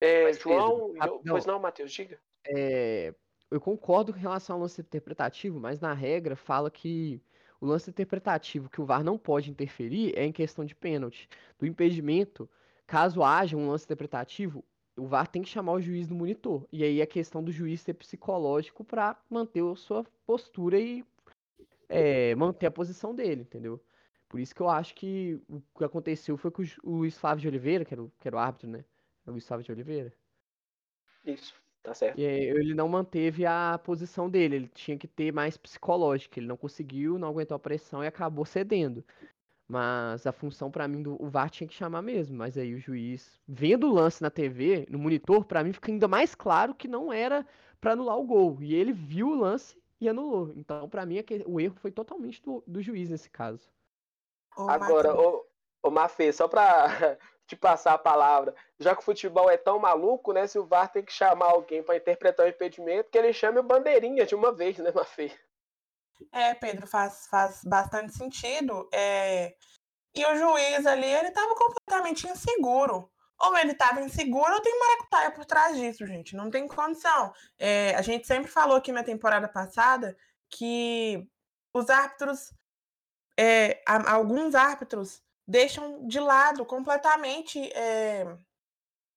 É, 0.00 0.32
João, 0.34 0.92
Pedro, 0.92 1.06
eu, 1.06 1.22
pois 1.26 1.46
não, 1.46 1.58
Matheus, 1.58 1.90
diga. 1.90 2.20
É, 2.46 3.14
eu 3.50 3.60
concordo 3.60 4.12
com 4.12 4.18
relação 4.18 4.56
ao 4.56 4.62
lance 4.62 4.80
interpretativo, 4.80 5.58
mas 5.58 5.80
na 5.80 5.94
regra 5.94 6.36
fala 6.36 6.70
que 6.70 7.20
o 7.60 7.66
lance 7.66 7.88
interpretativo 7.88 8.68
que 8.68 8.80
o 8.80 8.84
VAR 8.84 9.02
não 9.02 9.16
pode 9.16 9.50
interferir 9.50 10.12
é 10.16 10.24
em 10.24 10.32
questão 10.32 10.64
de 10.64 10.74
pênalti. 10.74 11.28
Do 11.58 11.66
impedimento, 11.66 12.48
caso 12.86 13.22
haja 13.22 13.56
um 13.56 13.70
lance 13.70 13.84
interpretativo, 13.84 14.62
o 14.96 15.06
VAR 15.06 15.28
tem 15.28 15.42
que 15.42 15.48
chamar 15.48 15.72
o 15.72 15.80
juiz 15.80 16.08
do 16.08 16.14
monitor. 16.14 16.66
E 16.72 16.82
aí 16.82 17.00
é 17.00 17.06
questão 17.06 17.42
do 17.42 17.52
juiz 17.52 17.80
ser 17.80 17.94
psicológico 17.94 18.84
para 18.84 19.16
manter 19.28 19.62
a 19.62 19.76
sua 19.76 20.04
postura 20.26 20.78
e 20.80 21.04
é, 21.88 22.34
manter 22.34 22.66
a 22.66 22.70
posição 22.70 23.14
dele, 23.14 23.42
entendeu? 23.42 23.80
Por 24.28 24.40
isso 24.40 24.54
que 24.54 24.60
eu 24.60 24.68
acho 24.68 24.94
que 24.94 25.40
o 25.48 25.62
que 25.78 25.84
aconteceu 25.84 26.36
foi 26.36 26.50
que 26.50 26.62
o 26.82 26.96
Luiz 26.96 27.16
Flávio 27.16 27.42
de 27.42 27.48
Oliveira, 27.48 27.84
que 27.84 27.94
era 27.94 28.02
o, 28.02 28.12
que 28.18 28.26
era 28.26 28.36
o 28.36 28.40
árbitro, 28.40 28.68
né? 28.68 28.84
É 29.26 29.30
o 29.30 29.32
Luiz 29.32 29.46
Flávio 29.46 29.64
de 29.64 29.72
Oliveira. 29.72 30.12
Isso. 31.24 31.54
Tá 31.82 31.94
certo. 31.94 32.18
E 32.18 32.24
ele 32.24 32.74
não 32.74 32.88
manteve 32.88 33.46
a 33.46 33.78
posição 33.84 34.28
dele, 34.28 34.56
ele 34.56 34.68
tinha 34.74 34.98
que 34.98 35.06
ter 35.06 35.32
mais 35.32 35.56
psicológica. 35.56 36.40
Ele 36.40 36.48
não 36.48 36.56
conseguiu, 36.56 37.16
não 37.16 37.28
aguentou 37.28 37.54
a 37.54 37.60
pressão 37.60 38.02
e 38.02 38.08
acabou 38.08 38.44
cedendo. 38.44 39.04
Mas 39.68 40.26
a 40.26 40.32
função 40.32 40.70
para 40.70 40.86
mim 40.86 41.02
do 41.02 41.20
o 41.20 41.28
VAR 41.28 41.50
tinha 41.50 41.66
que 41.66 41.74
chamar 41.74 42.02
mesmo. 42.02 42.36
Mas 42.36 42.56
aí 42.56 42.74
o 42.74 42.78
juiz, 42.78 43.40
vendo 43.46 43.88
o 43.88 43.92
lance 43.92 44.22
na 44.22 44.30
TV, 44.30 44.86
no 44.88 44.98
monitor, 44.98 45.44
para 45.44 45.64
mim 45.64 45.72
fica 45.72 45.90
ainda 45.90 46.06
mais 46.06 46.34
claro 46.34 46.74
que 46.74 46.86
não 46.86 47.12
era 47.12 47.44
para 47.80 47.92
anular 47.92 48.16
o 48.16 48.24
gol. 48.24 48.58
E 48.60 48.74
ele 48.74 48.92
viu 48.92 49.28
o 49.28 49.34
lance 49.34 49.76
e 50.00 50.08
anulou. 50.08 50.52
Então, 50.54 50.88
para 50.88 51.04
mim, 51.04 51.22
o 51.46 51.60
erro 51.60 51.74
foi 51.76 51.90
totalmente 51.90 52.42
do, 52.42 52.62
do 52.66 52.80
juiz 52.80 53.10
nesse 53.10 53.28
caso. 53.28 53.68
Agora, 54.56 55.14
ô, 55.14 55.44
ô 55.82 55.90
Mafê, 55.90 56.32
só 56.32 56.46
pra 56.46 56.86
te 57.46 57.56
passar 57.56 57.94
a 57.94 57.98
palavra. 57.98 58.54
Já 58.78 58.94
que 58.94 59.02
o 59.02 59.04
futebol 59.04 59.50
é 59.50 59.56
tão 59.56 59.78
maluco, 59.78 60.32
né? 60.32 60.46
Se 60.46 60.58
o 60.58 60.66
VAR 60.66 60.90
tem 60.90 61.04
que 61.04 61.12
chamar 61.12 61.46
alguém 61.46 61.82
para 61.82 61.96
interpretar 61.96 62.46
o 62.46 62.48
impedimento, 62.48 63.10
que 63.10 63.18
ele 63.18 63.32
chame 63.32 63.58
o 63.58 63.64
bandeirinha 63.64 64.24
de 64.24 64.34
uma 64.34 64.52
vez, 64.52 64.78
né, 64.78 64.92
Mafê? 64.94 65.32
É, 66.32 66.54
Pedro, 66.54 66.86
faz, 66.86 67.26
faz 67.28 67.62
bastante 67.64 68.12
sentido. 68.12 68.88
É... 68.92 69.54
E 70.14 70.24
o 70.24 70.36
juiz 70.36 70.86
ali, 70.86 71.06
ele 71.06 71.28
estava 71.28 71.54
completamente 71.54 72.26
inseguro. 72.26 73.10
Ou 73.38 73.56
ele 73.58 73.72
estava 73.72 74.00
inseguro 74.00 74.54
ou 74.54 74.62
tem 74.62 74.78
maracutaia 74.78 75.30
por 75.30 75.44
trás 75.44 75.76
disso, 75.76 76.06
gente. 76.06 76.34
Não 76.34 76.50
tem 76.50 76.66
condição. 76.66 77.32
É, 77.58 77.94
a 77.94 78.02
gente 78.02 78.26
sempre 78.26 78.50
falou 78.50 78.76
aqui 78.76 78.90
na 78.90 79.04
temporada 79.04 79.46
passada 79.46 80.16
que 80.48 81.28
os 81.74 81.90
árbitros, 81.90 82.54
é, 83.38 83.82
alguns 83.86 84.54
árbitros 84.54 85.22
deixam 85.46 86.06
de 86.08 86.18
lado 86.18 86.64
completamente 86.64 87.70
é, 87.72 88.24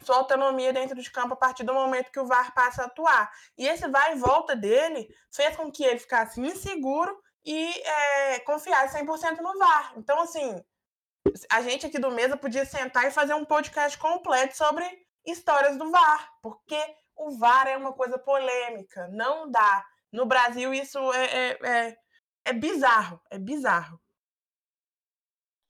sua 0.03 0.17
autonomia 0.17 0.71
dentro 0.73 0.99
de 1.01 1.11
campo 1.11 1.33
a 1.33 1.37
partir 1.37 1.63
do 1.63 1.73
momento 1.73 2.11
que 2.11 2.19
o 2.19 2.25
VAR 2.25 2.53
passa 2.53 2.83
a 2.83 2.85
atuar. 2.85 3.31
E 3.57 3.67
esse 3.67 3.87
vai 3.87 4.13
e 4.13 4.19
volta 4.19 4.55
dele 4.55 5.07
fez 5.31 5.55
com 5.55 5.71
que 5.71 5.83
ele 5.83 5.99
ficasse 5.99 6.39
inseguro 6.39 7.21
e 7.45 7.81
é, 7.81 8.39
confiasse 8.39 8.97
100% 8.97 9.41
no 9.41 9.57
VAR. 9.57 9.93
Então, 9.97 10.19
assim, 10.21 10.63
a 11.51 11.61
gente 11.61 11.85
aqui 11.85 11.99
do 11.99 12.11
Mesa 12.11 12.37
podia 12.37 12.65
sentar 12.65 13.05
e 13.05 13.11
fazer 13.11 13.33
um 13.33 13.45
podcast 13.45 13.97
completo 13.97 14.55
sobre 14.55 14.85
histórias 15.25 15.77
do 15.77 15.91
VAR, 15.91 16.29
porque 16.41 16.79
o 17.15 17.37
VAR 17.37 17.67
é 17.67 17.77
uma 17.77 17.93
coisa 17.93 18.17
polêmica, 18.17 19.07
não 19.09 19.49
dá. 19.49 19.85
No 20.11 20.25
Brasil, 20.25 20.73
isso 20.73 20.97
é, 21.13 21.25
é, 21.25 21.59
é, 21.63 21.97
é 22.45 22.53
bizarro, 22.53 23.21
é 23.29 23.37
bizarro 23.37 23.99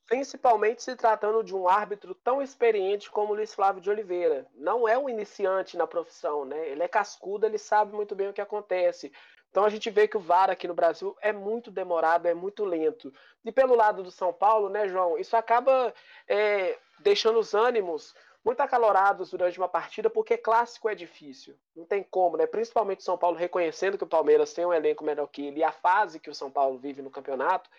principalmente 0.09 0.81
se 0.81 0.95
tratando 0.95 1.43
de 1.43 1.55
um 1.55 1.69
árbitro 1.69 2.15
tão 2.15 2.41
experiente 2.41 3.11
como 3.11 3.35
Luiz 3.35 3.53
Flávio 3.53 3.79
de 3.79 3.91
Oliveira. 3.91 4.47
Não 4.55 4.87
é 4.87 4.97
um 4.97 5.07
iniciante 5.07 5.77
na 5.77 5.85
profissão, 5.85 6.43
né? 6.43 6.67
Ele 6.67 6.81
é 6.81 6.87
cascudo, 6.87 7.45
ele 7.45 7.59
sabe 7.59 7.93
muito 7.93 8.15
bem 8.15 8.27
o 8.27 8.33
que 8.33 8.41
acontece. 8.41 9.13
Então 9.51 9.63
a 9.63 9.69
gente 9.69 9.89
vê 9.91 10.07
que 10.07 10.17
o 10.17 10.19
VAR 10.19 10.49
aqui 10.49 10.67
no 10.67 10.73
Brasil 10.73 11.15
é 11.21 11.31
muito 11.31 11.69
demorado, 11.69 12.27
é 12.27 12.33
muito 12.33 12.65
lento. 12.65 13.13
E 13.45 13.51
pelo 13.51 13.75
lado 13.75 14.01
do 14.01 14.09
São 14.09 14.33
Paulo, 14.33 14.67
né, 14.67 14.87
João, 14.89 15.15
isso 15.15 15.37
acaba 15.37 15.93
é, 16.27 16.77
deixando 16.99 17.39
os 17.39 17.53
ânimos 17.53 18.15
muito 18.43 18.61
acalorados 18.61 19.29
durante 19.29 19.59
uma 19.59 19.67
partida, 19.67 20.09
porque 20.09 20.37
clássico 20.37 20.89
é 20.89 20.95
difícil. 20.95 21.55
Não 21.75 21.85
tem 21.85 22.03
como, 22.03 22.37
né? 22.37 22.47
Principalmente 22.47 23.03
São 23.03 23.17
Paulo 23.17 23.37
reconhecendo 23.37 23.97
que 23.97 24.03
o 24.03 24.07
Palmeiras 24.07 24.53
tem 24.53 24.65
um 24.65 24.73
elenco 24.73 25.03
melhor 25.03 25.27
que 25.27 25.45
ele 25.47 25.59
e 25.59 25.63
a 25.63 25.71
fase 25.71 26.19
que 26.19 26.29
o 26.29 26.35
São 26.35 26.49
Paulo 26.49 26.77
vive 26.79 27.01
no 27.01 27.11
campeonato. 27.11 27.69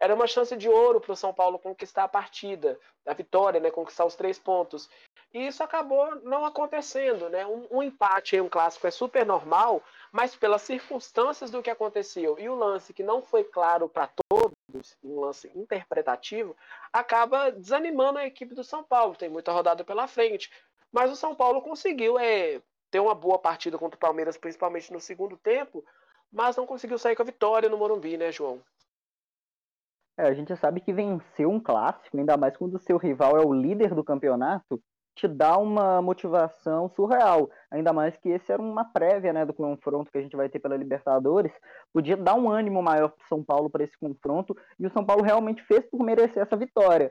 Era 0.00 0.14
uma 0.14 0.26
chance 0.26 0.56
de 0.56 0.66
ouro 0.66 0.98
para 0.98 1.12
o 1.12 1.16
São 1.16 1.32
Paulo 1.32 1.58
conquistar 1.58 2.04
a 2.04 2.08
partida, 2.08 2.80
a 3.06 3.12
vitória, 3.12 3.60
né? 3.60 3.70
Conquistar 3.70 4.06
os 4.06 4.16
três 4.16 4.38
pontos. 4.38 4.88
E 5.32 5.46
isso 5.46 5.62
acabou 5.62 6.16
não 6.22 6.44
acontecendo, 6.44 7.28
né? 7.28 7.46
Um, 7.46 7.66
um 7.70 7.82
empate 7.82 8.34
em 8.34 8.40
um 8.40 8.48
clássico 8.48 8.86
é 8.86 8.90
super 8.90 9.26
normal, 9.26 9.82
mas 10.10 10.34
pelas 10.34 10.62
circunstâncias 10.62 11.50
do 11.50 11.62
que 11.62 11.68
aconteceu 11.68 12.38
e 12.38 12.48
o 12.48 12.54
lance 12.54 12.94
que 12.94 13.02
não 13.02 13.20
foi 13.20 13.44
claro 13.44 13.88
para 13.88 14.08
todos, 14.28 14.96
um 15.04 15.20
lance 15.20 15.52
interpretativo, 15.54 16.56
acaba 16.90 17.50
desanimando 17.50 18.18
a 18.18 18.26
equipe 18.26 18.54
do 18.54 18.64
São 18.64 18.82
Paulo. 18.82 19.14
Tem 19.14 19.28
muita 19.28 19.52
rodada 19.52 19.84
pela 19.84 20.08
frente. 20.08 20.50
Mas 20.90 21.12
o 21.12 21.16
São 21.16 21.34
Paulo 21.34 21.60
conseguiu 21.60 22.18
é, 22.18 22.60
ter 22.90 23.00
uma 23.00 23.14
boa 23.14 23.38
partida 23.38 23.78
contra 23.78 23.96
o 23.96 24.00
Palmeiras, 24.00 24.38
principalmente 24.38 24.92
no 24.92 24.98
segundo 24.98 25.36
tempo, 25.36 25.84
mas 26.32 26.56
não 26.56 26.66
conseguiu 26.66 26.98
sair 26.98 27.14
com 27.14 27.22
a 27.22 27.26
vitória 27.26 27.68
no 27.68 27.78
Morumbi, 27.78 28.16
né, 28.16 28.32
João? 28.32 28.60
É, 30.20 30.28
a 30.28 30.34
gente 30.34 30.54
sabe 30.54 30.80
que 30.80 30.92
vencer 30.92 31.46
um 31.46 31.58
clássico, 31.58 32.18
ainda 32.18 32.36
mais 32.36 32.54
quando 32.54 32.74
o 32.74 32.78
seu 32.78 32.98
rival 32.98 33.38
é 33.38 33.40
o 33.40 33.54
líder 33.54 33.94
do 33.94 34.04
campeonato, 34.04 34.78
te 35.14 35.26
dá 35.26 35.56
uma 35.56 36.02
motivação 36.02 36.90
surreal. 36.90 37.50
Ainda 37.70 37.90
mais 37.90 38.14
que 38.18 38.28
esse 38.28 38.52
era 38.52 38.60
uma 38.60 38.84
prévia 38.84 39.32
né, 39.32 39.46
do 39.46 39.54
confronto 39.54 40.10
que 40.12 40.18
a 40.18 40.20
gente 40.20 40.36
vai 40.36 40.50
ter 40.50 40.58
pela 40.58 40.76
Libertadores. 40.76 41.50
Podia 41.90 42.18
dar 42.18 42.34
um 42.34 42.50
ânimo 42.50 42.82
maior 42.82 43.08
para 43.08 43.24
o 43.24 43.28
São 43.28 43.42
Paulo 43.42 43.70
para 43.70 43.82
esse 43.82 43.98
confronto. 43.98 44.54
E 44.78 44.86
o 44.86 44.90
São 44.90 45.04
Paulo 45.04 45.22
realmente 45.22 45.62
fez 45.64 45.86
por 45.86 46.02
merecer 46.02 46.42
essa 46.42 46.56
vitória. 46.56 47.10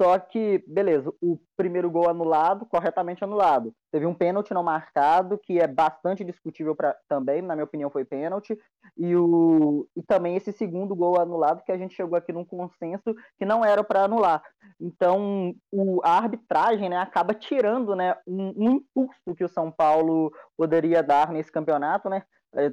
Só 0.00 0.16
que, 0.16 0.62
beleza, 0.64 1.12
o 1.20 1.40
primeiro 1.56 1.90
gol 1.90 2.08
anulado, 2.08 2.64
corretamente 2.64 3.24
anulado. 3.24 3.74
Teve 3.90 4.06
um 4.06 4.14
pênalti 4.14 4.54
não 4.54 4.62
marcado, 4.62 5.36
que 5.36 5.58
é 5.58 5.66
bastante 5.66 6.22
discutível 6.22 6.76
pra, 6.76 6.96
também, 7.08 7.42
na 7.42 7.56
minha 7.56 7.64
opinião 7.64 7.90
foi 7.90 8.04
pênalti. 8.04 8.56
E, 8.96 9.16
o, 9.16 9.88
e 9.96 10.02
também 10.04 10.36
esse 10.36 10.52
segundo 10.52 10.94
gol 10.94 11.20
anulado, 11.20 11.64
que 11.64 11.72
a 11.72 11.76
gente 11.76 11.96
chegou 11.96 12.16
aqui 12.16 12.32
num 12.32 12.44
consenso 12.44 13.12
que 13.36 13.44
não 13.44 13.64
era 13.64 13.82
para 13.82 14.04
anular. 14.04 14.40
Então, 14.80 15.52
o, 15.72 16.00
a 16.04 16.16
arbitragem 16.16 16.88
né, 16.88 16.98
acaba 16.98 17.34
tirando 17.34 17.96
né, 17.96 18.14
um, 18.24 18.52
um, 18.56 18.70
impulso 18.76 19.34
que 19.36 19.42
o 19.42 19.48
São 19.48 19.68
Paulo 19.68 20.32
poderia 20.56 21.02
dar 21.02 21.32
nesse 21.32 21.50
campeonato, 21.50 22.08
né? 22.08 22.22
É, 22.54 22.72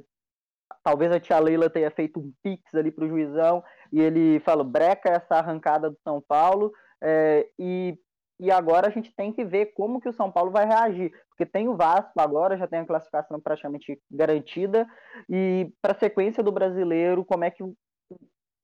talvez 0.84 1.10
a 1.10 1.18
tia 1.18 1.40
Leila 1.40 1.68
tenha 1.68 1.90
feito 1.90 2.20
um 2.20 2.32
pix 2.40 2.72
ali 2.72 2.92
para 2.92 3.04
o 3.04 3.08
juizão 3.08 3.64
e 3.92 4.00
ele 4.00 4.38
falou 4.40 4.64
breca 4.64 5.10
essa 5.10 5.34
arrancada 5.34 5.90
do 5.90 5.98
São 6.04 6.20
Paulo 6.20 6.72
é, 7.02 7.48
e, 7.58 7.98
e 8.38 8.50
agora 8.50 8.88
a 8.88 8.90
gente 8.90 9.14
tem 9.14 9.32
que 9.32 9.44
ver 9.44 9.72
como 9.74 10.00
que 10.00 10.08
o 10.08 10.12
São 10.12 10.30
Paulo 10.30 10.50
vai 10.50 10.66
reagir, 10.66 11.12
porque 11.28 11.46
tem 11.46 11.68
o 11.68 11.76
Vasco 11.76 12.20
agora, 12.20 12.56
já 12.56 12.66
tem 12.66 12.80
a 12.80 12.86
classificação 12.86 13.40
praticamente 13.40 14.00
garantida, 14.10 14.86
e 15.28 15.72
para 15.80 15.92
a 15.92 15.98
sequência 15.98 16.42
do 16.42 16.52
brasileiro, 16.52 17.24
como 17.24 17.44
é 17.44 17.50
que 17.50 17.62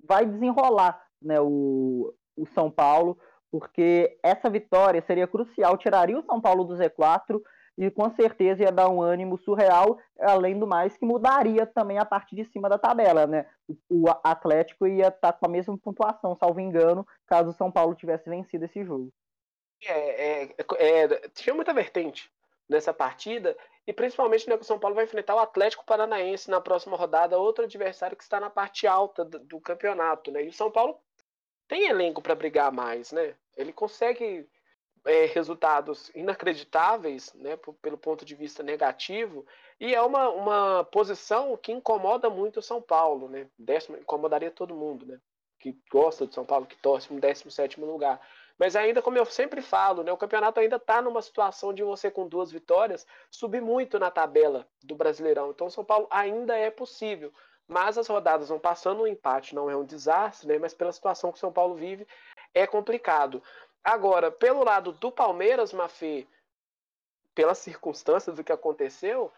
vai 0.05 0.27
desenrolar 0.27 1.01
né, 1.21 1.41
o, 1.41 2.13
o 2.37 2.47
São 2.47 2.71
Paulo, 2.71 3.19
porque 3.51 4.19
essa 4.23 4.49
vitória 4.49 5.03
seria 5.03 5.27
crucial, 5.27 5.77
tiraria 5.77 6.19
o 6.19 6.25
São 6.25 6.41
Paulo 6.41 6.65
do 6.65 6.75
Z4 6.75 7.41
e 7.77 7.91
com 7.91 8.11
certeza 8.11 8.63
ia 8.63 8.73
dar 8.73 8.89
um 8.89 9.01
ânimo 9.01 9.39
surreal, 9.39 9.99
além 10.21 10.59
do 10.59 10.67
mais 10.67 10.97
que 10.97 11.05
mudaria 11.05 11.67
também 11.67 11.99
a 11.99 12.05
parte 12.05 12.37
de 12.37 12.45
cima 12.45 12.69
da 12.69 12.79
tabela, 12.79 13.27
né? 13.27 13.47
O, 13.89 14.05
Atlético 14.23 14.87
ia 14.87 15.09
estar 15.09 15.33
tá 15.33 15.33
com 15.33 15.47
a 15.47 15.49
mesma 15.49 15.77
pontuação, 15.79 16.37
salvo 16.37 16.61
engano, 16.61 17.07
caso 17.27 17.51
o 17.51 17.55
São 17.55 17.71
Paulo 17.71 17.95
tivesse 17.95 18.29
vencido 18.29 18.65
esse 18.65 18.85
jogo. 18.85 19.13
É, 19.85 20.43
é, 20.43 20.55
é, 20.79 21.29
tinha 21.35 21.55
muita 21.55 21.73
vertente 21.73 22.31
nessa 22.69 22.93
partida, 22.93 23.57
e 23.87 23.93
principalmente 23.93 24.49
né, 24.49 24.57
que 24.57 24.63
o 24.63 24.67
São 24.67 24.79
Paulo 24.79 24.95
vai 24.95 25.05
enfrentar 25.05 25.35
o 25.35 25.41
Atlético 25.41 25.85
Paranaense 25.85 26.51
na 26.51 26.61
próxima 26.61 26.97
rodada, 26.97 27.39
outro 27.39 27.65
adversário 27.65 28.17
que 28.17 28.23
está 28.23 28.39
na 28.39 28.49
parte 28.49 28.87
alta 28.87 29.25
do, 29.25 29.39
do 29.41 29.61
campeonato, 29.61 30.31
né? 30.31 30.45
E 30.45 30.49
o 30.49 30.53
São 30.53 30.71
Paulo 30.71 30.99
tem 31.67 31.89
elenco 31.89 32.23
para 32.23 32.35
brigar 32.35 32.71
mais, 32.71 33.11
né? 33.13 33.35
Ele 33.57 33.73
consegue 33.73 34.49
é, 35.05 35.27
resultados 35.27 36.11
inacreditáveis, 36.15 37.33
né, 37.35 37.59
pelo 37.81 37.99
ponto 37.99 38.25
de 38.25 38.35
vista 38.35 38.63
negativo, 38.63 39.45
e 39.81 39.95
é 39.95 40.01
uma, 40.01 40.29
uma 40.29 40.85
posição 40.85 41.57
que 41.57 41.73
incomoda 41.73 42.31
muito 42.31 42.59
o 42.59 42.63
São 42.63 42.81
Paulo, 42.81 43.29
né? 43.29 43.49
Décimo, 43.59 43.97
incomodaria 43.97 44.51
todo 44.51 44.77
mundo, 44.77 45.05
né? 45.05 45.19
Que 45.59 45.77
gosta 45.91 46.25
do 46.25 46.33
São 46.33 46.45
Paulo, 46.45 46.67
que 46.67 46.77
torce 46.77 47.13
um 47.13 47.19
17 47.19 47.81
lugar. 47.81 48.21
Mas 48.59 48.77
ainda, 48.77 49.03
como 49.03 49.19
eu 49.19 49.25
sempre 49.25 49.61
falo, 49.61 50.05
né, 50.05 50.13
o 50.13 50.17
campeonato 50.17 50.61
ainda 50.61 50.77
está 50.77 51.03
numa 51.03 51.21
situação 51.21 51.75
de 51.75 51.83
você, 51.83 52.11
com 52.13 52.29
duas 52.29 52.53
vitórias, 52.53 53.05
subir 53.29 53.61
muito 53.61 53.99
na 53.99 54.09
tabela 54.11 54.69
do 54.85 54.95
Brasileirão. 54.95 55.51
Então, 55.51 55.69
São 55.69 55.85
Paulo 55.85 56.07
ainda 56.11 56.57
é 56.57 56.71
possível. 56.71 57.33
Mas 57.67 57.97
as 57.99 58.07
rodadas 58.07 58.51
vão 58.51 58.61
passando, 58.61 59.03
o 59.03 59.07
empate 59.07 59.55
não 59.55 59.69
é 59.71 59.77
um 59.77 59.85
desastre, 59.85 60.47
né, 60.47 60.59
mas 60.59 60.75
pela 60.75 60.93
situação 60.93 61.33
que 61.33 61.41
São 61.41 61.53
Paulo 61.53 61.75
vive, 61.75 62.07
é 62.55 62.67
complicado. 62.67 63.43
Agora, 63.85 64.31
pelo 64.31 64.63
lado 64.63 64.93
do 64.93 65.11
Palmeiras, 65.11 65.73
Mafê, 65.73 66.27
pelas 67.35 67.59
circunstâncias 67.59 68.37
do 68.37 68.45
que 68.45 68.53
aconteceu, 68.53 69.33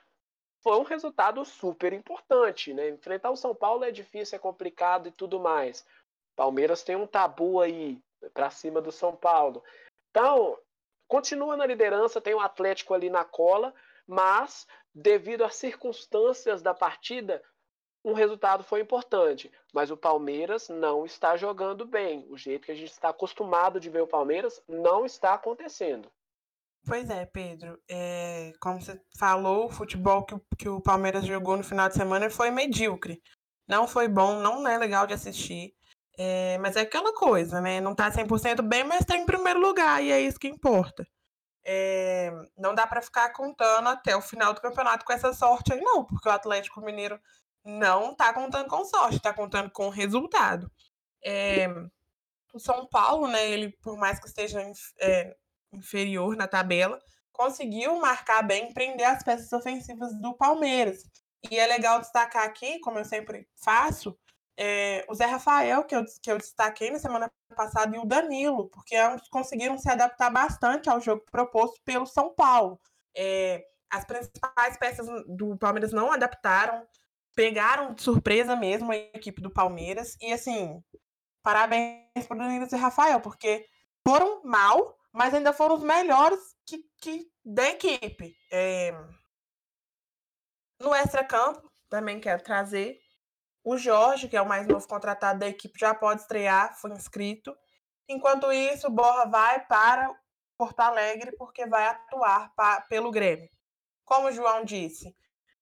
foi 0.63 0.77
um 0.79 0.83
resultado 0.83 1.45
super 1.45 1.93
importante, 1.93 2.73
né? 2.73 2.89
Enfrentar 2.89 3.31
o 3.31 3.37
São 3.37 3.55
Paulo 3.55 3.85
é 3.85 3.91
difícil, 3.91 4.37
é 4.37 4.39
complicado 4.39 5.09
e 5.09 5.13
tudo 5.13 5.39
mais. 5.39 5.87
Palmeiras 6.35 6.83
tem 6.83 6.97
um 6.97 7.07
tabu 7.07 7.61
aí 7.61 8.01
para 8.33 8.51
cima 8.51 8.81
do 8.81 8.91
São 8.91 9.15
Paulo. 9.15 9.63
Então, 10.11 10.59
continua 11.07 11.57
na 11.57 11.67
liderança, 11.67 12.21
tem 12.21 12.35
o 12.35 12.41
Atlético 12.41 12.95
ali 12.95 13.11
na 13.11 13.25
cola, 13.25 13.75
mas 14.07 14.67
devido 14.95 15.45
às 15.45 15.57
circunstâncias 15.57 16.63
da 16.63 16.73
partida, 16.73 17.43
um 18.05 18.13
resultado 18.13 18.63
foi 18.63 18.81
importante, 18.81 19.51
mas 19.73 19.91
o 19.91 19.97
Palmeiras 19.97 20.69
não 20.69 21.07
está 21.07 21.37
jogando 21.37 21.87
bem. 21.87 22.27
O 22.29 22.37
jeito 22.37 22.67
que 22.67 22.73
a 22.73 22.77
gente 22.77 22.93
está 22.93 23.09
acostumado 23.09 23.81
de 23.81 23.89
ver 23.89 24.03
o 24.03 24.07
Palmeiras 24.07 24.63
não 24.69 25.07
está 25.07 25.33
acontecendo. 25.33 26.11
Pois 26.87 27.09
é, 27.09 27.25
Pedro. 27.25 27.81
É, 27.89 28.53
como 28.61 28.81
você 28.81 29.01
falou, 29.19 29.67
o 29.67 29.71
futebol 29.71 30.25
que, 30.25 30.37
que 30.59 30.69
o 30.69 30.83
Palmeiras 30.83 31.25
jogou 31.25 31.57
no 31.57 31.65
final 31.65 31.89
de 31.89 31.95
semana 31.95 32.29
foi 32.29 32.51
medíocre. 32.51 33.23
Não 33.67 33.89
foi 33.89 34.07
bom, 34.07 34.39
não 34.41 34.69
é 34.69 34.77
legal 34.77 35.07
de 35.07 35.15
assistir. 35.15 35.75
É, 36.19 36.59
mas 36.59 36.77
é 36.77 36.81
aquela 36.81 37.13
coisa, 37.15 37.61
né? 37.61 37.81
Não 37.81 37.95
tá 37.95 38.11
100% 38.11 38.61
bem, 38.63 38.85
mas 38.85 39.01
está 39.01 39.17
em 39.17 39.27
primeiro 39.27 39.61
lugar, 39.61 40.03
e 40.03 40.13
é 40.13 40.21
isso 40.21 40.39
que 40.39 40.47
importa. 40.47 41.07
É, 41.67 42.31
não 42.59 42.75
dá 42.75 42.87
para 42.87 43.01
ficar 43.01 43.31
contando 43.33 43.89
até 43.89 44.15
o 44.15 44.21
final 44.21 44.53
do 44.53 44.61
campeonato 44.61 45.05
com 45.05 45.13
essa 45.13 45.33
sorte 45.33 45.73
aí, 45.73 45.81
não, 45.81 46.05
porque 46.05 46.29
o 46.29 46.33
Atlético 46.33 46.83
Mineiro 46.83 47.19
não 47.65 48.13
está 48.13 48.33
contando 48.33 48.69
com 48.69 48.85
sorte, 48.85 49.17
está 49.17 49.33
contando 49.33 49.71
com 49.71 49.89
resultado. 49.89 50.71
É, 51.25 51.69
o 52.53 52.59
São 52.59 52.87
Paulo, 52.87 53.27
né, 53.27 53.49
ele, 53.51 53.71
por 53.83 53.97
mais 53.97 54.21
que 54.21 54.27
esteja 54.27 54.61
é, 55.01 55.35
inferior 55.73 56.37
na 56.37 56.47
tabela, 56.47 57.01
conseguiu 57.33 57.99
marcar 57.99 58.43
bem, 58.43 58.73
prender 58.73 59.07
as 59.07 59.23
peças 59.23 59.53
ofensivas 59.53 60.15
do 60.21 60.35
Palmeiras. 60.35 61.03
E 61.51 61.59
é 61.59 61.67
legal 61.67 62.01
destacar 62.01 62.45
aqui, 62.45 62.79
como 62.81 62.99
eu 62.99 63.05
sempre 63.05 63.49
faço, 63.57 64.17
é, 64.57 65.05
o 65.09 65.15
Zé 65.15 65.27
Rafael, 65.27 65.85
que 65.85 65.97
eu, 65.97 66.05
que 66.23 66.31
eu 66.31 66.39
destaquei 66.39 66.91
na 66.91 66.99
semana 66.99 67.31
passada, 67.57 67.95
e 67.97 67.99
o 67.99 68.07
Danilo, 68.07 68.69
porque 68.71 68.97
ambos 68.97 69.29
conseguiram 69.29 69.77
se 69.77 69.91
adaptar 69.91 70.31
bastante 70.31 70.89
ao 70.89 71.01
jogo 71.01 71.25
proposto 71.31 71.81
pelo 71.85 72.07
São 72.07 72.33
Paulo. 72.35 72.81
É, 73.17 73.65
as 73.91 74.05
principais 74.05 74.77
peças 74.77 75.07
do 75.27 75.57
Palmeiras 75.59 75.93
não 75.93 76.13
adaptaram, 76.13 76.87
pegaram 77.35 77.95
de 77.95 78.03
surpresa 78.03 78.57
mesmo 78.57 78.93
a 78.93 78.97
equipe 78.97 79.41
do 79.41 79.51
Palmeiras. 79.51 80.17
E 80.21 80.33
assim, 80.33 80.83
parabéns 81.43 82.27
para 82.27 82.37
o 82.37 82.39
Danilo 82.39 82.67
e 82.71 82.77
Rafael, 82.77 83.21
porque 83.21 83.67
foram 84.07 84.43
mal, 84.45 84.97
mas 85.13 85.35
ainda 85.35 85.53
foram 85.53 85.77
os 85.77 85.83
melhores 85.83 86.41
que, 86.67 86.85
que 87.01 87.31
da 87.45 87.69
equipe. 87.69 88.37
É... 88.51 88.93
No 90.81 90.95
extra-campo, 90.95 91.71
também 91.89 92.21
quero 92.21 92.43
trazer 92.43 92.99
o 93.63 93.79
Jorge, 93.79 94.29
que 94.29 94.37
é 94.37 94.43
o 94.43 94.49
mais 94.49 94.67
novo 94.67 94.87
contratado 94.87 95.39
da 95.39 95.49
equipe, 95.49 95.79
já 95.79 95.95
pode 95.95 96.21
estrear, 96.21 96.79
foi 96.79 96.93
inscrito. 96.93 97.57
Enquanto 98.07 98.53
isso, 98.53 98.89
o 98.89 98.91
Borra 98.91 99.25
vai 99.27 99.65
para 99.67 100.15
Porto 100.59 100.81
Alegre, 100.81 101.33
porque 101.37 101.67
vai 101.67 101.87
atuar 101.87 102.53
pra, 102.55 102.83
pelo 102.83 103.11
Grêmio. 103.11 103.49
Como 104.05 104.29
o 104.29 104.33
João 104.33 104.65
disse, 104.65 105.17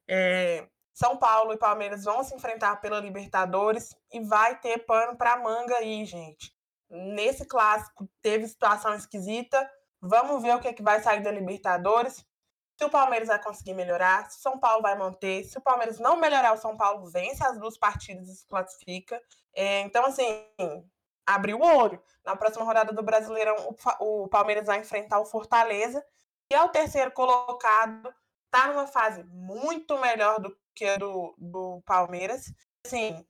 é, 0.09 0.67
são 0.93 1.17
Paulo 1.17 1.53
e 1.53 1.59
Palmeiras 1.59 2.05
vão 2.05 2.23
se 2.23 2.35
enfrentar 2.35 2.77
pela 2.77 3.01
Libertadores 3.01 3.95
e 4.13 4.21
vai 4.21 4.61
ter 4.61 4.85
pano 4.85 5.17
para 5.17 5.39
manga 5.39 5.77
aí, 5.77 6.05
gente. 6.05 6.55
Nesse 6.91 7.47
clássico 7.47 8.09
teve 8.21 8.47
situação 8.47 8.95
esquisita. 8.95 9.69
Vamos 10.01 10.43
ver 10.43 10.55
o 10.55 10.61
que, 10.61 10.69
é 10.69 10.73
que 10.73 10.83
vai 10.83 11.01
sair 11.01 11.23
da 11.23 11.31
Libertadores. 11.31 12.25
Se 12.77 12.85
o 12.85 12.91
Palmeiras 12.91 13.29
vai 13.29 13.43
conseguir 13.43 13.75
melhorar, 13.75 14.31
se 14.31 14.39
o 14.39 14.43
São 14.43 14.59
Paulo 14.59 14.83
vai 14.83 14.95
manter. 14.97 15.45
Se 15.45 15.57
o 15.57 15.63
Palmeiras 15.63 15.99
não 15.99 16.17
melhorar, 16.17 16.53
o 16.53 16.59
São 16.59 16.77
Paulo 16.77 17.07
vence 17.11 17.43
as 17.43 17.59
duas 17.59 17.79
partidas 17.79 18.29
e 18.29 18.37
se 18.37 18.47
classifica. 18.47 19.23
É, 19.55 19.81
então, 19.81 20.05
assim, 20.05 20.45
abriu 21.27 21.59
o 21.59 21.65
olho. 21.65 22.03
Na 22.25 22.37
próxima 22.37 22.65
rodada 22.65 22.93
do 22.93 23.03
Brasileirão, 23.03 23.57
o, 24.01 24.25
o 24.25 24.29
Palmeiras 24.29 24.67
vai 24.67 24.81
enfrentar 24.81 25.21
o 25.21 25.27
Fortaleza. 25.27 26.05
E 26.51 26.55
é 26.55 26.63
o 26.63 26.69
terceiro 26.69 27.11
colocado 27.13 28.13
tá 28.53 28.69
numa 28.69 28.87
fase 28.87 29.25
muito 29.25 29.99
melhor 29.99 30.39
do 30.39 30.57
que 30.77 30.85
a 30.85 30.97
do, 30.97 31.35
do 31.39 31.83
Palmeiras. 31.85 32.53
Assim, 32.87 33.27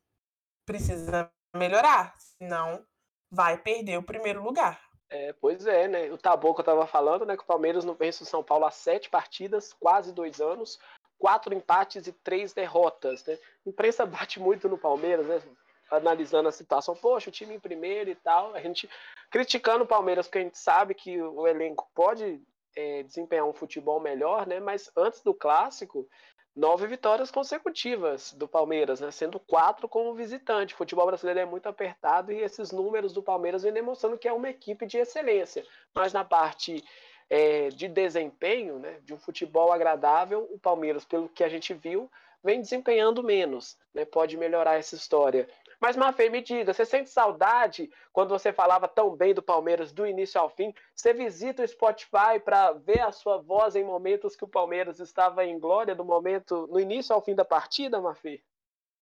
precisa 0.66 1.31
melhorar, 1.55 2.15
senão 2.19 2.85
vai 3.31 3.57
perder 3.57 3.97
o 3.97 4.03
primeiro 4.03 4.43
lugar. 4.43 4.81
É, 5.09 5.32
pois 5.35 5.66
é, 5.66 5.86
né? 5.89 6.11
O 6.11 6.19
Taboco 6.19 6.61
eu 6.61 6.65
tava 6.65 6.86
falando, 6.86 7.24
né? 7.24 7.36
Que 7.36 7.43
o 7.43 7.47
Palmeiras 7.47 7.85
não 7.85 7.94
vence 7.94 8.23
o 8.23 8.27
São 8.27 8.43
Paulo 8.43 8.65
há 8.65 8.70
sete 8.70 9.09
partidas, 9.09 9.73
quase 9.73 10.12
dois 10.12 10.40
anos, 10.40 10.78
quatro 11.19 11.55
empates 11.55 12.07
e 12.07 12.12
três 12.12 12.53
derrotas, 12.53 13.24
né? 13.27 13.39
A 13.66 13.69
imprensa 13.69 14.05
bate 14.07 14.40
muito 14.40 14.69
no 14.69 14.78
Palmeiras, 14.78 15.27
né? 15.27 15.43
Analisando 15.90 16.49
a 16.49 16.53
situação, 16.53 16.97
poxa, 16.97 17.28
o 17.28 17.32
time 17.32 17.55
em 17.55 17.61
primeiro 17.61 18.09
e 18.09 18.15
tal, 18.15 18.55
a 18.55 18.61
gente 18.61 18.89
criticando 19.31 19.85
o 19.85 19.86
Palmeiras, 19.86 20.27
porque 20.27 20.39
a 20.39 20.43
gente 20.43 20.59
sabe 20.59 20.94
que 20.94 21.20
o 21.20 21.47
elenco 21.47 21.90
pode 21.94 22.43
é, 22.77 23.03
desempenhar 23.03 23.47
um 23.47 23.53
futebol 23.53 24.01
melhor, 24.01 24.47
né? 24.47 24.61
Mas 24.61 24.90
antes 24.97 25.23
do 25.23 25.35
clássico, 25.35 26.09
nove 26.55 26.86
vitórias 26.86 27.31
consecutivas 27.31 28.32
do 28.32 28.47
Palmeiras, 28.47 29.01
né? 29.01 29.11
Sendo 29.11 29.39
quatro 29.40 29.89
como 29.89 30.15
visitante. 30.15 30.74
O 30.74 30.77
futebol 30.77 31.07
brasileiro 31.07 31.40
é 31.40 31.44
muito 31.44 31.69
apertado 31.69 32.32
e 32.32 32.40
esses 32.40 32.73
números 32.73 33.12
do 33.12 33.23
Palmeiras 33.23 33.62
vêm 33.62 33.73
demonstrando 33.73 34.19
que 34.19 34.28
é 34.28 34.32
uma 34.32 34.51
equipe 34.51 34.86
de 34.86 34.99
excelência. 34.99 35.65
Mas 35.94 36.12
na 36.12 36.24
parte 36.24 36.85
é, 37.28 37.69
de 37.70 37.89
desempenho, 37.89 38.78
né? 38.78 38.99
De 39.05 39.15
um 39.15 39.19
futebol 39.19 39.73
agradável, 39.73 40.49
o 40.51 40.59
Palmeiras, 40.59 41.05
pelo 41.05 41.28
que 41.28 41.43
a 41.43 41.49
gente 41.49 41.73
viu, 41.73 42.11
vem 42.43 42.61
desempenhando 42.61 43.23
menos, 43.23 43.78
né? 43.94 44.05
Pode 44.05 44.36
melhorar 44.36 44.74
essa 44.74 44.94
história. 44.94 45.49
Mas, 45.83 45.97
Mafê, 45.97 46.31
me 46.31 46.41
diga, 46.41 46.73
você 46.73 46.87
sente 46.87 47.11
saudade 47.11 47.91
quando 48.13 48.29
você 48.29 48.53
falava 48.53 48.87
tão 48.87 49.17
bem 49.17 49.35
do 49.35 49.43
Palmeiras 49.43 49.93
do 49.93 50.07
início 50.07 50.41
ao 50.41 50.49
fim? 50.49 50.73
Você 50.95 51.13
visita 51.13 51.65
o 51.65 51.67
Spotify 51.67 52.39
para 52.45 52.73
ver 52.73 53.01
a 53.01 53.11
sua 53.11 53.39
voz 53.39 53.75
em 53.75 53.83
momentos 53.83 54.37
que 54.37 54.45
o 54.45 54.49
Palmeiras 54.49 55.01
estava 55.01 55.45
em 55.45 55.59
glória, 55.59 55.93
do 55.93 56.05
momento 56.05 56.69
no 56.71 56.79
início 56.79 57.13
ao 57.13 57.21
fim 57.21 57.35
da 57.35 57.45
partida, 57.45 58.01
Mafê? 58.01 58.45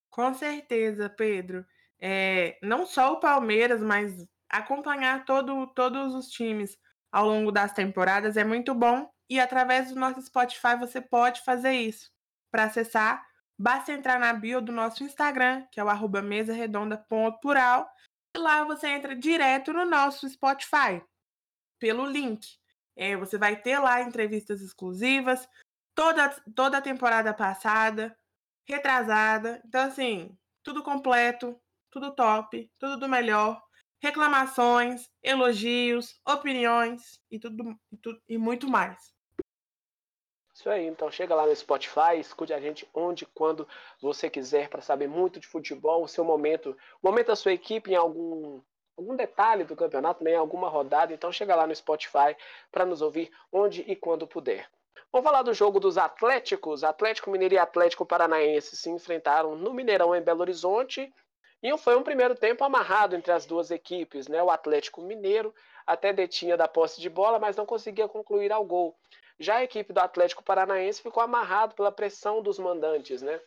Com 0.08 0.32
certeza, 0.32 1.10
Pedro. 1.10 1.66
É, 2.00 2.56
não 2.62 2.86
só 2.86 3.12
o 3.12 3.20
Palmeiras, 3.20 3.82
mas 3.82 4.26
acompanhar 4.48 5.26
todo, 5.26 5.66
todos 5.74 6.14
os 6.14 6.28
times 6.28 6.78
ao 7.12 7.26
longo 7.26 7.52
das 7.52 7.74
temporadas 7.74 8.38
é 8.38 8.42
muito 8.42 8.74
bom. 8.74 9.06
E 9.28 9.38
através 9.38 9.90
do 9.90 10.00
nosso 10.00 10.22
Spotify 10.22 10.76
você 10.78 10.98
pode 10.98 11.42
fazer 11.42 11.72
isso. 11.72 12.10
Para 12.50 12.64
acessar, 12.64 13.22
Basta 13.60 13.92
entrar 13.92 14.18
na 14.18 14.32
bio 14.32 14.62
do 14.62 14.72
nosso 14.72 15.04
Instagram, 15.04 15.66
que 15.70 15.78
é 15.78 15.84
o 15.84 15.88
arroba 15.90 16.22
mesarredonda.plural, 16.22 17.86
e 18.34 18.38
lá 18.38 18.64
você 18.64 18.88
entra 18.88 19.14
direto 19.14 19.70
no 19.70 19.84
nosso 19.84 20.26
Spotify, 20.30 21.04
pelo 21.78 22.06
link. 22.06 22.56
É, 22.96 23.14
você 23.18 23.36
vai 23.36 23.60
ter 23.60 23.78
lá 23.78 24.00
entrevistas 24.00 24.62
exclusivas, 24.62 25.46
toda, 25.94 26.30
toda 26.56 26.78
a 26.78 26.80
temporada 26.80 27.34
passada, 27.34 28.16
retrasada. 28.66 29.60
Então, 29.66 29.82
assim, 29.82 30.34
tudo 30.62 30.82
completo, 30.82 31.54
tudo 31.90 32.14
top, 32.14 32.72
tudo 32.78 32.96
do 32.96 33.10
melhor. 33.10 33.62
Reclamações, 34.02 35.06
elogios, 35.22 36.18
opiniões 36.26 37.20
e 37.30 37.38
tudo, 37.38 37.78
e, 37.92 37.96
tudo, 37.98 38.22
e 38.26 38.38
muito 38.38 38.66
mais. 38.70 39.12
Isso 40.60 40.68
aí, 40.68 40.86
então 40.86 41.10
chega 41.10 41.34
lá 41.34 41.46
no 41.46 41.56
Spotify, 41.56 42.18
escute 42.18 42.52
a 42.52 42.60
gente 42.60 42.86
onde, 42.92 43.24
quando 43.24 43.66
você 43.98 44.28
quiser 44.28 44.68
para 44.68 44.82
saber 44.82 45.08
muito 45.08 45.40
de 45.40 45.46
futebol, 45.46 46.04
o 46.04 46.06
seu 46.06 46.22
momento, 46.22 46.76
o 47.02 47.08
momento 47.08 47.28
da 47.28 47.36
sua 47.36 47.54
equipe 47.54 47.92
em 47.92 47.94
algum 47.94 48.60
algum 48.94 49.16
detalhe 49.16 49.64
do 49.64 49.74
campeonato, 49.74 50.22
né, 50.22 50.34
alguma 50.34 50.68
rodada, 50.68 51.14
então 51.14 51.32
chega 51.32 51.56
lá 51.56 51.66
no 51.66 51.74
Spotify 51.74 52.36
para 52.70 52.84
nos 52.84 53.00
ouvir 53.00 53.30
onde 53.50 53.80
e 53.90 53.96
quando 53.96 54.26
puder. 54.26 54.68
Vamos 55.10 55.24
falar 55.26 55.40
do 55.40 55.54
jogo 55.54 55.80
dos 55.80 55.96
Atléticos. 55.96 56.84
Atlético 56.84 57.30
Mineiro 57.30 57.54
e 57.54 57.58
Atlético 57.58 58.04
Paranaense 58.04 58.76
se 58.76 58.90
enfrentaram 58.90 59.56
no 59.56 59.72
Mineirão 59.72 60.14
em 60.14 60.20
Belo 60.20 60.42
Horizonte 60.42 61.10
E 61.62 61.76
foi 61.76 61.94
um 61.96 62.02
primeiro 62.02 62.34
tempo 62.34 62.64
amarrado 62.64 63.14
entre 63.14 63.32
as 63.32 63.44
duas 63.44 63.70
equipes, 63.70 64.28
né? 64.28 64.42
O 64.42 64.50
Atlético 64.50 65.02
Mineiro 65.02 65.54
até 65.86 66.12
detinha 66.12 66.56
da 66.56 66.66
posse 66.66 67.00
de 67.00 67.10
bola, 67.10 67.38
mas 67.38 67.56
não 67.56 67.66
conseguia 67.66 68.08
concluir 68.08 68.50
ao 68.50 68.64
gol. 68.64 68.96
Já 69.38 69.56
a 69.56 69.64
equipe 69.64 69.92
do 69.92 69.98
Atlético 69.98 70.42
Paranaense 70.42 71.02
ficou 71.02 71.22
amarrado 71.22 71.74
pela 71.74 71.92
pressão 71.92 72.42
dos 72.42 72.58
mandantes, 72.58 73.22
né? 73.22 73.40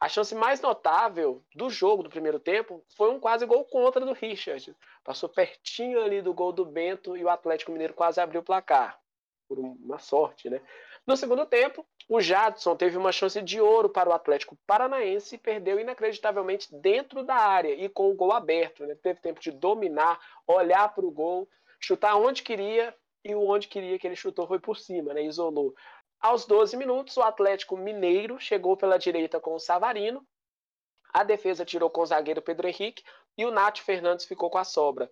A 0.00 0.08
chance 0.08 0.34
mais 0.34 0.60
notável 0.60 1.44
do 1.54 1.68
jogo 1.68 2.02
do 2.02 2.08
primeiro 2.08 2.40
tempo 2.40 2.82
foi 2.96 3.10
um 3.10 3.20
quase 3.20 3.44
gol 3.44 3.64
contra 3.66 4.04
do 4.04 4.14
Richard. 4.14 4.74
Passou 5.04 5.28
pertinho 5.28 6.02
ali 6.02 6.22
do 6.22 6.32
gol 6.32 6.52
do 6.52 6.64
Bento 6.64 7.16
e 7.16 7.22
o 7.22 7.28
Atlético 7.28 7.70
Mineiro 7.70 7.92
quase 7.92 8.18
abriu 8.18 8.40
o 8.40 8.44
placar. 8.44 8.98
Por 9.46 9.58
uma 9.58 9.98
sorte, 9.98 10.48
né? 10.48 10.62
No 11.06 11.16
segundo 11.16 11.44
tempo, 11.44 11.86
o 12.10 12.20
Jadson 12.20 12.74
teve 12.74 12.98
uma 12.98 13.12
chance 13.12 13.40
de 13.40 13.60
ouro 13.60 13.88
para 13.88 14.10
o 14.10 14.12
Atlético 14.12 14.58
Paranaense 14.66 15.36
e 15.36 15.38
perdeu 15.38 15.78
inacreditavelmente 15.78 16.66
dentro 16.74 17.22
da 17.22 17.36
área 17.36 17.72
e 17.72 17.88
com 17.88 18.10
o 18.10 18.14
gol 18.16 18.32
aberto. 18.32 18.84
Né? 18.84 18.96
Teve 18.96 19.20
tempo 19.20 19.38
de 19.38 19.52
dominar, 19.52 20.18
olhar 20.44 20.92
para 20.92 21.06
o 21.06 21.10
gol, 21.12 21.48
chutar 21.78 22.16
onde 22.16 22.42
queria 22.42 22.92
e 23.24 23.32
o 23.32 23.48
onde 23.48 23.68
queria 23.68 23.96
que 23.96 24.08
ele 24.08 24.16
chutou 24.16 24.44
foi 24.48 24.58
por 24.58 24.76
cima, 24.76 25.14
né? 25.14 25.22
isolou. 25.22 25.72
Aos 26.20 26.44
12 26.46 26.76
minutos, 26.76 27.16
o 27.16 27.22
Atlético 27.22 27.76
Mineiro 27.76 28.40
chegou 28.40 28.76
pela 28.76 28.98
direita 28.98 29.38
com 29.38 29.54
o 29.54 29.60
Savarino. 29.60 30.26
A 31.12 31.22
defesa 31.22 31.64
tirou 31.64 31.88
com 31.88 32.00
o 32.00 32.06
zagueiro 32.06 32.42
Pedro 32.42 32.66
Henrique 32.66 33.04
e 33.38 33.46
o 33.46 33.52
Nath 33.52 33.78
Fernandes 33.78 34.26
ficou 34.26 34.50
com 34.50 34.58
a 34.58 34.64
sobra. 34.64 35.08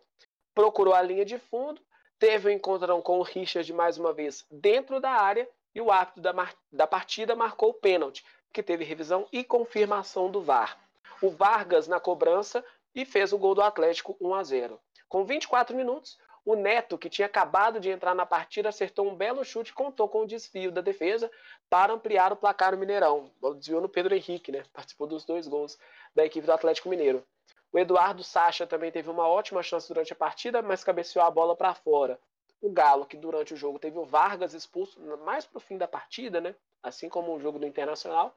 Procurou 0.53 0.95
a 0.95 1.01
linha 1.01 1.25
de 1.25 1.39
fundo, 1.39 1.81
teve 2.19 2.49
o 2.49 2.51
um 2.51 2.55
encontrão 2.55 3.01
com 3.01 3.20
o 3.20 3.23
Richard 3.23 3.73
mais 3.73 3.99
uma 3.99 4.12
vez 4.12 4.45
dentro 4.51 5.01
da 5.01 5.12
área 5.12 5.49
e 5.79 5.81
o 5.81 5.93
árbitro 5.93 6.21
da, 6.21 6.35
da 6.73 6.87
partida 6.89 7.37
marcou 7.37 7.71
o 7.71 7.75
pênalti, 7.75 8.25
que 8.53 8.65
teve 8.65 8.83
revisão 8.83 9.29
e 9.31 9.45
confirmação 9.45 10.29
do 10.29 10.43
VAR. 10.43 10.77
O 11.23 11.31
Vargas 11.31 11.87
na 11.87 12.01
cobrança 12.01 12.65
e 12.93 13.05
fez 13.05 13.33
o 13.33 13.39
gol 13.39 13.55
do 13.55 13.63
Atlético 13.63 14.17
1 14.21 14.35
a 14.35 14.43
0. 14.43 14.81
Com 15.09 15.25
24 15.25 15.77
minutos, 15.77 16.19
o 16.45 16.57
Neto, 16.57 16.99
que 16.99 17.09
tinha 17.09 17.27
acabado 17.27 17.79
de 17.79 17.91
entrar 17.91 18.13
na 18.13 18.27
partida, 18.27 18.71
acertou 18.71 19.07
um 19.07 19.15
belo 19.15 19.45
chute 19.45 19.71
e 19.71 19.75
contou 19.75 20.09
com 20.09 20.23
o 20.23 20.27
desvio 20.27 20.73
da 20.73 20.81
defesa 20.81 21.31
para 21.71 21.93
ampliar 21.93 22.33
o 22.33 22.37
placar 22.37 22.73
no 22.73 22.79
Mineirão. 22.79 23.31
Desviou 23.57 23.81
no 23.81 23.89
Pedro 23.89 24.17
Henrique, 24.17 24.51
né? 24.51 24.65
Participou 24.73 25.07
dos 25.07 25.25
dois 25.25 25.47
gols 25.47 25.79
da 26.13 26.25
equipe 26.25 26.45
do 26.45 26.53
Atlético 26.53 26.89
Mineiro. 26.89 27.25
O 27.73 27.79
Eduardo 27.79 28.25
Sacha 28.25 28.67
também 28.67 28.91
teve 28.91 29.09
uma 29.09 29.29
ótima 29.29 29.63
chance 29.63 29.87
durante 29.87 30.13
a 30.13 30.17
partida, 30.17 30.61
mas 30.61 30.83
cabeceou 30.83 31.25
a 31.25 31.31
bola 31.31 31.55
para 31.55 31.73
fora. 31.73 32.19
O 32.61 32.71
Galo, 32.71 33.07
que 33.07 33.17
durante 33.17 33.55
o 33.55 33.57
jogo 33.57 33.79
teve 33.79 33.99
o 33.99 34.05
Vargas 34.05 34.53
expulso 34.53 35.01
mais 35.25 35.47
para 35.47 35.59
o 35.59 35.61
fim 35.61 35.79
da 35.79 35.87
partida, 35.87 36.41
né? 36.41 36.55
Assim 36.83 37.09
como 37.09 37.35
o 37.35 37.41
jogo 37.41 37.59
do 37.59 37.67
Internacional, 37.67 38.37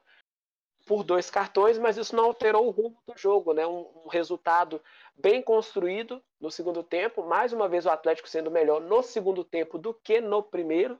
por 0.86 1.04
dois 1.04 1.30
cartões, 1.30 1.78
mas 1.78 1.96
isso 1.96 2.14
não 2.14 2.24
alterou 2.24 2.66
o 2.66 2.70
rumo 2.70 2.96
do 3.06 3.16
jogo, 3.16 3.52
né? 3.52 3.66
Um, 3.66 3.86
um, 4.04 4.08
resultado 4.08 4.80
bem 5.14 5.42
construído 5.42 6.22
no 6.40 6.50
segundo 6.50 6.82
tempo, 6.82 7.24
mais 7.24 7.52
uma 7.52 7.68
vez 7.68 7.86
o 7.86 7.90
Atlético 7.90 8.28
sendo 8.28 8.50
melhor 8.50 8.80
no 8.80 9.02
segundo 9.02 9.44
tempo 9.44 9.78
do 9.78 9.94
que 9.94 10.20
no 10.20 10.42
primeiro, 10.42 10.98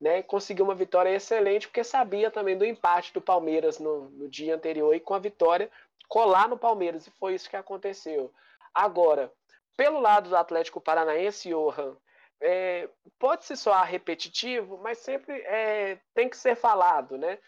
né? 0.00 0.22
Conseguiu 0.22 0.64
uma 0.64 0.74
vitória 0.74 1.10
excelente 1.10 1.68
porque 1.68 1.84
sabia 1.84 2.30
também 2.30 2.56
do 2.56 2.64
empate 2.64 3.12
do 3.12 3.20
Palmeiras 3.20 3.78
no, 3.78 4.10
no 4.10 4.28
dia 4.28 4.54
anterior 4.54 4.94
e 4.94 5.00
com 5.00 5.14
a 5.14 5.18
vitória 5.18 5.70
colar 6.08 6.48
no 6.48 6.58
Palmeiras 6.58 7.06
e 7.06 7.10
foi 7.12 7.34
isso 7.34 7.48
que 7.48 7.56
aconteceu. 7.56 8.32
Agora, 8.74 9.32
pelo 9.76 10.00
lado 10.00 10.28
do 10.28 10.36
Atlético 10.36 10.80
Paranaense, 10.80 11.48
Johan, 11.48 11.96
é, 12.40 12.88
pode 13.18 13.44
se 13.44 13.56
soar 13.56 13.84
repetitivo, 13.86 14.78
mas 14.78 14.98
sempre 14.98 15.40
é, 15.42 15.98
tem 16.14 16.28
que 16.28 16.36
ser 16.36 16.56
falado, 16.56 17.18
né? 17.18 17.38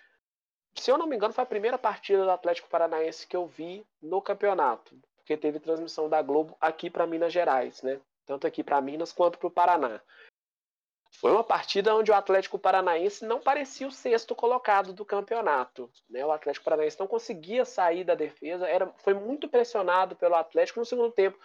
se 0.75 0.91
eu 0.91 0.99
não 0.99 1.07
me 1.07 1.17
engano, 1.17 1.33
foi 1.33 1.45
a 1.45 1.47
primeira 1.47 1.79
partida 1.79 2.25
do 2.25 2.31
Atlético 2.31 2.69
Paranaense 2.69 3.27
que 3.27 3.37
eu 3.37 3.47
vi 3.47 3.87
no 4.01 4.23
campeonato, 4.23 4.97
porque 5.17 5.37
teve 5.37 5.61
transmissão 5.61 6.09
da 6.09 6.23
Globo 6.23 6.57
aqui 6.61 6.89
para 6.89 7.07
Minas 7.07 7.33
Gerais, 7.33 7.83
né? 7.83 8.01
Tanto 8.27 8.47
aqui 8.47 8.63
para 8.63 8.81
Minas 8.81 9.13
quanto 9.13 9.39
para 9.39 9.49
o 9.49 9.51
Paraná. 9.51 10.01
Foi 11.21 11.31
uma 11.31 11.45
partida 11.45 11.95
onde 11.95 12.11
o 12.11 12.15
Atlético 12.15 12.59
Paranaense 12.59 13.25
não 13.25 13.39
parecia 13.39 13.87
o 13.87 13.93
sexto 13.93 14.35
colocado 14.35 14.95
do 14.95 15.05
campeonato. 15.05 15.91
Né? 16.09 16.25
O 16.25 16.33
Atlético 16.33 16.65
Paranaense 16.65 16.99
não 16.99 17.07
conseguia 17.07 17.67
sair 17.67 18.03
da 18.03 18.15
defesa, 18.15 18.67
era, 18.67 18.87
foi 18.97 19.13
muito 19.13 19.47
pressionado 19.47 20.17
pelo 20.17 20.35
Atlético 20.35 20.81
no 20.81 20.87
segundo 20.87 21.13
tempo. 21.13 21.39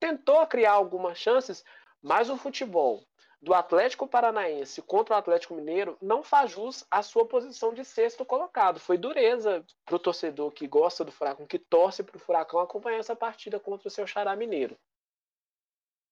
Tentou 0.00 0.46
criar 0.46 0.72
algumas 0.72 1.18
chances, 1.18 1.62
mas 2.02 2.30
o 2.30 2.36
futebol 2.36 3.02
do 3.42 3.54
Atlético 3.54 4.06
Paranaense 4.06 4.82
contra 4.82 5.14
o 5.14 5.18
Atlético 5.18 5.54
Mineiro 5.54 5.96
não 6.00 6.22
faz 6.22 6.52
jus 6.52 6.84
à 6.90 7.02
sua 7.02 7.24
posição 7.24 7.72
de 7.72 7.84
sexto 7.84 8.24
colocado. 8.24 8.78
Foi 8.78 8.98
dureza 8.98 9.64
para 9.84 9.96
o 9.96 9.98
torcedor 9.98 10.50
que 10.52 10.66
gosta 10.66 11.04
do 11.04 11.12
Furacão, 11.12 11.46
que 11.46 11.58
torce 11.58 12.02
para 12.02 12.16
o 12.16 12.20
Furacão 12.20 12.60
acompanhar 12.60 12.98
essa 12.98 13.16
partida 13.16 13.58
contra 13.58 13.88
o 13.88 13.90
seu 13.90 14.06
Xará 14.06 14.36
Mineiro. 14.36 14.76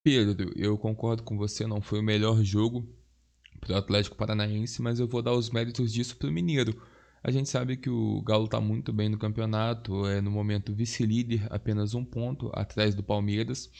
Pedro, 0.03 0.53
eu 0.57 0.79
concordo 0.79 1.23
com 1.23 1.37
você, 1.37 1.67
não 1.67 1.83
foi 1.83 1.99
o 1.99 2.03
melhor 2.03 2.43
jogo 2.43 2.89
para 3.61 3.75
o 3.75 3.77
Atlético 3.77 4.17
Paranaense, 4.17 4.81
mas 4.81 4.99
eu 4.99 5.07
vou 5.07 5.21
dar 5.21 5.33
os 5.33 5.51
méritos 5.51 5.93
disso 5.93 6.17
para 6.17 6.29
o 6.29 6.33
Mineiro. 6.33 6.81
A 7.23 7.31
gente 7.31 7.49
sabe 7.49 7.77
que 7.77 7.91
o 7.91 8.23
Galo 8.23 8.45
está 8.45 8.61
muito 8.61 8.93
bem 8.93 9.09
no 9.09 9.19
campeonato, 9.19 10.07
é 10.07 10.21
no 10.21 10.31
momento 10.31 10.73
vice-líder, 10.73 11.47
apenas 11.51 11.95
um 11.95 12.05
ponto 12.05 12.51
atrás 12.55 12.95
do 12.95 13.03
Palmeiras. 13.03 13.71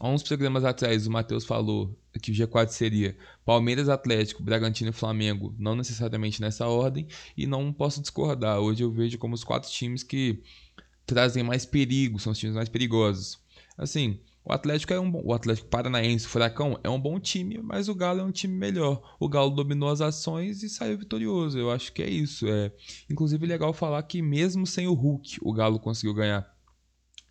Há 0.00 0.08
uns 0.08 0.22
programas 0.22 0.64
atrás, 0.64 1.06
o 1.06 1.10
Matheus 1.10 1.44
falou 1.44 1.96
que 2.20 2.32
o 2.32 2.34
G4 2.34 2.68
seria 2.68 3.16
Palmeiras, 3.44 3.88
Atlético, 3.88 4.42
Bragantino 4.42 4.90
e 4.90 4.92
Flamengo, 4.92 5.54
não 5.58 5.76
necessariamente 5.76 6.40
nessa 6.40 6.66
ordem, 6.66 7.06
e 7.36 7.46
não 7.46 7.72
posso 7.72 8.00
discordar. 8.00 8.58
Hoje 8.58 8.82
eu 8.82 8.90
vejo 8.90 9.18
como 9.18 9.34
os 9.34 9.44
quatro 9.44 9.70
times 9.70 10.02
que 10.02 10.42
trazem 11.06 11.42
mais 11.42 11.64
perigo, 11.64 12.18
são 12.18 12.32
os 12.32 12.38
times 12.38 12.56
mais 12.56 12.68
perigosos. 12.68 13.38
Assim, 13.76 14.20
o 14.48 14.52
Atlético 14.52 14.94
é 14.94 14.98
um 14.98 15.10
bom, 15.10 15.20
o 15.22 15.34
Atlético 15.34 15.68
Paranaense, 15.68 16.24
o 16.24 16.28
Furacão 16.30 16.80
é 16.82 16.88
um 16.88 16.98
bom 16.98 17.20
time, 17.20 17.60
mas 17.62 17.86
o 17.86 17.94
Galo 17.94 18.20
é 18.20 18.24
um 18.24 18.32
time 18.32 18.54
melhor. 18.54 19.16
O 19.20 19.28
Galo 19.28 19.50
dominou 19.50 19.90
as 19.90 20.00
ações 20.00 20.62
e 20.62 20.70
saiu 20.70 20.96
vitorioso. 20.96 21.58
Eu 21.58 21.70
acho 21.70 21.92
que 21.92 22.02
é 22.02 22.08
isso. 22.08 22.46
É, 22.48 22.72
inclusive 23.10 23.46
legal 23.46 23.74
falar 23.74 24.02
que 24.04 24.22
mesmo 24.22 24.66
sem 24.66 24.88
o 24.88 24.94
Hulk, 24.94 25.38
o 25.42 25.52
Galo 25.52 25.78
conseguiu 25.78 26.14
ganhar. 26.14 26.50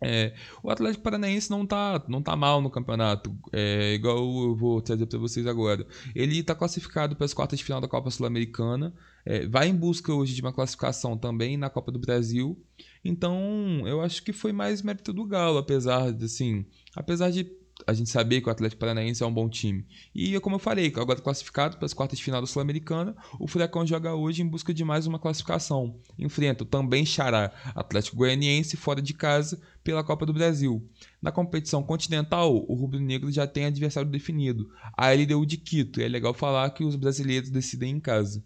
É, 0.00 0.32
o 0.62 0.70
Atlético 0.70 1.02
Paranaense 1.02 1.50
não 1.50 1.66
tá, 1.66 2.04
não 2.06 2.22
tá 2.22 2.36
mal 2.36 2.62
no 2.62 2.70
campeonato, 2.70 3.36
é, 3.52 3.94
igual 3.94 4.16
eu 4.16 4.54
vou 4.54 4.80
trazer 4.80 5.06
para 5.06 5.18
vocês 5.18 5.44
agora. 5.44 5.84
Ele 6.14 6.38
está 6.38 6.54
classificado 6.54 7.16
para 7.16 7.24
as 7.24 7.34
quartas 7.34 7.58
de 7.58 7.64
final 7.64 7.80
da 7.80 7.88
Copa 7.88 8.10
Sul-Americana, 8.12 8.94
é, 9.26 9.44
vai 9.48 9.66
em 9.66 9.74
busca 9.74 10.14
hoje 10.14 10.36
de 10.36 10.40
uma 10.40 10.52
classificação 10.52 11.18
também 11.18 11.56
na 11.56 11.68
Copa 11.68 11.90
do 11.90 11.98
Brasil. 11.98 12.56
Então, 13.04 13.82
eu 13.86 14.00
acho 14.00 14.22
que 14.22 14.32
foi 14.32 14.52
mais 14.52 14.82
mérito 14.82 15.12
do 15.12 15.24
Galo, 15.24 15.58
apesar 15.58 16.12
de, 16.12 16.24
assim, 16.24 16.64
apesar 16.94 17.30
de 17.30 17.46
a 17.86 17.92
gente 17.92 18.10
saber 18.10 18.40
que 18.40 18.48
o 18.48 18.50
Atlético 18.50 18.80
Paranaense 18.80 19.22
é 19.22 19.26
um 19.26 19.32
bom 19.32 19.48
time. 19.48 19.86
E 20.14 20.38
como 20.40 20.56
eu 20.56 20.60
falei, 20.60 20.92
agora 20.96 21.20
classificado 21.20 21.76
para 21.76 21.86
as 21.86 21.94
quartas 21.94 22.18
de 22.18 22.24
final 22.24 22.40
da 22.40 22.46
Sul-Americana, 22.46 23.14
o 23.38 23.46
Furacão 23.46 23.86
joga 23.86 24.14
hoje 24.14 24.42
em 24.42 24.48
busca 24.48 24.74
de 24.74 24.84
mais 24.84 25.06
uma 25.06 25.18
classificação. 25.18 25.98
Enfrenta 26.18 26.64
o 26.64 26.66
também 26.66 27.06
Xará 27.06 27.52
Atlético 27.74 28.16
Goianiense 28.16 28.76
fora 28.76 29.00
de 29.00 29.14
casa 29.14 29.60
pela 29.84 30.04
Copa 30.04 30.26
do 30.26 30.32
Brasil. 30.32 30.86
Na 31.22 31.30
competição 31.32 31.82
continental, 31.82 32.54
o 32.68 32.74
Rubro 32.74 33.00
Negro 33.00 33.30
já 33.30 33.46
tem 33.46 33.66
adversário 33.66 34.10
definido, 34.10 34.68
a 34.96 35.12
LDU 35.12 35.46
de 35.46 35.56
Quito. 35.56 36.00
E 36.00 36.04
é 36.04 36.08
legal 36.08 36.34
falar 36.34 36.70
que 36.70 36.84
os 36.84 36.96
brasileiros 36.96 37.50
decidem 37.50 37.96
em 37.96 38.00
casa. 38.00 38.44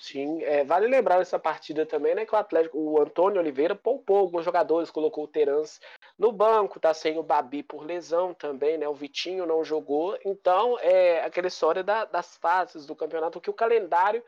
Sim, 0.00 0.42
é, 0.42 0.64
vale 0.64 0.86
lembrar 0.86 1.18
nessa 1.18 1.38
partida 1.38 1.86
também, 1.86 2.14
né, 2.14 2.26
que 2.26 2.34
o 2.34 2.38
Atlético, 2.38 2.78
o 2.78 3.00
Antônio 3.00 3.40
Oliveira 3.40 3.74
poupou 3.74 4.18
alguns 4.18 4.44
jogadores, 4.44 4.90
colocou 4.90 5.24
o 5.24 5.28
Terans 5.28 5.80
no 6.18 6.32
banco, 6.32 6.80
tá 6.80 6.92
sem 6.92 7.18
o 7.18 7.22
Babi 7.22 7.62
por 7.62 7.84
lesão 7.84 8.34
também, 8.34 8.78
né, 8.78 8.88
o 8.88 8.94
Vitinho 8.94 9.46
não 9.46 9.64
jogou, 9.64 10.18
então 10.24 10.78
é 10.80 11.24
aquela 11.24 11.48
história 11.48 11.82
da, 11.82 12.04
das 12.04 12.36
fases 12.36 12.86
do 12.86 12.96
campeonato, 12.96 13.40
que 13.40 13.50
o 13.50 13.54
calendário 13.54 14.22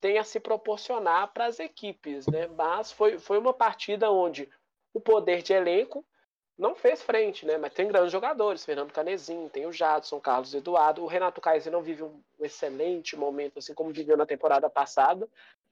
tem 0.00 0.18
a 0.18 0.24
se 0.24 0.40
proporcionar 0.40 1.32
para 1.32 1.46
as 1.46 1.60
equipes, 1.60 2.26
né, 2.26 2.46
mas 2.48 2.90
foi, 2.90 3.18
foi 3.18 3.38
uma 3.38 3.52
partida 3.52 4.10
onde 4.10 4.48
o 4.92 5.00
poder 5.00 5.42
de 5.42 5.52
elenco 5.52 6.04
não 6.60 6.74
fez 6.74 7.00
frente, 7.00 7.46
né? 7.46 7.56
Mas 7.56 7.72
tem 7.72 7.88
grandes 7.88 8.12
jogadores, 8.12 8.64
Fernando 8.66 8.92
Canezinho, 8.92 9.48
tem 9.48 9.64
o 9.64 9.72
Jadson, 9.72 10.20
Carlos 10.20 10.52
Eduardo, 10.52 11.02
o 11.02 11.06
Renato 11.06 11.40
Kaiser 11.40 11.72
não 11.72 11.80
vive 11.80 12.02
um 12.02 12.20
excelente 12.38 13.16
momento, 13.16 13.58
assim 13.58 13.72
como 13.72 13.90
viveu 13.90 14.14
na 14.14 14.26
temporada 14.26 14.68
passada, 14.68 15.26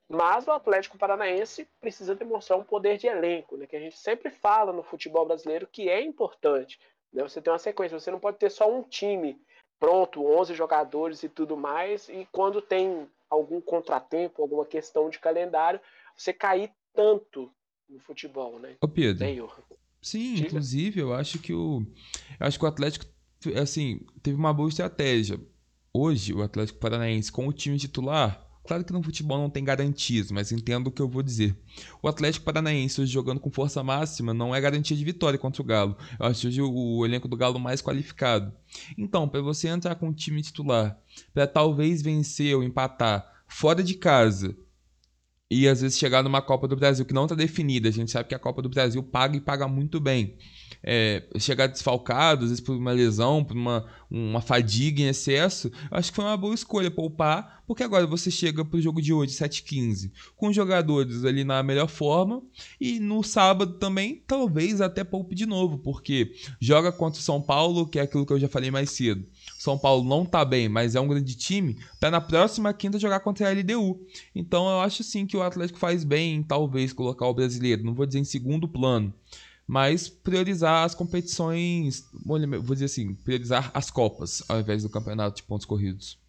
mas 0.09 0.47
o 0.47 0.51
Atlético 0.51 0.97
Paranaense 0.97 1.67
precisa 1.79 2.15
demonstrar 2.15 2.57
um 2.57 2.63
poder 2.63 2.97
de 2.97 3.05
elenco, 3.05 3.55
né? 3.55 3.67
Que 3.67 3.75
a 3.75 3.79
gente 3.79 3.99
sempre 3.99 4.31
fala 4.31 4.73
no 4.73 4.81
futebol 4.81 5.27
brasileiro 5.27 5.69
que 5.71 5.87
é 5.87 6.01
importante. 6.01 6.79
Né? 7.13 7.21
Você 7.21 7.39
tem 7.39 7.53
uma 7.53 7.59
sequência, 7.59 7.99
você 7.99 8.09
não 8.09 8.19
pode 8.19 8.37
ter 8.37 8.49
só 8.49 8.67
um 8.67 8.81
time 8.81 9.39
pronto, 9.79 10.25
11 10.25 10.55
jogadores 10.55 11.21
e 11.21 11.29
tudo 11.29 11.55
mais, 11.55 12.09
e 12.09 12.27
quando 12.31 12.63
tem 12.63 13.07
algum 13.29 13.61
contratempo, 13.61 14.41
alguma 14.41 14.65
questão 14.65 15.07
de 15.07 15.19
calendário, 15.19 15.79
você 16.17 16.33
cair 16.33 16.71
tanto 16.93 17.49
no 17.87 17.99
futebol, 17.99 18.57
né? 18.57 18.75
Ô 18.81 18.87
Pedro, 18.87 19.19
Sim, 20.01 20.35
Diga. 20.35 20.47
inclusive 20.47 20.99
eu 20.99 21.13
acho 21.13 21.39
que 21.39 21.53
o 21.53 21.85
eu 22.39 22.47
acho 22.47 22.57
que 22.57 22.65
o 22.65 22.67
Atlético 22.67 23.05
assim, 23.61 24.01
teve 24.21 24.37
uma 24.37 24.53
boa 24.53 24.69
estratégia. 24.69 25.39
Hoje 25.93 26.33
o 26.33 26.41
Atlético 26.41 26.79
Paranaense 26.79 27.31
com 27.31 27.47
o 27.47 27.53
time 27.53 27.77
titular, 27.77 28.49
Claro 28.69 28.83
que 28.83 28.93
no 28.93 29.01
futebol 29.01 29.39
não 29.39 29.49
tem 29.49 29.63
garantias, 29.63 30.29
mas 30.29 30.51
entendo 30.51 30.87
o 30.87 30.91
que 30.91 31.01
eu 31.01 31.09
vou 31.09 31.23
dizer. 31.23 31.57
O 32.03 32.07
Atlético 32.07 32.45
Paranaense 32.45 33.01
hoje 33.01 33.11
jogando 33.11 33.39
com 33.39 33.49
força 33.49 33.81
máxima 33.81 34.31
não 34.31 34.53
é 34.53 34.61
garantia 34.61 34.95
de 34.95 35.03
vitória 35.03 35.39
contra 35.39 35.59
o 35.63 35.65
Galo. 35.65 35.97
Eu 36.19 36.27
acho 36.27 36.47
hoje 36.47 36.61
o 36.61 37.03
elenco 37.03 37.27
do 37.27 37.35
Galo 37.35 37.59
mais 37.59 37.81
qualificado. 37.81 38.53
Então, 38.95 39.27
para 39.27 39.41
você 39.41 39.69
entrar 39.69 39.95
com 39.95 40.09
um 40.09 40.13
time 40.13 40.43
titular, 40.43 40.95
para 41.33 41.47
talvez 41.47 42.03
vencer 42.03 42.55
ou 42.55 42.61
empatar 42.61 43.41
fora 43.47 43.81
de 43.81 43.95
casa 43.95 44.55
e 45.49 45.67
às 45.67 45.81
vezes 45.81 45.97
chegar 45.97 46.23
numa 46.23 46.41
Copa 46.41 46.67
do 46.67 46.75
Brasil 46.75 47.05
que 47.05 47.13
não 47.13 47.23
está 47.23 47.35
definida, 47.35 47.89
a 47.89 47.91
gente 47.91 48.11
sabe 48.11 48.29
que 48.29 48.35
a 48.35 48.39
Copa 48.39 48.61
do 48.61 48.69
Brasil 48.69 49.01
paga 49.01 49.35
e 49.35 49.41
paga 49.41 49.67
muito 49.67 49.99
bem 49.99 50.37
é, 50.83 51.23
chegar 51.37 51.67
desfalcado, 51.67 52.43
às 52.43 52.51
vezes 52.51 52.63
por 52.63 52.75
uma 52.75 52.91
lesão, 52.91 53.43
por 53.43 53.55
uma, 53.55 53.85
uma 54.09 54.41
fadiga 54.41 55.01
em 55.01 55.07
excesso, 55.07 55.71
acho 55.91 56.11
que 56.11 56.15
foi 56.15 56.25
uma 56.25 56.37
boa 56.37 56.53
escolha 56.53 56.89
poupar, 56.89 57.63
porque 57.67 57.83
agora 57.83 58.07
você 58.07 58.31
chega 58.31 58.63
para 58.63 58.77
o 58.77 58.81
jogo 58.81 59.01
de 59.01 59.13
hoje, 59.13 59.33
7h15, 59.33 60.11
com 60.35 60.51
jogadores 60.51 61.25
ali 61.25 61.43
na 61.43 61.61
melhor 61.61 61.87
forma, 61.87 62.41
e 62.79 62.99
no 62.99 63.21
sábado 63.23 63.73
também, 63.73 64.23
talvez 64.25 64.81
até 64.81 65.03
poupe 65.03 65.35
de 65.35 65.45
novo, 65.45 65.77
porque 65.77 66.31
joga 66.59 66.91
contra 66.91 67.19
o 67.19 67.23
São 67.23 67.41
Paulo, 67.41 67.87
que 67.87 67.99
é 67.99 68.03
aquilo 68.03 68.25
que 68.25 68.33
eu 68.33 68.39
já 68.39 68.47
falei 68.47 68.71
mais 68.71 68.89
cedo. 68.91 69.25
São 69.59 69.77
Paulo 69.77 70.03
não 70.03 70.25
tá 70.25 70.45
bem, 70.45 70.69
mas 70.69 70.95
é 70.95 71.01
um 71.01 71.07
grande 71.07 71.35
time, 71.35 71.77
para 71.99 72.09
na 72.09 72.21
próxima 72.21 72.73
quinta 72.73 72.97
jogar 72.97 73.19
contra 73.19 73.47
a 73.47 73.51
LDU. 73.51 73.99
Então 74.33 74.69
eu 74.69 74.79
acho 74.79 75.03
sim 75.03 75.27
que 75.27 75.35
o 75.35 75.43
Atlético 75.43 75.77
faz 75.77 76.05
bem 76.05 76.35
em 76.35 76.43
talvez 76.43 76.93
colocar 76.93 77.27
o 77.27 77.33
brasileiro, 77.33 77.83
não 77.83 77.93
vou 77.93 78.05
dizer 78.05 78.19
em 78.19 78.23
segundo 78.23 78.67
plano 78.67 79.13
mas 79.71 80.09
priorizar 80.09 80.83
as 80.83 80.95
competições, 80.95 82.09
vou 82.25 82.39
dizer 82.73 82.85
assim, 82.85 83.13
priorizar 83.13 83.69
as 83.71 83.91
Copas 83.91 84.41
ao 84.49 84.59
invés 84.59 84.81
do 84.81 84.89
campeonato 84.89 85.35
de 85.35 85.43
pontos 85.43 85.63
corridos. 85.63 86.19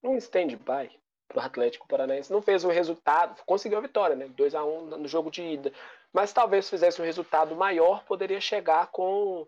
Um 0.00 0.16
stand-by 0.18 0.90
para 1.26 1.42
o 1.42 1.44
Atlético 1.44 1.88
Paranaense 1.88 2.30
não 2.30 2.40
fez 2.40 2.62
o 2.62 2.68
resultado, 2.68 3.42
conseguiu 3.44 3.78
a 3.78 3.80
vitória, 3.80 4.14
né? 4.14 4.28
2 4.28 4.54
a 4.54 4.64
1 4.64 4.96
no 4.96 5.08
jogo 5.08 5.28
de 5.28 5.42
ida, 5.42 5.72
mas 6.12 6.32
talvez 6.32 6.70
fizesse 6.70 7.02
um 7.02 7.04
resultado 7.04 7.56
maior, 7.56 8.04
poderia 8.04 8.40
chegar 8.40 8.92
com 8.92 9.44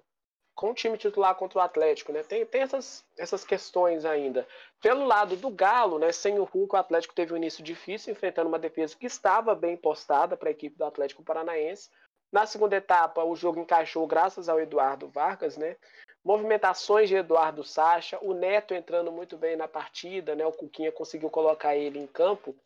com 0.56 0.70
o 0.70 0.74
time 0.74 0.96
titular 0.96 1.34
contra 1.34 1.58
o 1.58 1.62
Atlético, 1.62 2.12
né? 2.12 2.22
Tem, 2.22 2.44
tem 2.46 2.62
essas, 2.62 3.04
essas 3.16 3.44
questões 3.44 4.06
ainda. 4.06 4.48
Pelo 4.80 5.04
lado 5.04 5.36
do 5.36 5.50
Galo, 5.50 5.98
né? 5.98 6.10
Sem 6.10 6.38
o 6.38 6.44
Hulk, 6.44 6.74
o 6.74 6.78
Atlético 6.78 7.14
teve 7.14 7.34
um 7.34 7.36
início 7.36 7.62
difícil, 7.62 8.10
enfrentando 8.12 8.48
uma 8.48 8.58
defesa 8.58 8.96
que 8.96 9.06
estava 9.06 9.54
bem 9.54 9.76
postada 9.76 10.34
para 10.34 10.48
a 10.48 10.52
equipe 10.52 10.76
do 10.76 10.84
Atlético 10.86 11.22
Paranaense. 11.22 11.90
Na 12.32 12.46
segunda 12.46 12.74
etapa, 12.74 13.22
o 13.22 13.36
jogo 13.36 13.60
encaixou 13.60 14.06
graças 14.06 14.48
ao 14.48 14.58
Eduardo 14.58 15.08
Vargas, 15.08 15.58
né? 15.58 15.76
Movimentações 16.24 17.08
de 17.08 17.16
Eduardo 17.16 17.62
Sacha, 17.62 18.18
o 18.22 18.32
Neto 18.32 18.74
entrando 18.74 19.12
muito 19.12 19.36
bem 19.36 19.56
na 19.56 19.68
partida, 19.68 20.34
né? 20.34 20.44
O 20.44 20.52
Cuquinha 20.52 20.90
conseguiu 20.90 21.28
colocar 21.28 21.76
ele 21.76 21.98
em 21.98 22.06
campo. 22.06 22.56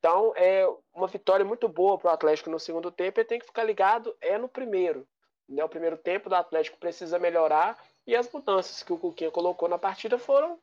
Então, 0.00 0.32
é 0.36 0.68
uma 0.92 1.06
vitória 1.06 1.44
muito 1.44 1.68
boa 1.68 1.96
para 1.96 2.10
o 2.10 2.12
Atlético 2.12 2.50
no 2.50 2.58
segundo 2.58 2.90
tempo 2.90 3.20
e 3.20 3.24
tem 3.24 3.38
que 3.38 3.46
ficar 3.46 3.64
ligado 3.64 4.14
é 4.20 4.36
no 4.36 4.48
primeiro. 4.48 5.06
Né? 5.48 5.64
O 5.64 5.68
primeiro 5.68 5.96
tempo 5.96 6.28
do 6.28 6.34
Atlético 6.34 6.78
precisa 6.78 7.18
melhorar 7.18 7.78
e 8.06 8.14
as 8.14 8.30
mudanças 8.30 8.82
que 8.82 8.92
o 8.92 8.98
Cuquinha 8.98 9.30
colocou 9.30 9.68
na 9.68 9.78
partida 9.78 10.18
foram 10.18 10.58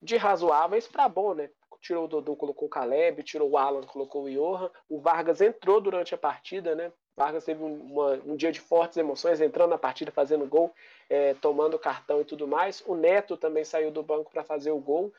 de 0.00 0.16
razoáveis 0.16 0.86
para 0.86 1.08
bom, 1.08 1.34
né? 1.34 1.50
Tirou 1.80 2.06
o 2.06 2.08
Dodô, 2.08 2.34
colocou 2.34 2.66
o 2.66 2.70
Caleb, 2.70 3.22
tirou 3.22 3.50
o 3.50 3.56
Alan, 3.56 3.82
colocou 3.82 4.24
o 4.24 4.30
Johan. 4.30 4.70
O 4.88 4.98
Vargas 4.98 5.40
entrou 5.40 5.80
durante 5.80 6.12
a 6.12 6.18
partida, 6.18 6.74
né? 6.74 6.92
Vargas 7.16 7.44
teve 7.44 7.62
uma, 7.62 8.14
um 8.26 8.36
dia 8.36 8.50
de 8.50 8.60
fortes 8.60 8.96
emoções, 8.96 9.40
entrando 9.40 9.70
na 9.70 9.78
partida, 9.78 10.10
fazendo 10.10 10.46
gol, 10.46 10.72
é, 11.08 11.34
tomando 11.34 11.78
cartão 11.78 12.20
e 12.20 12.24
tudo 12.24 12.48
mais. 12.48 12.82
O 12.86 12.96
Neto 12.96 13.36
também 13.36 13.64
saiu 13.64 13.92
do 13.92 14.02
banco 14.02 14.30
para 14.30 14.42
fazer 14.42 14.72
o 14.72 14.78
gol. 14.78 15.12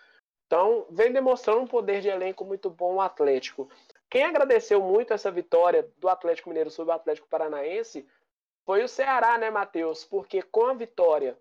Então, 0.47 0.85
vem 0.89 1.13
demonstrando 1.13 1.61
um 1.61 1.67
poder 1.67 2.01
de 2.01 2.09
elenco 2.09 2.43
muito 2.43 2.69
bom 2.69 2.95
o 2.95 3.01
Atlético. 3.01 3.69
Quem 4.09 4.23
agradeceu 4.23 4.81
muito 4.81 5.13
essa 5.13 5.29
vitória 5.29 5.87
do 5.97 6.09
Atlético 6.09 6.49
Mineiro 6.49 6.71
sobre 6.71 6.91
o 6.91 6.95
Atlético 6.95 7.27
Paranaense 7.27 8.07
foi 8.69 8.83
o 8.83 8.87
Ceará, 8.87 9.35
né, 9.35 9.49
Matheus? 9.49 10.05
Porque 10.05 10.43
com 10.43 10.67
a 10.67 10.75
vitória 10.75 11.35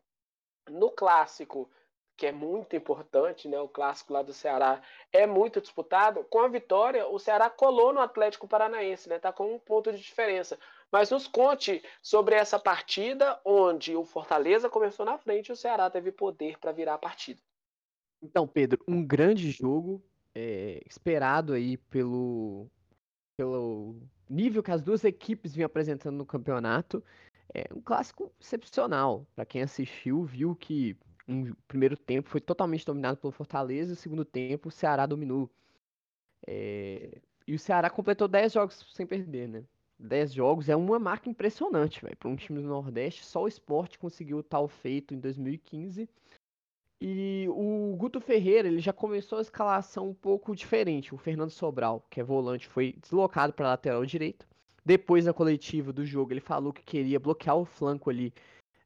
no 0.71 0.91
clássico 0.91 1.71
que 2.17 2.25
é 2.25 2.33
muito 2.33 2.75
importante, 2.75 3.47
né? 3.47 3.61
O 3.61 3.69
clássico 3.69 4.15
lá 4.15 4.23
do 4.23 4.33
Ceará 4.33 4.81
é 5.13 5.27
muito 5.27 5.61
disputado. 5.61 6.25
Com 6.25 6.41
a 6.41 6.49
vitória, 6.49 7.07
o 7.07 7.19
Ceará 7.19 7.51
colou 7.51 7.93
no 7.93 8.01
Atlético 8.01 8.49
Paranaense, 8.49 9.11
né? 9.11 9.19
Tá 9.19 9.31
com 9.31 9.55
um 9.55 9.59
ponto 9.59 9.93
de 9.93 9.99
diferença. 9.99 10.59
Mas 10.91 11.11
nos 11.11 11.29
conte 11.29 11.85
sobre 12.01 12.35
essa 12.35 12.59
partida 12.59 13.39
onde 13.45 13.95
o 13.95 14.07
Fortaleza 14.07 14.71
começou 14.71 15.05
na 15.05 15.19
frente 15.19 15.49
e 15.49 15.53
o 15.53 15.57
Ceará 15.57 15.91
teve 15.91 16.11
poder 16.11 16.59
para 16.59 16.73
virar 16.73 16.95
a 16.95 16.99
partida. 16.99 17.43
Então, 18.23 18.49
Pedro, 18.49 18.83
um 18.89 19.07
grande 19.07 19.51
jogo 19.51 20.03
é, 20.35 20.81
esperado 20.87 21.53
aí 21.53 21.77
pelo, 21.77 22.71
pelo 23.37 24.01
nível 24.29 24.63
que 24.63 24.71
as 24.71 24.83
duas 24.83 25.05
equipes 25.05 25.55
vinham 25.55 25.67
apresentando 25.67 26.17
no 26.17 26.27
campeonato. 26.27 27.03
É 27.53 27.67
um 27.75 27.81
clássico 27.81 28.33
excepcional. 28.41 29.27
Para 29.35 29.47
quem 29.47 29.63
assistiu, 29.63 30.25
viu 30.25 30.55
que 30.55 30.97
um 31.27 31.53
primeiro 31.67 31.97
tempo 31.97 32.29
foi 32.29 32.41
totalmente 32.41 32.87
dominado 32.87 33.19
pelo 33.19 33.31
Fortaleza 33.33 33.93
o 33.93 33.97
segundo 33.97 34.25
tempo 34.25 34.69
o 34.69 34.73
Ceará 34.73 35.07
dominou. 35.07 35.51
É... 36.47 37.21
E 37.47 37.55
o 37.55 37.59
Ceará 37.59 37.89
completou 37.91 38.29
10 38.29 38.53
jogos 38.53 38.87
sem 38.95 39.07
perder, 39.07 39.49
né? 39.49 39.65
10 39.99 40.33
jogos 40.33 40.69
é 40.69 40.77
uma 40.77 40.99
marca 40.99 41.29
impressionante, 41.29 42.03
velho. 42.03 42.17
Para 42.17 42.29
um 42.29 42.37
time 42.37 42.61
do 42.61 42.69
Nordeste, 42.69 43.25
só 43.25 43.43
o 43.43 43.49
esporte 43.49 43.99
conseguiu 43.99 44.43
tal 44.43 44.69
feito 44.69 45.13
em 45.13 45.19
2015. 45.19 46.09
E 47.01 47.47
o 47.51 47.95
Guto 47.97 48.21
Ferreira, 48.21 48.67
ele 48.67 48.81
já 48.81 48.93
começou 48.93 49.39
a 49.39 49.43
escalação 49.43 50.09
um 50.09 50.15
pouco 50.15 50.55
diferente. 50.55 51.15
O 51.15 51.19
Fernando 51.19 51.51
Sobral, 51.51 52.05
que 52.11 52.21
é 52.21 52.25
volante, 52.25 52.67
foi 52.67 52.95
deslocado 53.01 53.53
para 53.53 53.69
lateral 53.69 54.05
direito. 54.05 54.47
Depois, 54.85 55.27
na 55.27 55.33
coletiva 55.33 55.93
do 55.93 56.05
jogo, 56.05 56.33
ele 56.33 56.41
falou 56.41 56.73
que 56.73 56.83
queria 56.83 57.21
bloquear 57.21 57.57
o 57.57 57.65
flanco 57.65 58.11
ali 58.11 58.33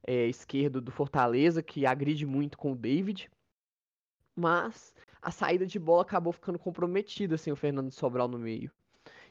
é, 0.06 0.26
esquerdo 0.26 0.80
do 0.80 0.90
Fortaleza, 0.90 1.62
que 1.62 1.86
agride 1.86 2.26
muito 2.26 2.58
com 2.58 2.72
o 2.72 2.76
David. 2.76 3.30
Mas 4.36 4.94
a 5.22 5.30
saída 5.30 5.64
de 5.64 5.78
bola 5.78 6.02
acabou 6.02 6.32
ficando 6.32 6.58
comprometida 6.58 7.38
sem 7.38 7.52
o 7.52 7.56
Fernando 7.56 7.92
Sobral 7.92 8.28
no 8.28 8.38
meio. 8.38 8.70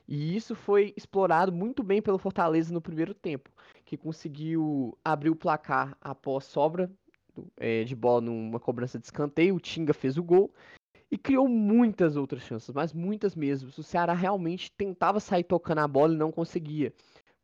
E 0.08 0.36
isso 0.36 0.56
foi 0.56 0.94
explorado 0.98 1.52
muito 1.52 1.84
bem 1.84 2.02
pelo 2.02 2.18
Fortaleza 2.18 2.74
no 2.74 2.82
primeiro 2.82 3.14
tempo, 3.14 3.52
que 3.86 3.96
conseguiu 3.96 4.98
abrir 5.06 5.30
o 5.30 5.36
placar 5.36 5.96
após 6.02 6.46
sobra 6.46 6.92
é, 7.58 7.84
de 7.84 7.96
bola 7.96 8.22
numa 8.22 8.60
cobrança 8.60 9.00
de 9.00 9.06
escanteio. 9.06 9.56
O 9.56 9.60
Tinga 9.60 9.94
fez 9.94 10.18
o 10.18 10.24
gol 10.24 10.54
e 11.12 11.18
criou 11.18 11.48
muitas 11.48 12.16
outras 12.16 12.44
chances, 12.44 12.74
mas 12.74 12.94
muitas 12.94 13.36
mesmo. 13.36 13.70
O 13.78 13.84
Ceará 13.84 14.14
realmente 14.14 14.72
tentava 14.72 15.20
sair 15.20 15.44
tocando 15.44 15.80
a 15.80 15.88
bola 15.88 16.14
e 16.14 16.18
não 16.18 16.32
conseguia. 16.32 16.94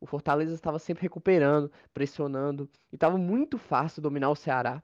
O 0.00 0.06
Fortaleza 0.06 0.54
estava 0.54 0.78
sempre 0.78 1.02
recuperando, 1.02 1.70
pressionando, 1.92 2.68
e 2.90 2.96
estava 2.96 3.18
muito 3.18 3.58
fácil 3.58 4.00
dominar 4.00 4.30
o 4.30 4.36
Ceará. 4.36 4.82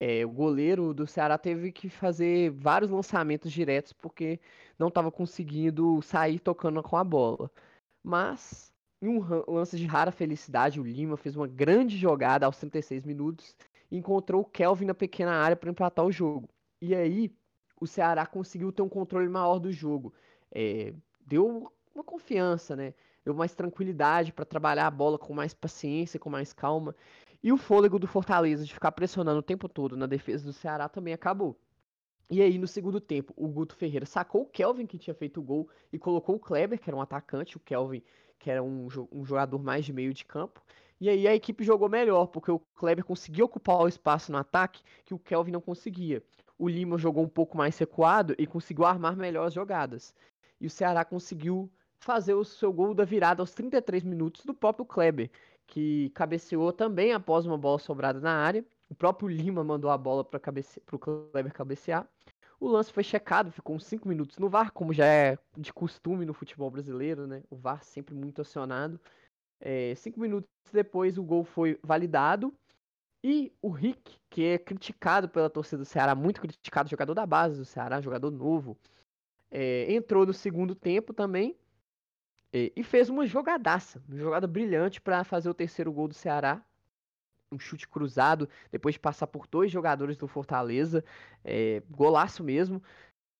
É, 0.00 0.24
o 0.24 0.30
goleiro 0.30 0.94
do 0.94 1.06
Ceará 1.06 1.36
teve 1.36 1.72
que 1.72 1.88
fazer 1.88 2.50
vários 2.50 2.90
lançamentos 2.90 3.52
diretos 3.52 3.92
porque 3.92 4.40
não 4.78 4.88
estava 4.88 5.10
conseguindo 5.10 6.00
sair 6.02 6.38
tocando 6.38 6.82
com 6.82 6.96
a 6.96 7.04
bola. 7.04 7.50
Mas, 8.02 8.72
em 9.02 9.08
um 9.08 9.20
lance 9.48 9.76
de 9.76 9.86
rara 9.86 10.12
felicidade, 10.12 10.80
o 10.80 10.84
Lima 10.84 11.16
fez 11.16 11.36
uma 11.36 11.48
grande 11.48 11.96
jogada 11.96 12.46
aos 12.46 12.58
36 12.58 13.04
minutos 13.04 13.56
encontrou 13.90 14.42
o 14.42 14.44
Kelvin 14.44 14.86
na 14.86 14.94
pequena 14.94 15.32
área 15.32 15.56
para 15.56 15.70
empatar 15.70 16.04
o 16.04 16.12
jogo. 16.12 16.48
E 16.80 16.94
aí, 16.94 17.34
o 17.80 17.86
Ceará 17.86 18.26
conseguiu 18.26 18.72
ter 18.72 18.82
um 18.82 18.88
controle 18.88 19.28
maior 19.28 19.58
do 19.58 19.72
jogo. 19.72 20.12
É, 20.50 20.92
deu 21.26 21.70
uma 21.94 22.04
confiança, 22.04 22.76
né? 22.76 22.94
deu 23.28 23.34
mais 23.34 23.54
tranquilidade 23.54 24.32
para 24.32 24.46
trabalhar 24.46 24.86
a 24.86 24.90
bola 24.90 25.18
com 25.18 25.34
mais 25.34 25.52
paciência, 25.52 26.18
com 26.18 26.30
mais 26.30 26.54
calma. 26.54 26.96
E 27.42 27.52
o 27.52 27.58
fôlego 27.58 27.98
do 27.98 28.06
Fortaleza 28.06 28.64
de 28.64 28.72
ficar 28.72 28.90
pressionando 28.92 29.38
o 29.38 29.42
tempo 29.42 29.68
todo 29.68 29.96
na 29.96 30.06
defesa 30.06 30.46
do 30.46 30.52
Ceará 30.52 30.88
também 30.88 31.12
acabou. 31.12 31.54
E 32.30 32.40
aí, 32.40 32.58
no 32.58 32.66
segundo 32.66 33.00
tempo, 33.00 33.34
o 33.36 33.46
Guto 33.46 33.76
Ferreira 33.76 34.06
sacou 34.06 34.42
o 34.42 34.46
Kelvin, 34.46 34.86
que 34.86 34.98
tinha 34.98 35.14
feito 35.14 35.40
o 35.40 35.42
gol, 35.42 35.68
e 35.92 35.98
colocou 35.98 36.36
o 36.36 36.38
Kleber, 36.38 36.78
que 36.80 36.88
era 36.88 36.96
um 36.96 37.02
atacante, 37.02 37.56
o 37.56 37.60
Kelvin, 37.60 38.02
que 38.38 38.50
era 38.50 38.62
um, 38.62 38.88
um 39.12 39.24
jogador 39.24 39.62
mais 39.62 39.84
de 39.84 39.92
meio 39.92 40.12
de 40.12 40.24
campo. 40.24 40.62
E 41.00 41.08
aí 41.08 41.28
a 41.28 41.34
equipe 41.34 41.62
jogou 41.62 41.88
melhor, 41.88 42.26
porque 42.26 42.50
o 42.50 42.58
Kleber 42.74 43.04
conseguiu 43.04 43.46
ocupar 43.46 43.78
o 43.78 43.88
espaço 43.88 44.32
no 44.32 44.38
ataque 44.38 44.82
que 45.04 45.14
o 45.14 45.18
Kelvin 45.18 45.52
não 45.52 45.60
conseguia. 45.60 46.22
O 46.58 46.68
Lima 46.68 46.98
jogou 46.98 47.22
um 47.22 47.28
pouco 47.28 47.56
mais 47.56 47.78
recuado 47.78 48.34
e 48.36 48.46
conseguiu 48.46 48.84
armar 48.84 49.16
melhor 49.16 49.46
as 49.46 49.54
jogadas. 49.54 50.12
E 50.60 50.66
o 50.66 50.70
Ceará 50.70 51.04
conseguiu 51.04 51.70
fazer 52.00 52.34
o 52.34 52.44
seu 52.44 52.72
gol 52.72 52.94
da 52.94 53.04
virada 53.04 53.42
aos 53.42 53.52
33 53.52 54.02
minutos 54.02 54.44
do 54.44 54.52
próprio 54.52 54.84
Kleber, 54.84 55.30
que 55.66 56.10
cabeceou 56.10 56.72
também 56.72 57.12
após 57.12 57.46
uma 57.46 57.56
bola 57.56 57.78
sobrada 57.78 58.20
na 58.20 58.32
área. 58.32 58.64
O 58.88 58.94
próprio 58.94 59.28
Lima 59.28 59.62
mandou 59.62 59.90
a 59.90 59.98
bola 59.98 60.24
para 60.24 60.40
cabece... 60.40 60.82
o 60.90 60.98
Kleber 60.98 61.52
cabecear. 61.52 62.08
O 62.58 62.66
lance 62.66 62.92
foi 62.92 63.04
checado, 63.04 63.52
ficou 63.52 63.76
uns 63.76 63.84
5 63.84 64.08
minutos 64.08 64.38
no 64.38 64.48
VAR, 64.48 64.72
como 64.72 64.92
já 64.92 65.06
é 65.06 65.38
de 65.56 65.72
costume 65.72 66.24
no 66.24 66.34
futebol 66.34 66.68
brasileiro, 66.68 67.24
né? 67.24 67.44
O 67.48 67.56
VAR 67.56 67.84
sempre 67.84 68.16
muito 68.16 68.40
acionado. 68.40 68.98
É, 69.60 69.94
cinco 69.96 70.20
minutos 70.20 70.48
depois 70.72 71.18
o 71.18 71.22
gol 71.22 71.44
foi 71.44 71.78
validado. 71.82 72.54
E 73.22 73.52
o 73.60 73.68
Rick, 73.68 74.16
que 74.30 74.44
é 74.44 74.58
criticado 74.58 75.28
pela 75.28 75.50
torcida 75.50 75.78
do 75.78 75.84
Ceará, 75.84 76.14
muito 76.14 76.40
criticado, 76.40 76.88
jogador 76.88 77.14
da 77.14 77.26
base 77.26 77.58
do 77.58 77.64
Ceará, 77.64 78.00
jogador 78.00 78.30
novo, 78.30 78.78
é, 79.50 79.92
entrou 79.92 80.24
no 80.24 80.32
segundo 80.32 80.74
tempo 80.74 81.12
também 81.12 81.56
é, 82.52 82.72
e 82.76 82.82
fez 82.82 83.08
uma 83.08 83.26
jogadaça, 83.26 84.02
uma 84.08 84.16
jogada 84.18 84.46
brilhante 84.46 85.00
para 85.00 85.24
fazer 85.24 85.50
o 85.50 85.54
terceiro 85.54 85.92
gol 85.92 86.08
do 86.08 86.14
Ceará. 86.14 86.62
Um 87.50 87.58
chute 87.58 87.88
cruzado, 87.88 88.48
depois 88.70 88.94
de 88.94 89.00
passar 89.00 89.26
por 89.26 89.46
dois 89.46 89.70
jogadores 89.70 90.16
do 90.18 90.28
Fortaleza, 90.28 91.02
é, 91.42 91.82
golaço 91.90 92.44
mesmo. 92.44 92.82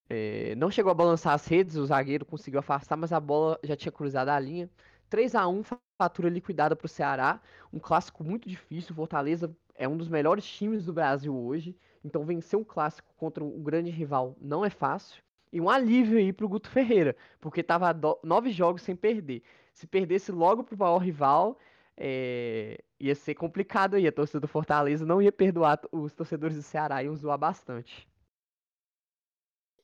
É, 0.09 0.55
não 0.55 0.71
chegou 0.71 0.91
a 0.91 0.95
balançar 0.95 1.33
as 1.33 1.45
redes, 1.45 1.75
o 1.75 1.85
zagueiro 1.85 2.25
conseguiu 2.25 2.59
afastar, 2.59 2.97
mas 2.97 3.13
a 3.13 3.19
bola 3.19 3.59
já 3.63 3.75
tinha 3.75 3.91
cruzado 3.91 4.29
a 4.29 4.39
linha. 4.39 4.69
3 5.09 5.35
a 5.35 5.47
1 5.47 5.63
fatura 5.99 6.29
liquidada 6.29 6.77
para 6.77 6.85
o 6.85 6.89
Ceará. 6.89 7.41
Um 7.73 7.77
clássico 7.77 8.23
muito 8.23 8.47
difícil. 8.47 8.95
Fortaleza 8.95 9.53
é 9.75 9.85
um 9.85 9.97
dos 9.97 10.07
melhores 10.07 10.45
times 10.45 10.85
do 10.85 10.93
Brasil 10.93 11.35
hoje. 11.35 11.75
Então 12.05 12.23
vencer 12.23 12.57
um 12.57 12.63
clássico 12.63 13.13
contra 13.17 13.43
um 13.43 13.61
grande 13.61 13.91
rival 13.91 14.33
não 14.39 14.63
é 14.63 14.69
fácil. 14.69 15.21
E 15.51 15.59
um 15.59 15.69
alívio 15.69 16.17
aí 16.17 16.31
pro 16.31 16.47
Guto 16.47 16.69
Ferreira, 16.69 17.15
porque 17.41 17.61
tava 17.61 17.93
nove 18.23 18.51
jogos 18.51 18.81
sem 18.83 18.95
perder. 18.95 19.43
Se 19.73 19.85
perdesse 19.87 20.31
logo 20.31 20.63
pro 20.63 20.77
maior 20.77 20.99
rival, 20.99 21.59
é... 21.97 22.77
ia 22.99 23.15
ser 23.15 23.35
complicado 23.35 23.95
aí. 23.95 24.07
A 24.07 24.11
torcida 24.11 24.39
do 24.39 24.47
Fortaleza 24.47 25.05
não 25.05 25.21
ia 25.21 25.31
perdoar 25.33 25.81
os 25.91 26.13
torcedores 26.13 26.55
do 26.55 26.63
Ceará, 26.63 27.03
iam 27.03 27.15
zoar 27.15 27.37
bastante. 27.37 28.08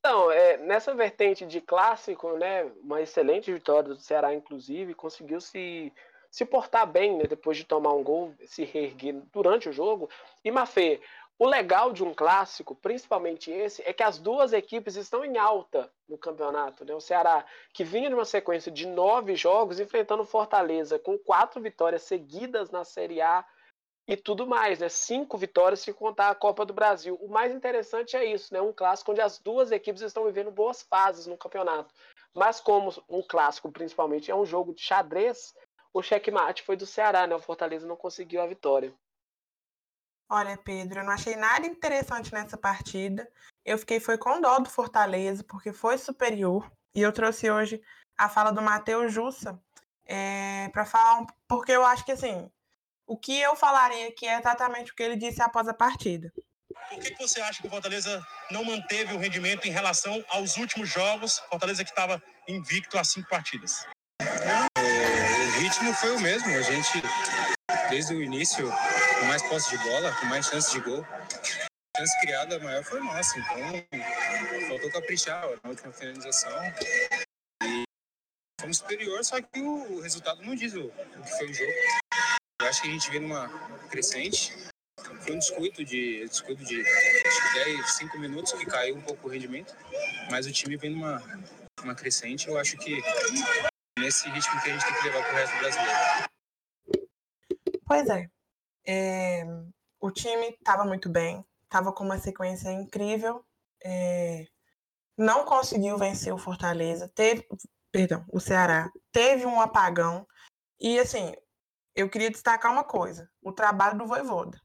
Então, 0.06 0.30
é, 0.30 0.56
nessa 0.58 0.94
vertente 0.94 1.44
de 1.44 1.60
clássico, 1.60 2.38
né, 2.38 2.70
uma 2.80 3.02
excelente 3.02 3.52
vitória 3.52 3.88
do 3.88 3.96
Ceará, 3.96 4.32
inclusive, 4.32 4.94
conseguiu 4.94 5.40
se, 5.40 5.92
se 6.30 6.44
portar 6.44 6.86
bem, 6.86 7.16
né, 7.16 7.24
depois 7.24 7.56
de 7.56 7.64
tomar 7.64 7.92
um 7.92 8.04
gol, 8.04 8.32
se 8.44 8.62
reerguer 8.62 9.20
durante 9.32 9.68
o 9.68 9.72
jogo. 9.72 10.08
E 10.44 10.50
Mafê, 10.52 11.00
o 11.36 11.44
legal 11.44 11.92
de 11.92 12.04
um 12.04 12.14
clássico, 12.14 12.72
principalmente 12.72 13.50
esse, 13.50 13.82
é 13.82 13.92
que 13.92 14.04
as 14.04 14.16
duas 14.16 14.52
equipes 14.52 14.94
estão 14.94 15.24
em 15.24 15.38
alta 15.38 15.90
no 16.08 16.16
campeonato. 16.16 16.84
Né? 16.84 16.94
O 16.94 17.00
Ceará, 17.00 17.44
que 17.72 17.82
vinha 17.82 18.08
de 18.08 18.14
uma 18.14 18.24
sequência 18.24 18.70
de 18.70 18.86
nove 18.86 19.34
jogos, 19.34 19.80
enfrentando 19.80 20.24
Fortaleza 20.24 21.00
com 21.00 21.18
quatro 21.18 21.60
vitórias 21.60 22.04
seguidas 22.04 22.70
na 22.70 22.84
Série 22.84 23.20
A 23.20 23.44
e 24.08 24.16
tudo 24.16 24.46
mais, 24.46 24.78
né? 24.78 24.88
Cinco 24.88 25.36
vitórias 25.36 25.80
se 25.80 25.92
contar 25.92 26.30
a 26.30 26.34
Copa 26.34 26.64
do 26.64 26.72
Brasil. 26.72 27.16
O 27.20 27.28
mais 27.28 27.52
interessante 27.52 28.16
é 28.16 28.24
isso, 28.24 28.52
né? 28.54 28.60
Um 28.60 28.72
clássico 28.72 29.10
onde 29.10 29.20
as 29.20 29.38
duas 29.38 29.72
equipes 29.72 30.02
estão 30.02 30.24
vivendo 30.24 30.50
boas 30.50 30.82
fases 30.82 31.26
no 31.26 31.36
campeonato. 31.36 31.92
Mas 32.34 32.60
como 32.60 32.92
um 33.08 33.22
clássico, 33.22 33.72
principalmente, 33.72 34.30
é 34.30 34.34
um 34.34 34.44
jogo 34.44 34.74
de 34.74 34.82
xadrez, 34.82 35.54
o 35.92 36.02
checkmate 36.02 36.62
foi 36.62 36.76
do 36.76 36.86
Ceará, 36.86 37.26
né? 37.26 37.34
O 37.34 37.40
Fortaleza 37.40 37.86
não 37.86 37.96
conseguiu 37.96 38.42
a 38.42 38.46
vitória. 38.46 38.94
Olha, 40.28 40.56
Pedro, 40.56 41.00
eu 41.00 41.04
não 41.04 41.12
achei 41.12 41.36
nada 41.36 41.66
interessante 41.66 42.32
nessa 42.32 42.56
partida. 42.56 43.30
Eu 43.64 43.78
fiquei 43.78 43.98
foi 44.00 44.18
com 44.18 44.40
dó 44.40 44.58
do 44.58 44.68
Fortaleza, 44.68 45.42
porque 45.44 45.72
foi 45.72 45.98
superior. 45.98 46.70
E 46.94 47.00
eu 47.00 47.12
trouxe 47.12 47.50
hoje 47.50 47.80
a 48.18 48.28
fala 48.28 48.50
do 48.50 48.62
Matheus 48.62 49.12
Jussa 49.12 49.60
é, 50.04 50.68
para 50.70 50.84
falar, 50.84 51.20
um, 51.20 51.26
porque 51.48 51.72
eu 51.72 51.84
acho 51.84 52.04
que 52.04 52.12
assim, 52.12 52.50
o 53.06 53.16
que 53.16 53.40
eu 53.40 53.54
falaria 53.54 54.08
aqui 54.08 54.26
é 54.26 54.38
exatamente 54.38 54.90
o 54.90 54.94
que 54.94 55.02
ele 55.02 55.16
disse 55.16 55.40
após 55.40 55.68
a 55.68 55.74
partida. 55.74 56.32
Por 56.90 57.00
que, 57.00 57.12
que 57.12 57.22
você 57.22 57.40
acha 57.40 57.60
que 57.60 57.66
o 57.66 57.70
Fortaleza 57.70 58.24
não 58.50 58.64
manteve 58.64 59.14
o 59.14 59.18
rendimento 59.18 59.66
em 59.66 59.70
relação 59.70 60.24
aos 60.28 60.56
últimos 60.56 60.88
jogos? 60.88 61.38
Fortaleza 61.50 61.84
que 61.84 61.90
estava 61.90 62.22
invicto 62.48 62.98
a 62.98 63.04
cinco 63.04 63.28
partidas. 63.28 63.86
O 64.20 65.58
ritmo 65.58 65.92
foi 65.94 66.16
o 66.16 66.20
mesmo. 66.20 66.48
A 66.48 66.62
gente, 66.62 67.02
desde 67.90 68.14
o 68.14 68.22
início, 68.22 68.70
com 69.18 69.26
mais 69.26 69.42
posse 69.42 69.70
de 69.70 69.82
bola, 69.82 70.14
com 70.20 70.26
mais 70.26 70.46
chances 70.46 70.70
de 70.72 70.80
gol. 70.80 71.04
A 71.04 71.98
chance 71.98 72.20
criada 72.20 72.58
maior 72.60 72.84
foi 72.84 73.00
nossa, 73.00 73.38
então 73.38 74.68
faltou 74.68 74.90
caprichar 74.90 75.42
na 75.64 75.70
última 75.70 75.92
finalização. 75.92 76.52
E 77.64 77.82
fomos 78.60 78.78
superior, 78.78 79.24
só 79.24 79.40
que 79.40 79.60
o 79.60 80.00
resultado 80.00 80.42
não 80.42 80.54
diz 80.54 80.74
o, 80.74 80.86
o 80.86 81.22
que 81.22 81.30
foi 81.38 81.50
o 81.50 81.54
jogo. 81.54 81.72
Eu 82.66 82.70
acho 82.70 82.82
que 82.82 82.88
a 82.88 82.90
gente 82.90 83.10
vem 83.12 83.20
numa 83.20 83.48
crescente. 83.88 84.52
Foi 85.20 85.36
um 85.36 85.38
descuido 85.38 85.84
de, 85.84 86.26
descuido 86.26 86.64
de 86.64 86.82
10, 86.82 87.94
5 87.94 88.18
minutos 88.18 88.52
que 88.54 88.66
caiu 88.66 88.96
um 88.96 89.00
pouco 89.00 89.28
o 89.28 89.30
rendimento, 89.30 89.72
mas 90.32 90.48
o 90.48 90.52
time 90.52 90.76
vem 90.76 90.90
numa, 90.90 91.22
numa 91.80 91.94
crescente. 91.94 92.48
Eu 92.48 92.58
acho 92.58 92.76
que 92.78 93.00
nesse 93.96 94.28
ritmo 94.30 94.60
que 94.60 94.68
a 94.68 94.72
gente 94.72 94.84
tem 94.84 94.94
que 94.96 95.04
levar 95.04 95.22
para 95.22 95.32
o 95.32 95.36
resto 95.36 95.52
do 95.52 95.58
brasileiro. 95.60 95.98
Pois 97.84 98.08
é. 98.08 98.28
É, 98.84 99.44
o 100.00 100.10
time 100.10 100.48
estava 100.48 100.84
muito 100.84 101.08
bem, 101.08 101.46
estava 101.62 101.92
com 101.92 102.02
uma 102.02 102.18
sequência 102.18 102.72
incrível. 102.72 103.46
É, 103.84 104.44
não 105.16 105.44
conseguiu 105.44 105.96
vencer 105.98 106.34
o 106.34 106.38
Fortaleza, 106.38 107.08
teve, 107.14 107.46
perdão, 107.92 108.24
o 108.28 108.40
Ceará 108.40 108.90
teve 109.12 109.46
um 109.46 109.60
apagão. 109.60 110.26
E 110.80 110.98
assim, 110.98 111.32
eu 111.96 112.10
queria 112.10 112.30
destacar 112.30 112.70
uma 112.70 112.84
coisa: 112.84 113.28
o 113.42 113.50
trabalho 113.50 113.98
do 113.98 114.06
Voivoda. 114.06 114.60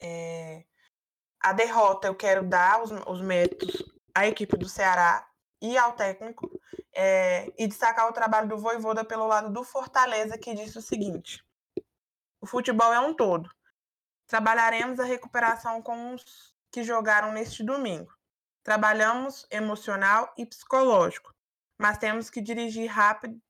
É, 0.00 0.64
a 1.40 1.52
derrota 1.52 2.06
eu 2.06 2.14
quero 2.14 2.46
dar 2.46 2.82
os, 2.82 2.90
os 3.06 3.20
méritos 3.20 3.84
à 4.14 4.26
equipe 4.26 4.56
do 4.56 4.68
Ceará 4.68 5.28
e 5.60 5.76
ao 5.76 5.92
técnico, 5.92 6.50
é, 6.94 7.52
e 7.58 7.66
destacar 7.66 8.08
o 8.08 8.12
trabalho 8.12 8.48
do 8.48 8.56
Voivoda 8.56 9.04
pelo 9.04 9.26
lado 9.26 9.50
do 9.50 9.64
Fortaleza, 9.64 10.38
que 10.38 10.54
disse 10.54 10.78
o 10.78 10.82
seguinte: 10.82 11.44
o 12.40 12.46
futebol 12.46 12.92
é 12.92 13.00
um 13.00 13.14
todo. 13.14 13.50
Trabalharemos 14.26 15.00
a 15.00 15.04
recuperação 15.04 15.82
com 15.82 16.14
os 16.14 16.54
que 16.70 16.84
jogaram 16.84 17.32
neste 17.32 17.64
domingo. 17.64 18.14
Trabalhamos 18.62 19.46
emocional 19.50 20.32
e 20.36 20.46
psicológico, 20.46 21.34
mas 21.76 21.98
temos 21.98 22.30
que 22.30 22.40
dirigir 22.40 22.88
rápido, 22.88 23.40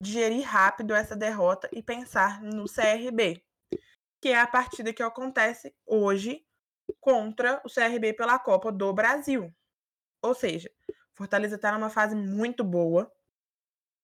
digerir 0.00 0.44
rápido 0.46 0.94
essa 0.94 1.14
derrota 1.14 1.68
e 1.72 1.82
pensar 1.82 2.40
no 2.42 2.64
CRB, 2.64 3.44
que 4.20 4.30
é 4.30 4.40
a 4.40 4.46
partida 4.46 4.92
que 4.92 5.02
acontece 5.02 5.74
hoje 5.86 6.44
contra 7.00 7.60
o 7.64 7.68
CRB 7.68 8.14
pela 8.14 8.38
Copa 8.38 8.72
do 8.72 8.92
Brasil. 8.92 9.54
Ou 10.22 10.34
seja, 10.34 10.70
Fortaleza 11.14 11.56
está 11.56 11.72
numa 11.72 11.90
fase 11.90 12.14
muito 12.14 12.64
boa, 12.64 13.12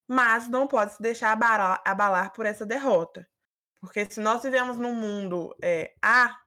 mas 0.07 0.49
não 0.49 0.67
pode 0.67 0.93
se 0.95 1.03
deixar 1.03 1.33
abalar, 1.33 2.33
por 2.33 2.47
essa 2.47 2.67
derrota. 2.67 3.29
Porque 3.81 4.05
se 4.09 4.21
nós 4.21 4.43
vivemos 4.43 4.77
num 4.77 4.95
mundo 4.95 5.55
é, 5.63 5.95
A, 6.03 6.39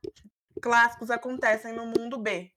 clássicos 0.61 1.09
acontecem 1.09 1.73
no 1.73 1.87
mundo 1.87 2.17
B. 2.17 2.53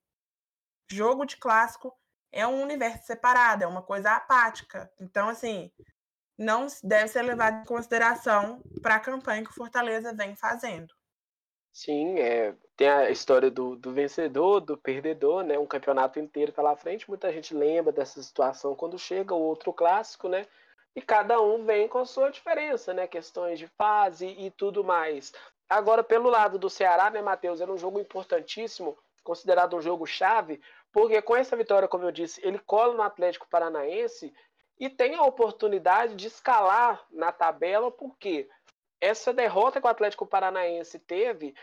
Jogo 0.90 1.24
de 1.24 1.36
clássico 1.36 1.96
é 2.30 2.46
um 2.46 2.62
universo 2.62 3.06
separado, 3.06 3.64
é 3.64 3.66
uma 3.66 3.82
coisa 3.82 4.12
apática. 4.12 4.90
Então, 5.00 5.28
assim, 5.28 5.72
não 6.38 6.66
deve 6.82 7.08
ser 7.08 7.22
levado 7.22 7.62
em 7.62 7.64
consideração 7.64 8.62
para 8.82 8.96
a 8.96 9.00
campanha 9.00 9.44
que 9.44 9.50
o 9.50 9.54
Fortaleza 9.54 10.14
vem 10.14 10.34
fazendo. 10.34 10.92
Sim, 11.72 12.18
é, 12.18 12.54
tem 12.76 12.88
a 12.88 13.10
história 13.10 13.50
do, 13.50 13.76
do 13.76 13.92
vencedor, 13.92 14.60
do 14.60 14.76
perdedor, 14.76 15.42
né? 15.42 15.58
Um 15.58 15.66
campeonato 15.66 16.18
inteiro 16.18 16.52
pela 16.52 16.76
frente. 16.76 17.08
Muita 17.08 17.32
gente 17.32 17.54
lembra 17.54 17.92
dessa 17.92 18.22
situação 18.22 18.74
quando 18.74 18.98
chega 18.98 19.34
o 19.34 19.40
outro 19.40 19.72
clássico, 19.72 20.28
né? 20.28 20.46
e 20.94 21.00
cada 21.00 21.40
um 21.40 21.64
vem 21.64 21.88
com 21.88 21.98
a 21.98 22.04
sua 22.04 22.30
diferença, 22.30 22.92
né? 22.92 23.06
Questões 23.06 23.58
de 23.58 23.66
fase 23.66 24.26
e 24.26 24.50
tudo 24.50 24.84
mais. 24.84 25.32
Agora, 25.68 26.04
pelo 26.04 26.28
lado 26.28 26.58
do 26.58 26.68
Ceará, 26.68 27.10
né, 27.10 27.22
Matheus, 27.22 27.60
era 27.60 27.72
um 27.72 27.78
jogo 27.78 27.98
importantíssimo, 27.98 28.98
considerado 29.24 29.74
um 29.74 29.80
jogo 29.80 30.06
chave, 30.06 30.60
porque 30.92 31.22
com 31.22 31.34
essa 31.34 31.56
vitória, 31.56 31.88
como 31.88 32.04
eu 32.04 32.12
disse, 32.12 32.40
ele 32.44 32.58
cola 32.58 32.94
no 32.94 33.02
Atlético 33.02 33.48
Paranaense 33.48 34.34
e 34.82 34.90
tem 34.90 35.14
a 35.14 35.22
oportunidade 35.22 36.16
de 36.16 36.26
escalar 36.26 37.06
na 37.08 37.30
tabela, 37.30 37.88
porque 37.88 38.48
essa 39.00 39.32
derrota 39.32 39.80
que 39.80 39.86
o 39.86 39.90
Atlético 39.90 40.26
Paranaense 40.26 40.98
teve 40.98 41.54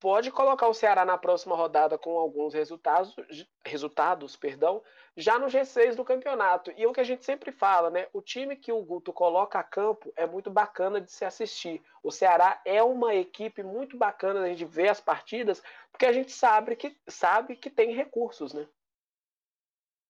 pode 0.00 0.30
colocar 0.30 0.66
o 0.68 0.72
Ceará 0.72 1.04
na 1.04 1.18
próxima 1.18 1.54
rodada 1.54 1.98
com 1.98 2.16
alguns 2.16 2.54
resultados, 2.54 3.14
resultados 3.62 4.36
perdão, 4.36 4.82
já 5.14 5.38
no 5.38 5.48
G6 5.48 5.96
do 5.96 6.02
campeonato. 6.02 6.72
E 6.74 6.84
é 6.84 6.88
o 6.88 6.94
que 6.94 7.00
a 7.00 7.04
gente 7.04 7.26
sempre 7.26 7.52
fala, 7.52 7.90
né? 7.90 8.06
O 8.10 8.22
time 8.22 8.56
que 8.56 8.72
o 8.72 8.82
Guto 8.82 9.12
coloca 9.12 9.58
a 9.58 9.62
campo 9.62 10.10
é 10.16 10.26
muito 10.26 10.50
bacana 10.50 10.98
de 10.98 11.12
se 11.12 11.26
assistir. 11.26 11.82
O 12.02 12.10
Ceará 12.10 12.58
é 12.64 12.82
uma 12.82 13.14
equipe 13.14 13.62
muito 13.62 13.98
bacana 13.98 14.48
gente 14.48 14.64
ver 14.64 14.88
as 14.88 15.00
partidas, 15.00 15.62
porque 15.90 16.06
a 16.06 16.12
gente 16.12 16.32
sabe 16.32 16.74
que, 16.74 16.96
sabe 17.06 17.54
que 17.54 17.68
tem 17.68 17.92
recursos, 17.92 18.54
né? 18.54 18.66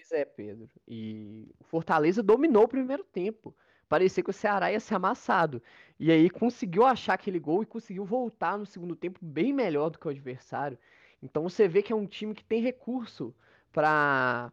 Pois 0.02 0.20
é, 0.20 0.24
Pedro. 0.24 0.68
E 0.86 1.48
o 1.60 1.64
Fortaleza 1.64 2.22
dominou 2.22 2.64
o 2.64 2.68
primeiro 2.68 3.04
tempo 3.04 3.54
parecia 3.92 4.24
que 4.24 4.30
o 4.30 4.32
Ceará 4.32 4.72
ia 4.72 4.80
ser 4.80 4.94
amassado. 4.94 5.62
E 6.00 6.10
aí 6.10 6.30
conseguiu 6.30 6.86
achar 6.86 7.12
aquele 7.12 7.38
gol 7.38 7.62
e 7.62 7.66
conseguiu 7.66 8.06
voltar 8.06 8.56
no 8.56 8.64
segundo 8.64 8.96
tempo 8.96 9.18
bem 9.20 9.52
melhor 9.52 9.90
do 9.90 9.98
que 9.98 10.06
o 10.06 10.10
adversário. 10.10 10.78
Então 11.22 11.42
você 11.42 11.68
vê 11.68 11.82
que 11.82 11.92
é 11.92 11.96
um 11.96 12.06
time 12.06 12.34
que 12.34 12.42
tem 12.42 12.62
recurso 12.62 13.34
para 13.70 14.50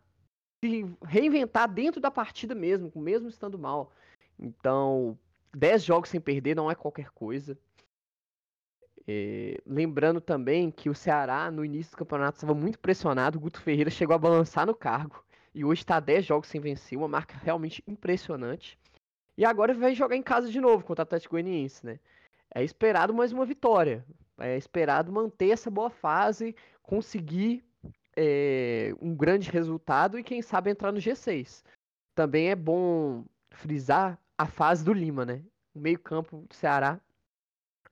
se 0.61 0.85
reinventar 1.05 1.71
dentro 1.71 2.01
da 2.01 2.11
partida 2.11 2.53
mesmo, 2.53 2.91
mesmo 2.93 3.30
estando 3.30 3.57
mal. 3.57 3.93
Então, 4.38 5.17
10 5.55 5.85
jogos 5.85 6.09
sem 6.09 6.19
perder 6.19 6.53
não 6.53 6.69
é 6.69 6.76
qualquer 6.76 7.09
coisa. 7.11 7.57
É, 9.07 9.57
lembrando 9.65 10.19
também 10.19 10.69
que 10.69 10.89
o 10.89 10.93
Ceará, 10.93 11.49
no 11.49 11.63
início 11.63 11.91
do 11.91 11.97
campeonato, 11.97 12.35
estava 12.35 12.53
muito 12.53 12.77
pressionado. 12.77 13.38
O 13.38 13.41
Guto 13.41 13.61
Ferreira 13.61 13.89
chegou 13.89 14.13
a 14.15 14.19
balançar 14.19 14.67
no 14.67 14.76
cargo. 14.76 15.23
E 15.53 15.65
hoje 15.65 15.81
está 15.81 15.99
10 15.99 16.26
jogos 16.26 16.47
sem 16.47 16.61
vencer, 16.61 16.97
uma 16.97 17.07
marca 17.07 17.38
realmente 17.43 17.84
impressionante. 17.88 18.77
E 19.38 19.45
agora 19.45 19.73
vai 19.73 19.95
jogar 19.95 20.15
em 20.15 20.21
casa 20.21 20.49
de 20.49 20.59
novo 20.59 20.84
contra 20.84 21.01
o 21.01 21.03
Atlético 21.03 21.35
Goianiense, 21.35 21.85
né? 21.85 21.99
É 22.53 22.63
esperado 22.63 23.13
mais 23.13 23.31
uma 23.31 23.45
vitória. 23.45 24.05
É 24.38 24.57
esperado 24.57 25.11
manter 25.11 25.51
essa 25.51 25.69
boa 25.69 25.89
fase, 25.89 26.55
conseguir 26.81 27.63
é, 28.15 28.93
um 29.01 29.15
grande 29.15 29.49
resultado 29.49 30.17
e 30.17 30.23
quem 30.23 30.41
sabe 30.41 30.71
entrar 30.71 30.91
no 30.91 30.99
G6. 30.99 31.63
Também 32.15 32.49
é 32.49 32.55
bom 32.55 33.23
frisar 33.51 34.19
a 34.38 34.45
fase 34.45 34.84
do 34.84 34.93
Lima, 34.93 35.26
né? 35.26 35.41
O 35.73 35.80
meio-campo 35.80 36.45
do 36.47 36.53
Ceará 36.53 36.99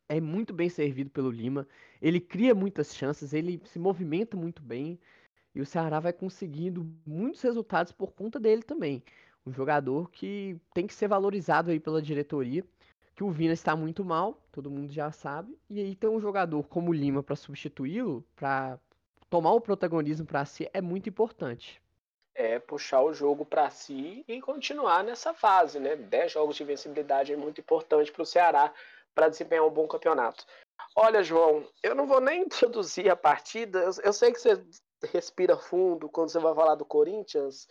é 0.10 0.20
muito 0.20 0.54
bem 0.54 0.70
servido 0.70 1.10
pelo 1.10 1.30
Lima. 1.30 1.68
Ele 2.02 2.20
cria 2.20 2.56
muitas 2.56 2.96
chances, 2.96 3.34
ele 3.34 3.62
se 3.66 3.80
movimenta 3.80 4.36
muito 4.36 4.62
bem. 4.62 5.00
E 5.58 5.62
o 5.62 5.66
Ceará 5.66 6.00
vai 6.00 6.14
conseguindo 6.14 6.86
muitos 7.04 7.42
resultados 7.42 7.92
por 7.92 8.12
conta 8.12 8.40
dele 8.40 8.62
também. 8.62 9.04
Um 9.44 9.52
jogador 9.52 10.08
que 10.12 10.56
tem 10.72 10.86
que 10.86 10.94
ser 10.94 11.08
valorizado 11.08 11.72
aí 11.72 11.80
pela 11.80 12.00
diretoria. 12.00 12.64
Que 13.16 13.24
o 13.24 13.32
Vina 13.32 13.54
está 13.54 13.76
muito 13.76 14.06
mal, 14.06 14.40
todo 14.52 14.70
mundo 14.70 14.94
já 14.94 15.12
sabe. 15.12 15.58
E 15.68 15.80
aí 15.80 15.96
ter 15.96 16.10
um 16.10 16.22
jogador 16.22 16.62
como 16.68 16.92
o 16.92 16.94
Lima 16.94 17.24
para 17.24 17.36
substituí-lo, 17.36 18.24
para 18.36 18.80
tomar 19.32 19.52
o 19.52 19.60
protagonismo 19.60 20.28
para 20.28 20.46
si, 20.46 20.70
é 20.72 20.80
muito 20.80 21.10
importante. 21.10 21.82
É 22.36 22.60
puxar 22.60 23.02
o 23.02 23.12
jogo 23.12 23.44
para 23.44 23.68
si 23.72 24.24
e 24.28 24.40
continuar 24.40 25.04
nessa 25.04 25.34
fase, 25.34 25.80
né? 25.80 25.96
10 25.96 26.34
jogos 26.34 26.56
de 26.56 26.64
vencibilidade 26.66 27.34
é 27.34 27.36
muito 27.36 27.60
importante 27.60 28.12
para 28.12 28.22
o 28.22 28.28
Ceará 28.28 28.72
para 29.16 29.28
desempenhar 29.28 29.66
um 29.66 29.72
bom 29.72 29.88
campeonato. 29.88 30.46
Olha, 30.96 31.24
João, 31.24 31.68
eu 31.82 31.96
não 31.96 32.06
vou 32.06 32.22
nem 32.22 32.44
introduzir 32.46 33.10
a 33.10 33.16
partida. 33.16 33.80
Eu, 33.80 33.92
eu 34.04 34.14
sei 34.14 34.32
que 34.32 34.40
você 34.40 34.64
respira 35.06 35.58
fundo 35.58 36.10
quando 36.10 36.30
você 36.30 36.40
vai 36.40 36.56
falar 36.56 36.76
do 36.76 36.86
Corinthians. 36.86 37.66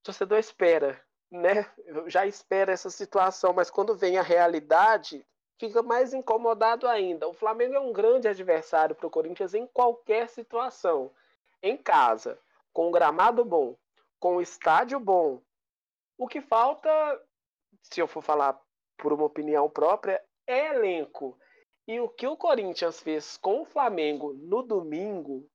O 0.00 0.04
torcedor 0.04 0.38
espera, 0.38 1.02
né? 1.30 1.68
Já 2.06 2.26
espera 2.26 2.72
essa 2.72 2.90
situação, 2.90 3.52
mas 3.52 3.70
quando 3.70 3.96
vem 3.96 4.18
a 4.18 4.22
realidade, 4.22 5.26
fica 5.58 5.82
mais 5.82 6.12
incomodado 6.12 6.86
ainda. 6.86 7.28
O 7.28 7.34
Flamengo 7.34 7.74
é 7.74 7.80
um 7.80 7.92
grande 7.92 8.28
adversário 8.28 8.94
para 8.94 9.06
o 9.06 9.10
Corinthians 9.10 9.54
em 9.54 9.66
qualquer 9.66 10.28
situação. 10.28 11.10
Em 11.62 11.76
casa, 11.76 12.38
com 12.72 12.88
um 12.88 12.92
gramado 12.92 13.44
bom, 13.44 13.76
com 14.18 14.36
um 14.36 14.40
estádio 14.40 14.98
bom. 14.98 15.40
O 16.18 16.28
que 16.28 16.40
falta, 16.40 16.90
se 17.82 18.00
eu 18.00 18.06
for 18.06 18.22
falar 18.22 18.60
por 18.96 19.12
uma 19.12 19.24
opinião 19.24 19.68
própria, 19.68 20.22
é 20.46 20.74
elenco. 20.74 21.38
E 21.86 22.00
o 22.00 22.08
que 22.08 22.26
o 22.26 22.36
Corinthians 22.36 23.00
fez 23.00 23.36
com 23.36 23.62
o 23.62 23.64
Flamengo 23.64 24.32
no 24.34 24.62
domingo 24.62 25.48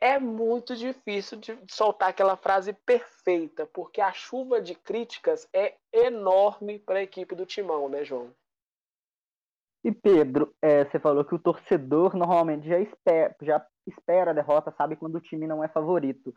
é 0.00 0.18
muito 0.18 0.76
difícil 0.76 1.38
de 1.38 1.58
soltar 1.68 2.10
aquela 2.10 2.36
frase 2.36 2.72
perfeita, 2.72 3.66
porque 3.66 4.00
a 4.00 4.12
chuva 4.12 4.60
de 4.60 4.74
críticas 4.74 5.48
é 5.52 5.74
enorme 5.92 6.78
para 6.78 7.00
a 7.00 7.02
equipe 7.02 7.34
do 7.34 7.46
Timão, 7.46 7.88
né, 7.88 8.04
João? 8.04 8.30
E 9.84 9.92
Pedro, 9.92 10.52
é, 10.62 10.84
você 10.84 10.98
falou 10.98 11.24
que 11.24 11.34
o 11.34 11.38
torcedor 11.38 12.14
normalmente 12.16 12.68
já 12.68 12.78
espera, 12.78 13.34
já 13.42 13.66
espera 13.86 14.30
a 14.30 14.34
derrota, 14.34 14.74
sabe 14.76 14.96
quando 14.96 15.16
o 15.16 15.20
time 15.20 15.46
não 15.46 15.62
é 15.62 15.68
favorito. 15.68 16.34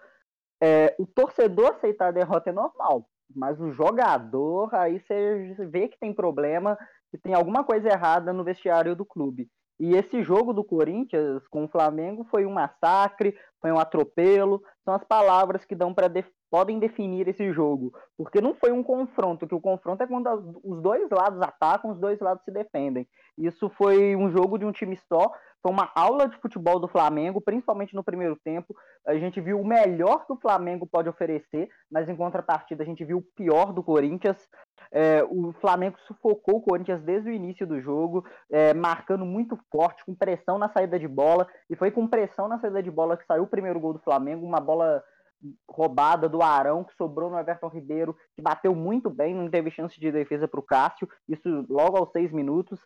É, 0.62 0.96
o 1.00 1.06
torcedor 1.08 1.72
aceitar 1.72 2.10
a 2.10 2.12
derrota 2.12 2.50
é 2.50 2.54
normal, 2.54 3.10
mas 3.36 3.60
o 3.60 3.72
jogador, 3.72 4.74
aí 4.74 5.00
você 5.00 5.56
vê 5.70 5.88
que 5.88 6.00
tem 6.00 6.14
problema, 6.14 6.78
que 7.10 7.18
tem 7.18 7.34
alguma 7.34 7.64
coisa 7.64 7.90
errada 7.90 8.32
no 8.32 8.44
vestiário 8.44 8.96
do 8.96 9.06
clube. 9.06 9.50
E 9.80 9.96
esse 9.96 10.22
jogo 10.22 10.54
do 10.54 10.64
Corinthians 10.64 11.48
com 11.48 11.66
o 11.66 11.68
Flamengo 11.68 12.24
foi 12.30 12.46
um 12.46 12.54
massacre, 12.54 13.36
foi 13.62 13.72
um 13.72 13.80
atropelo, 13.80 14.62
são 14.84 14.94
as 14.94 15.04
palavras 15.04 15.64
que 15.64 15.76
dão 15.76 15.94
para 15.94 16.08
de 16.08 16.26
podem 16.52 16.80
definir 16.80 17.30
esse 17.30 17.54
jogo, 17.54 17.94
porque 18.18 18.42
não 18.42 18.54
foi 18.54 18.74
um 18.74 18.84
confronto, 18.84 19.48
que 19.48 19.56
o 19.56 19.62
confronto 19.62 20.04
é 20.04 20.08
quando 20.08 20.28
as, 20.28 20.44
os 20.66 20.82
dois 20.82 21.10
lados 21.10 21.42
atacam, 21.42 21.92
os 21.92 21.98
dois 21.98 22.20
lados 22.20 22.44
se 22.44 22.52
defendem. 22.52 23.08
Isso 23.38 23.70
foi 23.70 24.18
um 24.18 24.30
jogo 24.30 24.58
de 24.58 24.66
um 24.66 24.72
time 24.72 24.98
só, 25.08 25.32
foi 25.62 25.72
uma 25.72 25.92
aula 25.96 26.28
de 26.28 26.38
futebol 26.38 26.80
do 26.80 26.88
Flamengo, 26.88 27.40
principalmente 27.40 27.94
no 27.94 28.04
primeiro 28.04 28.36
tempo. 28.44 28.76
A 29.06 29.14
gente 29.14 29.40
viu 29.40 29.62
o 29.62 29.66
melhor 29.66 30.26
que 30.26 30.34
o 30.34 30.40
Flamengo 30.40 30.88
pode 30.88 31.08
oferecer, 31.08 31.70
mas 31.90 32.10
em 32.10 32.16
contrapartida 32.16 32.84
a 32.84 32.86
gente 32.86 33.06
viu 33.06 33.20
o 33.20 33.26
pior 33.36 33.72
do 33.72 33.84
Corinthians. 33.84 34.50
É, 34.92 35.24
o 35.24 35.54
Flamengo 35.62 35.98
sufocou 36.00 36.58
o 36.58 36.62
Corinthians 36.62 37.02
desde 37.04 37.30
o 37.30 37.34
início 37.34 37.66
do 37.66 37.80
jogo, 37.80 38.26
é, 38.52 38.74
marcando 38.74 39.24
muito 39.24 39.58
forte, 39.72 40.04
com 40.04 40.16
pressão 40.16 40.58
na 40.58 40.68
saída 40.70 41.00
de 41.00 41.08
bola, 41.08 41.48
e 41.70 41.76
foi 41.76 41.92
com 41.92 42.08
pressão 42.08 42.48
na 42.48 42.60
saída 42.60 42.82
de 42.82 42.92
bola 42.92 43.16
que 43.16 43.26
saiu 43.26 43.46
primeiro 43.52 43.80
gol 43.80 43.94
do 43.94 44.00
Flamengo, 44.00 44.46
uma 44.46 44.60
bola 44.60 45.04
roubada 45.70 46.30
do 46.30 46.42
Arão, 46.42 46.84
que 46.84 46.96
sobrou 46.96 47.30
no 47.30 47.38
Everton 47.38 47.68
Ribeiro, 47.68 48.16
que 48.36 48.42
bateu 48.42 48.76
muito 48.76 49.10
bem, 49.10 49.36
não 49.36 49.50
teve 49.50 49.72
chance 49.72 50.00
de 50.00 50.12
defesa 50.12 50.48
para 50.48 50.60
o 50.60 50.64
Cássio, 50.64 51.08
isso 51.28 51.66
logo 51.70 51.98
aos 51.98 52.12
seis 52.12 52.32
minutos. 52.32 52.80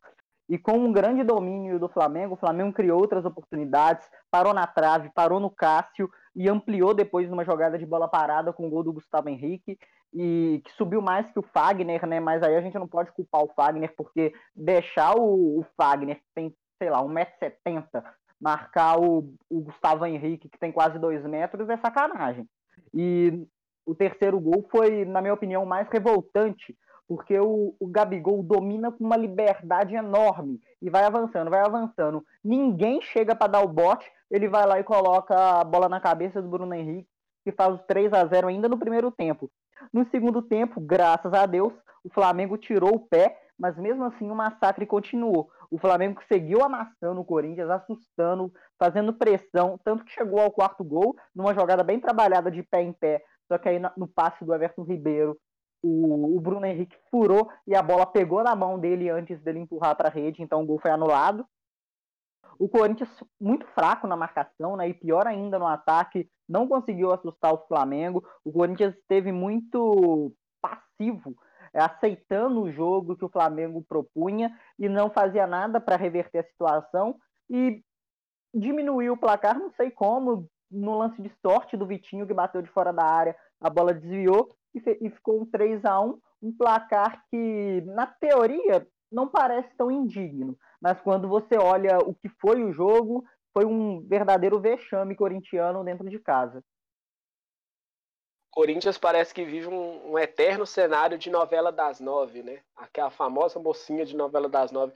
E 0.48 0.60
com 0.60 0.74
um 0.74 0.92
grande 0.92 1.24
domínio 1.24 1.80
do 1.80 1.90
Flamengo, 1.90 2.36
o 2.36 2.38
Flamengo 2.38 2.72
criou 2.72 3.00
outras 3.00 3.26
oportunidades, 3.26 4.08
parou 4.30 4.54
na 4.54 4.68
trave, 4.68 5.10
parou 5.14 5.40
no 5.40 5.50
Cássio 5.50 6.10
e 6.36 6.48
ampliou 6.48 6.94
depois 6.94 7.30
numa 7.30 7.44
jogada 7.44 7.80
de 7.80 7.86
bola 7.86 8.08
parada 8.08 8.54
com 8.54 8.68
o 8.68 8.70
gol 8.70 8.84
do 8.84 8.94
Gustavo 8.94 9.28
Henrique, 9.28 9.78
e 10.14 10.62
que 10.64 10.72
subiu 10.74 11.02
mais 11.02 11.30
que 11.32 11.40
o 11.40 11.44
Fagner, 11.44 12.06
né? 12.06 12.20
Mas 12.20 12.44
aí 12.44 12.56
a 12.56 12.62
gente 12.62 12.78
não 12.78 12.88
pode 12.88 13.12
culpar 13.12 13.44
o 13.44 13.52
Fagner, 13.54 13.94
porque 13.98 14.34
deixar 14.56 15.18
o, 15.18 15.60
o 15.60 15.66
Fagner, 15.76 16.18
que 16.18 16.30
tem, 16.34 16.56
sei 16.78 16.90
lá, 16.90 17.02
1,70m, 17.02 18.04
marcar 18.46 19.00
o, 19.00 19.34
o 19.50 19.62
Gustavo 19.62 20.06
Henrique, 20.06 20.48
que 20.48 20.60
tem 20.60 20.72
quase 20.72 21.00
2 21.00 21.26
metros, 21.26 21.68
é 21.68 21.78
sacanagem. 21.78 22.48
E 22.94 23.44
o 23.84 23.96
terceiro 23.96 24.40
gol 24.40 24.64
foi, 24.70 25.04
na 25.04 25.20
minha 25.20 25.34
opinião, 25.34 25.66
mais 25.66 25.90
revoltante, 25.90 26.78
porque 27.08 27.40
o, 27.40 27.76
o 27.80 27.88
Gabigol 27.88 28.44
domina 28.44 28.92
com 28.92 29.04
uma 29.04 29.18
liberdade 29.18 29.96
enorme 29.96 30.62
e 30.80 30.92
vai 30.92 31.06
avançando, 31.06 31.50
vai 31.50 31.62
avançando. 31.62 32.24
Ninguém 32.44 33.02
chega 33.02 33.36
para 33.36 33.54
dar 33.54 33.64
o 33.64 33.68
bote, 33.68 34.06
ele 34.30 34.48
vai 34.48 34.68
lá 34.68 34.80
e 34.80 34.84
coloca 34.84 35.34
a 35.36 35.64
bola 35.64 35.90
na 35.90 36.00
cabeça 36.00 36.40
do 36.40 36.48
Bruno 36.48 36.76
Henrique, 36.76 37.10
que 37.44 37.52
faz 37.52 37.74
os 37.74 37.82
3 37.88 38.14
a 38.14 38.28
0 38.28 38.48
ainda 38.48 38.70
no 38.70 38.78
primeiro 38.78 39.10
tempo. 39.10 39.50
No 39.92 40.08
segundo 40.12 40.40
tempo, 40.44 40.80
graças 40.80 41.34
a 41.34 41.48
Deus, 41.48 41.74
o 42.04 42.10
Flamengo 42.14 42.60
tirou 42.60 42.94
o 42.94 43.00
pé, 43.00 43.40
mas 43.58 43.78
mesmo 43.78 44.04
assim 44.04 44.30
o 44.30 44.36
massacre 44.36 44.86
continuou. 44.86 45.50
O 45.72 45.78
Flamengo 45.78 46.22
seguiu 46.28 46.64
amassando 46.64 47.22
o 47.22 47.26
Corinthians, 47.26 47.70
assustando, 47.70 48.52
fazendo 48.78 49.14
pressão, 49.14 49.80
tanto 49.84 50.04
que 50.04 50.12
chegou 50.12 50.40
ao 50.40 50.52
quarto 50.52 50.84
gol, 50.84 51.16
numa 51.34 51.54
jogada 51.54 51.84
bem 51.84 52.00
trabalhada 52.00 52.52
de 52.52 52.64
pé 52.64 52.82
em 52.82 52.94
pé, 52.94 53.24
só 53.48 53.58
que 53.58 53.70
aí 53.70 53.80
no 53.96 54.08
passe 54.08 54.44
do 54.44 54.54
Everton 54.54 54.84
Ribeiro, 54.84 55.38
o, 55.84 56.36
o, 56.36 56.42
Bruno 56.42 56.66
Henrique 56.66 56.98
furou 57.12 57.50
e 57.68 57.76
a 57.76 57.82
bola 57.82 58.06
pegou 58.08 58.44
na 58.44 58.56
mão 58.56 58.80
dele 58.80 59.10
antes 59.10 59.40
dele 59.42 59.60
empurrar 59.60 59.96
para 59.96 60.10
a 60.10 60.12
rede, 60.12 60.42
então 60.42 60.64
o 60.64 60.66
gol 60.66 60.80
foi 60.80 60.90
anulado. 60.90 61.46
O 62.58 62.68
Corinthians 62.68 63.10
muito 63.40 63.68
fraco 63.68 64.08
na 64.08 64.16
marcação, 64.16 64.78
né? 64.78 64.88
E 64.88 64.94
pior 64.94 65.28
ainda 65.28 65.60
no 65.60 65.68
ataque, 65.68 66.30
não 66.48 66.68
conseguiu 66.68 67.12
assustar 67.12 67.54
o 67.54 67.68
Flamengo. 67.68 68.24
O 68.44 68.52
Corinthians 68.52 68.96
esteve 68.96 69.32
muito 69.32 70.34
passivo, 70.62 71.36
aceitando 71.76 72.62
o 72.62 72.72
jogo 72.72 73.16
que 73.16 73.26
o 73.26 73.30
Flamengo 73.30 73.84
propunha 73.88 74.58
e 74.80 74.88
não 74.88 75.10
fazia 75.10 75.46
nada 75.46 75.80
para 75.80 75.98
reverter 75.98 76.40
a 76.40 76.44
situação 76.44 77.16
e 77.50 77.84
diminuiu 78.54 79.14
o 79.14 79.18
placar, 79.18 79.60
não 79.60 79.72
sei 79.72 79.92
como, 79.92 80.48
no 80.72 80.98
lance 80.98 81.22
de 81.22 81.32
sorte 81.42 81.76
do 81.76 81.86
Vitinho 81.86 82.26
que 82.26 82.34
bateu 82.34 82.62
de 82.62 82.70
fora 82.70 82.94
da 82.94 83.04
área, 83.04 83.36
a 83.60 83.70
bola 83.70 83.94
desviou 83.94 84.56
e, 84.74 85.10
ficou 85.10 85.42
um 85.42 85.46
3 85.46 85.84
a 85.86 86.00
1 86.02 86.20
um 86.42 86.56
placar 86.56 87.24
que, 87.30 87.82
na 87.88 88.06
teoria, 88.06 88.86
não 89.12 89.28
parece 89.28 89.70
tão 89.78 89.90
indigno, 89.90 90.58
mas 90.82 91.00
quando 91.02 91.28
você 91.28 91.58
olha 91.58 91.98
o 92.00 92.14
que 92.14 92.30
foi 92.30 92.64
o 92.64 92.72
jogo, 92.72 93.24
foi 93.54 93.66
um 93.66 94.06
verdadeiro 94.06 94.60
vexame 94.60 95.16
corintiano 95.16 95.84
dentro 95.84 96.10
de 96.10 96.20
casa. 96.20 96.64
Corinthians 98.56 98.98
parece 98.98 99.34
que 99.34 99.44
vive 99.44 99.68
um, 99.68 100.14
um, 100.14 100.18
eterno 100.18 100.66
cenário 100.66 101.18
de 101.18 101.30
novela 101.30 101.74
das 101.74 102.00
nove, 102.00 102.42
né? 102.42 102.62
Aquela 102.78 103.10
famosa 103.10 103.60
mocinha 103.60 104.06
de 104.06 104.16
novela 104.16 104.48
das 104.48 104.72
nove. 104.72 104.94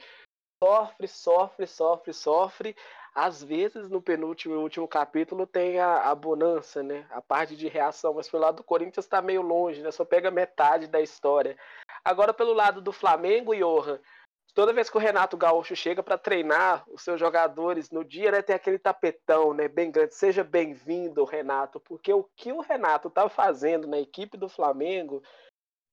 Sofre, 0.63 1.07
sofre, 1.07 1.67
sofre, 1.67 2.13
sofre, 2.13 2.75
às 3.13 3.43
vezes, 3.43 3.89
no 3.89 4.01
penúltimo 4.01 4.55
e 4.55 4.57
último 4.57 4.87
capítulo, 4.87 5.45
tem 5.45 5.77
a, 5.77 6.09
a 6.09 6.15
bonança, 6.15 6.81
né? 6.81 7.05
A 7.11 7.21
parte 7.21 7.55
de 7.57 7.67
reação, 7.67 8.13
mas 8.13 8.29
pelo 8.29 8.43
lado 8.43 8.57
do 8.57 8.63
Corinthians 8.63 9.05
está 9.05 9.21
meio 9.21 9.41
longe, 9.41 9.81
né? 9.81 9.91
Só 9.91 10.05
pega 10.05 10.31
metade 10.31 10.87
da 10.87 11.01
história. 11.01 11.57
Agora, 12.03 12.33
pelo 12.33 12.53
lado 12.53 12.79
do 12.79 12.93
Flamengo, 12.93 13.53
Johan, 13.53 13.99
toda 14.53 14.73
vez 14.73 14.89
que 14.89 14.97
o 14.97 14.99
Renato 14.99 15.37
Gaúcho 15.37 15.75
chega 15.75 16.01
para 16.01 16.17
treinar 16.17 16.83
os 16.89 17.01
seus 17.01 17.19
jogadores 17.19 17.89
no 17.89 18.03
dia, 18.03 18.31
né, 18.31 18.41
tem 18.41 18.55
aquele 18.55 18.79
tapetão, 18.79 19.53
né, 19.53 19.67
bem 19.67 19.91
grande. 19.91 20.15
Seja 20.15 20.43
bem-vindo, 20.43 21.23
Renato, 21.23 21.79
porque 21.79 22.13
o 22.13 22.23
que 22.35 22.51
o 22.51 22.61
Renato 22.61 23.09
tá 23.09 23.29
fazendo 23.29 23.87
na 23.87 23.99
equipe 23.99 24.37
do 24.37 24.49
Flamengo 24.49 25.21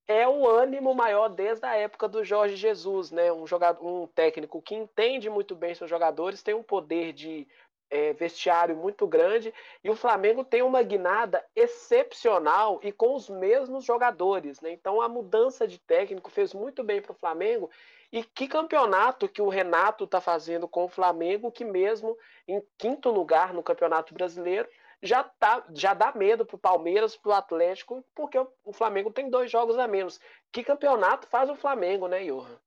é 0.09 0.27
o 0.27 0.49
ânimo 0.49 0.95
maior 0.95 1.29
desde 1.29 1.67
a 1.67 1.75
época 1.75 2.07
do 2.07 2.25
Jorge 2.25 2.55
Jesus, 2.55 3.11
né? 3.11 3.33
Um 3.33 3.47
jogador, 3.47 3.85
um 3.85 4.07
técnico 4.07 4.63
que 4.63 4.75
entende 4.75 5.29
muito 5.29 5.57
bem 5.57 5.75
seus 5.75 5.91
jogadores, 5.91 6.45
tem 6.45 6.55
um 6.55 6.63
poder 6.63 7.13
de 7.13 7.47
é, 7.91 8.13
vestiário 8.13 8.77
muito 8.77 9.07
grande 9.07 9.53
e 9.83 9.91
o 9.91 9.97
Flamengo 9.97 10.45
tem 10.45 10.63
uma 10.63 10.83
guinada 10.83 11.45
excepcional 11.55 12.81
e 12.83 12.91
com 12.91 13.15
os 13.15 13.29
mesmos 13.29 13.85
jogadores, 13.85 14.61
né? 14.61 14.73
Então 14.73 15.01
a 15.01 15.09
mudança 15.09 15.67
de 15.67 15.79
técnico 15.79 16.31
fez 16.31 16.53
muito 16.53 16.83
bem 16.83 17.01
para 17.01 17.13
o 17.13 17.17
Flamengo 17.17 17.71
e 18.13 18.23
que 18.23 18.49
campeonato 18.49 19.29
que 19.29 19.43
o 19.43 19.49
Renato 19.49 20.05
está 20.05 20.21
fazendo 20.21 20.69
com 20.69 20.85
o 20.85 20.89
Flamengo, 20.89 21.51
que 21.51 21.65
mesmo 21.65 22.17
em 22.47 22.63
quinto 22.79 23.11
lugar 23.11 23.53
no 23.53 23.63
Campeonato 23.63 24.15
Brasileiro 24.15 24.69
já 25.03 25.23
tá, 25.23 25.65
já 25.75 25.93
dá 25.93 26.13
medo 26.15 26.45
para 26.45 26.57
o 26.57 26.59
Palmeiras, 26.59 27.17
para 27.17 27.31
o 27.31 27.35
Atlético, 27.35 28.05
porque 28.15 28.39
o 28.65 28.73
Flamengo 28.73 29.11
tem 29.11 29.29
dois 29.29 29.51
jogos 29.51 29.79
a 29.79 29.87
menos. 29.87 30.19
Que 30.51 30.65
campeonato 30.65 31.27
faz 31.27 31.51
o 31.51 31.55
Flamengo, 31.55 32.09
né, 32.09 32.25
Johan? 32.25 32.59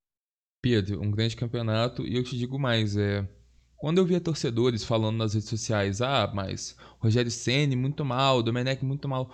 Pedro, 0.62 1.02
um 1.02 1.10
grande 1.10 1.36
campeonato 1.36 2.06
e 2.06 2.16
eu 2.16 2.24
te 2.24 2.38
digo 2.38 2.60
mais, 2.60 2.96
é 2.98 3.28
quando 3.80 3.98
eu 3.98 4.06
via 4.06 4.20
torcedores 4.20 4.84
falando 4.84 5.18
nas 5.18 5.34
redes 5.34 5.48
sociais, 5.48 6.02
ah, 6.02 6.30
mas 6.36 6.76
Rogério 7.00 7.32
Ceni 7.32 7.78
muito 7.78 8.04
mal, 8.04 8.44
Domenech 8.44 8.84
muito 8.84 9.08
mal. 9.08 9.32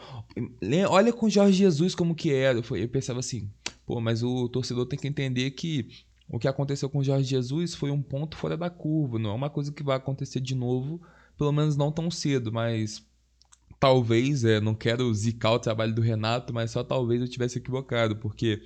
Olha 0.88 1.12
com 1.12 1.28
Jorge 1.28 1.58
Jesus 1.58 1.96
como 1.96 2.14
que 2.14 2.32
era. 2.32 2.60
Eu 2.60 2.88
pensava 2.88 3.20
assim, 3.20 3.50
pô, 3.88 4.00
mas 4.00 4.22
o 4.22 4.48
torcedor 4.48 4.86
tem 4.86 5.00
que 5.00 5.08
entender 5.08 5.50
que 5.52 5.90
o 6.30 6.38
que 6.38 6.48
aconteceu 6.48 6.88
com 6.88 7.04
Jorge 7.04 7.28
Jesus 7.28 7.74
foi 7.74 7.90
um 7.90 8.04
ponto 8.04 8.38
fora 8.38 8.56
da 8.56 8.70
curva, 8.70 9.18
não 9.18 9.32
é 9.32 9.34
uma 9.34 9.50
coisa 9.50 9.72
que 9.72 9.82
vai 9.82 9.98
acontecer 9.98 10.40
de 10.40 10.54
novo, 10.54 11.02
pelo 11.36 11.52
menos 11.52 11.76
não 11.76 11.92
tão 11.92 12.12
cedo, 12.12 12.52
mas 12.54 13.04
talvez, 13.80 14.44
é, 14.44 14.62
não 14.62 14.76
quero 14.76 15.12
zicar 15.14 15.54
o 15.54 15.60
trabalho 15.60 15.94
do 15.94 16.02
Renato, 16.02 16.54
mas 16.54 16.70
só 16.70 16.84
talvez 16.84 17.20
eu 17.20 17.28
tivesse 17.28 17.58
equivocado, 17.58 18.16
porque 18.16 18.62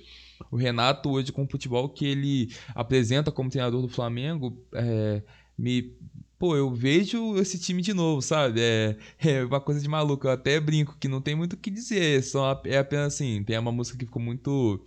o 0.50 0.56
Renato 0.56 1.10
hoje 1.10 1.32
com 1.32 1.44
o 1.44 1.48
futebol 1.48 1.88
que 1.88 2.06
ele 2.06 2.50
apresenta 2.74 3.32
como 3.32 3.50
treinador 3.50 3.82
do 3.82 3.88
Flamengo, 3.88 4.62
é, 4.72 5.22
me 5.60 5.92
pô, 6.40 6.56
eu 6.56 6.72
vejo 6.74 7.36
esse 7.36 7.58
time 7.58 7.82
de 7.82 7.92
novo, 7.92 8.22
sabe? 8.22 8.62
É, 8.62 8.96
é 9.20 9.44
uma 9.44 9.60
coisa 9.60 9.78
de 9.78 9.86
maluco. 9.86 10.26
Eu 10.26 10.32
até 10.32 10.58
brinco 10.58 10.96
que 10.98 11.06
não 11.06 11.20
tem 11.20 11.34
muito 11.34 11.52
o 11.52 11.56
que 11.58 11.70
dizer. 11.70 12.24
Só 12.24 12.62
é 12.64 12.78
apenas 12.78 13.14
assim. 13.14 13.44
Tem 13.44 13.58
uma 13.58 13.70
música 13.70 13.98
que 13.98 14.06
ficou 14.06 14.22
muito 14.22 14.82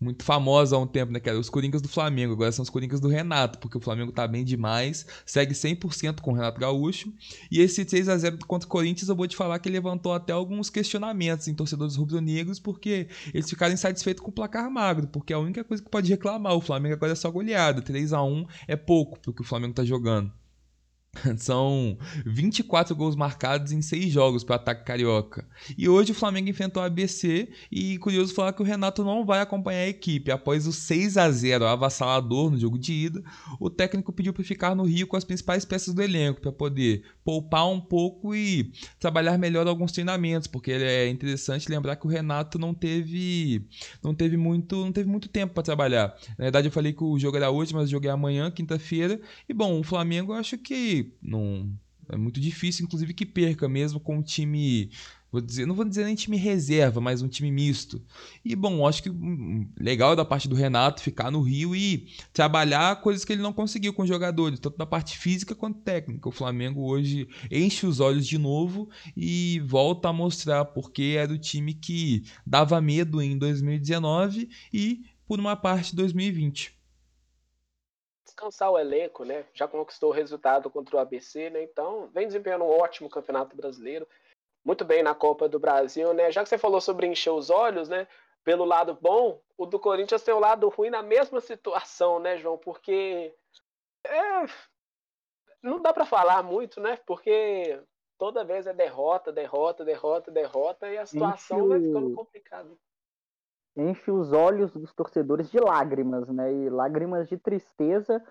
muito 0.00 0.24
famosa 0.24 0.74
há 0.76 0.78
um 0.80 0.86
tempo, 0.86 1.12
né? 1.12 1.20
Que 1.20 1.28
era 1.28 1.38
os 1.38 1.48
Coringas 1.48 1.80
do 1.80 1.88
Flamengo. 1.88 2.32
Agora 2.32 2.50
são 2.50 2.64
os 2.64 2.68
Coringas 2.68 2.98
do 2.98 3.08
Renato, 3.08 3.60
porque 3.60 3.78
o 3.78 3.80
Flamengo 3.80 4.10
tá 4.10 4.26
bem 4.26 4.44
demais. 4.44 5.06
Segue 5.24 5.54
100% 5.54 6.20
com 6.20 6.32
o 6.32 6.34
Renato 6.34 6.60
Gaúcho. 6.60 7.12
E 7.52 7.60
esse 7.60 7.88
6 7.88 8.08
a 8.08 8.18
0 8.18 8.38
contra 8.44 8.66
o 8.66 8.70
Corinthians, 8.70 9.08
eu 9.08 9.14
vou 9.14 9.28
te 9.28 9.36
falar 9.36 9.60
que 9.60 9.68
levantou 9.68 10.12
até 10.12 10.32
alguns 10.32 10.68
questionamentos 10.68 11.46
em 11.46 11.54
torcedores 11.54 11.94
rubro-negros, 11.94 12.58
porque 12.58 13.06
eles 13.32 13.48
ficaram 13.48 13.72
insatisfeitos 13.72 14.22
com 14.22 14.30
o 14.30 14.34
placar 14.34 14.68
magro, 14.68 15.06
porque 15.06 15.32
é 15.32 15.36
a 15.36 15.38
única 15.38 15.62
coisa 15.62 15.82
que 15.82 15.88
pode 15.88 16.10
reclamar. 16.10 16.54
O 16.54 16.60
Flamengo 16.60 16.94
agora 16.94 17.12
é 17.12 17.14
só 17.14 17.30
goleada. 17.30 17.80
3 17.80 18.12
a 18.12 18.22
1 18.24 18.44
é 18.66 18.74
pouco 18.74 19.20
pro 19.20 19.32
que 19.32 19.42
o 19.42 19.44
Flamengo 19.44 19.74
tá 19.74 19.84
jogando. 19.84 20.32
São 21.38 21.96
24 22.24 22.94
gols 22.94 23.16
marcados 23.16 23.72
em 23.72 23.82
6 23.82 24.12
jogos 24.12 24.44
para 24.44 24.54
o 24.54 24.56
ataque 24.56 24.84
carioca. 24.84 25.46
E 25.76 25.88
hoje 25.88 26.12
o 26.12 26.14
Flamengo 26.14 26.48
enfrentou 26.48 26.82
a 26.82 26.86
ABC 26.86 27.48
e 27.70 27.98
curioso 27.98 28.34
falar 28.34 28.52
que 28.52 28.62
o 28.62 28.64
Renato 28.64 29.04
não 29.04 29.24
vai 29.24 29.40
acompanhar 29.40 29.80
a 29.80 29.88
equipe. 29.88 30.30
Após 30.30 30.66
o 30.66 30.72
6 30.72 31.16
a 31.16 31.30
0 31.30 31.66
avassalador 31.66 32.50
no 32.50 32.58
jogo 32.58 32.78
de 32.78 32.92
ida, 32.92 33.22
o 33.60 33.70
técnico 33.70 34.12
pediu 34.12 34.32
para 34.32 34.44
ficar 34.44 34.74
no 34.74 34.84
Rio 34.84 35.06
com 35.06 35.16
as 35.16 35.24
principais 35.24 35.64
peças 35.64 35.94
do 35.94 36.02
elenco 36.02 36.40
para 36.40 36.52
poder 36.52 37.02
poupar 37.24 37.68
um 37.68 37.80
pouco 37.80 38.34
e 38.34 38.72
trabalhar 38.98 39.36
melhor 39.38 39.66
alguns 39.66 39.92
treinamentos, 39.92 40.46
porque 40.46 40.70
é 40.70 41.08
interessante 41.08 41.68
lembrar 41.68 41.96
que 41.96 42.06
o 42.06 42.10
Renato 42.10 42.58
não 42.58 42.72
teve 42.72 43.66
não 44.02 44.14
teve 44.14 44.36
muito, 44.36 44.76
não 44.76 44.92
teve 44.92 45.08
muito 45.08 45.28
tempo 45.28 45.54
para 45.54 45.62
trabalhar. 45.62 46.16
Na 46.38 46.44
verdade 46.44 46.68
eu 46.68 46.72
falei 46.72 46.92
que 46.92 47.02
o 47.02 47.18
jogo 47.18 47.36
era 47.36 47.50
hoje, 47.50 47.74
mas 47.74 47.84
o 47.84 47.90
jogo 47.90 48.06
é 48.06 48.10
amanhã, 48.10 48.50
quinta-feira. 48.50 49.20
E 49.48 49.54
bom, 49.54 49.80
o 49.80 49.82
Flamengo 49.82 50.32
eu 50.32 50.36
acho 50.36 50.56
que 50.58 51.05
não 51.20 51.76
é 52.08 52.16
muito 52.16 52.40
difícil, 52.40 52.84
inclusive, 52.84 53.14
que 53.14 53.26
perca, 53.26 53.68
mesmo 53.68 53.98
com 53.98 54.18
um 54.18 54.22
time. 54.22 54.90
Vou 55.30 55.40
dizer, 55.40 55.66
não 55.66 55.74
vou 55.74 55.84
dizer 55.84 56.04
nem 56.04 56.14
time 56.14 56.36
reserva, 56.36 57.00
mas 57.00 57.20
um 57.20 57.28
time 57.28 57.50
misto. 57.50 58.00
E 58.44 58.54
bom, 58.54 58.86
acho 58.86 59.02
que 59.02 59.10
hum, 59.10 59.68
legal 59.78 60.14
da 60.14 60.24
parte 60.24 60.48
do 60.48 60.54
Renato 60.54 61.02
ficar 61.02 61.30
no 61.30 61.42
Rio 61.42 61.74
e 61.74 62.08
trabalhar 62.32 63.02
coisas 63.02 63.24
que 63.24 63.32
ele 63.32 63.42
não 63.42 63.52
conseguiu 63.52 63.92
com 63.92 64.02
os 64.02 64.08
jogadores, 64.08 64.60
tanto 64.60 64.78
na 64.78 64.86
parte 64.86 65.18
física 65.18 65.54
quanto 65.54 65.80
técnica. 65.80 66.28
O 66.28 66.32
Flamengo 66.32 66.82
hoje 66.82 67.28
enche 67.50 67.86
os 67.86 68.00
olhos 68.00 68.26
de 68.26 68.38
novo 68.38 68.88
e 69.16 69.60
volta 69.66 70.08
a 70.08 70.12
mostrar 70.12 70.64
porque 70.66 71.16
era 71.18 71.32
o 71.32 71.38
time 71.38 71.74
que 71.74 72.24
dava 72.46 72.80
medo 72.80 73.20
em 73.20 73.36
2019 73.36 74.48
e, 74.72 75.02
por 75.26 75.40
uma 75.40 75.56
parte, 75.56 75.94
2020 75.94 76.75
descansar 78.36 78.70
o 78.70 78.78
elenco, 78.78 79.24
né? 79.24 79.46
Já 79.54 79.66
conquistou 79.66 80.10
o 80.10 80.12
resultado 80.12 80.68
contra 80.68 80.96
o 80.96 80.98
ABC, 80.98 81.48
né? 81.48 81.62
Então, 81.62 82.08
vem 82.08 82.26
desempenhando 82.26 82.64
um 82.64 82.70
ótimo 82.70 83.08
campeonato 83.08 83.56
brasileiro. 83.56 84.06
Muito 84.62 84.84
bem 84.84 85.02
na 85.02 85.14
Copa 85.14 85.48
do 85.48 85.58
Brasil, 85.58 86.12
né? 86.12 86.30
Já 86.30 86.42
que 86.42 86.48
você 86.48 86.58
falou 86.58 86.80
sobre 86.80 87.06
encher 87.06 87.30
os 87.30 87.48
olhos, 87.48 87.88
né? 87.88 88.06
Pelo 88.44 88.64
lado 88.64 88.96
bom, 89.00 89.40
o 89.56 89.64
do 89.64 89.78
Corinthians 89.80 90.22
tem 90.22 90.34
o 90.34 90.38
lado 90.38 90.68
ruim 90.68 90.90
na 90.90 91.02
mesma 91.02 91.40
situação, 91.40 92.18
né, 92.20 92.36
João? 92.36 92.58
Porque 92.58 93.34
é, 94.04 94.46
não 95.62 95.80
dá 95.80 95.92
para 95.92 96.04
falar 96.04 96.42
muito, 96.42 96.80
né? 96.80 96.98
Porque 97.06 97.80
toda 98.18 98.44
vez 98.44 98.66
é 98.66 98.74
derrota, 98.74 99.32
derrota, 99.32 99.84
derrota, 99.84 100.30
derrota 100.30 100.88
e 100.88 100.98
a 100.98 101.06
situação 101.06 101.68
vai 101.68 101.80
ficando 101.80 102.14
complicada 102.14 102.68
enche 103.76 104.10
os 104.10 104.32
olhos 104.32 104.72
dos 104.72 104.92
torcedores 104.94 105.50
de 105.50 105.58
lágrimas, 105.58 106.28
né? 106.28 106.52
E 106.52 106.70
lágrimas 106.70 107.28
de 107.28 107.36
tristeza, 107.36 108.22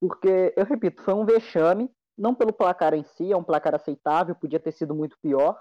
porque, 0.00 0.52
eu 0.56 0.64
repito, 0.64 1.02
foi 1.02 1.14
um 1.14 1.24
vexame, 1.24 1.90
não 2.16 2.34
pelo 2.34 2.52
placar 2.52 2.94
em 2.94 3.04
si, 3.04 3.32
é 3.32 3.36
um 3.36 3.44
placar 3.44 3.74
aceitável, 3.74 4.34
podia 4.34 4.60
ter 4.60 4.72
sido 4.72 4.94
muito 4.94 5.16
pior, 5.20 5.58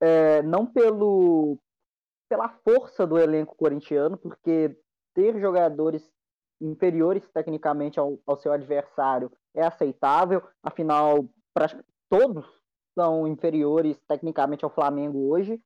é, 0.00 0.42
não 0.42 0.66
pelo 0.66 1.58
pela 2.28 2.50
força 2.62 3.06
do 3.06 3.18
elenco 3.18 3.56
corintiano, 3.56 4.18
porque 4.18 4.78
ter 5.14 5.40
jogadores 5.40 6.12
inferiores 6.60 7.26
tecnicamente 7.32 7.98
ao, 7.98 8.18
ao 8.26 8.36
seu 8.36 8.52
adversário 8.52 9.32
é 9.54 9.64
aceitável, 9.64 10.42
afinal, 10.62 11.26
todos 12.10 12.46
são 12.94 13.26
inferiores 13.26 13.98
tecnicamente 14.06 14.64
ao 14.64 14.70
Flamengo 14.70 15.30
hoje, 15.30 15.58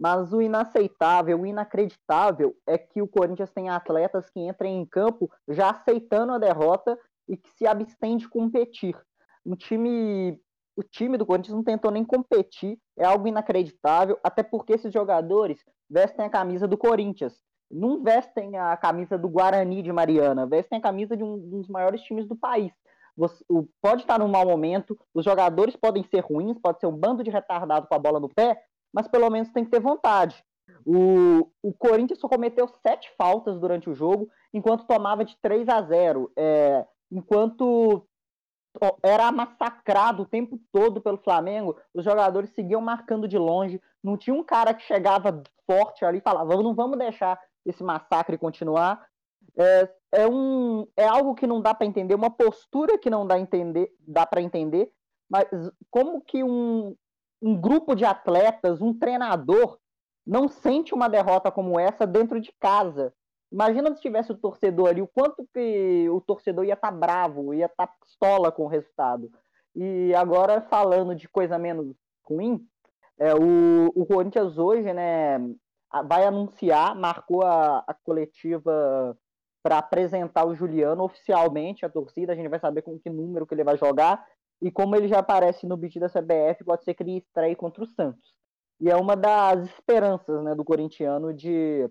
mas 0.00 0.32
o 0.32 0.40
inaceitável, 0.40 1.38
o 1.38 1.44
inacreditável 1.44 2.56
é 2.66 2.78
que 2.78 3.02
o 3.02 3.06
Corinthians 3.06 3.50
tem 3.50 3.68
atletas 3.68 4.30
que 4.30 4.40
entram 4.40 4.66
em 4.66 4.86
campo 4.86 5.30
já 5.46 5.68
aceitando 5.68 6.32
a 6.32 6.38
derrota 6.38 6.98
e 7.28 7.36
que 7.36 7.50
se 7.50 7.66
abstêm 7.66 8.16
de 8.16 8.26
competir. 8.26 8.96
O 9.44 9.54
time, 9.54 10.40
o 10.74 10.82
time 10.82 11.18
do 11.18 11.26
Corinthians 11.26 11.54
não 11.54 11.62
tentou 11.62 11.90
nem 11.90 12.02
competir, 12.02 12.78
é 12.98 13.04
algo 13.04 13.28
inacreditável, 13.28 14.18
até 14.24 14.42
porque 14.42 14.72
esses 14.72 14.90
jogadores 14.90 15.62
vestem 15.88 16.24
a 16.24 16.30
camisa 16.30 16.66
do 16.66 16.78
Corinthians. 16.78 17.34
Não 17.70 18.02
vestem 18.02 18.56
a 18.56 18.74
camisa 18.78 19.18
do 19.18 19.28
Guarani 19.28 19.82
de 19.82 19.92
Mariana, 19.92 20.46
vestem 20.46 20.78
a 20.78 20.82
camisa 20.82 21.14
de 21.14 21.22
um 21.22 21.38
dos 21.38 21.68
maiores 21.68 22.00
times 22.00 22.26
do 22.26 22.34
país. 22.34 22.72
Você, 23.14 23.44
pode 23.82 24.00
estar 24.00 24.18
num 24.18 24.28
mau 24.28 24.46
momento, 24.46 24.98
os 25.12 25.26
jogadores 25.26 25.76
podem 25.76 26.02
ser 26.04 26.20
ruins, 26.20 26.58
pode 26.58 26.80
ser 26.80 26.86
um 26.86 26.96
bando 26.96 27.22
de 27.22 27.30
retardado 27.30 27.86
com 27.86 27.94
a 27.94 27.98
bola 27.98 28.18
no 28.18 28.30
pé, 28.30 28.58
mas 28.92 29.08
pelo 29.08 29.30
menos 29.30 29.50
tem 29.50 29.64
que 29.64 29.70
ter 29.70 29.80
vontade. 29.80 30.44
O, 30.84 31.50
o 31.62 31.72
Corinthians 31.74 32.18
só 32.18 32.28
cometeu 32.28 32.68
sete 32.68 33.10
faltas 33.16 33.58
durante 33.58 33.90
o 33.90 33.94
jogo, 33.94 34.28
enquanto 34.52 34.86
tomava 34.86 35.24
de 35.24 35.36
3 35.40 35.68
a 35.68 35.82
0. 35.82 36.32
É, 36.36 36.86
enquanto 37.10 38.06
era 39.02 39.30
massacrado 39.32 40.22
o 40.22 40.26
tempo 40.26 40.58
todo 40.72 41.00
pelo 41.00 41.18
Flamengo, 41.18 41.76
os 41.92 42.04
jogadores 42.04 42.50
seguiam 42.50 42.80
marcando 42.80 43.26
de 43.26 43.36
longe, 43.36 43.80
não 44.02 44.16
tinha 44.16 44.34
um 44.34 44.44
cara 44.44 44.72
que 44.72 44.82
chegava 44.82 45.42
forte 45.66 46.04
ali 46.04 46.18
e 46.18 46.22
falava, 46.22 46.54
não 46.62 46.74
vamos 46.74 46.98
deixar 46.98 47.38
esse 47.66 47.82
massacre 47.82 48.38
continuar. 48.38 49.04
É, 49.56 49.90
é, 50.12 50.28
um, 50.28 50.86
é 50.96 51.06
algo 51.06 51.34
que 51.34 51.46
não 51.46 51.60
dá 51.60 51.74
para 51.74 51.86
entender, 51.86 52.14
uma 52.14 52.30
postura 52.30 52.96
que 52.98 53.10
não 53.10 53.26
dá, 53.26 53.38
entender, 53.38 53.92
dá 54.06 54.24
para 54.24 54.40
entender, 54.40 54.92
mas 55.28 55.44
como 55.90 56.20
que 56.20 56.42
um, 56.42 56.96
um 57.40 57.58
grupo 57.58 57.94
de 57.94 58.04
atletas, 58.04 58.80
um 58.80 58.92
treinador, 58.92 59.78
não 60.26 60.48
sente 60.48 60.94
uma 60.94 61.08
derrota 61.08 61.50
como 61.50 61.78
essa 61.78 62.06
dentro 62.06 62.40
de 62.40 62.52
casa. 62.60 63.12
Imagina 63.50 63.94
se 63.94 64.00
tivesse 64.00 64.30
o 64.30 64.36
torcedor 64.36 64.88
ali, 64.88 65.02
o 65.02 65.08
quanto 65.08 65.46
que 65.52 66.08
o 66.10 66.20
torcedor 66.20 66.64
ia 66.64 66.74
estar 66.74 66.92
tá 66.92 66.96
bravo, 66.96 67.52
ia 67.52 67.66
estar 67.66 67.86
tá 67.86 67.94
pistola 68.00 68.52
com 68.52 68.64
o 68.64 68.68
resultado. 68.68 69.30
E 69.74 70.14
agora, 70.14 70.60
falando 70.60 71.14
de 71.14 71.28
coisa 71.28 71.58
menos 71.58 71.96
ruim, 72.24 72.64
é, 73.18 73.34
o, 73.34 73.90
o 73.94 74.06
Corinthians 74.06 74.56
hoje 74.56 74.92
né, 74.92 75.38
vai 76.06 76.24
anunciar, 76.24 76.94
marcou 76.94 77.42
a, 77.42 77.84
a 77.86 77.94
coletiva 77.94 79.16
para 79.62 79.78
apresentar 79.78 80.46
o 80.46 80.54
Juliano 80.54 81.04
oficialmente, 81.04 81.84
a 81.84 81.90
torcida, 81.90 82.32
a 82.32 82.36
gente 82.36 82.48
vai 82.48 82.58
saber 82.58 82.82
com 82.82 82.98
que 82.98 83.10
número 83.10 83.46
que 83.46 83.54
ele 83.54 83.64
vai 83.64 83.76
jogar, 83.76 84.24
e 84.62 84.70
como 84.70 84.94
ele 84.94 85.08
já 85.08 85.18
aparece 85.18 85.66
no 85.66 85.76
beat 85.76 85.98
da 85.98 86.08
CBF, 86.08 86.64
pode 86.64 86.84
ser 86.84 86.94
que 86.94 87.02
ele 87.02 87.18
estreie 87.18 87.56
contra 87.56 87.82
o 87.82 87.86
Santos. 87.86 88.34
E 88.80 88.90
é 88.90 88.96
uma 88.96 89.16
das 89.16 89.64
esperanças 89.68 90.42
né, 90.42 90.54
do 90.54 90.64
corintiano 90.64 91.32
de, 91.32 91.88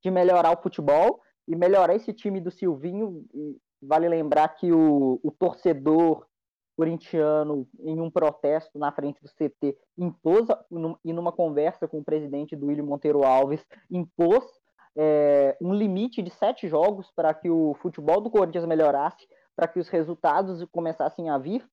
de 0.00 0.10
melhorar 0.10 0.56
o 0.56 0.62
futebol 0.62 1.20
e 1.46 1.56
melhorar 1.56 1.94
esse 1.94 2.12
time 2.12 2.40
do 2.40 2.50
Silvinho. 2.50 3.24
E 3.34 3.56
vale 3.80 4.08
lembrar 4.08 4.48
que 4.48 4.72
o, 4.72 5.20
o 5.22 5.30
torcedor 5.32 6.26
corintiano, 6.76 7.68
em 7.80 8.00
um 8.00 8.10
protesto 8.10 8.78
na 8.78 8.90
frente 8.90 9.20
do 9.22 9.28
CT, 9.28 9.76
impôs, 9.98 10.46
e 11.04 11.12
numa 11.12 11.30
conversa 11.30 11.86
com 11.86 11.98
o 11.98 12.04
presidente 12.04 12.56
do 12.56 12.66
William 12.66 12.84
Monteiro 12.84 13.24
Alves, 13.24 13.64
impôs 13.90 14.44
é, 14.96 15.56
um 15.60 15.74
limite 15.74 16.22
de 16.22 16.30
sete 16.30 16.68
jogos 16.68 17.10
para 17.14 17.32
que 17.34 17.50
o 17.50 17.74
futebol 17.74 18.20
do 18.20 18.30
Corinthians 18.30 18.66
melhorasse, 18.66 19.26
para 19.56 19.68
que 19.68 19.78
os 19.78 19.88
resultados 19.88 20.64
começassem 20.72 21.28
a 21.30 21.38
vir, 21.38 21.66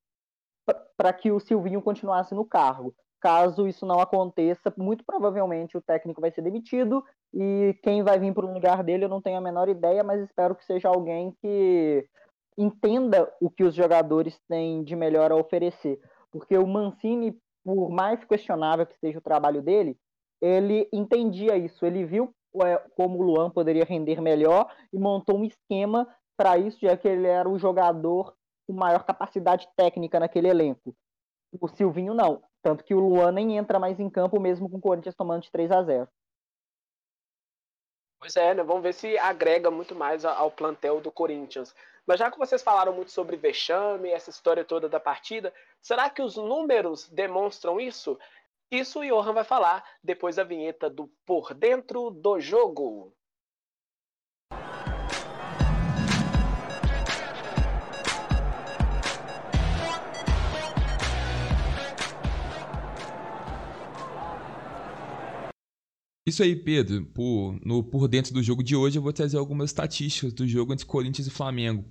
para 0.97 1.13
que 1.13 1.31
o 1.31 1.39
Silvinho 1.39 1.81
continuasse 1.81 2.33
no 2.35 2.45
cargo. 2.45 2.93
Caso 3.21 3.67
isso 3.67 3.85
não 3.85 3.99
aconteça, 3.99 4.73
muito 4.77 5.03
provavelmente 5.03 5.77
o 5.77 5.81
técnico 5.81 6.21
vai 6.21 6.31
ser 6.31 6.41
demitido 6.41 7.03
e 7.33 7.77
quem 7.83 8.01
vai 8.01 8.17
vir 8.17 8.33
para 8.33 8.45
o 8.45 8.53
lugar 8.53 8.81
dele 8.81 9.05
eu 9.05 9.09
não 9.09 9.21
tenho 9.21 9.37
a 9.37 9.41
menor 9.41 9.67
ideia, 9.67 10.03
mas 10.03 10.21
espero 10.21 10.55
que 10.55 10.65
seja 10.65 10.87
alguém 10.87 11.35
que 11.41 12.07
entenda 12.57 13.31
o 13.41 13.49
que 13.49 13.63
os 13.63 13.75
jogadores 13.75 14.39
têm 14.47 14.83
de 14.83 14.95
melhor 14.95 15.31
a 15.31 15.35
oferecer. 15.35 15.99
Porque 16.31 16.57
o 16.57 16.67
Mancini, 16.67 17.37
por 17.63 17.89
mais 17.89 18.23
questionável 18.23 18.85
que 18.85 18.97
seja 18.99 19.19
o 19.19 19.23
trabalho 19.23 19.61
dele, 19.61 19.97
ele 20.41 20.87
entendia 20.93 21.57
isso, 21.57 21.85
ele 21.85 22.05
viu 22.05 22.33
é, 22.63 22.77
como 22.95 23.19
o 23.19 23.21
Luan 23.21 23.49
poderia 23.49 23.85
render 23.85 24.21
melhor 24.21 24.71
e 24.91 24.97
montou 24.97 25.37
um 25.37 25.45
esquema 25.45 26.07
para 26.39 26.57
isso, 26.57 26.79
já 26.79 26.95
que 26.95 27.05
ele 27.05 27.27
era 27.27 27.49
o 27.49 27.59
jogador 27.59 28.33
com 28.65 28.71
maior 28.71 29.03
capacidade 29.03 29.67
técnica 29.75 30.21
naquele 30.21 30.47
elenco. 30.47 30.95
O 31.59 31.67
Silvinho 31.67 32.13
não. 32.13 32.41
Tanto 32.61 32.81
que 32.81 32.93
o 32.93 32.99
Luan 33.01 33.33
nem 33.33 33.57
entra 33.57 33.77
mais 33.77 33.99
em 33.99 34.09
campo, 34.09 34.39
mesmo 34.39 34.69
com 34.69 34.77
o 34.77 34.81
Corinthians 34.81 35.15
tomando 35.15 35.41
de 35.41 35.51
3 35.51 35.69
a 35.69 35.83
0 35.83 36.07
Pois 38.21 38.37
é, 38.37 38.53
né? 38.53 38.63
Vamos 38.63 38.83
ver 38.83 38.93
se 38.93 39.17
agrega 39.17 39.69
muito 39.69 39.93
mais 39.93 40.23
ao 40.23 40.49
plantel 40.49 41.01
do 41.01 41.11
Corinthians. 41.11 41.75
Mas 42.07 42.19
já 42.19 42.31
que 42.31 42.37
vocês 42.37 42.63
falaram 42.63 42.93
muito 42.93 43.11
sobre 43.11 43.35
vexame, 43.35 44.09
essa 44.09 44.29
história 44.29 44.63
toda 44.63 44.87
da 44.87 44.99
partida, 44.99 45.53
será 45.81 46.09
que 46.09 46.21
os 46.21 46.37
números 46.37 47.09
demonstram 47.09 47.81
isso? 47.81 48.17
Isso 48.71 49.01
o 49.01 49.05
Johan 49.05 49.33
vai 49.33 49.43
falar 49.43 49.83
depois 50.01 50.37
da 50.37 50.45
vinheta 50.45 50.89
do 50.89 51.11
Por 51.25 51.53
Dentro 51.53 52.09
do 52.11 52.39
Jogo. 52.39 53.13
Isso 66.25 66.43
aí, 66.43 66.55
Pedro. 66.55 67.05
Por, 67.07 67.59
no, 67.65 67.83
por 67.83 68.07
dentro 68.07 68.33
do 68.33 68.43
jogo 68.43 68.63
de 68.63 68.75
hoje, 68.75 68.97
eu 68.97 69.01
vou 69.01 69.13
trazer 69.13 69.37
algumas 69.37 69.69
estatísticas 69.71 70.33
do 70.33 70.47
jogo 70.47 70.73
entre 70.73 70.85
Corinthians 70.85 71.27
e 71.27 71.31
Flamengo. 71.31 71.85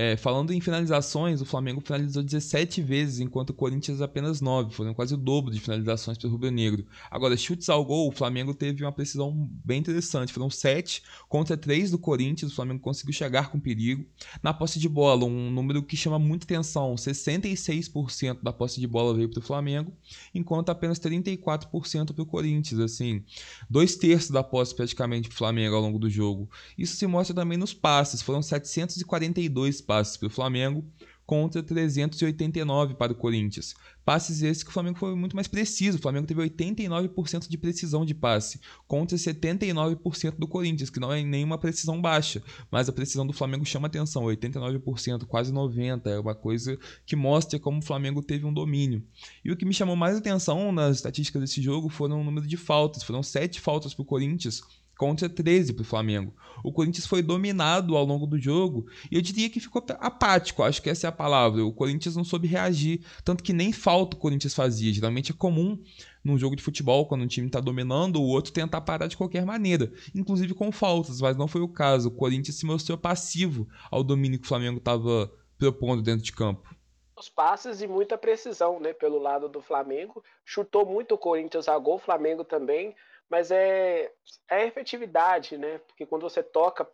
É, 0.00 0.16
falando 0.16 0.52
em 0.52 0.60
finalizações, 0.60 1.40
o 1.40 1.44
Flamengo 1.44 1.80
finalizou 1.80 2.22
17 2.22 2.80
vezes, 2.80 3.18
enquanto 3.18 3.50
o 3.50 3.52
Corinthians 3.52 4.00
apenas 4.00 4.40
9. 4.40 4.72
Foram 4.72 4.94
quase 4.94 5.12
o 5.12 5.16
dobro 5.16 5.52
de 5.52 5.58
finalizações 5.58 6.16
para 6.16 6.28
o 6.28 6.30
Rubro 6.30 6.52
Negro. 6.52 6.86
Agora, 7.10 7.36
chutes 7.36 7.68
ao 7.68 7.84
gol, 7.84 8.06
o 8.06 8.12
Flamengo 8.12 8.54
teve 8.54 8.84
uma 8.84 8.92
precisão 8.92 9.50
bem 9.64 9.80
interessante. 9.80 10.32
Foram 10.32 10.48
7 10.48 11.02
contra 11.28 11.56
3 11.56 11.90
do 11.90 11.98
Corinthians. 11.98 12.52
O 12.52 12.54
Flamengo 12.54 12.78
conseguiu 12.78 13.12
chegar 13.12 13.50
com 13.50 13.58
perigo. 13.58 14.06
Na 14.40 14.54
posse 14.54 14.78
de 14.78 14.88
bola, 14.88 15.24
um 15.24 15.50
número 15.50 15.82
que 15.82 15.96
chama 15.96 16.16
muita 16.16 16.44
atenção: 16.44 16.94
66% 16.94 18.40
da 18.40 18.52
posse 18.52 18.78
de 18.78 18.86
bola 18.86 19.12
veio 19.16 19.28
para 19.28 19.40
o 19.40 19.42
Flamengo, 19.42 19.92
enquanto 20.32 20.68
apenas 20.68 21.00
34% 21.00 22.12
para 22.12 22.22
o 22.22 22.26
Corinthians. 22.26 22.80
Assim, 22.80 23.24
dois 23.68 23.96
terços 23.96 24.30
da 24.30 24.44
posse 24.44 24.76
praticamente 24.76 25.28
para 25.28 25.34
o 25.34 25.38
Flamengo 25.38 25.74
ao 25.74 25.82
longo 25.82 25.98
do 25.98 26.08
jogo. 26.08 26.48
Isso 26.78 26.94
se 26.94 27.06
mostra 27.08 27.34
também 27.34 27.58
nos 27.58 27.74
passes. 27.74 28.22
Foram 28.22 28.42
742 28.42 29.87
passes 29.88 30.18
para 30.18 30.26
o 30.26 30.30
Flamengo 30.30 30.84
contra 31.24 31.62
389 31.62 32.94
para 32.94 33.12
o 33.12 33.14
Corinthians. 33.14 33.74
Passes 34.02 34.40
esses 34.42 34.62
que 34.62 34.70
o 34.70 34.72
Flamengo 34.72 34.98
foi 34.98 35.14
muito 35.14 35.36
mais 35.36 35.46
preciso. 35.46 35.98
O 35.98 36.00
Flamengo 36.00 36.26
teve 36.26 36.40
89% 36.40 37.48
de 37.48 37.58
precisão 37.58 38.04
de 38.04 38.14
passe 38.14 38.60
contra 38.86 39.16
79% 39.16 40.36
do 40.38 40.48
Corinthians, 40.48 40.88
que 40.88 41.00
não 41.00 41.12
é 41.12 41.22
nenhuma 41.22 41.58
precisão 41.58 42.00
baixa, 42.00 42.42
mas 42.70 42.88
a 42.88 42.92
precisão 42.92 43.26
do 43.26 43.34
Flamengo 43.34 43.66
chama 43.66 43.88
atenção, 43.88 44.24
89%, 44.24 45.26
quase 45.26 45.52
90, 45.52 46.08
é 46.08 46.18
uma 46.18 46.34
coisa 46.34 46.78
que 47.04 47.14
mostra 47.14 47.58
como 47.58 47.80
o 47.80 47.84
Flamengo 47.84 48.22
teve 48.22 48.46
um 48.46 48.52
domínio. 48.52 49.04
E 49.44 49.52
o 49.52 49.56
que 49.56 49.66
me 49.66 49.74
chamou 49.74 49.96
mais 49.96 50.16
atenção 50.16 50.72
nas 50.72 50.96
estatísticas 50.96 51.42
desse 51.42 51.60
jogo 51.60 51.90
foram 51.90 52.22
o 52.22 52.24
número 52.24 52.46
de 52.46 52.56
faltas, 52.56 53.02
foram 53.02 53.22
7 53.22 53.60
faltas 53.60 53.92
para 53.92 54.02
o 54.02 54.06
Corinthians 54.06 54.62
contra 54.98 55.28
13 55.28 55.72
para 55.72 55.82
o 55.82 55.84
Flamengo. 55.84 56.34
O 56.62 56.72
Corinthians 56.72 57.06
foi 57.06 57.22
dominado 57.22 57.96
ao 57.96 58.04
longo 58.04 58.26
do 58.26 58.36
jogo 58.36 58.86
e 59.10 59.14
eu 59.14 59.22
diria 59.22 59.48
que 59.48 59.60
ficou 59.60 59.82
apático, 60.00 60.64
acho 60.64 60.82
que 60.82 60.90
essa 60.90 61.06
é 61.06 61.08
a 61.08 61.12
palavra. 61.12 61.64
O 61.64 61.72
Corinthians 61.72 62.16
não 62.16 62.24
soube 62.24 62.48
reagir, 62.48 63.06
tanto 63.24 63.44
que 63.44 63.52
nem 63.52 63.72
falta 63.72 64.16
o 64.16 64.20
Corinthians 64.20 64.54
fazia. 64.54 64.92
Geralmente 64.92 65.30
é 65.30 65.34
comum 65.34 65.80
num 66.24 66.36
jogo 66.36 66.56
de 66.56 66.62
futebol, 66.62 67.06
quando 67.06 67.22
um 67.22 67.28
time 67.28 67.46
está 67.46 67.60
dominando, 67.60 68.20
o 68.20 68.26
outro 68.26 68.52
tentar 68.52 68.80
parar 68.80 69.06
de 69.06 69.16
qualquer 69.16 69.46
maneira, 69.46 69.90
inclusive 70.12 70.52
com 70.52 70.72
faltas, 70.72 71.20
mas 71.20 71.36
não 71.36 71.46
foi 71.46 71.60
o 71.60 71.68
caso. 71.68 72.08
O 72.08 72.12
Corinthians 72.12 72.56
se 72.56 72.66
mostrou 72.66 72.98
passivo 72.98 73.68
ao 73.90 74.02
domínio 74.02 74.40
que 74.40 74.44
o 74.44 74.48
Flamengo 74.48 74.78
estava 74.78 75.32
propondo 75.56 76.02
dentro 76.02 76.24
de 76.24 76.32
campo 76.32 76.76
os 77.18 77.28
passes 77.28 77.82
e 77.82 77.86
muita 77.88 78.16
precisão, 78.16 78.78
né, 78.78 78.92
pelo 78.92 79.18
lado 79.18 79.48
do 79.48 79.60
Flamengo. 79.60 80.22
Chutou 80.44 80.86
muito 80.86 81.16
o 81.16 81.18
Corinthians 81.18 81.68
a 81.68 81.76
gol, 81.76 81.96
o 81.96 81.98
Flamengo 81.98 82.44
também 82.44 82.94
mas 83.30 83.50
é, 83.50 84.12
é 84.50 84.56
a 84.56 84.66
efetividade, 84.66 85.58
né? 85.58 85.78
Porque 85.78 86.06
quando 86.06 86.22
você 86.22 86.42
toca, 86.42 86.88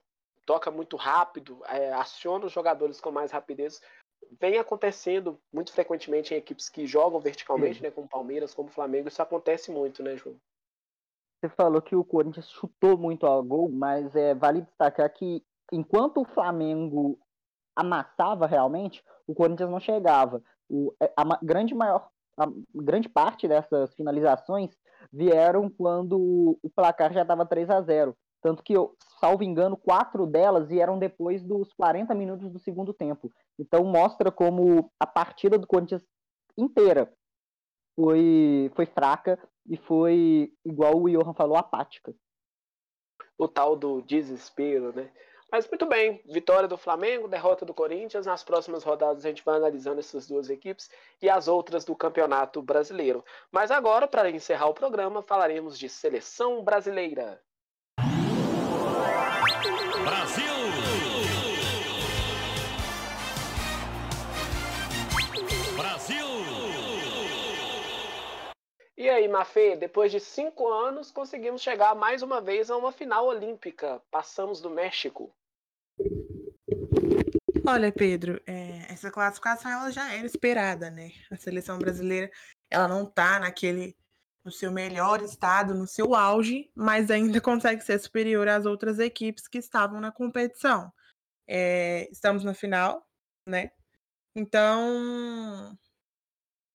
toca 0.45 0.71
muito 0.71 0.97
rápido, 0.97 1.63
é, 1.67 1.93
aciona 1.93 2.47
os 2.47 2.53
jogadores 2.53 3.01
com 3.01 3.11
mais 3.11 3.31
rapidez, 3.31 3.81
vem 4.41 4.59
acontecendo 4.59 5.41
muito 5.53 5.73
frequentemente 5.73 6.35
em 6.35 6.37
equipes 6.37 6.69
que 6.69 6.87
jogam 6.87 7.21
verticalmente, 7.21 7.77
Sim. 7.77 7.85
né? 7.85 7.91
Como 7.91 8.09
Palmeiras, 8.09 8.55
como 8.55 8.69
Flamengo, 8.69 9.09
isso 9.09 9.23
acontece 9.23 9.71
muito, 9.71 10.03
né, 10.03 10.17
João? 10.17 10.37
Você 11.41 11.49
falou 11.51 11.83
que 11.83 11.95
o 11.95 12.05
Corinthians 12.05 12.51
chutou 12.51 12.97
muito 12.97 13.27
ao 13.27 13.43
gol, 13.43 13.69
mas 13.71 14.17
é 14.17 14.35
vale 14.35 14.63
destacar 14.63 15.13
que 15.13 15.45
enquanto 15.71 16.23
o 16.23 16.25
Flamengo 16.25 17.19
amassava 17.77 18.47
realmente, 18.47 19.05
o 19.27 19.35
Corinthians 19.35 19.71
não 19.71 19.81
chegava. 19.81 20.43
O, 20.69 20.95
é, 21.01 21.13
a 21.17 21.39
grande 21.43 21.75
maior 21.75 22.09
a 22.37 22.47
grande 22.75 23.09
parte 23.09 23.47
dessas 23.47 23.95
finalizações 23.95 24.77
vieram 25.13 25.71
quando 25.71 26.59
o 26.63 26.71
placar 26.75 27.13
já 27.13 27.23
estava 27.23 27.47
3 27.47 27.71
a 27.71 27.81
0 27.81 28.17
Tanto 28.45 28.63
que, 28.63 28.75
eu, 28.75 28.95
salvo 29.19 29.43
engano, 29.43 29.75
quatro 29.75 30.27
delas 30.27 30.69
vieram 30.69 30.99
depois 30.99 31.43
dos 31.43 31.73
40 31.73 32.15
minutos 32.15 32.51
do 32.51 32.59
segundo 32.59 32.93
tempo. 32.93 33.33
Então 33.59 33.83
mostra 33.85 34.31
como 34.31 34.93
a 35.01 35.07
partida 35.07 35.57
do 35.57 35.67
Corinthians 35.67 36.07
inteira 36.55 37.11
foi, 37.97 38.71
foi 38.75 38.85
fraca 38.85 39.39
e 39.67 39.79
foi, 39.79 40.53
igual 40.63 41.01
o 41.01 41.09
Johan 41.09 41.33
falou, 41.33 41.57
apática. 41.57 42.15
O 43.39 43.49
tal 43.49 43.77
do 43.77 44.03
desespero, 44.03 44.95
né? 44.95 45.11
Mas 45.55 45.69
muito 45.69 45.87
bem, 45.87 46.21
vitória 46.27 46.67
do 46.67 46.77
Flamengo, 46.77 47.29
derrota 47.29 47.65
do 47.65 47.73
Corinthians. 47.73 48.27
Nas 48.27 48.43
próximas 48.43 48.83
rodadas 48.83 49.25
a 49.25 49.29
gente 49.29 49.45
vai 49.45 49.55
analisando 49.55 50.01
essas 50.01 50.27
duas 50.27 50.51
equipes 50.51 50.91
e 51.23 51.31
as 51.31 51.47
outras 51.47 51.85
do 51.85 51.95
Campeonato 51.95 52.61
Brasileiro. 52.61 53.25
Mas 53.53 53.71
agora, 53.71 54.09
para 54.09 54.29
encerrar 54.29 54.67
o 54.67 54.75
programa, 54.75 55.23
falaremos 55.23 55.79
de 55.79 55.89
seleção 55.89 56.65
brasileira. 56.65 57.41
Brasil! 60.03 60.45
Brasil! 65.77 66.27
E 68.97 69.09
aí, 69.09 69.29
Mafê, 69.29 69.77
depois 69.77 70.11
de 70.11 70.19
cinco 70.19 70.67
anos, 70.67 71.13
conseguimos 71.13 71.63
chegar 71.63 71.95
mais 71.95 72.23
uma 72.23 72.41
vez 72.41 72.73
a 72.73 72.77
uma 72.77 72.91
final 72.91 73.27
olímpica. 73.27 74.03
Passamos 74.11 74.61
do 74.61 74.69
México. 74.69 75.33
Olha, 77.67 77.91
Pedro, 77.91 78.41
é, 78.47 78.93
essa 78.93 79.11
classificação 79.11 79.71
ela 79.71 79.91
já 79.91 80.13
era 80.13 80.27
esperada, 80.27 80.91
né? 80.91 81.13
A 81.31 81.37
seleção 81.37 81.79
brasileira 81.79 82.31
ela 82.71 82.87
não 82.87 83.05
está 83.05 83.39
naquele 83.39 83.97
no 84.45 84.53
seu 84.53 84.71
melhor 84.71 85.23
estado, 85.23 85.75
no 85.75 85.87
seu 85.87 86.15
auge, 86.15 86.71
mas 86.75 87.11
ainda 87.11 87.41
consegue 87.41 87.83
ser 87.83 87.99
superior 87.99 88.47
às 88.49 88.67
outras 88.67 88.99
equipes 88.99 89.49
que 89.49 89.57
estavam 89.57 90.01
na 90.01 90.13
competição. 90.13 90.93
É, 91.49 92.07
estamos 92.13 92.45
na 92.45 92.53
final, 92.53 93.09
né? 93.47 93.71
Então 94.37 95.79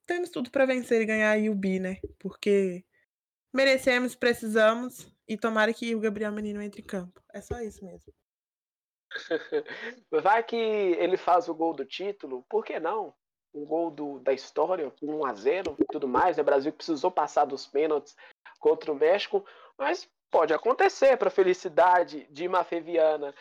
temos 0.07 0.31
tudo 0.31 0.49
para 0.49 0.65
vencer 0.65 1.01
e 1.01 1.05
ganhar 1.05 1.37
a 1.37 1.51
UB, 1.51 1.79
né? 1.79 1.97
Porque 2.17 2.83
merecemos, 3.53 4.15
precisamos 4.15 5.07
e 5.27 5.37
tomara 5.37 5.71
que 5.71 5.93
o 5.93 5.99
Gabriel 5.99 6.31
Menino 6.31 6.63
entre 6.63 6.81
em 6.81 6.85
campo. 6.85 7.21
É 7.31 7.41
só 7.41 7.59
isso 7.61 7.85
mesmo. 7.85 8.11
Vai 10.11 10.43
que 10.43 10.55
ele 10.55 11.17
faz 11.17 11.49
o 11.49 11.53
gol 11.53 11.73
do 11.73 11.85
título, 11.85 12.45
por 12.49 12.63
que 12.63 12.79
não? 12.79 13.13
Um 13.53 13.65
gol 13.65 13.89
do, 13.89 14.19
da 14.19 14.31
história, 14.31 14.93
1 15.01 15.25
a 15.25 15.33
0 15.33 15.75
e 15.79 15.85
tudo 15.85 16.07
mais. 16.07 16.37
O 16.37 16.43
Brasil 16.43 16.71
precisou 16.71 17.09
passar 17.11 17.45
dos 17.45 17.65
pênaltis 17.65 18.15
contra 18.59 18.91
o 18.91 18.95
México, 18.95 19.43
mas 19.77 20.07
pode 20.29 20.53
acontecer 20.53 21.17
para 21.17 21.29
felicidade 21.31 22.27
de 22.29 22.47
Mafeviana. 22.47 23.33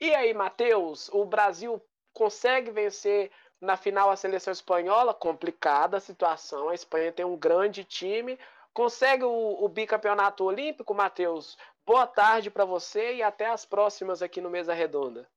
E 0.00 0.14
aí, 0.14 0.34
Matheus, 0.34 1.08
o 1.12 1.24
Brasil 1.24 1.80
consegue 2.12 2.70
vencer 2.70 3.30
Na 3.60 3.76
final, 3.78 4.10
a 4.10 4.16
seleção 4.16 4.52
espanhola, 4.52 5.14
complicada 5.14 5.96
a 5.96 6.00
situação. 6.00 6.68
A 6.68 6.74
Espanha 6.74 7.10
tem 7.12 7.24
um 7.24 7.36
grande 7.36 7.82
time. 7.82 8.38
Consegue 8.74 9.24
o, 9.24 9.64
o 9.64 9.68
bicampeonato 9.68 10.44
olímpico, 10.44 10.92
Matheus? 10.92 11.56
Boa 11.86 12.06
tarde 12.06 12.50
para 12.50 12.64
você 12.64 13.16
e 13.16 13.22
até 13.22 13.46
as 13.46 13.66
próximas 13.66 14.22
aqui 14.22 14.40
no 14.40 14.48
Mesa 14.48 14.72
Redonda. 14.72 15.28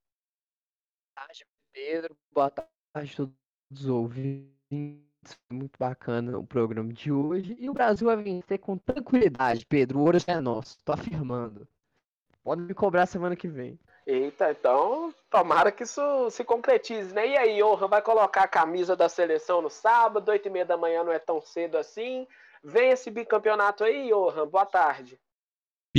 Boa 1.13 1.27
tarde, 1.27 1.45
Pedro. 1.73 2.17
Boa 2.31 2.49
tarde 2.49 3.13
a 3.13 3.15
todos 3.15 3.33
os 3.71 3.87
ouvintes. 3.87 4.57
Muito 5.51 5.77
bacana 5.77 6.37
o 6.37 6.47
programa 6.47 6.93
de 6.93 7.11
hoje. 7.11 7.57
E 7.59 7.69
o 7.69 7.73
Brasil 7.73 8.07
vai 8.07 8.15
vencer 8.15 8.59
com 8.59 8.77
tranquilidade, 8.77 9.65
Pedro. 9.65 9.99
O 9.99 10.03
ouro 10.03 10.17
é 10.25 10.39
nosso. 10.39 10.77
Tô 10.85 10.93
afirmando. 10.93 11.67
Pode 12.43 12.61
me 12.61 12.73
cobrar 12.73 13.05
semana 13.07 13.35
que 13.35 13.49
vem. 13.49 13.77
Eita, 14.05 14.49
então 14.51 15.13
tomara 15.29 15.69
que 15.69 15.83
isso 15.83 16.29
se 16.29 16.45
concretize, 16.45 17.13
né? 17.13 17.27
E 17.27 17.37
aí, 17.37 17.57
Johan, 17.61 17.89
vai 17.89 18.01
colocar 18.01 18.43
a 18.43 18.47
camisa 18.47 18.95
da 18.95 19.09
seleção 19.09 19.61
no 19.61 19.69
sábado, 19.69 20.29
oito 20.29 20.47
e 20.47 20.49
meia 20.49 20.65
da 20.65 20.77
manhã 20.77 21.03
não 21.03 21.11
é 21.11 21.19
tão 21.19 21.41
cedo 21.41 21.77
assim. 21.77 22.25
Vem 22.63 22.91
esse 22.91 23.11
bicampeonato 23.11 23.83
aí, 23.83 24.07
Johan. 24.07 24.47
Boa 24.47 24.65
tarde. 24.65 25.19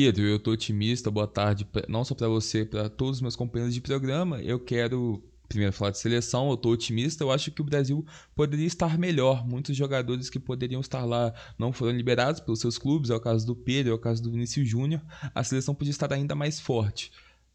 Pedro, 0.01 0.23
eu 0.23 0.39
tô 0.39 0.53
otimista. 0.53 1.11
Boa 1.11 1.27
tarde, 1.27 1.67
não 1.89 2.05
só 2.05 2.15
para 2.15 2.29
você, 2.29 2.65
para 2.65 2.89
todos 2.89 3.17
os 3.17 3.21
meus 3.21 3.35
companheiros 3.35 3.75
de 3.75 3.81
programa. 3.81 4.41
Eu 4.41 4.61
quero 4.61 5.21
primeiro 5.49 5.73
falar 5.73 5.91
de 5.91 5.99
seleção, 5.99 6.49
eu 6.51 6.57
tô 6.57 6.71
otimista. 6.71 7.25
Eu 7.25 7.33
acho 7.33 7.51
que 7.51 7.61
o 7.61 7.65
Brasil 7.65 8.07
poderia 8.33 8.65
estar 8.65 8.97
melhor. 8.97 9.45
Muitos 9.45 9.77
jogadores 9.77 10.31
que 10.31 10.39
poderiam 10.39 10.81
estar 10.81 11.05
lá 11.05 11.35
não 11.59 11.73
foram 11.73 11.97
liberados 11.97 12.41
pelos 12.41 12.61
seus 12.61 12.79
clubes. 12.79 13.11
É 13.11 13.15
o 13.17 13.21
caso 13.21 13.45
do 13.45 13.57
Pedro, 13.57 13.91
é 13.91 13.95
o 13.97 13.99
caso 13.99 14.23
do 14.23 14.31
Vinícius 14.31 14.69
Júnior. 14.69 15.03
A 15.35 15.43
seleção 15.43 15.75
podia 15.75 15.91
estar 15.91 16.13
ainda 16.13 16.37
mais 16.37 16.61
forte 16.61 17.11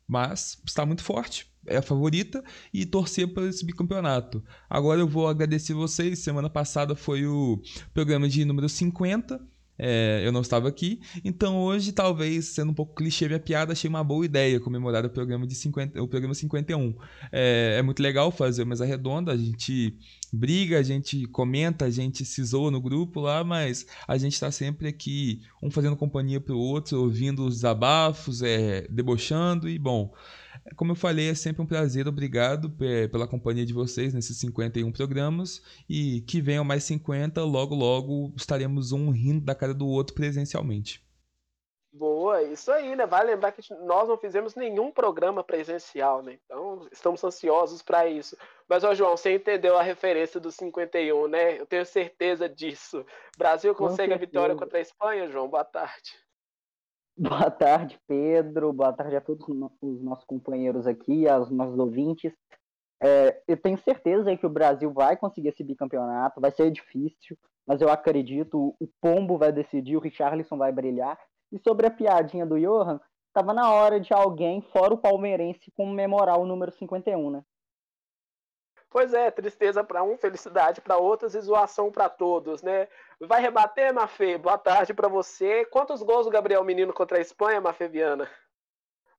mas 0.06 0.61
está 0.65 0.86
muito 0.86 1.02
forte, 1.02 1.48
é 1.65 1.78
a 1.78 1.82
favorita 1.82 2.44
e 2.74 2.86
torcer 2.86 3.34
para 3.34 3.48
esse 3.48 3.65
bicampeonato. 3.65 4.44
Agora 4.70 4.99
eu 4.99 5.07
vou 5.07 5.30
agradecer 5.30 5.74
vocês. 5.74 6.20
Semana 6.20 6.49
passada 6.49 6.94
foi 6.94 7.26
o 7.26 7.61
programa 7.94 8.28
de 8.28 8.44
número 8.44 8.68
50 8.68 9.53
é, 9.86 10.22
eu 10.26 10.32
não 10.32 10.40
estava 10.40 10.70
aqui, 10.70 11.02
então 11.26 11.58
hoje, 11.60 11.92
talvez, 11.92 12.46
sendo 12.46 12.72
um 12.72 12.74
pouco 12.74 12.96
clichê 12.96 13.28
minha 13.28 13.40
piada, 13.40 13.74
achei 13.74 13.90
uma 13.90 14.02
boa 14.02 14.24
ideia 14.24 14.58
comemorar 14.58 15.06
o 15.06 15.10
programa 15.10 15.46
de 15.46 15.56
50, 15.56 16.02
o 16.02 16.08
programa 16.08 16.34
51. 16.34 16.96
É, 17.34 17.76
é 17.80 17.82
muito 17.82 18.02
legal 18.02 18.32
fazer 18.32 18.64
mesa 18.64 18.86
redonda, 18.86 19.34
a 19.34 19.38
gente 19.38 19.98
briga, 20.32 20.80
a 20.80 20.84
gente 20.84 21.28
comenta, 21.28 21.84
a 21.84 21.90
gente 21.90 22.24
se 22.24 22.42
zoa 22.46 22.72
no 22.72 22.80
grupo 22.80 23.20
lá, 23.20 23.44
mas 23.44 23.86
a 24.08 24.18
gente 24.18 24.34
está 24.34 24.50
sempre 24.50 24.88
aqui, 24.88 25.42
um 25.62 25.70
fazendo 25.70 25.98
companhia 25.98 26.40
para 26.40 26.56
o 26.56 26.60
outro, 26.60 27.02
ouvindo 27.02 27.46
os 27.46 27.56
desabafos, 27.56 28.42
é, 28.42 28.88
debochando 28.90 29.68
e 29.68 29.78
bom. 29.78 30.14
Como 30.76 30.91
eu 30.91 30.95
falei, 30.95 31.30
é 31.30 31.35
sempre 31.35 31.61
um 31.61 31.65
prazer. 31.65 32.07
Obrigado 32.07 32.69
pela 33.11 33.27
companhia 33.27 33.65
de 33.65 33.73
vocês 33.73 34.14
nesses 34.14 34.38
51 34.38 34.91
programas. 34.91 35.61
E 35.90 36.22
que 36.22 36.41
venham 36.41 36.64
mais 36.64 36.84
50, 36.85 37.44
logo, 37.44 37.76
logo 37.76 38.34
estaremos 38.35 38.91
um 38.91 39.10
rindo 39.10 39.44
da 39.44 39.53
cara 39.53 39.73
do 39.73 39.88
outro 39.88 40.15
presencialmente. 40.15 41.03
Boa, 41.95 42.41
isso 42.41 42.72
aí, 42.72 42.95
né? 42.95 43.06
Vale 43.06 43.31
lembrar 43.31 43.52
que 43.52 43.61
nós 43.85 44.10
não 44.10 44.18
fizemos 44.18 44.56
nenhum 44.56 44.91
programa 44.91 45.44
presencial, 45.44 46.23
né? 46.23 46.40
Então, 46.44 46.88
estamos 46.91 47.23
ansiosos 47.23 47.84
para 47.84 48.07
isso. 48.07 48.35
Mas, 48.68 48.84
ó, 48.84 48.95
João, 48.95 49.15
você 49.15 49.35
entendeu 49.35 49.77
a 49.77 49.84
referência 49.84 50.40
do 50.40 50.52
51, 50.52 51.27
né? 51.27 51.60
Eu 51.60 51.68
tenho 51.68 51.85
certeza 51.85 52.49
disso. 52.49 53.06
Brasil 53.38 53.76
consegue 53.76 54.11
a 54.11 54.18
vitória 54.18 54.56
contra 54.56 54.80
a 54.80 54.81
Espanha, 54.81 55.30
João? 55.30 55.48
Boa 55.48 55.64
tarde. 55.64 56.23
Boa 57.15 57.52
tarde, 57.52 57.99
Pedro. 58.07 58.73
Boa 58.73 58.91
tarde 58.91 59.15
a 59.15 59.22
todos 59.22 59.48
os 59.81 60.02
nossos 60.02 60.26
companheiros 60.26 60.88
aqui, 60.88 61.27
aos 61.27 61.52
nossos 61.52 61.77
ouvintes. 61.77 62.34
É, 63.02 63.40
eu 63.48 63.56
tenho 63.56 63.77
certeza 63.77 64.35
que 64.35 64.45
o 64.45 64.49
Brasil 64.49 64.91
vai 64.91 65.15
conseguir 65.15 65.49
esse 65.49 65.64
bicampeonato. 65.64 66.41
Vai 66.41 66.49
ser 66.52 66.72
difícil, 66.72 67.38
mas 67.68 67.81
eu 67.81 67.90
acredito. 67.90 68.76
O 68.80 68.88
Pombo 68.99 69.38
vai 69.38 69.52
decidir, 69.52 69.95
o 69.95 69.99
Richarlison 69.99 70.57
vai 70.57 70.72
brilhar. 70.72 71.19
E 71.52 71.60
sobre 71.60 71.85
a 71.85 71.91
piadinha 71.91 72.48
do 72.48 72.60
Johan, 72.60 72.99
estava 73.27 73.53
na 73.53 73.72
hora 73.72 73.99
de 73.99 74.11
alguém, 74.11 74.64
fora 74.73 74.95
o 74.95 74.98
palmeirense, 74.98 75.72
comemorar 75.77 76.40
o 76.40 76.48
número 76.48 76.72
51, 76.72 77.30
né? 77.30 77.44
Pois 78.94 79.11
é, 79.11 79.32
tristeza 79.32 79.84
para 79.84 80.03
um, 80.03 80.15
felicidade 80.15 80.80
para 80.80 80.98
outros 80.98 81.34
e 81.34 81.41
zoação 81.41 81.91
para 81.91 82.07
todos, 82.07 82.61
né? 82.61 82.88
Vai 83.20 83.41
rebater, 83.41 83.91
Mafê? 83.91 84.38
Boa 84.38 84.56
tarde 84.56 84.94
para 84.94 85.07
você. 85.07 85.65
Quantos 85.65 86.03
gols 86.03 86.28
o 86.28 86.30
Gabriel 86.30 86.64
Menino 86.64 86.94
contra 86.94 87.18
a 87.18 87.22
Espanha, 87.22 87.60
Mafê 87.60 87.88
Viana? 87.88 88.30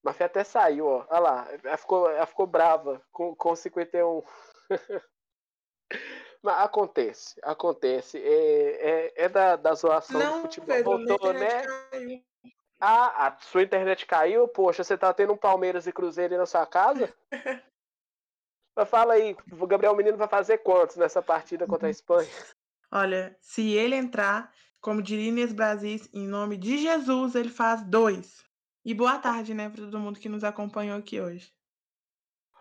Mafê 0.01 0.23
até 0.23 0.45
saiu, 0.45 0.87
ó. 0.87 1.05
Olha 1.11 1.19
lá, 1.19 1.49
ela 1.65 1.77
ficou, 1.77 2.09
ela 2.09 2.25
ficou 2.25 2.47
brava 2.47 3.03
com, 3.11 3.35
com 3.35 3.57
51. 3.57 4.23
Mas 6.41 6.59
acontece, 6.59 7.41
acontece. 7.43 8.23
É, 8.23 8.91
é, 8.91 9.25
é 9.25 9.29
da, 9.29 9.57
da 9.57 9.75
zoação 9.75 10.21
Não, 10.21 10.37
do 10.37 10.43
futebol. 10.43 10.69
Pedro, 10.69 10.99
Voltou, 10.99 11.33
né? 11.33 11.63
Caiu. 11.91 12.23
Ah, 12.79 13.27
a 13.27 13.37
sua 13.41 13.63
internet 13.63 14.07
caiu? 14.07 14.47
Poxa, 14.47 14.85
você 14.85 14.97
tá 14.97 15.13
tendo 15.13 15.33
um 15.33 15.37
Palmeiras 15.37 15.89
e 15.89 15.93
Cruzeiro 15.93 16.35
aí 16.35 16.39
na 16.39 16.47
sua 16.47 16.65
casa? 16.65 17.13
Mas 18.77 18.89
fala 18.89 19.15
aí, 19.15 19.37
o 19.53 19.67
Gabriel 19.67 19.95
Menino 19.95 20.17
vai 20.17 20.29
fazer 20.29 20.59
quantos 20.59 20.97
nessa 20.97 21.23
partida 21.23 21.67
contra 21.67 21.89
a 21.89 21.91
Espanha? 21.91 22.29
Olha, 22.91 23.37
se 23.41 23.73
ele 23.73 23.95
entrar, 23.95 24.53
como 24.81 25.03
diria 25.03 25.29
Inês 25.29 25.53
Brasis, 25.53 26.09
em 26.13 26.27
nome 26.27 26.57
de 26.57 26.79
Jesus, 26.79 27.35
ele 27.35 27.49
faz 27.49 27.83
dois. 27.83 28.45
E 28.85 28.93
boa 28.93 29.19
tarde, 29.19 29.55
né, 29.55 29.69
para 29.69 29.85
todo 29.85 29.99
mundo 29.99 30.21
que 30.21 30.29
nos 30.29 30.45
acompanhou 30.45 30.99
aqui 30.99 31.21
hoje. 31.21 31.53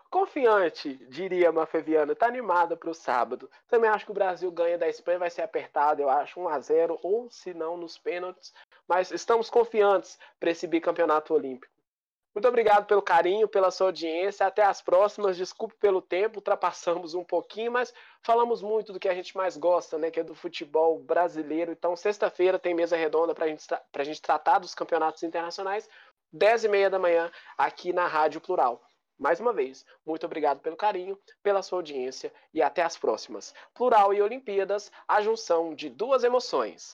Confiante, 0.08 0.94
diria 1.08 1.50
Mafeviana, 1.50 2.14
tá 2.14 2.28
animada 2.28 2.76
para 2.76 2.88
o 2.88 2.94
sábado. 2.94 3.50
Também 3.66 3.90
acho 3.90 4.04
que 4.04 4.12
o 4.12 4.14
Brasil 4.14 4.50
ganha 4.52 4.78
da 4.78 4.88
Espanha, 4.88 5.18
vai 5.18 5.28
ser 5.28 5.42
apertado, 5.42 6.00
eu 6.00 6.08
acho, 6.08 6.38
1 6.38 6.48
a 6.48 6.60
0 6.60 6.98
ou 7.02 7.28
se 7.28 7.52
não 7.52 7.76
nos 7.76 7.98
pênaltis. 7.98 8.54
Mas 8.86 9.10
estamos 9.10 9.50
confiantes 9.50 10.16
para 10.38 10.52
esse 10.52 10.68
bicampeonato 10.68 11.34
olímpico. 11.34 11.73
Muito 12.34 12.48
obrigado 12.48 12.86
pelo 12.86 13.00
carinho, 13.00 13.46
pela 13.46 13.70
sua 13.70 13.86
audiência. 13.86 14.44
Até 14.44 14.62
as 14.64 14.82
próximas. 14.82 15.36
Desculpe 15.36 15.76
pelo 15.76 16.02
tempo, 16.02 16.38
ultrapassamos 16.38 17.14
um 17.14 17.22
pouquinho, 17.22 17.70
mas 17.70 17.94
falamos 18.22 18.60
muito 18.60 18.92
do 18.92 18.98
que 18.98 19.08
a 19.08 19.14
gente 19.14 19.36
mais 19.36 19.56
gosta, 19.56 19.96
né? 19.96 20.10
Que 20.10 20.18
é 20.18 20.24
do 20.24 20.34
futebol 20.34 20.98
brasileiro. 20.98 21.70
Então, 21.70 21.94
sexta-feira 21.94 22.58
tem 22.58 22.74
mesa 22.74 22.96
redonda 22.96 23.34
para 23.34 23.46
gente, 23.46 23.64
a 23.72 24.04
gente 24.04 24.20
tratar 24.20 24.58
dos 24.58 24.74
campeonatos 24.74 25.22
internacionais, 25.22 25.88
10 26.32 26.64
e 26.64 26.68
meia 26.68 26.90
da 26.90 26.98
manhã, 26.98 27.30
aqui 27.56 27.92
na 27.92 28.08
Rádio 28.08 28.40
Plural. 28.40 28.82
Mais 29.16 29.38
uma 29.38 29.52
vez, 29.52 29.86
muito 30.04 30.26
obrigado 30.26 30.58
pelo 30.58 30.76
carinho, 30.76 31.16
pela 31.40 31.62
sua 31.62 31.78
audiência 31.78 32.32
e 32.52 32.60
até 32.60 32.82
as 32.82 32.98
próximas. 32.98 33.54
Plural 33.72 34.12
e 34.12 34.20
Olimpíadas, 34.20 34.90
a 35.06 35.22
junção 35.22 35.72
de 35.72 35.88
duas 35.88 36.24
emoções. 36.24 36.96